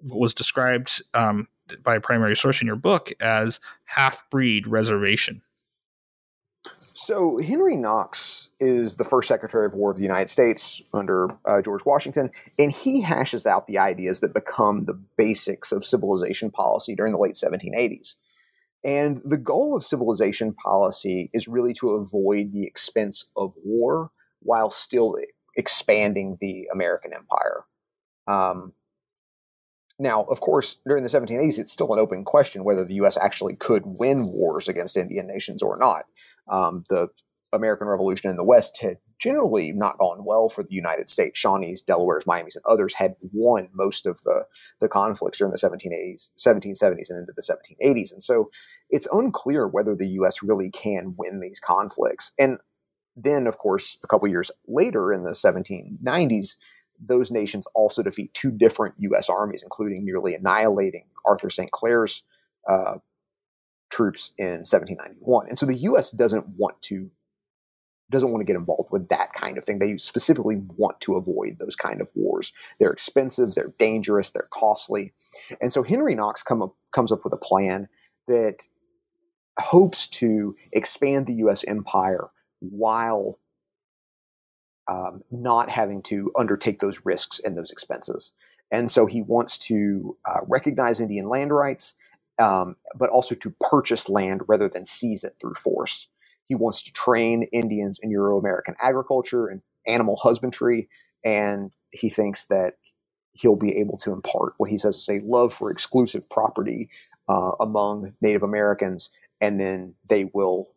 was 0.04 0.34
described 0.34 1.02
um, 1.14 1.48
by 1.84 1.96
a 1.96 2.02
primary 2.02 2.36
source 2.36 2.60
in 2.60 2.68
your 2.68 2.76
book 2.76 3.14
as 3.22 3.62
half 3.86 4.30
breed 4.30 4.68
reservation? 4.68 5.42
So 7.02 7.38
Henry 7.38 7.78
Knox 7.78 8.50
is 8.60 8.98
the 8.98 9.06
first 9.06 9.30
Secretary 9.30 9.66
of 9.66 9.74
War 9.74 9.90
of 9.90 9.96
the 9.96 10.04
United 10.04 10.30
States 10.30 10.82
under 10.94 11.30
uh, 11.46 11.62
George 11.62 11.86
Washington, 11.86 12.30
and 12.60 12.74
he 12.74 13.00
hashes 13.00 13.48
out 13.48 13.68
the 13.68 13.78
ideas 13.78 14.20
that 14.20 14.34
become 14.34 14.82
the 14.82 15.00
basics 15.18 15.72
of 15.72 15.86
civilization 15.86 16.52
policy 16.52 16.96
during 16.96 17.14
the 17.14 17.18
late 17.18 17.36
1780s. 17.36 18.16
And 18.84 19.22
the 19.24 19.38
goal 19.38 19.78
of 19.78 19.86
civilization 19.86 20.54
policy 20.54 21.30
is 21.34 21.48
really 21.48 21.74
to 21.76 21.92
avoid 21.92 22.52
the 22.52 22.66
expense 22.66 23.24
of 23.38 23.54
war 23.64 24.12
while 24.42 24.70
still 24.70 25.16
expanding 25.56 26.38
the 26.42 26.68
American 26.72 27.14
empire. 27.14 27.64
Um, 28.28 28.74
now, 29.98 30.24
of 30.24 30.42
course, 30.42 30.80
during 30.86 31.04
the 31.04 31.10
1780s, 31.10 31.60
it's 31.60 31.72
still 31.72 31.94
an 31.94 32.00
open 32.00 32.26
question 32.26 32.66
whether 32.66 32.84
the 32.84 32.96
U.S. 32.96 33.18
actually 33.18 33.56
could 33.56 33.84
win 33.86 34.26
wars 34.34 34.68
against 34.68 34.98
Indian 34.98 35.28
nations 35.28 35.64
or 35.64 35.78
not 35.78 36.04
um, 36.50 36.84
the 36.90 37.10
American 37.52 37.88
Revolution 37.88 38.30
in 38.30 38.38
the 38.38 38.44
West 38.44 38.80
had 38.82 38.98
generally 39.18 39.72
not 39.72 39.98
gone 39.98 40.24
well 40.24 40.50
for 40.50 40.64
the 40.64 40.74
United 40.74 41.10
States. 41.10 41.40
Shawnees, 41.40 41.82
Delawares, 41.82 42.26
Miamis, 42.26 42.56
and 42.56 42.64
others 42.66 42.94
had 42.94 43.16
won 43.34 43.70
most 43.74 44.06
of 44.06 44.22
the, 44.22 44.46
the 44.80 44.88
conflicts 44.88 45.40
during 45.40 45.52
the 45.52 45.58
1780s, 45.58 46.30
1770s 46.38 47.10
and 47.10 47.20
into 47.20 47.34
the 47.36 47.42
1780s. 47.42 48.14
And 48.14 48.24
so 48.24 48.50
it's 48.90 49.08
unclear 49.12 49.68
whether 49.68 49.96
the 49.96 50.08
U.S. 50.08 50.42
really 50.42 50.70
can 50.70 51.16
win 51.18 51.42
these 51.42 51.60
conflicts. 51.60 52.34
And 52.40 52.60
then, 53.16 53.46
of 53.46 53.58
course, 53.58 53.98
a 54.04 54.08
couple 54.08 54.28
years 54.30 54.52
later 54.68 55.12
in 55.12 55.24
the 55.24 55.32
1790s, 55.32 56.56
those 57.00 57.32
nations 57.32 57.68
also 57.74 58.04
defeat 58.04 58.34
two 58.34 58.52
different 58.52 58.96
U.S. 59.00 59.30
armies, 59.30 59.64
including 59.64 60.06
nearly 60.06 60.36
annihilating 60.36 61.06
Arthur 61.26 61.50
St. 61.50 61.72
Clair's 61.72 62.24
uh, 62.68 62.96
troops 63.90 64.34
in 64.38 64.64
1791. 64.66 65.48
And 65.50 65.60
so 65.60 65.66
the 65.66 65.76
U.S. 65.76 66.12
doesn't 66.12 66.48
want 66.50 66.82
to 66.84 67.10
doesn't 68.12 68.32
want 68.32 68.42
to 68.42 68.46
get 68.46 68.56
involved 68.56 68.92
with 68.92 69.08
that 69.10 69.34
kind 69.34 69.58
of 69.58 69.66
thing. 69.66 69.78
They 69.78 69.96
specifically 69.98 70.60
want 70.78 71.00
to 71.02 71.16
avoid 71.16 71.58
those 71.60 71.76
kind 71.76 72.02
of 72.02 72.10
wars. 72.16 72.54
They're 72.80 72.92
expensive, 72.92 73.54
they're 73.54 73.74
dangerous, 73.78 74.32
they're 74.32 74.50
costly. 74.52 75.14
And 75.62 75.72
so 75.72 75.84
Henry 75.84 76.16
Knox 76.16 76.42
come 76.42 76.64
up, 76.64 76.76
comes 76.92 77.12
up 77.12 77.24
with 77.24 77.34
a 77.34 77.38
plan 77.38 77.88
that 78.28 78.64
hopes 79.60 80.08
to 80.08 80.56
expand 80.72 81.28
the 81.28 81.36
U.S. 81.36 81.64
empire 81.68 82.30
while 82.62 83.38
um, 84.88 85.24
not 85.30 85.70
having 85.70 86.02
to 86.04 86.32
undertake 86.36 86.80
those 86.80 87.06
risks 87.06 87.40
and 87.40 87.56
those 87.56 87.70
expenses. 87.70 88.32
And 88.72 88.92
so 88.92 89.06
he 89.06 89.22
wants 89.22 89.58
to 89.60 90.18
uh, 90.26 90.40
recognize 90.48 91.00
Indian 91.00 91.28
land 91.28 91.54
rights 91.54 91.96
um, 92.40 92.76
but 92.96 93.10
also 93.10 93.36
to 93.36 93.54
purchase 93.60 94.10
land 94.10 94.42
rather 94.48 94.70
than 94.70 94.86
seize 94.86 95.24
it 95.24 95.36
through 95.40 95.56
force. 95.56 96.08
He 96.48 96.56
wants 96.56 96.82
to 96.84 96.94
train 96.94 97.44
Indians 97.52 98.00
in 98.02 98.10
Euro 98.12 98.40
American 98.40 98.76
agriculture 98.82 99.48
and 99.48 99.62
animal 99.86 100.16
husbandry, 100.16 100.90
and 101.24 101.72
he 101.92 102.10
thinks 102.10 102.46
that 102.48 102.76
he'll 103.34 103.56
be 103.56 103.78
able 103.78 103.98
to 103.98 104.12
impart 104.12 104.54
what 104.58 104.70
he 104.70 104.78
says 104.78 104.98
is 104.98 105.10
a 105.10 105.22
love 105.24 105.54
for 105.54 105.70
exclusive 105.70 106.28
property 106.30 106.90
uh, 107.28 107.52
among 107.60 108.14
Native 108.22 108.44
Americans, 108.44 109.10
and 109.40 109.60
then 109.60 109.94
they 110.10 110.30
will 110.34 110.72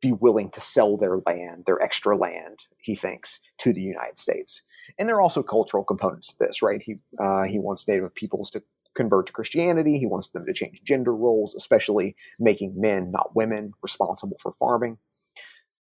be 0.00 0.12
willing 0.12 0.50
to 0.50 0.60
sell 0.60 0.98
their 0.98 1.18
land, 1.24 1.64
their 1.64 1.80
extra 1.80 2.16
land, 2.16 2.58
he 2.78 2.94
thinks, 2.94 3.40
to 3.58 3.72
the 3.72 3.80
United 3.80 4.18
States. 4.18 4.62
And 4.98 5.08
there 5.08 5.16
are 5.16 5.22
also 5.22 5.42
cultural 5.42 5.82
components 5.82 6.34
to 6.34 6.38
this, 6.40 6.60
right? 6.60 6.82
He 6.82 6.96
uh, 7.18 7.44
he 7.44 7.58
wants 7.58 7.88
Native 7.88 8.14
peoples 8.14 8.50
to 8.50 8.62
convert 8.94 9.26
to 9.26 9.32
Christianity. 9.32 9.98
He 9.98 10.06
wants 10.06 10.28
them 10.28 10.46
to 10.46 10.52
change 10.52 10.82
gender 10.82 11.14
roles, 11.14 11.54
especially 11.54 12.16
making 12.38 12.80
men, 12.80 13.10
not 13.10 13.34
women, 13.34 13.72
responsible 13.82 14.36
for 14.40 14.52
farming. 14.52 14.98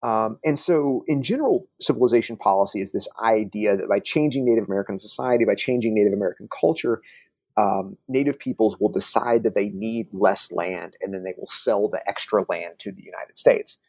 Um, 0.04 0.38
and 0.46 0.60
so, 0.60 1.04
in 1.08 1.24
general, 1.24 1.68
civilization 1.82 2.38
policy 2.38 2.82
is 2.82 2.92
this 2.92 3.08
idea 3.22 3.76
that 3.76 3.90
by 3.90 4.00
changing 4.00 4.46
Native 4.46 4.66
American 4.66 5.00
society, 5.00 5.44
by 5.44 5.56
changing 5.56 5.96
Native 5.96 6.14
American 6.14 6.48
culture, 6.50 7.02
um, 7.58 7.98
native 8.08 8.38
peoples 8.38 8.80
will 8.80 8.92
decide 8.92 9.42
that 9.44 9.56
they 9.56 9.70
need 9.70 10.08
less 10.14 10.52
land 10.52 10.96
and 11.02 11.14
then 11.14 11.24
they 11.24 11.34
will 11.38 11.48
sell 11.48 11.90
the 11.90 12.08
extra 12.08 12.46
land 12.48 12.76
to 12.80 12.92
the 12.92 13.02
United 13.02 13.38
States. 13.38 13.80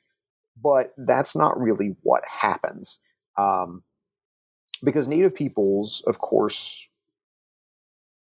But 0.61 0.95
that's 0.97 1.37
not 1.37 1.61
really 1.61 1.95
what 2.03 2.25
happens. 2.27 2.99
Um, 3.37 3.83
because 4.83 5.09
native 5.09 5.35
peoples, 5.35 6.03
of 6.07 6.19
course, 6.19 6.88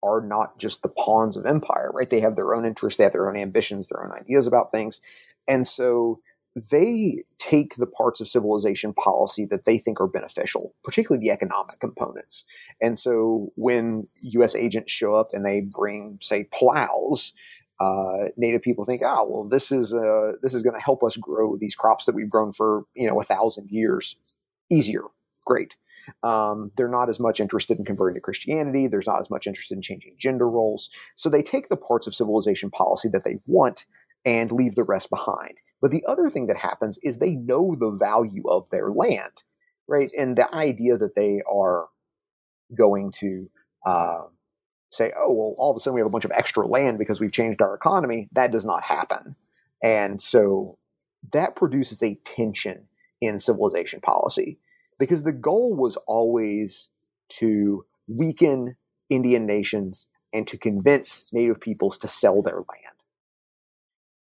are 0.04 0.20
not 0.20 0.58
just 0.58 0.82
the 0.82 0.88
pawns 0.88 1.36
of 1.36 1.46
empire, 1.46 1.90
right? 1.94 2.10
They 2.10 2.20
have 2.20 2.36
their 2.36 2.54
own 2.54 2.64
interests, 2.64 2.98
they 2.98 3.04
have 3.04 3.12
their 3.12 3.28
own 3.28 3.36
ambitions, 3.36 3.88
their 3.88 4.04
own 4.04 4.12
ideas 4.12 4.46
about 4.46 4.70
things. 4.72 5.00
And 5.48 5.66
so 5.66 6.20
they 6.70 7.24
take 7.38 7.74
the 7.76 7.86
parts 7.86 8.20
of 8.20 8.28
civilization 8.28 8.92
policy 8.94 9.44
that 9.46 9.64
they 9.64 9.76
think 9.76 10.00
are 10.00 10.06
beneficial, 10.06 10.74
particularly 10.84 11.24
the 11.24 11.32
economic 11.32 11.80
components. 11.80 12.44
And 12.80 12.98
so 12.98 13.50
when 13.56 14.06
U.S. 14.20 14.54
agents 14.54 14.92
show 14.92 15.14
up 15.14 15.30
and 15.32 15.44
they 15.44 15.62
bring, 15.62 16.18
say, 16.20 16.44
plows, 16.52 17.32
uh, 17.80 18.28
Native 18.36 18.62
people 18.62 18.84
think, 18.84 19.02
oh, 19.04 19.28
well, 19.28 19.48
this 19.48 19.72
is 19.72 19.92
uh, 19.92 20.32
this 20.42 20.54
is 20.54 20.62
going 20.62 20.76
to 20.76 20.84
help 20.84 21.02
us 21.02 21.16
grow 21.16 21.56
these 21.56 21.74
crops 21.74 22.06
that 22.06 22.14
we've 22.14 22.30
grown 22.30 22.52
for 22.52 22.84
you 22.94 23.08
know 23.08 23.20
a 23.20 23.24
thousand 23.24 23.68
years 23.70 24.16
easier. 24.70 25.02
Great. 25.44 25.74
Um, 26.22 26.70
they're 26.76 26.88
not 26.88 27.08
as 27.08 27.20
much 27.20 27.40
interested 27.40 27.78
in 27.78 27.84
converting 27.84 28.14
to 28.14 28.20
Christianity. 28.20 28.86
There's 28.86 29.06
not 29.06 29.20
as 29.20 29.30
much 29.30 29.46
interested 29.46 29.74
in 29.76 29.82
changing 29.82 30.14
gender 30.18 30.48
roles. 30.48 30.90
So 31.16 31.28
they 31.28 31.42
take 31.42 31.68
the 31.68 31.76
parts 31.76 32.06
of 32.06 32.14
civilization 32.14 32.70
policy 32.70 33.08
that 33.10 33.24
they 33.24 33.38
want 33.46 33.86
and 34.24 34.52
leave 34.52 34.74
the 34.74 34.84
rest 34.84 35.10
behind. 35.10 35.54
But 35.80 35.90
the 35.90 36.04
other 36.06 36.30
thing 36.30 36.46
that 36.46 36.56
happens 36.56 36.98
is 37.02 37.18
they 37.18 37.34
know 37.34 37.74
the 37.78 37.90
value 37.90 38.48
of 38.48 38.68
their 38.70 38.90
land, 38.90 39.44
right? 39.86 40.10
And 40.16 40.36
the 40.36 40.52
idea 40.54 40.96
that 40.96 41.14
they 41.14 41.42
are 41.50 41.88
going 42.74 43.12
to 43.12 43.50
uh, 43.84 44.22
say, 44.90 45.12
oh, 45.16 45.32
well, 45.32 45.54
all 45.58 45.70
of 45.70 45.76
a 45.76 45.80
sudden 45.80 45.94
we 45.94 46.00
have 46.00 46.06
a 46.06 46.10
bunch 46.10 46.24
of 46.24 46.32
extra 46.34 46.66
land 46.66 46.98
because 46.98 47.20
we've 47.20 47.32
changed 47.32 47.60
our 47.60 47.74
economy, 47.74 48.28
that 48.32 48.52
does 48.52 48.64
not 48.64 48.82
happen. 48.82 49.36
And 49.82 50.22
so 50.22 50.78
that 51.32 51.56
produces 51.56 52.02
a 52.02 52.14
tension 52.24 52.88
in 53.20 53.38
civilization 53.38 54.00
policy 54.00 54.58
because 54.98 55.22
the 55.22 55.32
goal 55.32 55.74
was 55.74 55.96
always 56.06 56.88
to 57.28 57.84
weaken 58.06 58.76
Indian 59.10 59.46
nations 59.46 60.06
and 60.32 60.46
to 60.48 60.58
convince 60.58 61.32
native 61.32 61.60
peoples 61.60 61.98
to 61.98 62.08
sell 62.08 62.42
their 62.42 62.56
land. 62.56 62.94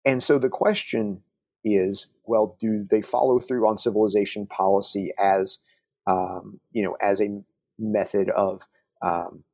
And 0.04 0.22
so 0.22 0.38
the 0.38 0.48
question 0.48 1.22
is, 1.64 2.08
well, 2.24 2.56
do 2.60 2.86
they 2.88 3.00
follow 3.00 3.38
through 3.38 3.66
on 3.66 3.78
civilization 3.78 4.46
policy 4.46 5.12
as, 5.18 5.58
um, 6.06 6.60
you 6.72 6.82
know, 6.82 6.96
as 7.00 7.20
a 7.20 7.42
method 7.78 8.28
of 8.30 8.62
um, 9.00 9.44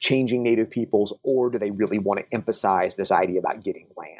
changing 0.00 0.42
native 0.42 0.70
peoples, 0.70 1.14
or 1.22 1.50
do 1.50 1.58
they 1.58 1.70
really 1.70 1.98
want 1.98 2.20
to 2.20 2.26
emphasize 2.34 2.96
this 2.96 3.12
idea 3.12 3.38
about 3.38 3.62
getting 3.62 3.86
land? 3.96 4.18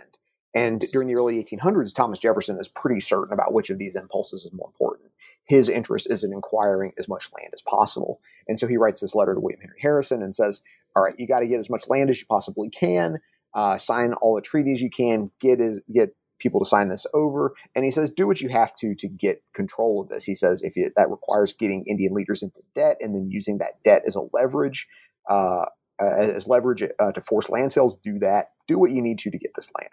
And 0.54 0.80
during 0.92 1.08
the 1.08 1.16
early 1.16 1.42
1800s, 1.42 1.94
Thomas 1.94 2.18
Jefferson 2.18 2.58
is 2.60 2.68
pretty 2.68 3.00
certain 3.00 3.32
about 3.32 3.52
which 3.52 3.70
of 3.70 3.78
these 3.78 3.96
impulses 3.96 4.44
is 4.44 4.52
more 4.52 4.68
important. 4.68 5.11
His 5.46 5.68
interest 5.68 6.10
is 6.10 6.24
in 6.24 6.32
acquiring 6.32 6.92
as 6.98 7.08
much 7.08 7.28
land 7.36 7.50
as 7.52 7.62
possible. 7.62 8.20
And 8.48 8.58
so 8.58 8.66
he 8.66 8.76
writes 8.76 9.00
this 9.00 9.14
letter 9.14 9.34
to 9.34 9.40
William 9.40 9.60
Henry 9.60 9.78
Harrison 9.80 10.22
and 10.22 10.34
says, 10.34 10.62
All 10.96 11.02
right, 11.02 11.14
you 11.18 11.26
got 11.26 11.40
to 11.40 11.48
get 11.48 11.60
as 11.60 11.70
much 11.70 11.88
land 11.88 12.10
as 12.10 12.20
you 12.20 12.26
possibly 12.26 12.70
can, 12.70 13.18
uh, 13.54 13.78
sign 13.78 14.14
all 14.14 14.34
the 14.34 14.40
treaties 14.40 14.80
you 14.80 14.90
can, 14.90 15.30
get, 15.40 15.58
get 15.92 16.14
people 16.42 16.60
to 16.60 16.68
sign 16.68 16.88
this 16.88 17.06
over. 17.14 17.54
And 17.74 17.84
he 17.84 17.90
says, 17.90 18.10
do 18.10 18.26
what 18.26 18.40
you 18.40 18.48
have 18.48 18.74
to 18.76 18.94
to 18.96 19.08
get 19.08 19.42
control 19.54 20.02
of 20.02 20.08
this. 20.08 20.24
He 20.24 20.34
says, 20.34 20.62
if 20.62 20.76
you, 20.76 20.90
that 20.96 21.08
requires 21.08 21.54
getting 21.54 21.84
Indian 21.86 22.12
leaders 22.12 22.42
into 22.42 22.60
debt 22.74 22.98
and 23.00 23.14
then 23.14 23.30
using 23.30 23.58
that 23.58 23.82
debt 23.84 24.02
as 24.06 24.16
a 24.16 24.26
leverage, 24.32 24.88
uh, 25.28 25.66
as 26.00 26.48
leverage 26.48 26.82
uh, 26.82 27.12
to 27.12 27.20
force 27.20 27.48
land 27.48 27.72
sales, 27.72 27.96
do 27.96 28.18
that. 28.18 28.50
Do 28.66 28.78
what 28.78 28.90
you 28.90 29.00
need 29.00 29.20
to 29.20 29.30
to 29.30 29.38
get 29.38 29.52
this 29.54 29.70
land. 29.78 29.92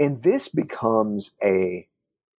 And 0.00 0.22
this 0.22 0.48
becomes 0.48 1.32
a 1.42 1.86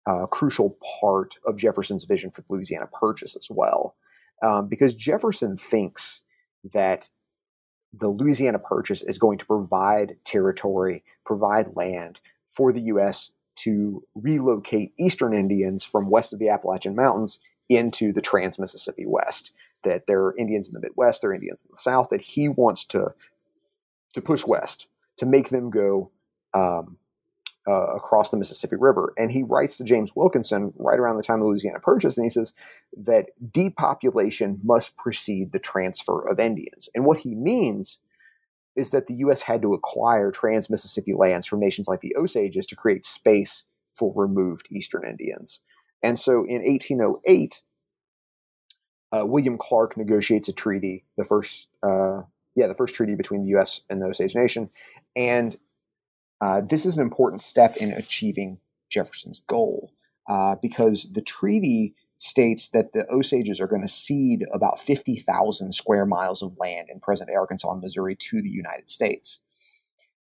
uh, 0.06 0.26
crucial 0.26 0.78
part 1.00 1.36
of 1.44 1.56
Jefferson's 1.56 2.04
vision 2.04 2.30
for 2.30 2.42
the 2.42 2.46
Louisiana 2.50 2.86
Purchase 2.86 3.36
as 3.36 3.48
well, 3.50 3.96
um, 4.42 4.68
because 4.68 4.94
Jefferson 4.94 5.56
thinks 5.56 6.22
that 6.72 7.08
the 7.92 8.08
Louisiana 8.08 8.58
Purchase 8.58 9.02
is 9.02 9.18
going 9.18 9.38
to 9.38 9.46
provide 9.46 10.16
territory, 10.24 11.02
provide 11.24 11.74
land 11.76 12.20
for 12.50 12.72
the 12.72 12.82
U.S. 12.82 13.32
to 13.56 14.02
relocate 14.14 14.92
Eastern 14.98 15.34
Indians 15.34 15.84
from 15.84 16.10
west 16.10 16.32
of 16.32 16.38
the 16.38 16.48
Appalachian 16.48 16.94
Mountains 16.94 17.38
into 17.68 18.12
the 18.12 18.20
Trans 18.20 18.58
Mississippi 18.58 19.06
West. 19.06 19.52
That 19.84 20.06
there 20.06 20.22
are 20.24 20.36
Indians 20.36 20.68
in 20.68 20.74
the 20.74 20.80
Midwest, 20.80 21.22
there 21.22 21.30
are 21.30 21.34
Indians 21.34 21.62
in 21.62 21.68
the 21.70 21.80
South. 21.80 22.08
That 22.10 22.20
he 22.20 22.48
wants 22.48 22.84
to 22.86 23.14
to 24.14 24.22
push 24.22 24.44
west 24.44 24.86
to 25.18 25.26
make 25.26 25.50
them 25.50 25.70
go 25.70 26.10
um, 26.54 26.96
uh, 27.68 27.94
across 27.94 28.30
the 28.30 28.36
Mississippi 28.36 28.76
River. 28.76 29.12
And 29.16 29.30
he 29.30 29.42
writes 29.42 29.76
to 29.76 29.84
James 29.84 30.14
Wilkinson 30.14 30.72
right 30.76 30.98
around 30.98 31.16
the 31.16 31.22
time 31.22 31.40
of 31.40 31.42
the 31.42 31.48
Louisiana 31.48 31.80
Purchase, 31.80 32.16
and 32.16 32.24
he 32.24 32.30
says 32.30 32.52
that 32.96 33.30
depopulation 33.52 34.60
must 34.62 34.96
precede 34.96 35.52
the 35.52 35.58
transfer 35.58 36.26
of 36.28 36.38
Indians. 36.38 36.88
And 36.94 37.04
what 37.04 37.18
he 37.18 37.34
means 37.34 37.98
is 38.76 38.90
that 38.90 39.06
the 39.06 39.14
U.S. 39.14 39.40
had 39.40 39.62
to 39.62 39.74
acquire 39.74 40.30
trans 40.30 40.70
Mississippi 40.70 41.14
lands 41.14 41.46
from 41.46 41.60
nations 41.60 41.88
like 41.88 42.00
the 42.00 42.14
Osages 42.14 42.66
to 42.66 42.76
create 42.76 43.06
space 43.06 43.64
for 43.94 44.12
removed 44.14 44.68
Eastern 44.70 45.08
Indians. 45.08 45.60
And 46.02 46.20
so 46.20 46.44
in 46.44 46.62
1808, 46.62 47.62
uh, 49.12 49.24
William 49.24 49.56
Clark 49.56 49.96
negotiates 49.96 50.48
a 50.48 50.52
treaty, 50.52 51.04
the 51.16 51.24
first, 51.24 51.68
uh, 51.82 52.22
yeah, 52.54 52.66
the 52.66 52.74
first 52.74 52.94
treaty 52.94 53.14
between 53.14 53.42
the 53.42 53.50
U.S. 53.50 53.80
and 53.88 54.00
the 54.00 54.06
Osage 54.06 54.34
Nation, 54.34 54.68
and 55.14 55.56
uh, 56.46 56.60
this 56.60 56.86
is 56.86 56.96
an 56.96 57.02
important 57.02 57.42
step 57.42 57.76
in 57.76 57.92
achieving 57.92 58.58
Jefferson's 58.88 59.42
goal 59.48 59.92
uh, 60.28 60.54
because 60.62 61.10
the 61.12 61.20
treaty 61.20 61.96
states 62.18 62.68
that 62.68 62.92
the 62.92 63.04
Osages 63.10 63.60
are 63.60 63.66
going 63.66 63.82
to 63.82 63.92
cede 63.92 64.44
about 64.52 64.78
50,000 64.78 65.72
square 65.72 66.06
miles 66.06 66.42
of 66.42 66.56
land 66.56 66.86
in 66.88 67.00
present 67.00 67.28
day 67.28 67.34
Arkansas 67.34 67.72
and 67.72 67.82
Missouri 67.82 68.14
to 68.14 68.40
the 68.40 68.48
United 68.48 68.92
States. 68.92 69.40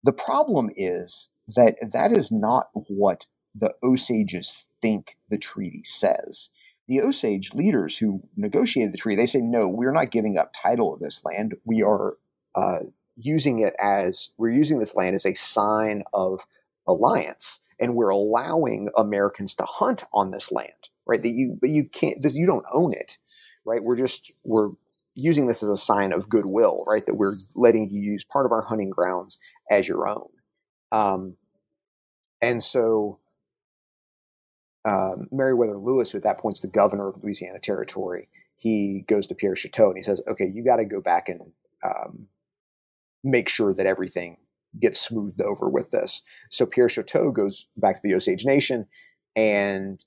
The 0.04 0.14
problem 0.14 0.70
is 0.76 1.30
that 1.48 1.78
that 1.82 2.12
is 2.12 2.32
not 2.32 2.68
what 2.74 3.26
the 3.56 3.74
Osages 3.84 4.70
think 4.84 5.18
the 5.30 5.40
treaty 5.40 5.82
says. 5.84 6.50
The 6.88 7.02
Osage 7.02 7.56
leaders 7.56 7.98
who 7.98 8.22
negotiated 8.38 8.94
the 8.94 9.00
treaty, 9.00 9.20
they 9.20 9.26
say, 9.26 9.42
no, 9.42 9.68
we're 9.68 9.92
not 9.92 10.12
giving 10.12 10.38
up 10.38 10.54
title 10.54 10.94
of 10.94 11.00
this 11.00 11.26
land. 11.26 11.56
We 11.66 11.82
are 11.82 12.18
uh, 12.54 12.80
using 13.16 13.60
it 13.60 13.74
as, 13.80 14.30
we're 14.38 14.52
using 14.52 14.80
this 14.80 14.96
land 14.96 15.16
as 15.16 15.26
a 15.26 15.36
sign 15.36 16.04
of 16.14 16.42
alliance, 16.88 17.60
and 17.80 17.96
we're 17.96 18.10
allowing 18.10 18.90
Americans 18.98 19.56
to 19.56 19.64
hunt 19.66 20.04
on 20.14 20.32
this 20.32 20.52
land 20.52 20.72
right? 21.06 21.22
That 21.22 21.34
you, 21.34 21.58
but 21.60 21.70
you 21.70 21.86
can't, 21.86 22.22
this, 22.22 22.36
you 22.36 22.46
don't 22.46 22.66
own 22.72 22.94
it, 22.94 23.18
right? 23.66 23.84
We're 23.84 23.96
just, 23.96 24.32
we're 24.44 24.70
using 25.16 25.46
this 25.46 25.64
as 25.64 25.70
a 25.70 25.78
sign 25.78 26.14
of 26.14 26.30
goodwill, 26.30 26.84
right? 26.88 27.06
That 27.06 27.16
we're 27.16 27.36
letting 27.56 27.90
you 27.90 28.02
use 28.02 28.24
part 28.24 28.46
of 28.46 28.52
our 28.52 28.62
hunting 28.62 28.90
grounds 28.90 29.38
as 29.70 29.88
your 29.88 30.08
own. 30.08 30.30
Um, 30.92 31.36
and 32.42 32.64
so, 32.64 33.20
um, 34.86 35.28
Meriwether 35.32 35.78
Lewis, 35.78 36.12
who 36.12 36.18
at 36.18 36.24
that 36.24 36.40
point 36.40 36.56
is 36.56 36.62
the 36.62 36.68
governor 36.68 37.08
of 37.08 37.24
Louisiana 37.24 37.60
Territory, 37.60 38.28
he 38.58 39.06
goes 39.08 39.28
to 39.28 39.36
Pierre 39.36 39.56
Chouteau 39.56 39.88
and 39.88 39.98
he 39.98 40.02
says, 40.02 40.22
"Okay, 40.28 40.52
you 40.54 40.64
got 40.64 40.78
to 40.78 40.86
go 40.86 41.00
back 41.02 41.30
and 41.30 41.40
um, 41.86 42.28
make 43.24 43.50
sure 43.50 43.74
that 43.74 43.86
everything 43.86 44.38
gets 44.80 45.00
smoothed 45.00 45.42
over 45.42 45.70
with 45.70 45.92
this." 45.92 46.22
So 46.50 46.66
Pierre 46.66 46.88
Chouteau 46.88 47.34
goes 47.34 47.68
back 47.78 47.96
to 47.96 48.02
the 48.04 48.16
Osage 48.16 48.46
Nation 48.46 48.88
and 49.36 50.04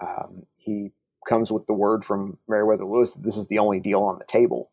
um, 0.00 0.44
he 0.56 0.92
comes 1.28 1.50
with 1.50 1.66
the 1.66 1.74
word 1.74 2.04
from 2.04 2.38
Meriwether 2.48 2.84
Lewis 2.84 3.12
that 3.12 3.22
this 3.22 3.36
is 3.36 3.48
the 3.48 3.58
only 3.58 3.80
deal 3.80 4.02
on 4.02 4.18
the 4.18 4.24
table, 4.24 4.70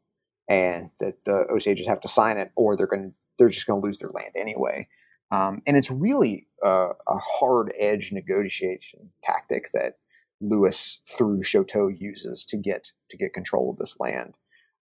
and 0.49 0.90
that 0.99 1.23
the 1.26 1.45
Osages 1.49 1.88
have 1.88 2.02
to 2.02 2.07
sign 2.07 2.38
it, 2.38 2.52
or 2.56 2.76
they're 2.76 2.88
going 2.88 3.14
they're 3.38 3.49
just 3.49 3.68
going 3.68 3.82
to 3.82 3.86
lose 3.86 3.98
their 3.99 4.10
land 4.10 4.32
anyway. 4.36 4.88
Um, 5.32 5.61
and 5.65 5.78
it's 5.78 5.90
really 5.90 6.48
a 6.64 6.91
hard 7.07 7.73
edge 7.80 8.11
negotiation 8.11 9.11
tactic 9.23 9.69
that 9.73 9.95
Lewis 10.41 10.99
through 11.07 11.41
Chouteau 11.41 11.88
uses 11.88 12.45
to 12.45 12.57
get 12.57 12.91
to 13.10 13.18
get 13.18 13.34
control 13.34 13.72
of 13.72 13.78
this 13.78 13.99
land, 13.99 14.36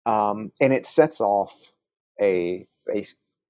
um, 0.07 0.53
and 0.61 0.73
it 0.73 0.87
sets 0.87 1.21
off 1.21 1.73
a, 2.21 2.67
a 2.95 3.07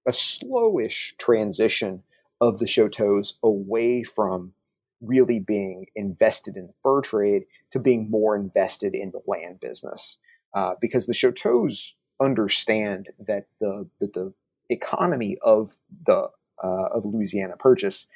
a 0.07 0.11
slowish 0.11 1.17
transition 1.19 2.03
of 2.41 2.59
the 2.59 2.65
Chouteaus 2.65 3.35
away 3.43 4.03
from 4.03 4.53
really 5.01 5.39
being 5.39 5.87
invested 5.95 6.57
in 6.57 6.69
the 6.69 6.73
fur 6.83 7.01
trade 7.03 7.45
to 7.71 7.79
being 7.79 8.11
more 8.11 8.35
invested 8.35 8.95
in 8.95 9.11
the 9.11 9.21
land 9.27 9.61
business. 9.61 10.17
Uh, 10.55 10.75
because 10.81 11.07
the 11.07 11.13
Chouteaus 11.13 11.93
understand 12.21 13.09
that 13.27 13.47
the 13.61 13.87
that 14.01 14.15
the 14.15 14.33
economy 14.71 15.37
of 15.43 15.77
the 16.07 16.29
uh, 16.63 16.89
of 16.95 17.05
Louisiana 17.05 17.57
Purchase, 17.59 18.07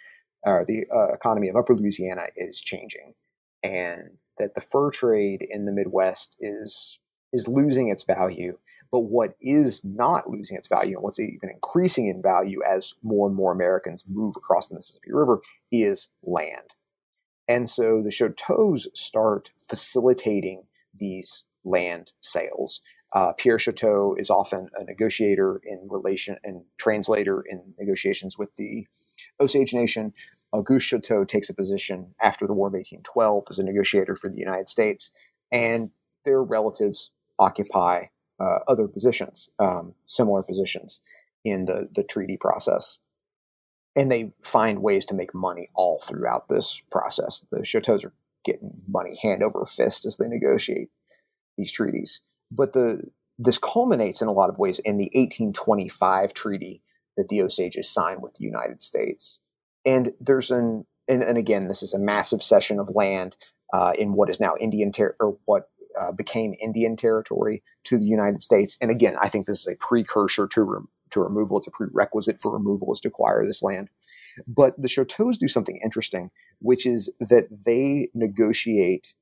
or 0.45 0.65
the 0.67 0.87
uh, 0.93 1.13
economy 1.13 1.49
of 1.49 1.57
Upper 1.57 1.77
Louisiana, 1.77 2.27
is 2.37 2.61
changing, 2.61 3.15
and 3.63 4.17
that 4.39 4.55
the 4.55 4.61
fur 4.61 4.91
trade 4.91 5.47
in 5.49 5.67
the 5.67 5.73
Midwest 5.73 6.37
is 6.41 6.99
is 7.33 7.47
losing 7.47 7.89
its 7.89 8.03
value. 8.03 8.59
But 8.93 9.01
what 9.01 9.35
is 9.41 9.83
not 9.85 10.29
losing 10.29 10.57
its 10.57 10.69
value 10.69 10.97
and 10.97 11.03
what's 11.03 11.19
even 11.19 11.49
increasing 11.49 12.09
in 12.09 12.23
value 12.23 12.61
as 12.63 12.93
more 13.03 13.27
and 13.27 13.35
more 13.35 13.51
Americans 13.51 14.05
move 14.07 14.37
across 14.37 14.69
the 14.69 14.75
Mississippi 14.75 15.11
River 15.11 15.41
is 15.73 16.09
land. 16.23 16.75
And 17.49 17.69
so 17.69 18.03
the 18.03 18.11
Chouteaus 18.11 18.87
start 18.95 19.51
facilitating 19.67 20.65
these 20.95 21.45
land 21.65 22.13
sales. 22.21 22.83
Uh, 23.15 23.33
Pierre 23.33 23.59
Chouteau 23.59 24.15
is 24.19 24.31
often 24.31 24.69
a 24.77 24.85
negotiator 24.85 25.61
in 25.65 25.87
relation 25.91 26.37
and 26.45 26.63
translator 26.79 27.43
in 27.49 27.75
negotiations 27.79 28.39
with 28.39 28.55
the 28.57 28.87
Osage 29.41 29.75
Nation. 29.75 30.13
Auguste 30.53 30.93
Chouteau 30.93 31.27
takes 31.27 31.49
a 31.49 31.55
position 31.55 32.15
after 32.21 32.47
the 32.47 32.53
War 32.53 32.69
of 32.69 32.75
1812 32.75 33.45
as 33.51 33.59
a 33.59 33.63
negotiator 33.63 34.17
for 34.17 34.29
the 34.29 34.39
United 34.39 34.69
States, 34.69 35.11
and 35.51 35.91
their 36.25 36.43
relatives 36.43 37.11
occupy 37.39 38.07
uh, 38.43 38.59
other 38.67 38.89
positions, 38.89 39.49
um, 39.59 39.95
similar 40.07 40.43
positions 40.43 41.01
in 41.45 41.67
the, 41.67 41.89
the 41.95 42.03
treaty 42.03 42.37
process. 42.37 42.99
And 43.95 44.11
they 44.11 44.33
find 44.43 44.83
ways 44.83 45.07
to 45.07 45.15
make 45.15 45.35
money 45.35 45.69
all 45.75 46.01
throughout 46.01 46.49
this 46.49 46.81
process. 46.91 47.45
The 47.51 47.59
Chouteaus 47.59 48.05
are 48.05 48.15
getting 48.45 48.73
money 48.89 49.19
hand 49.23 49.43
over 49.43 49.67
fist 49.67 50.07
as 50.07 50.17
they 50.17 50.29
negotiate 50.29 50.89
these 51.57 51.73
treaties. 51.73 52.21
But 52.51 52.73
the 52.73 53.03
this 53.39 53.59
culminates 53.59 54.23
in 54.23 54.29
a 54.29 54.33
lot 54.33 54.51
of 54.51 54.59
ways 54.59 54.79
in 54.79 54.99
the 54.99 55.11
1825 55.15 56.35
treaty 56.35 56.83
that 57.17 57.29
the 57.29 57.43
Osages 57.43 57.89
signed 57.89 58.23
with 58.23 58.35
the 58.35 58.45
United 58.45 58.83
States. 58.83 59.39
And 59.85 60.13
there's 60.21 60.51
an 60.51 60.87
and, 61.09 61.23
and 61.23 61.37
again, 61.37 61.69
this 61.69 61.83
is 61.83 61.95
a 61.95 61.99
massive 61.99 62.43
cession 62.43 62.79
of 62.79 62.95
land 62.95 63.37
uh, 63.73 63.93
in 63.99 64.15
what 64.15 64.31
is 64.31 64.41
now 64.41 64.55
Indian 64.61 64.93
ter- 64.93 65.17
or 65.21 65.37
what 65.45 65.69
uh, 66.01 66.13
became 66.13 66.55
Indian 66.61 66.97
territory 66.97 67.63
to 67.85 67.99
the 67.99 68.05
United 68.05 68.43
States. 68.43 68.77
And 68.81 68.91
again, 68.91 69.17
I 69.21 69.29
think 69.29 69.47
this 69.47 69.61
is 69.61 69.69
a 69.69 69.77
precursor 69.77 70.47
to 70.49 70.63
re- 70.63 70.87
to 71.11 71.21
removal. 71.21 71.59
It's 71.59 71.67
a 71.67 71.71
prerequisite 71.71 72.41
for 72.41 72.53
removal 72.53 72.93
is 72.93 73.01
to 73.01 73.09
acquire 73.09 73.47
this 73.47 73.63
land. 73.63 73.89
But 74.47 74.81
the 74.81 74.89
Chouteaus 74.89 75.39
do 75.39 75.49
something 75.49 75.79
interesting, 75.85 76.31
which 76.61 76.87
is 76.87 77.11
that 77.21 77.49
they 77.67 78.09
negotiate 78.15 79.13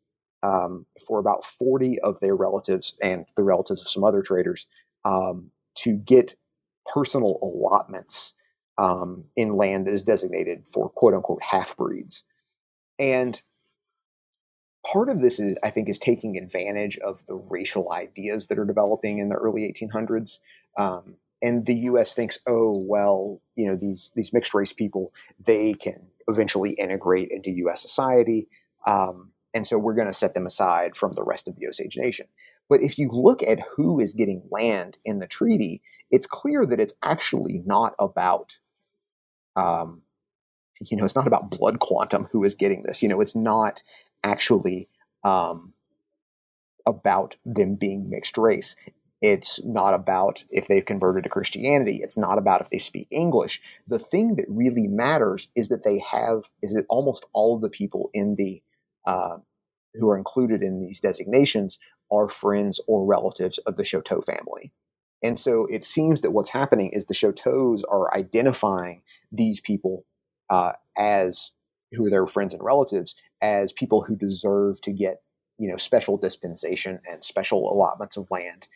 um, 0.42 0.86
for 1.06 1.18
about 1.18 1.44
40 1.44 1.98
of 2.00 2.20
their 2.20 2.34
relatives 2.34 2.94
and 3.02 3.26
the 3.36 3.42
relatives 3.42 3.82
of 3.82 3.88
some 3.88 4.04
other 4.04 4.22
traders 4.22 4.66
um, 5.04 5.50
to 5.76 5.96
get 5.96 6.36
personal 6.86 7.38
allotments 7.42 8.34
um, 8.78 9.24
in 9.36 9.56
land 9.56 9.86
that 9.86 9.92
is 9.92 10.02
designated 10.02 10.66
for 10.66 10.88
quote 10.88 11.14
unquote 11.14 11.42
half 11.42 11.76
breeds. 11.76 12.24
And 12.98 13.40
part 14.84 15.08
of 15.08 15.20
this 15.20 15.38
is, 15.38 15.56
I 15.62 15.70
think, 15.70 15.88
is 15.88 15.98
taking 15.98 16.36
advantage 16.36 16.98
of 16.98 17.26
the 17.26 17.34
racial 17.34 17.92
ideas 17.92 18.46
that 18.46 18.58
are 18.58 18.64
developing 18.64 19.18
in 19.18 19.28
the 19.28 19.36
early 19.36 19.62
1800s. 19.62 20.38
Um, 20.76 21.16
and 21.42 21.64
the 21.64 21.74
U.S. 21.74 22.14
thinks, 22.14 22.38
oh 22.46 22.84
well, 22.86 23.40
you 23.56 23.66
know 23.66 23.76
these 23.76 24.10
these 24.14 24.32
mixed 24.32 24.54
race 24.54 24.72
people, 24.72 25.12
they 25.38 25.72
can 25.72 26.06
eventually 26.28 26.72
integrate 26.72 27.30
into 27.30 27.50
U.S. 27.50 27.80
society. 27.80 28.48
Um, 28.86 29.30
and 29.54 29.66
so 29.66 29.78
we're 29.78 29.94
going 29.94 30.06
to 30.06 30.14
set 30.14 30.34
them 30.34 30.46
aside 30.46 30.96
from 30.96 31.12
the 31.12 31.24
rest 31.24 31.48
of 31.48 31.56
the 31.56 31.66
Osage 31.66 31.96
Nation. 31.96 32.26
But 32.68 32.82
if 32.82 32.98
you 32.98 33.10
look 33.10 33.42
at 33.42 33.58
who 33.74 33.98
is 33.98 34.14
getting 34.14 34.42
land 34.50 34.96
in 35.04 35.18
the 35.18 35.26
treaty, 35.26 35.82
it's 36.10 36.26
clear 36.26 36.64
that 36.64 36.78
it's 36.78 36.94
actually 37.02 37.62
not 37.66 37.94
about, 37.98 38.58
um, 39.56 40.02
you 40.80 40.96
know, 40.96 41.04
it's 41.04 41.16
not 41.16 41.26
about 41.26 41.50
blood 41.50 41.80
quantum 41.80 42.28
who 42.30 42.44
is 42.44 42.54
getting 42.54 42.84
this. 42.84 43.02
You 43.02 43.08
know, 43.08 43.20
it's 43.20 43.34
not 43.34 43.82
actually 44.22 44.88
um, 45.24 45.72
about 46.86 47.36
them 47.44 47.74
being 47.74 48.10
mixed 48.10 48.38
race. 48.38 48.76
It's 49.22 49.62
not 49.64 49.92
about 49.92 50.44
if 50.48 50.66
they've 50.66 50.84
converted 50.84 51.24
to 51.24 51.30
Christianity. 51.30 52.00
It's 52.02 52.16
not 52.16 52.38
about 52.38 52.62
if 52.62 52.70
they 52.70 52.78
speak 52.78 53.06
English. 53.10 53.60
The 53.86 53.98
thing 53.98 54.36
that 54.36 54.46
really 54.48 54.86
matters 54.86 55.48
is 55.54 55.68
that 55.68 55.84
they 55.84 55.98
have, 55.98 56.44
is 56.62 56.72
that 56.72 56.86
almost 56.88 57.26
all 57.34 57.54
of 57.54 57.60
the 57.60 57.68
people 57.68 58.10
in 58.14 58.36
the 58.36 58.62
uh, 59.06 59.36
who 59.94 60.08
are 60.08 60.16
included 60.16 60.62
in 60.62 60.80
these 60.80 61.00
designations 61.00 61.78
are 62.10 62.28
friends 62.28 62.80
or 62.86 63.04
relatives 63.04 63.58
of 63.58 63.76
the 63.76 63.82
Chouteau 63.82 64.24
family. 64.24 64.72
And 65.22 65.38
so 65.38 65.66
it 65.66 65.84
seems 65.84 66.22
that 66.22 66.30
what's 66.30 66.50
happening 66.50 66.90
is 66.92 67.04
the 67.04 67.14
Chouteaus 67.14 67.82
are 67.90 68.14
identifying 68.14 69.02
these 69.30 69.60
people 69.60 70.06
uh, 70.48 70.72
as 70.96 71.50
who 71.92 72.06
are 72.06 72.10
their 72.10 72.26
friends 72.26 72.54
and 72.54 72.62
relatives 72.62 73.14
as 73.42 73.72
people 73.72 74.02
who 74.02 74.16
deserve 74.16 74.80
to 74.82 74.92
get 74.92 75.22
you 75.58 75.68
know 75.68 75.76
special 75.76 76.16
dispensation 76.16 77.00
and 77.10 77.22
special 77.22 77.72
allotments 77.72 78.16
of 78.16 78.30
land, 78.30 78.66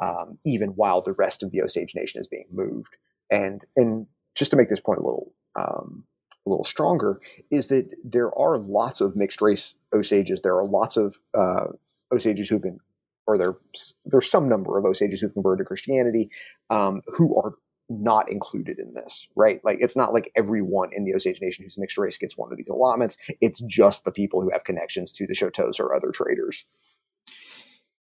um, 0.00 0.38
even 0.44 0.70
while 0.70 1.00
the 1.00 1.12
rest 1.12 1.42
of 1.42 1.50
the 1.50 1.62
Osage 1.62 1.94
Nation 1.94 2.20
is 2.20 2.26
being 2.26 2.46
moved. 2.52 2.96
And 3.30 3.64
and 3.76 4.06
just 4.34 4.50
to 4.50 4.56
make 4.56 4.68
this 4.68 4.80
point 4.80 5.00
a 5.00 5.04
little 5.04 5.32
um, 5.56 6.04
a 6.46 6.50
little 6.50 6.64
stronger 6.64 7.20
is 7.50 7.68
that 7.68 7.88
there 8.04 8.36
are 8.38 8.58
lots 8.58 9.00
of 9.00 9.16
mixed 9.16 9.40
race 9.40 9.74
Osages. 9.94 10.42
There 10.42 10.56
are 10.56 10.66
lots 10.66 10.96
of 10.96 11.16
uh, 11.34 11.66
Osages 12.12 12.48
who've 12.48 12.62
been, 12.62 12.78
or 13.26 13.38
there 13.38 13.56
there's 14.04 14.30
some 14.30 14.48
number 14.48 14.78
of 14.78 14.84
Osages 14.84 15.20
who've 15.20 15.32
converted 15.32 15.64
to 15.64 15.68
Christianity 15.68 16.30
um, 16.70 17.02
who 17.06 17.40
are 17.40 17.54
not 17.88 18.30
included 18.30 18.78
in 18.78 18.94
this, 18.94 19.26
right? 19.36 19.60
Like 19.64 19.78
it's 19.80 19.96
not 19.96 20.12
like 20.12 20.30
everyone 20.34 20.90
in 20.92 21.04
the 21.04 21.14
Osage 21.14 21.40
Nation 21.40 21.64
who's 21.64 21.78
mixed 21.78 21.98
race 21.98 22.16
gets 22.16 22.36
one 22.36 22.50
of 22.50 22.56
these 22.56 22.68
allotments. 22.68 23.18
It's 23.40 23.60
just 23.60 24.04
the 24.04 24.12
people 24.12 24.40
who 24.40 24.50
have 24.50 24.64
connections 24.64 25.12
to 25.12 25.26
the 25.26 25.34
Chouteaus 25.34 25.78
or 25.78 25.94
other 25.94 26.10
traders. 26.10 26.64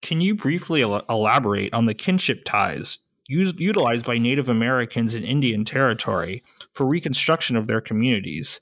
Can 0.01 0.21
you 0.21 0.35
briefly 0.35 0.83
el- 0.83 1.03
elaborate 1.09 1.73
on 1.73 1.85
the 1.85 1.93
kinship 1.93 2.43
ties 2.45 2.99
used, 3.27 3.59
utilized 3.59 4.05
by 4.05 4.17
Native 4.17 4.49
Americans 4.49 5.13
in 5.13 5.23
Indian 5.23 5.65
Territory 5.65 6.43
for 6.73 6.85
reconstruction 6.85 7.55
of 7.55 7.67
their 7.67 7.81
communities. 7.81 8.61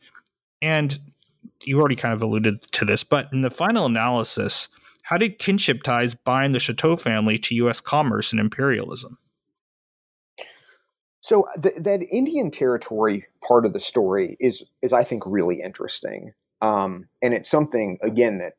And 0.62 1.00
you 1.62 1.80
already 1.80 1.96
kind 1.96 2.14
of 2.14 2.22
alluded 2.22 2.62
to 2.74 2.86
this, 2.86 3.04
but 3.04 3.30
in 3.32 3.42
the 3.42 3.50
final 3.50 3.86
analysis, 3.86 4.70
how 5.04 5.18
did 5.18 5.40
kinship 5.40 5.84
ties 5.84 6.16
bind 6.16 6.56
the 6.56 6.60
Chouteau 6.60 7.00
family 7.00 7.38
to 7.40 7.56
U.S. 7.56 7.80
commerce 7.80 8.32
and 8.32 8.40
imperialism? 8.40 9.18
So 11.26 11.48
th- 11.60 11.78
that 11.80 12.04
Indian 12.04 12.52
Territory 12.52 13.26
part 13.42 13.66
of 13.66 13.74
the 13.74 13.80
story 13.80 14.38
is 14.40 14.64
is 14.84 14.94
I 14.94 15.04
think 15.04 15.24
really 15.26 15.60
interesting, 15.60 16.34
um, 16.62 17.08
and 17.20 17.34
it's 17.34 17.50
something 17.50 17.98
again 18.04 18.38
that 18.38 18.58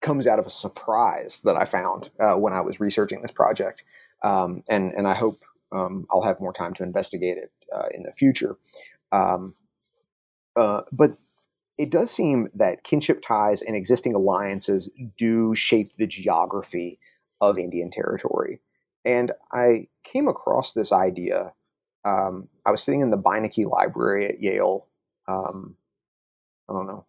comes 0.00 0.26
out 0.26 0.38
of 0.38 0.46
a 0.46 0.50
surprise 0.50 1.42
that 1.44 1.56
I 1.56 1.66
found 1.66 2.08
uh, 2.18 2.36
when 2.36 2.54
I 2.54 2.62
was 2.62 2.80
researching 2.80 3.20
this 3.20 3.32
project, 3.32 3.84
um, 4.22 4.62
and 4.70 4.94
and 4.94 5.06
I 5.06 5.12
hope 5.12 5.44
um, 5.72 6.06
I'll 6.10 6.22
have 6.22 6.40
more 6.40 6.54
time 6.54 6.72
to 6.72 6.82
investigate 6.82 7.36
it 7.36 7.52
uh, 7.70 7.88
in 7.92 8.04
the 8.04 8.12
future. 8.14 8.56
Um, 9.12 9.56
uh, 10.56 10.84
but 10.90 11.18
it 11.76 11.90
does 11.90 12.12
seem 12.12 12.48
that 12.54 12.82
kinship 12.82 13.20
ties 13.20 13.60
and 13.60 13.76
existing 13.76 14.14
alliances 14.14 14.88
do 15.18 15.54
shape 15.54 15.92
the 15.98 16.06
geography 16.06 16.98
of 17.42 17.58
Indian 17.58 17.90
territory. 17.90 18.62
And 19.04 19.32
I 19.52 19.88
came 20.02 20.28
across 20.28 20.72
this 20.72 20.92
idea. 20.92 21.52
Um, 22.04 22.48
I 22.64 22.70
was 22.70 22.82
sitting 22.82 23.00
in 23.00 23.10
the 23.10 23.18
Beinecke 23.18 23.68
Library 23.70 24.28
at 24.28 24.40
Yale. 24.42 24.86
Um, 25.26 25.76
I 26.68 26.72
don't 26.72 26.86
know, 26.86 27.04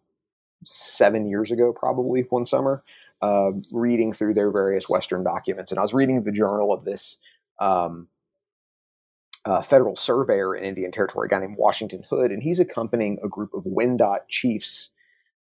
seven 0.64 1.26
years 1.26 1.50
ago, 1.50 1.72
probably 1.72 2.22
one 2.22 2.46
summer, 2.46 2.82
uh, 3.22 3.52
reading 3.72 4.12
through 4.12 4.34
their 4.34 4.50
various 4.50 4.88
Western 4.88 5.24
documents, 5.24 5.70
and 5.70 5.78
I 5.78 5.82
was 5.82 5.94
reading 5.94 6.22
the 6.22 6.32
journal 6.32 6.72
of 6.72 6.84
this 6.84 7.18
um, 7.58 8.08
uh, 9.44 9.62
federal 9.62 9.96
surveyor 9.96 10.54
in 10.54 10.64
Indian 10.64 10.92
Territory, 10.92 11.26
a 11.26 11.28
guy 11.30 11.40
named 11.40 11.56
Washington 11.58 12.04
Hood, 12.10 12.32
and 12.32 12.42
he's 12.42 12.60
accompanying 12.60 13.18
a 13.22 13.28
group 13.28 13.54
of 13.54 13.64
Wendat 13.64 14.28
chiefs 14.28 14.90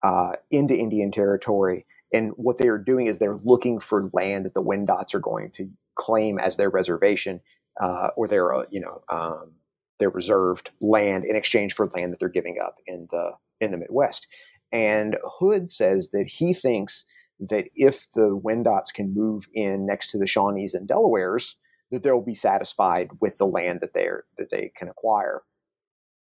uh, 0.03 0.33
into 0.51 0.77
Indian 0.77 1.11
Territory. 1.11 1.87
And 2.13 2.33
what 2.37 2.59
they 2.59 2.69
are 2.69 2.79
doing 2.79 3.07
is 3.07 3.19
they're 3.19 3.41
looking 3.45 3.81
for 3.81 4.11
land 4.13 4.45
that 4.45 4.55
the 4.55 4.63
Wendats 4.63 5.15
are 5.15 5.21
going 5.21 5.51
to 5.53 5.69
claim 5.99 6.39
as 6.39 6.57
their 6.57 6.71
reservation 6.71 7.41
uh, 7.81 8.09
or 8.17 8.27
their, 8.27 8.55
uh, 8.55 8.65
you 8.71 8.81
know, 8.81 9.03
um, 9.09 9.53
their 9.99 10.11
reserved 10.11 10.71
land 10.81 11.25
in 11.25 11.37
exchange 11.37 11.75
for 11.75 11.89
land 11.89 12.13
that 12.13 12.21
they're 12.21 12.29
giving 12.29 12.59
up 12.63 12.77
in 12.87 13.07
the 13.11 13.33
in 13.61 13.73
the 13.73 13.79
Midwest. 13.79 14.27
And 14.73 15.17
Hood 15.39 15.71
says 15.71 16.11
that 16.11 16.27
he 16.27 16.55
thinks 16.55 17.05
that 17.41 17.67
if 17.75 18.07
the 18.15 18.39
Wendats 18.45 18.93
can 18.93 19.15
move 19.15 19.49
in 19.55 19.87
next 19.87 20.11
to 20.11 20.19
the 20.19 20.27
Shawnees 20.27 20.75
and 20.75 20.89
Delawares, 20.89 21.57
that 21.91 22.03
they'll 22.03 22.21
be 22.21 22.35
satisfied 22.35 23.11
with 23.21 23.39
the 23.39 23.47
land 23.47 23.81
that 23.81 23.95
they 23.95 24.09
that 24.37 24.51
they 24.51 24.73
can 24.77 24.89
acquire. 24.89 25.43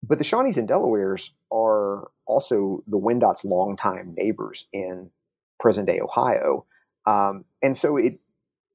But 0.03 0.19
the 0.19 0.25
Shawnees 0.25 0.59
and 0.59 0.69
Delawares 0.69 1.31
are 1.53 2.11
also 2.27 2.83
the 2.87 2.99
Wendats' 2.99 3.45
longtime 3.45 4.15
neighbors 4.17 4.67
in 4.73 5.11
present 5.59 5.87
day 5.87 6.01
Ohio, 6.01 6.67
um, 7.07 7.45
and 7.63 7.77
so 7.77 7.97
it 7.97 8.19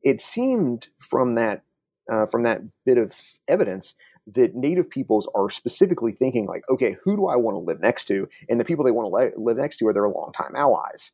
it 0.04 0.22
seemed 0.22 0.88
from 1.00 1.36
that 1.36 1.64
uh, 2.12 2.26
from 2.26 2.44
that 2.44 2.62
bit 2.86 2.98
of 2.98 3.14
evidence 3.48 3.94
that 4.26 4.56
Native 4.56 4.90
peoples 4.90 5.28
are 5.36 5.50
specifically 5.50 6.12
thinking 6.12 6.46
like, 6.46 6.64
okay, 6.70 6.98
who 7.04 7.16
do 7.16 7.28
I 7.28 7.36
want 7.36 7.56
to 7.56 7.60
live 7.60 7.80
next 7.80 8.06
to? 8.06 8.28
And 8.48 8.60
the 8.60 8.66
people 8.66 8.84
they 8.86 8.92
want 8.92 9.12
to 9.12 9.40
live 9.42 9.58
next 9.58 9.78
to 9.78 9.88
are 9.88 9.94
their 9.94 10.08
longtime 10.08 10.56
allies. 10.56 11.12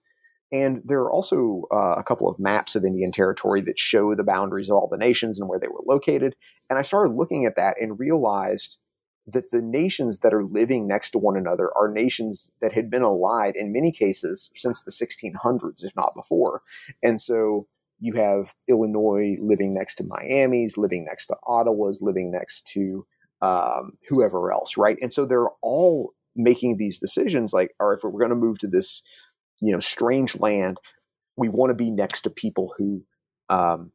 And 0.51 0.81
there 0.85 0.99
are 0.99 1.11
also 1.11 1.63
uh, 1.71 1.95
a 1.97 2.03
couple 2.03 2.29
of 2.29 2.39
maps 2.39 2.75
of 2.75 2.85
Indian 2.85 3.11
territory 3.11 3.61
that 3.61 3.79
show 3.79 4.15
the 4.15 4.23
boundaries 4.23 4.69
of 4.69 4.75
all 4.75 4.87
the 4.87 4.97
nations 4.97 5.39
and 5.39 5.49
where 5.49 5.59
they 5.59 5.67
were 5.67 5.81
located. 5.85 6.35
And 6.69 6.77
I 6.77 6.81
started 6.81 7.15
looking 7.15 7.45
at 7.45 7.55
that 7.55 7.75
and 7.79 7.99
realized 7.99 8.77
that 9.27 9.49
the 9.49 9.61
nations 9.61 10.19
that 10.19 10.33
are 10.33 10.43
living 10.43 10.87
next 10.87 11.11
to 11.11 11.17
one 11.17 11.35
another 11.35 11.75
are 11.75 11.91
nations 11.91 12.51
that 12.61 12.73
had 12.73 12.91
been 12.91 13.01
allied 13.01 13.55
in 13.55 13.73
many 13.73 13.91
cases 13.91 14.51
since 14.55 14.83
the 14.83 14.91
1600s, 14.91 15.83
if 15.83 15.95
not 15.95 16.13
before. 16.15 16.61
And 17.01 17.19
so 17.19 17.67
you 17.99 18.13
have 18.13 18.53
Illinois 18.67 19.37
living 19.41 19.73
next 19.73 19.95
to 19.95 20.03
Miami's, 20.03 20.77
living 20.77 21.05
next 21.05 21.27
to 21.27 21.35
Ottawa's, 21.47 22.01
living 22.01 22.31
next 22.31 22.67
to 22.73 23.05
um, 23.41 23.97
whoever 24.09 24.51
else, 24.51 24.77
right? 24.77 24.97
And 25.01 25.11
so 25.11 25.25
they're 25.25 25.49
all 25.61 26.13
making 26.35 26.77
these 26.77 26.99
decisions 26.99 27.53
like, 27.53 27.73
all 27.79 27.87
right, 27.87 27.97
if 27.97 28.03
we're 28.03 28.11
going 28.11 28.29
to 28.29 28.35
move 28.35 28.59
to 28.59 28.67
this, 28.67 29.01
you 29.61 29.71
know, 29.71 29.79
strange 29.79 30.37
land, 30.39 30.77
we 31.37 31.49
want 31.49 31.69
to 31.69 31.75
be 31.75 31.91
next 31.91 32.21
to 32.21 32.29
people 32.29 32.73
who, 32.77 33.03
um, 33.49 33.91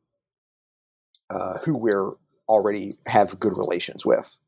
uh, 1.29 1.59
who 1.59 1.77
we're 1.77 2.13
already 2.49 2.93
have 3.07 3.39
good 3.39 3.57
relations 3.57 4.05
with. 4.05 4.39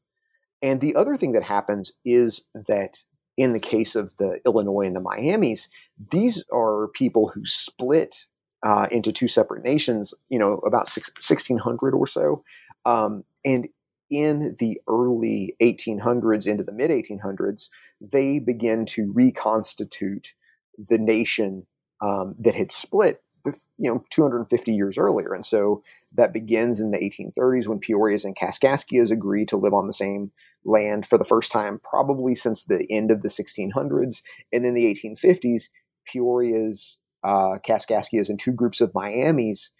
And 0.62 0.80
the 0.80 0.94
other 0.94 1.16
thing 1.16 1.32
that 1.32 1.42
happens 1.42 1.92
is 2.04 2.42
that 2.54 2.98
in 3.36 3.52
the 3.52 3.60
case 3.60 3.96
of 3.96 4.16
the 4.18 4.40
Illinois 4.46 4.86
and 4.86 4.96
the 4.96 5.00
Miamis, 5.00 5.68
these 6.10 6.44
are 6.52 6.88
people 6.88 7.28
who 7.28 7.44
split 7.46 8.26
uh, 8.62 8.86
into 8.90 9.12
two 9.12 9.28
separate 9.28 9.64
nations, 9.64 10.14
you 10.28 10.38
know, 10.38 10.54
about 10.58 10.88
six, 10.88 11.10
1600 11.16 11.94
or 11.94 12.06
so. 12.06 12.44
Um, 12.84 13.24
and 13.44 13.68
in 14.10 14.54
the 14.58 14.80
early 14.88 15.56
1800s 15.62 16.46
into 16.46 16.62
the 16.62 16.72
mid 16.72 16.90
1800s, 16.90 17.68
they 18.00 18.38
begin 18.38 18.84
to 18.86 19.10
reconstitute 19.12 20.34
the 20.78 20.98
nation 20.98 21.66
um, 22.00 22.34
that 22.38 22.54
had 22.54 22.72
split 22.72 23.22
with 23.44 23.68
you 23.78 23.90
know 23.90 24.04
250 24.10 24.72
years 24.72 24.96
earlier 24.96 25.34
and 25.34 25.44
so 25.44 25.82
that 26.14 26.32
begins 26.32 26.80
in 26.80 26.90
the 26.90 26.98
1830s 26.98 27.66
when 27.66 27.80
peorias 27.80 28.24
and 28.24 28.36
kaskaskias 28.36 29.10
agree 29.10 29.44
to 29.44 29.56
live 29.56 29.74
on 29.74 29.86
the 29.86 29.92
same 29.92 30.30
land 30.64 31.06
for 31.06 31.18
the 31.18 31.24
first 31.24 31.50
time 31.50 31.80
probably 31.82 32.34
since 32.34 32.64
the 32.64 32.86
end 32.88 33.10
of 33.10 33.22
the 33.22 33.28
1600s 33.28 34.22
and 34.52 34.64
in 34.64 34.74
the 34.74 34.84
1850s 34.84 35.64
peorias 36.08 36.96
uh, 37.24 37.58
kaskaskias 37.66 38.28
and 38.28 38.38
two 38.38 38.52
groups 38.52 38.80
of 38.80 38.92
miamis 38.94 39.70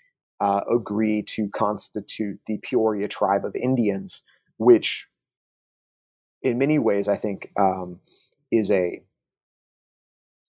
uh, 0.40 0.60
agree 0.70 1.22
to 1.22 1.48
constitute 1.50 2.38
the 2.46 2.58
peoria 2.58 3.08
tribe 3.08 3.44
of 3.44 3.54
indians 3.56 4.22
which 4.56 5.06
in 6.42 6.58
many 6.58 6.78
ways 6.78 7.08
i 7.08 7.16
think 7.16 7.50
um, 7.58 8.00
is 8.50 8.70
a 8.70 9.02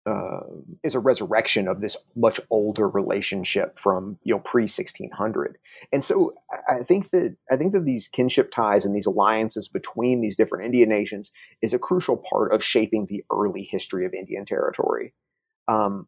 uh, 0.05 0.41
is 0.83 0.95
a 0.95 0.99
resurrection 0.99 1.67
of 1.67 1.79
this 1.79 1.95
much 2.15 2.39
older 2.49 2.89
relationship 2.89 3.79
from 3.79 4.17
you 4.23 4.33
know 4.33 4.39
pre 4.39 4.63
1600 4.63 5.57
and 5.93 6.03
so 6.03 6.33
i 6.67 6.83
think 6.83 7.09
that 7.11 7.35
i 7.49 7.55
think 7.55 7.71
that 7.71 7.85
these 7.85 8.09
kinship 8.09 8.51
ties 8.51 8.83
and 8.83 8.93
these 8.93 9.05
alliances 9.05 9.69
between 9.69 10.19
these 10.19 10.35
different 10.35 10.65
indian 10.65 10.89
nations 10.89 11.31
is 11.61 11.73
a 11.73 11.79
crucial 11.79 12.21
part 12.29 12.51
of 12.51 12.61
shaping 12.61 13.05
the 13.05 13.23
early 13.31 13.63
history 13.63 14.05
of 14.05 14.13
indian 14.13 14.45
territory. 14.45 15.13
Um, 15.69 16.07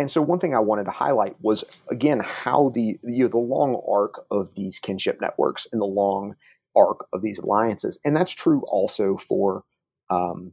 and 0.00 0.10
so 0.10 0.20
one 0.20 0.38
thing 0.38 0.54
i 0.54 0.60
wanted 0.60 0.84
to 0.84 0.90
highlight 0.90 1.36
was 1.40 1.64
again 1.90 2.20
how 2.20 2.70
the 2.74 2.98
you 3.04 3.24
know, 3.24 3.28
the 3.28 3.38
long 3.38 3.80
arc 3.88 4.24
of 4.30 4.54
these 4.54 4.78
kinship 4.78 5.20
networks 5.20 5.66
and 5.72 5.80
the 5.80 5.86
long 5.86 6.34
arc 6.74 7.06
of 7.12 7.22
these 7.22 7.38
alliances 7.38 7.98
and 8.04 8.16
that's 8.16 8.32
true 8.32 8.64
also 8.68 9.16
for 9.16 9.62
um, 10.10 10.52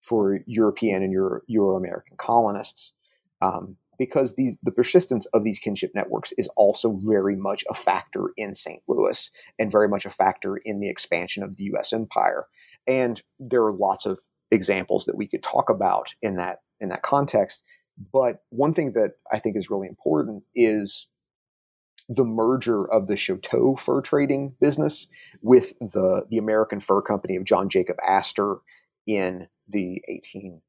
for 0.00 0.40
European 0.46 1.02
and 1.02 1.12
Euro, 1.12 1.40
Euro 1.46 1.76
American 1.76 2.16
colonists. 2.16 2.92
Um, 3.42 3.76
because 3.98 4.34
these, 4.34 4.56
the 4.62 4.72
persistence 4.72 5.26
of 5.34 5.44
these 5.44 5.58
kinship 5.58 5.92
networks 5.94 6.32
is 6.38 6.48
also 6.56 6.98
very 7.04 7.36
much 7.36 7.64
a 7.68 7.74
factor 7.74 8.30
in 8.38 8.54
St. 8.54 8.82
Louis 8.88 9.30
and 9.58 9.70
very 9.70 9.88
much 9.88 10.06
a 10.06 10.10
factor 10.10 10.56
in 10.56 10.80
the 10.80 10.88
expansion 10.88 11.42
of 11.42 11.56
the 11.56 11.64
U.S. 11.64 11.92
empire. 11.92 12.46
And 12.86 13.22
there 13.38 13.62
are 13.62 13.74
lots 13.74 14.06
of 14.06 14.18
examples 14.50 15.04
that 15.04 15.16
we 15.16 15.28
could 15.28 15.42
talk 15.42 15.68
about 15.68 16.14
in 16.22 16.36
that 16.36 16.60
in 16.80 16.88
that 16.88 17.02
context. 17.02 17.62
But 18.12 18.42
one 18.50 18.72
thing 18.72 18.92
that 18.92 19.12
I 19.32 19.38
think 19.38 19.56
is 19.56 19.70
really 19.70 19.88
important 19.88 20.44
is 20.54 21.06
the 22.08 22.24
merger 22.24 22.90
of 22.90 23.06
the 23.06 23.14
Chouteau 23.14 23.78
fur 23.78 24.00
trading 24.00 24.54
business 24.60 25.06
with 25.42 25.78
the 25.80 26.26
the 26.28 26.38
American 26.38 26.80
Fur 26.80 27.02
Company 27.02 27.36
of 27.36 27.44
John 27.44 27.68
Jacob 27.68 27.96
Astor 28.06 28.56
in 29.06 29.48
the 29.68 30.02
18 30.08 30.60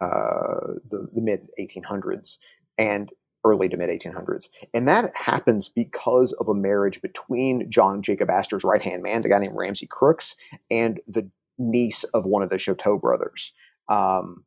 uh, 0.00 0.74
the, 0.88 1.08
the 1.12 1.20
mid 1.20 1.48
1800s 1.58 2.38
and 2.78 3.10
early 3.44 3.68
to 3.68 3.76
mid 3.76 3.90
1800s. 3.90 4.48
And 4.72 4.86
that 4.86 5.12
happens 5.16 5.68
because 5.68 6.32
of 6.34 6.48
a 6.48 6.54
marriage 6.54 7.02
between 7.02 7.68
John 7.70 8.02
Jacob 8.02 8.30
Astor's 8.30 8.64
right 8.64 8.82
hand 8.82 9.02
man, 9.02 9.24
a 9.24 9.28
guy 9.28 9.38
named 9.38 9.56
Ramsay 9.56 9.86
Crooks, 9.86 10.36
and 10.70 11.00
the 11.08 11.28
niece 11.58 12.04
of 12.04 12.24
one 12.24 12.42
of 12.42 12.48
the 12.48 12.56
Chouteau 12.56 13.00
brothers. 13.00 13.52
Um, 13.88 14.44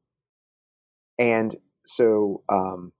and 1.19 1.57
so 1.85 2.43
um, 2.49 2.93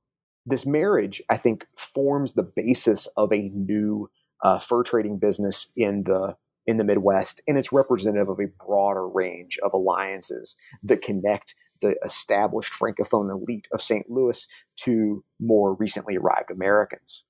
this 0.46 0.66
marriage, 0.66 1.22
I 1.30 1.38
think, 1.38 1.66
forms 1.78 2.34
the 2.34 2.44
basis 2.56 3.08
of 3.18 3.32
a 3.32 3.50
new 3.50 4.10
uh, 4.44 4.60
fur 4.60 4.84
trading 4.84 5.18
business 5.18 5.68
in 5.76 6.04
the 6.04 6.36
in 6.68 6.78
the 6.78 6.84
Midwest, 6.84 7.42
and 7.48 7.58
it's 7.58 7.72
representative 7.72 8.30
of 8.30 8.40
a 8.40 8.64
broader 8.64 9.08
range 9.08 9.58
of 9.64 9.72
alliances 9.74 10.56
that 10.84 11.02
connect 11.02 11.56
the 11.82 11.96
established 12.06 12.72
Francophone 12.74 13.32
elite 13.32 13.68
of 13.74 13.82
St. 13.82 14.10
Louis 14.10 14.48
to 14.78 15.24
more 15.40 15.74
recently 15.74 16.18
arrived 16.18 16.52
Americans. 16.52 17.24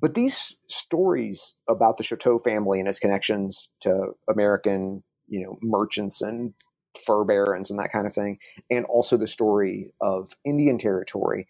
But 0.00 0.14
these 0.14 0.56
stories 0.68 1.54
about 1.68 1.96
the 1.96 2.04
Chouteau 2.04 2.42
family 2.42 2.80
and 2.80 2.88
its 2.88 2.98
connections 2.98 3.68
to 3.80 4.12
American, 4.28 5.04
you 5.28 5.44
know, 5.44 5.58
merchants 5.62 6.20
and 6.20 6.52
fur 6.98 7.24
barons 7.24 7.70
and 7.70 7.78
that 7.78 7.92
kind 7.92 8.06
of 8.06 8.14
thing, 8.14 8.38
and 8.70 8.84
also 8.86 9.16
the 9.16 9.28
story 9.28 9.92
of 10.00 10.32
Indian 10.44 10.78
territory 10.78 11.46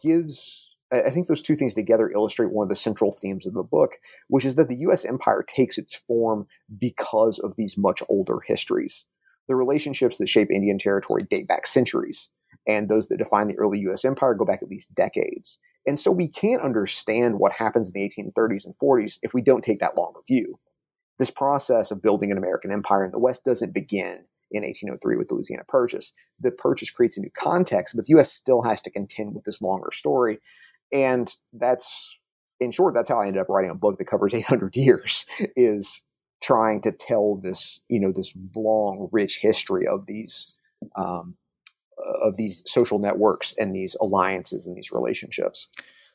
gives 0.00 0.70
I 0.92 1.10
think 1.10 1.26
those 1.26 1.42
two 1.42 1.56
things 1.56 1.74
together 1.74 2.10
illustrate 2.10 2.52
one 2.52 2.64
of 2.64 2.68
the 2.68 2.76
central 2.76 3.10
themes 3.10 3.44
of 3.44 3.54
the 3.54 3.64
book, 3.64 3.96
which 4.28 4.44
is 4.44 4.54
that 4.54 4.68
the 4.68 4.76
US 4.88 5.04
empire 5.04 5.44
takes 5.46 5.78
its 5.78 5.96
form 5.96 6.46
because 6.78 7.40
of 7.40 7.56
these 7.56 7.76
much 7.76 8.02
older 8.08 8.38
histories. 8.44 9.04
The 9.48 9.56
relationships 9.56 10.18
that 10.18 10.28
shape 10.28 10.50
Indian 10.50 10.78
territory 10.78 11.24
date 11.28 11.48
back 11.48 11.66
centuries, 11.66 12.28
and 12.68 12.88
those 12.88 13.08
that 13.08 13.18
define 13.18 13.48
the 13.48 13.58
early 13.58 13.80
US 13.80 14.04
empire 14.04 14.34
go 14.34 14.44
back 14.44 14.62
at 14.62 14.68
least 14.68 14.94
decades. 14.94 15.58
And 15.88 15.98
so 15.98 16.10
we 16.10 16.28
can't 16.28 16.62
understand 16.62 17.38
what 17.38 17.52
happens 17.52 17.88
in 17.88 17.94
the 17.94 18.08
1830s 18.08 18.64
and 18.64 18.74
40s 18.82 19.18
if 19.22 19.34
we 19.34 19.42
don't 19.42 19.64
take 19.64 19.80
that 19.80 19.96
longer 19.96 20.20
view. 20.26 20.58
This 21.18 21.30
process 21.30 21.90
of 21.90 22.02
building 22.02 22.30
an 22.30 22.38
American 22.38 22.70
empire 22.70 23.04
in 23.04 23.10
the 23.10 23.18
West 23.18 23.44
doesn't 23.44 23.74
begin 23.74 24.24
in 24.50 24.62
1803 24.62 25.16
with 25.16 25.28
the 25.28 25.34
Louisiana 25.34 25.64
Purchase. 25.68 26.12
The 26.40 26.50
Purchase 26.50 26.90
creates 26.90 27.16
a 27.16 27.20
new 27.20 27.30
context, 27.36 27.96
but 27.96 28.06
the 28.06 28.12
U.S. 28.12 28.32
still 28.32 28.62
has 28.62 28.82
to 28.82 28.90
contend 28.90 29.34
with 29.34 29.44
this 29.44 29.62
longer 29.62 29.90
story 29.92 30.38
and 30.92 31.34
that's 31.52 32.18
in 32.60 32.70
short 32.70 32.94
that's 32.94 33.08
how 33.08 33.20
i 33.20 33.26
ended 33.26 33.40
up 33.40 33.48
writing 33.48 33.70
a 33.70 33.74
book 33.74 33.98
that 33.98 34.06
covers 34.06 34.34
800 34.34 34.76
years 34.76 35.26
is 35.56 36.02
trying 36.42 36.80
to 36.82 36.92
tell 36.92 37.36
this 37.36 37.80
you 37.88 38.00
know 38.00 38.12
this 38.12 38.32
long 38.54 39.08
rich 39.12 39.38
history 39.40 39.86
of 39.86 40.06
these 40.06 40.58
um, 40.96 41.36
of 42.22 42.36
these 42.36 42.62
social 42.66 42.98
networks 42.98 43.54
and 43.58 43.74
these 43.74 43.96
alliances 44.00 44.66
and 44.66 44.76
these 44.76 44.92
relationships 44.92 45.68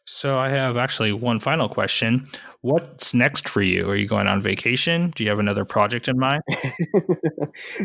so 0.05 0.37
i 0.39 0.49
have 0.49 0.77
actually 0.77 1.11
one 1.11 1.39
final 1.39 1.69
question. 1.69 2.27
What's 2.63 3.15
next 3.15 3.49
for 3.49 3.63
you? 3.63 3.89
Are 3.89 3.95
you 3.95 4.07
going 4.07 4.27
on 4.27 4.39
vacation? 4.39 5.11
Do 5.15 5.23
you 5.23 5.31
have 5.31 5.39
another 5.39 5.65
project 5.65 6.07
in 6.07 6.17
mind? 6.19 6.43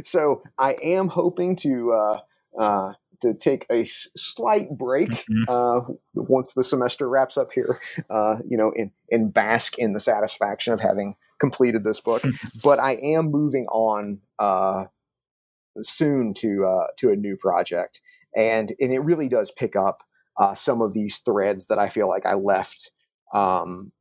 So 0.05 0.43
i 0.59 0.77
am 0.83 1.09
hoping 1.09 1.57
to 1.57 1.93
uh, 1.93 2.61
uh, 2.61 2.93
to 3.23 3.35
take 3.35 3.67
a 3.71 3.85
slight 4.17 4.71
break 4.71 5.09
mm-hmm. 5.09 5.45
uh, 5.49 5.95
once 6.15 6.53
the 6.55 6.65
semester 6.65 7.09
wraps 7.09 7.37
up 7.37 7.53
here, 7.53 7.81
uh, 8.11 8.37
you 8.49 8.57
know, 8.57 8.73
and, 8.77 8.91
and 9.11 9.33
bask 9.33 9.79
in 9.79 9.93
the 9.93 10.01
satisfaction 10.01 10.73
of 10.73 10.81
having 10.81 11.17
completed 11.39 11.85
this 11.85 12.01
book. 12.01 12.23
but 12.63 12.79
I 12.79 12.97
am 13.03 13.31
moving 13.31 13.67
on 13.67 14.21
uh, 14.39 14.85
soon 15.83 16.35
to 16.35 16.67
uh, 16.67 16.87
to 16.99 17.11
a 17.11 17.17
new 17.17 17.37
project, 17.37 18.01
and 18.35 18.73
and 18.81 18.93
it 18.93 19.01
really 19.01 19.29
does 19.29 19.51
pick 19.51 19.77
up 19.77 20.03
uh, 20.39 20.55
some 20.55 20.83
of 20.83 20.93
these 20.93 21.19
threads 21.19 21.67
that 21.67 21.79
I 21.79 21.89
feel 21.89 22.09
like 22.09 22.27
I 22.27 22.35
left 22.35 22.91
um, 23.33 23.93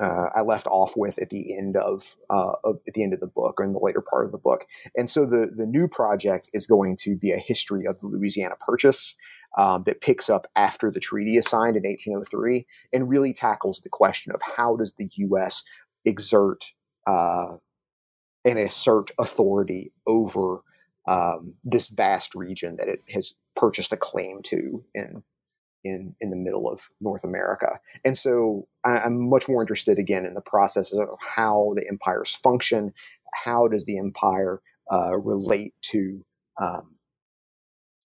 uh, 0.00 0.28
I 0.34 0.42
left 0.42 0.66
off 0.68 0.96
with 0.96 1.18
at 1.18 1.30
the 1.30 1.56
end 1.56 1.76
of, 1.76 2.16
uh, 2.30 2.52
of, 2.62 2.78
at 2.86 2.94
the 2.94 3.02
end 3.02 3.12
of 3.12 3.20
the 3.20 3.26
book 3.26 3.60
or 3.60 3.64
in 3.64 3.72
the 3.72 3.80
later 3.80 4.00
part 4.00 4.26
of 4.26 4.32
the 4.32 4.38
book. 4.38 4.64
And 4.96 5.10
so 5.10 5.26
the 5.26 5.50
the 5.52 5.66
new 5.66 5.88
project 5.88 6.50
is 6.52 6.66
going 6.66 6.96
to 7.00 7.16
be 7.16 7.32
a 7.32 7.38
history 7.38 7.86
of 7.86 7.98
the 7.98 8.06
Louisiana 8.06 8.54
Purchase 8.60 9.14
um, 9.56 9.82
that 9.86 10.00
picks 10.00 10.30
up 10.30 10.46
after 10.54 10.90
the 10.90 11.00
treaty 11.00 11.36
is 11.36 11.48
signed 11.48 11.76
in 11.76 11.82
1803 11.82 12.66
and 12.92 13.08
really 13.08 13.32
tackles 13.32 13.80
the 13.80 13.88
question 13.88 14.32
of 14.32 14.40
how 14.42 14.76
does 14.76 14.94
the 14.94 15.10
U.S. 15.16 15.64
exert 16.04 16.64
uh, 17.06 17.56
and 18.44 18.58
assert 18.58 19.10
authority 19.18 19.92
over 20.06 20.60
um, 21.08 21.54
this 21.64 21.88
vast 21.88 22.34
region 22.34 22.76
that 22.76 22.88
it 22.88 23.02
has 23.12 23.32
purchased 23.56 23.92
a 23.92 23.96
claim 23.96 24.42
to 24.42 24.84
in 24.94 25.22
in 25.84 26.14
in 26.20 26.30
the 26.30 26.36
middle 26.36 26.68
of 26.68 26.88
North 27.00 27.24
America. 27.24 27.78
And 28.04 28.16
so 28.16 28.66
I, 28.84 29.06
am 29.06 29.28
much 29.28 29.48
more 29.48 29.62
interested 29.62 29.98
again 29.98 30.26
in 30.26 30.34
the 30.34 30.40
process 30.40 30.92
of 30.92 31.08
how 31.20 31.72
the 31.76 31.86
empires 31.88 32.34
function. 32.34 32.92
How 33.44 33.68
does 33.68 33.84
the 33.84 33.98
empire 33.98 34.60
uh, 34.90 35.16
relate 35.16 35.74
to 35.82 36.24
um, 36.60 36.94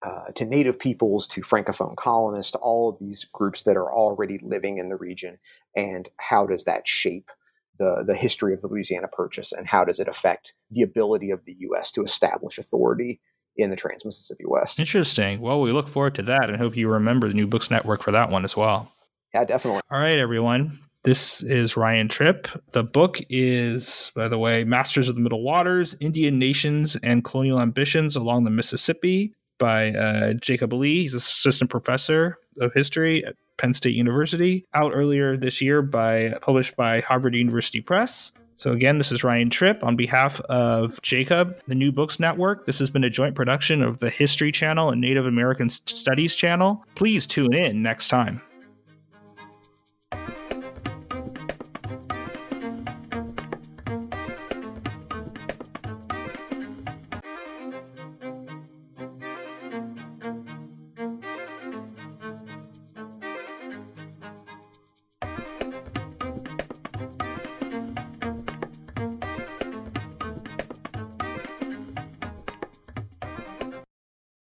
uh, 0.06 0.32
to 0.36 0.46
native 0.46 0.80
peoples, 0.80 1.28
to 1.28 1.42
francophone 1.42 1.96
colonists, 1.96 2.54
to 2.54 2.58
all 2.60 2.90
of 2.90 3.00
these 3.00 3.26
groups 3.34 3.64
that 3.64 3.76
are 3.76 3.92
already 3.94 4.40
living 4.42 4.78
in 4.78 4.90
the 4.90 4.96
region, 4.96 5.38
and 5.76 6.10
how 6.18 6.46
does 6.46 6.64
that 6.64 6.88
shape 6.88 7.30
the 7.78 8.04
the 8.06 8.16
history 8.16 8.54
of 8.54 8.62
the 8.62 8.68
Louisiana 8.68 9.08
Purchase, 9.08 9.52
and 9.52 9.68
how 9.68 9.84
does 9.84 10.00
it 10.00 10.08
affect 10.08 10.54
the 10.72 10.82
ability 10.82 11.32
of 11.32 11.44
the 11.46 11.56
U.S. 11.60 11.92
to 11.94 12.04
establish 12.04 12.58
authority 12.58 13.20
in 13.62 13.70
the 13.70 13.76
Trans 13.76 14.06
Mississippi 14.06 14.46
West. 14.46 14.80
Interesting. 14.80 15.42
Well, 15.42 15.62
we 15.62 15.72
look 15.72 15.88
forward 15.88 16.16
to 16.16 16.22
that 16.24 16.50
and 16.50 16.58
hope 16.58 16.76
you 16.76 16.90
remember 16.90 17.28
the 17.28 17.34
New 17.34 17.48
Books 17.48 17.72
Network 17.72 18.02
for 18.02 18.12
that 18.12 18.30
one 18.30 18.46
as 18.46 18.56
well. 18.56 18.92
Yeah, 19.34 19.46
definitely. 19.46 19.82
All 19.92 20.00
right, 20.00 20.18
everyone. 20.18 20.78
This 21.04 21.42
is 21.44 21.78
Ryan 21.78 22.10
Tripp. 22.10 22.48
The 22.74 22.84
book 22.84 23.20
is, 23.30 24.12
by 24.16 24.28
the 24.28 24.38
way, 24.38 24.66
Masters 24.66 25.08
of 25.08 25.16
the 25.16 25.22
Middle 25.22 25.44
Waters 25.44 25.96
Indian 26.02 26.38
Nations 26.38 26.98
and 27.04 27.24
Colonial 27.24 27.62
Ambitions 27.62 28.16
Along 28.16 28.44
the 28.44 28.50
Mississippi 28.50 29.34
by 29.60 29.92
uh, 29.92 30.34
Jacob 30.34 30.74
Lee. 30.74 31.04
He's 31.04 31.14
assistant 31.14 31.70
professor 31.70 32.38
of 32.60 32.74
history 32.74 33.24
at 33.26 33.36
Penn 33.58 33.74
State 33.74 33.96
University. 33.96 34.66
Out 34.74 34.92
earlier 34.94 35.38
this 35.38 35.62
year 35.62 35.82
by 35.82 36.34
published 36.42 36.76
by 36.76 37.00
Harvard 37.02 37.36
University 37.36 37.82
Press. 37.82 38.32
So, 38.60 38.74
again, 38.74 38.98
this 38.98 39.14
is 39.14 39.24
Ryan 39.24 39.50
Tripp 39.50 39.86
on 39.86 39.96
behalf 39.96 40.42
of 40.42 41.02
Jacob, 41.02 41.58
the 41.70 41.76
New 41.76 41.94
Books 41.94 42.20
Network. 42.20 42.66
This 42.66 42.78
has 42.80 42.90
been 42.90 43.06
a 43.06 43.10
joint 43.10 43.34
production 43.34 43.82
of 43.82 44.00
the 44.00 44.10
History 44.10 44.52
Channel 44.52 44.90
and 44.92 45.00
Native 45.00 45.26
American 45.26 45.70
Studies 45.70 46.36
Channel. 46.36 46.84
Please 46.96 47.26
tune 47.26 47.54
in 47.54 47.82
next 47.82 48.10
time. 48.10 48.42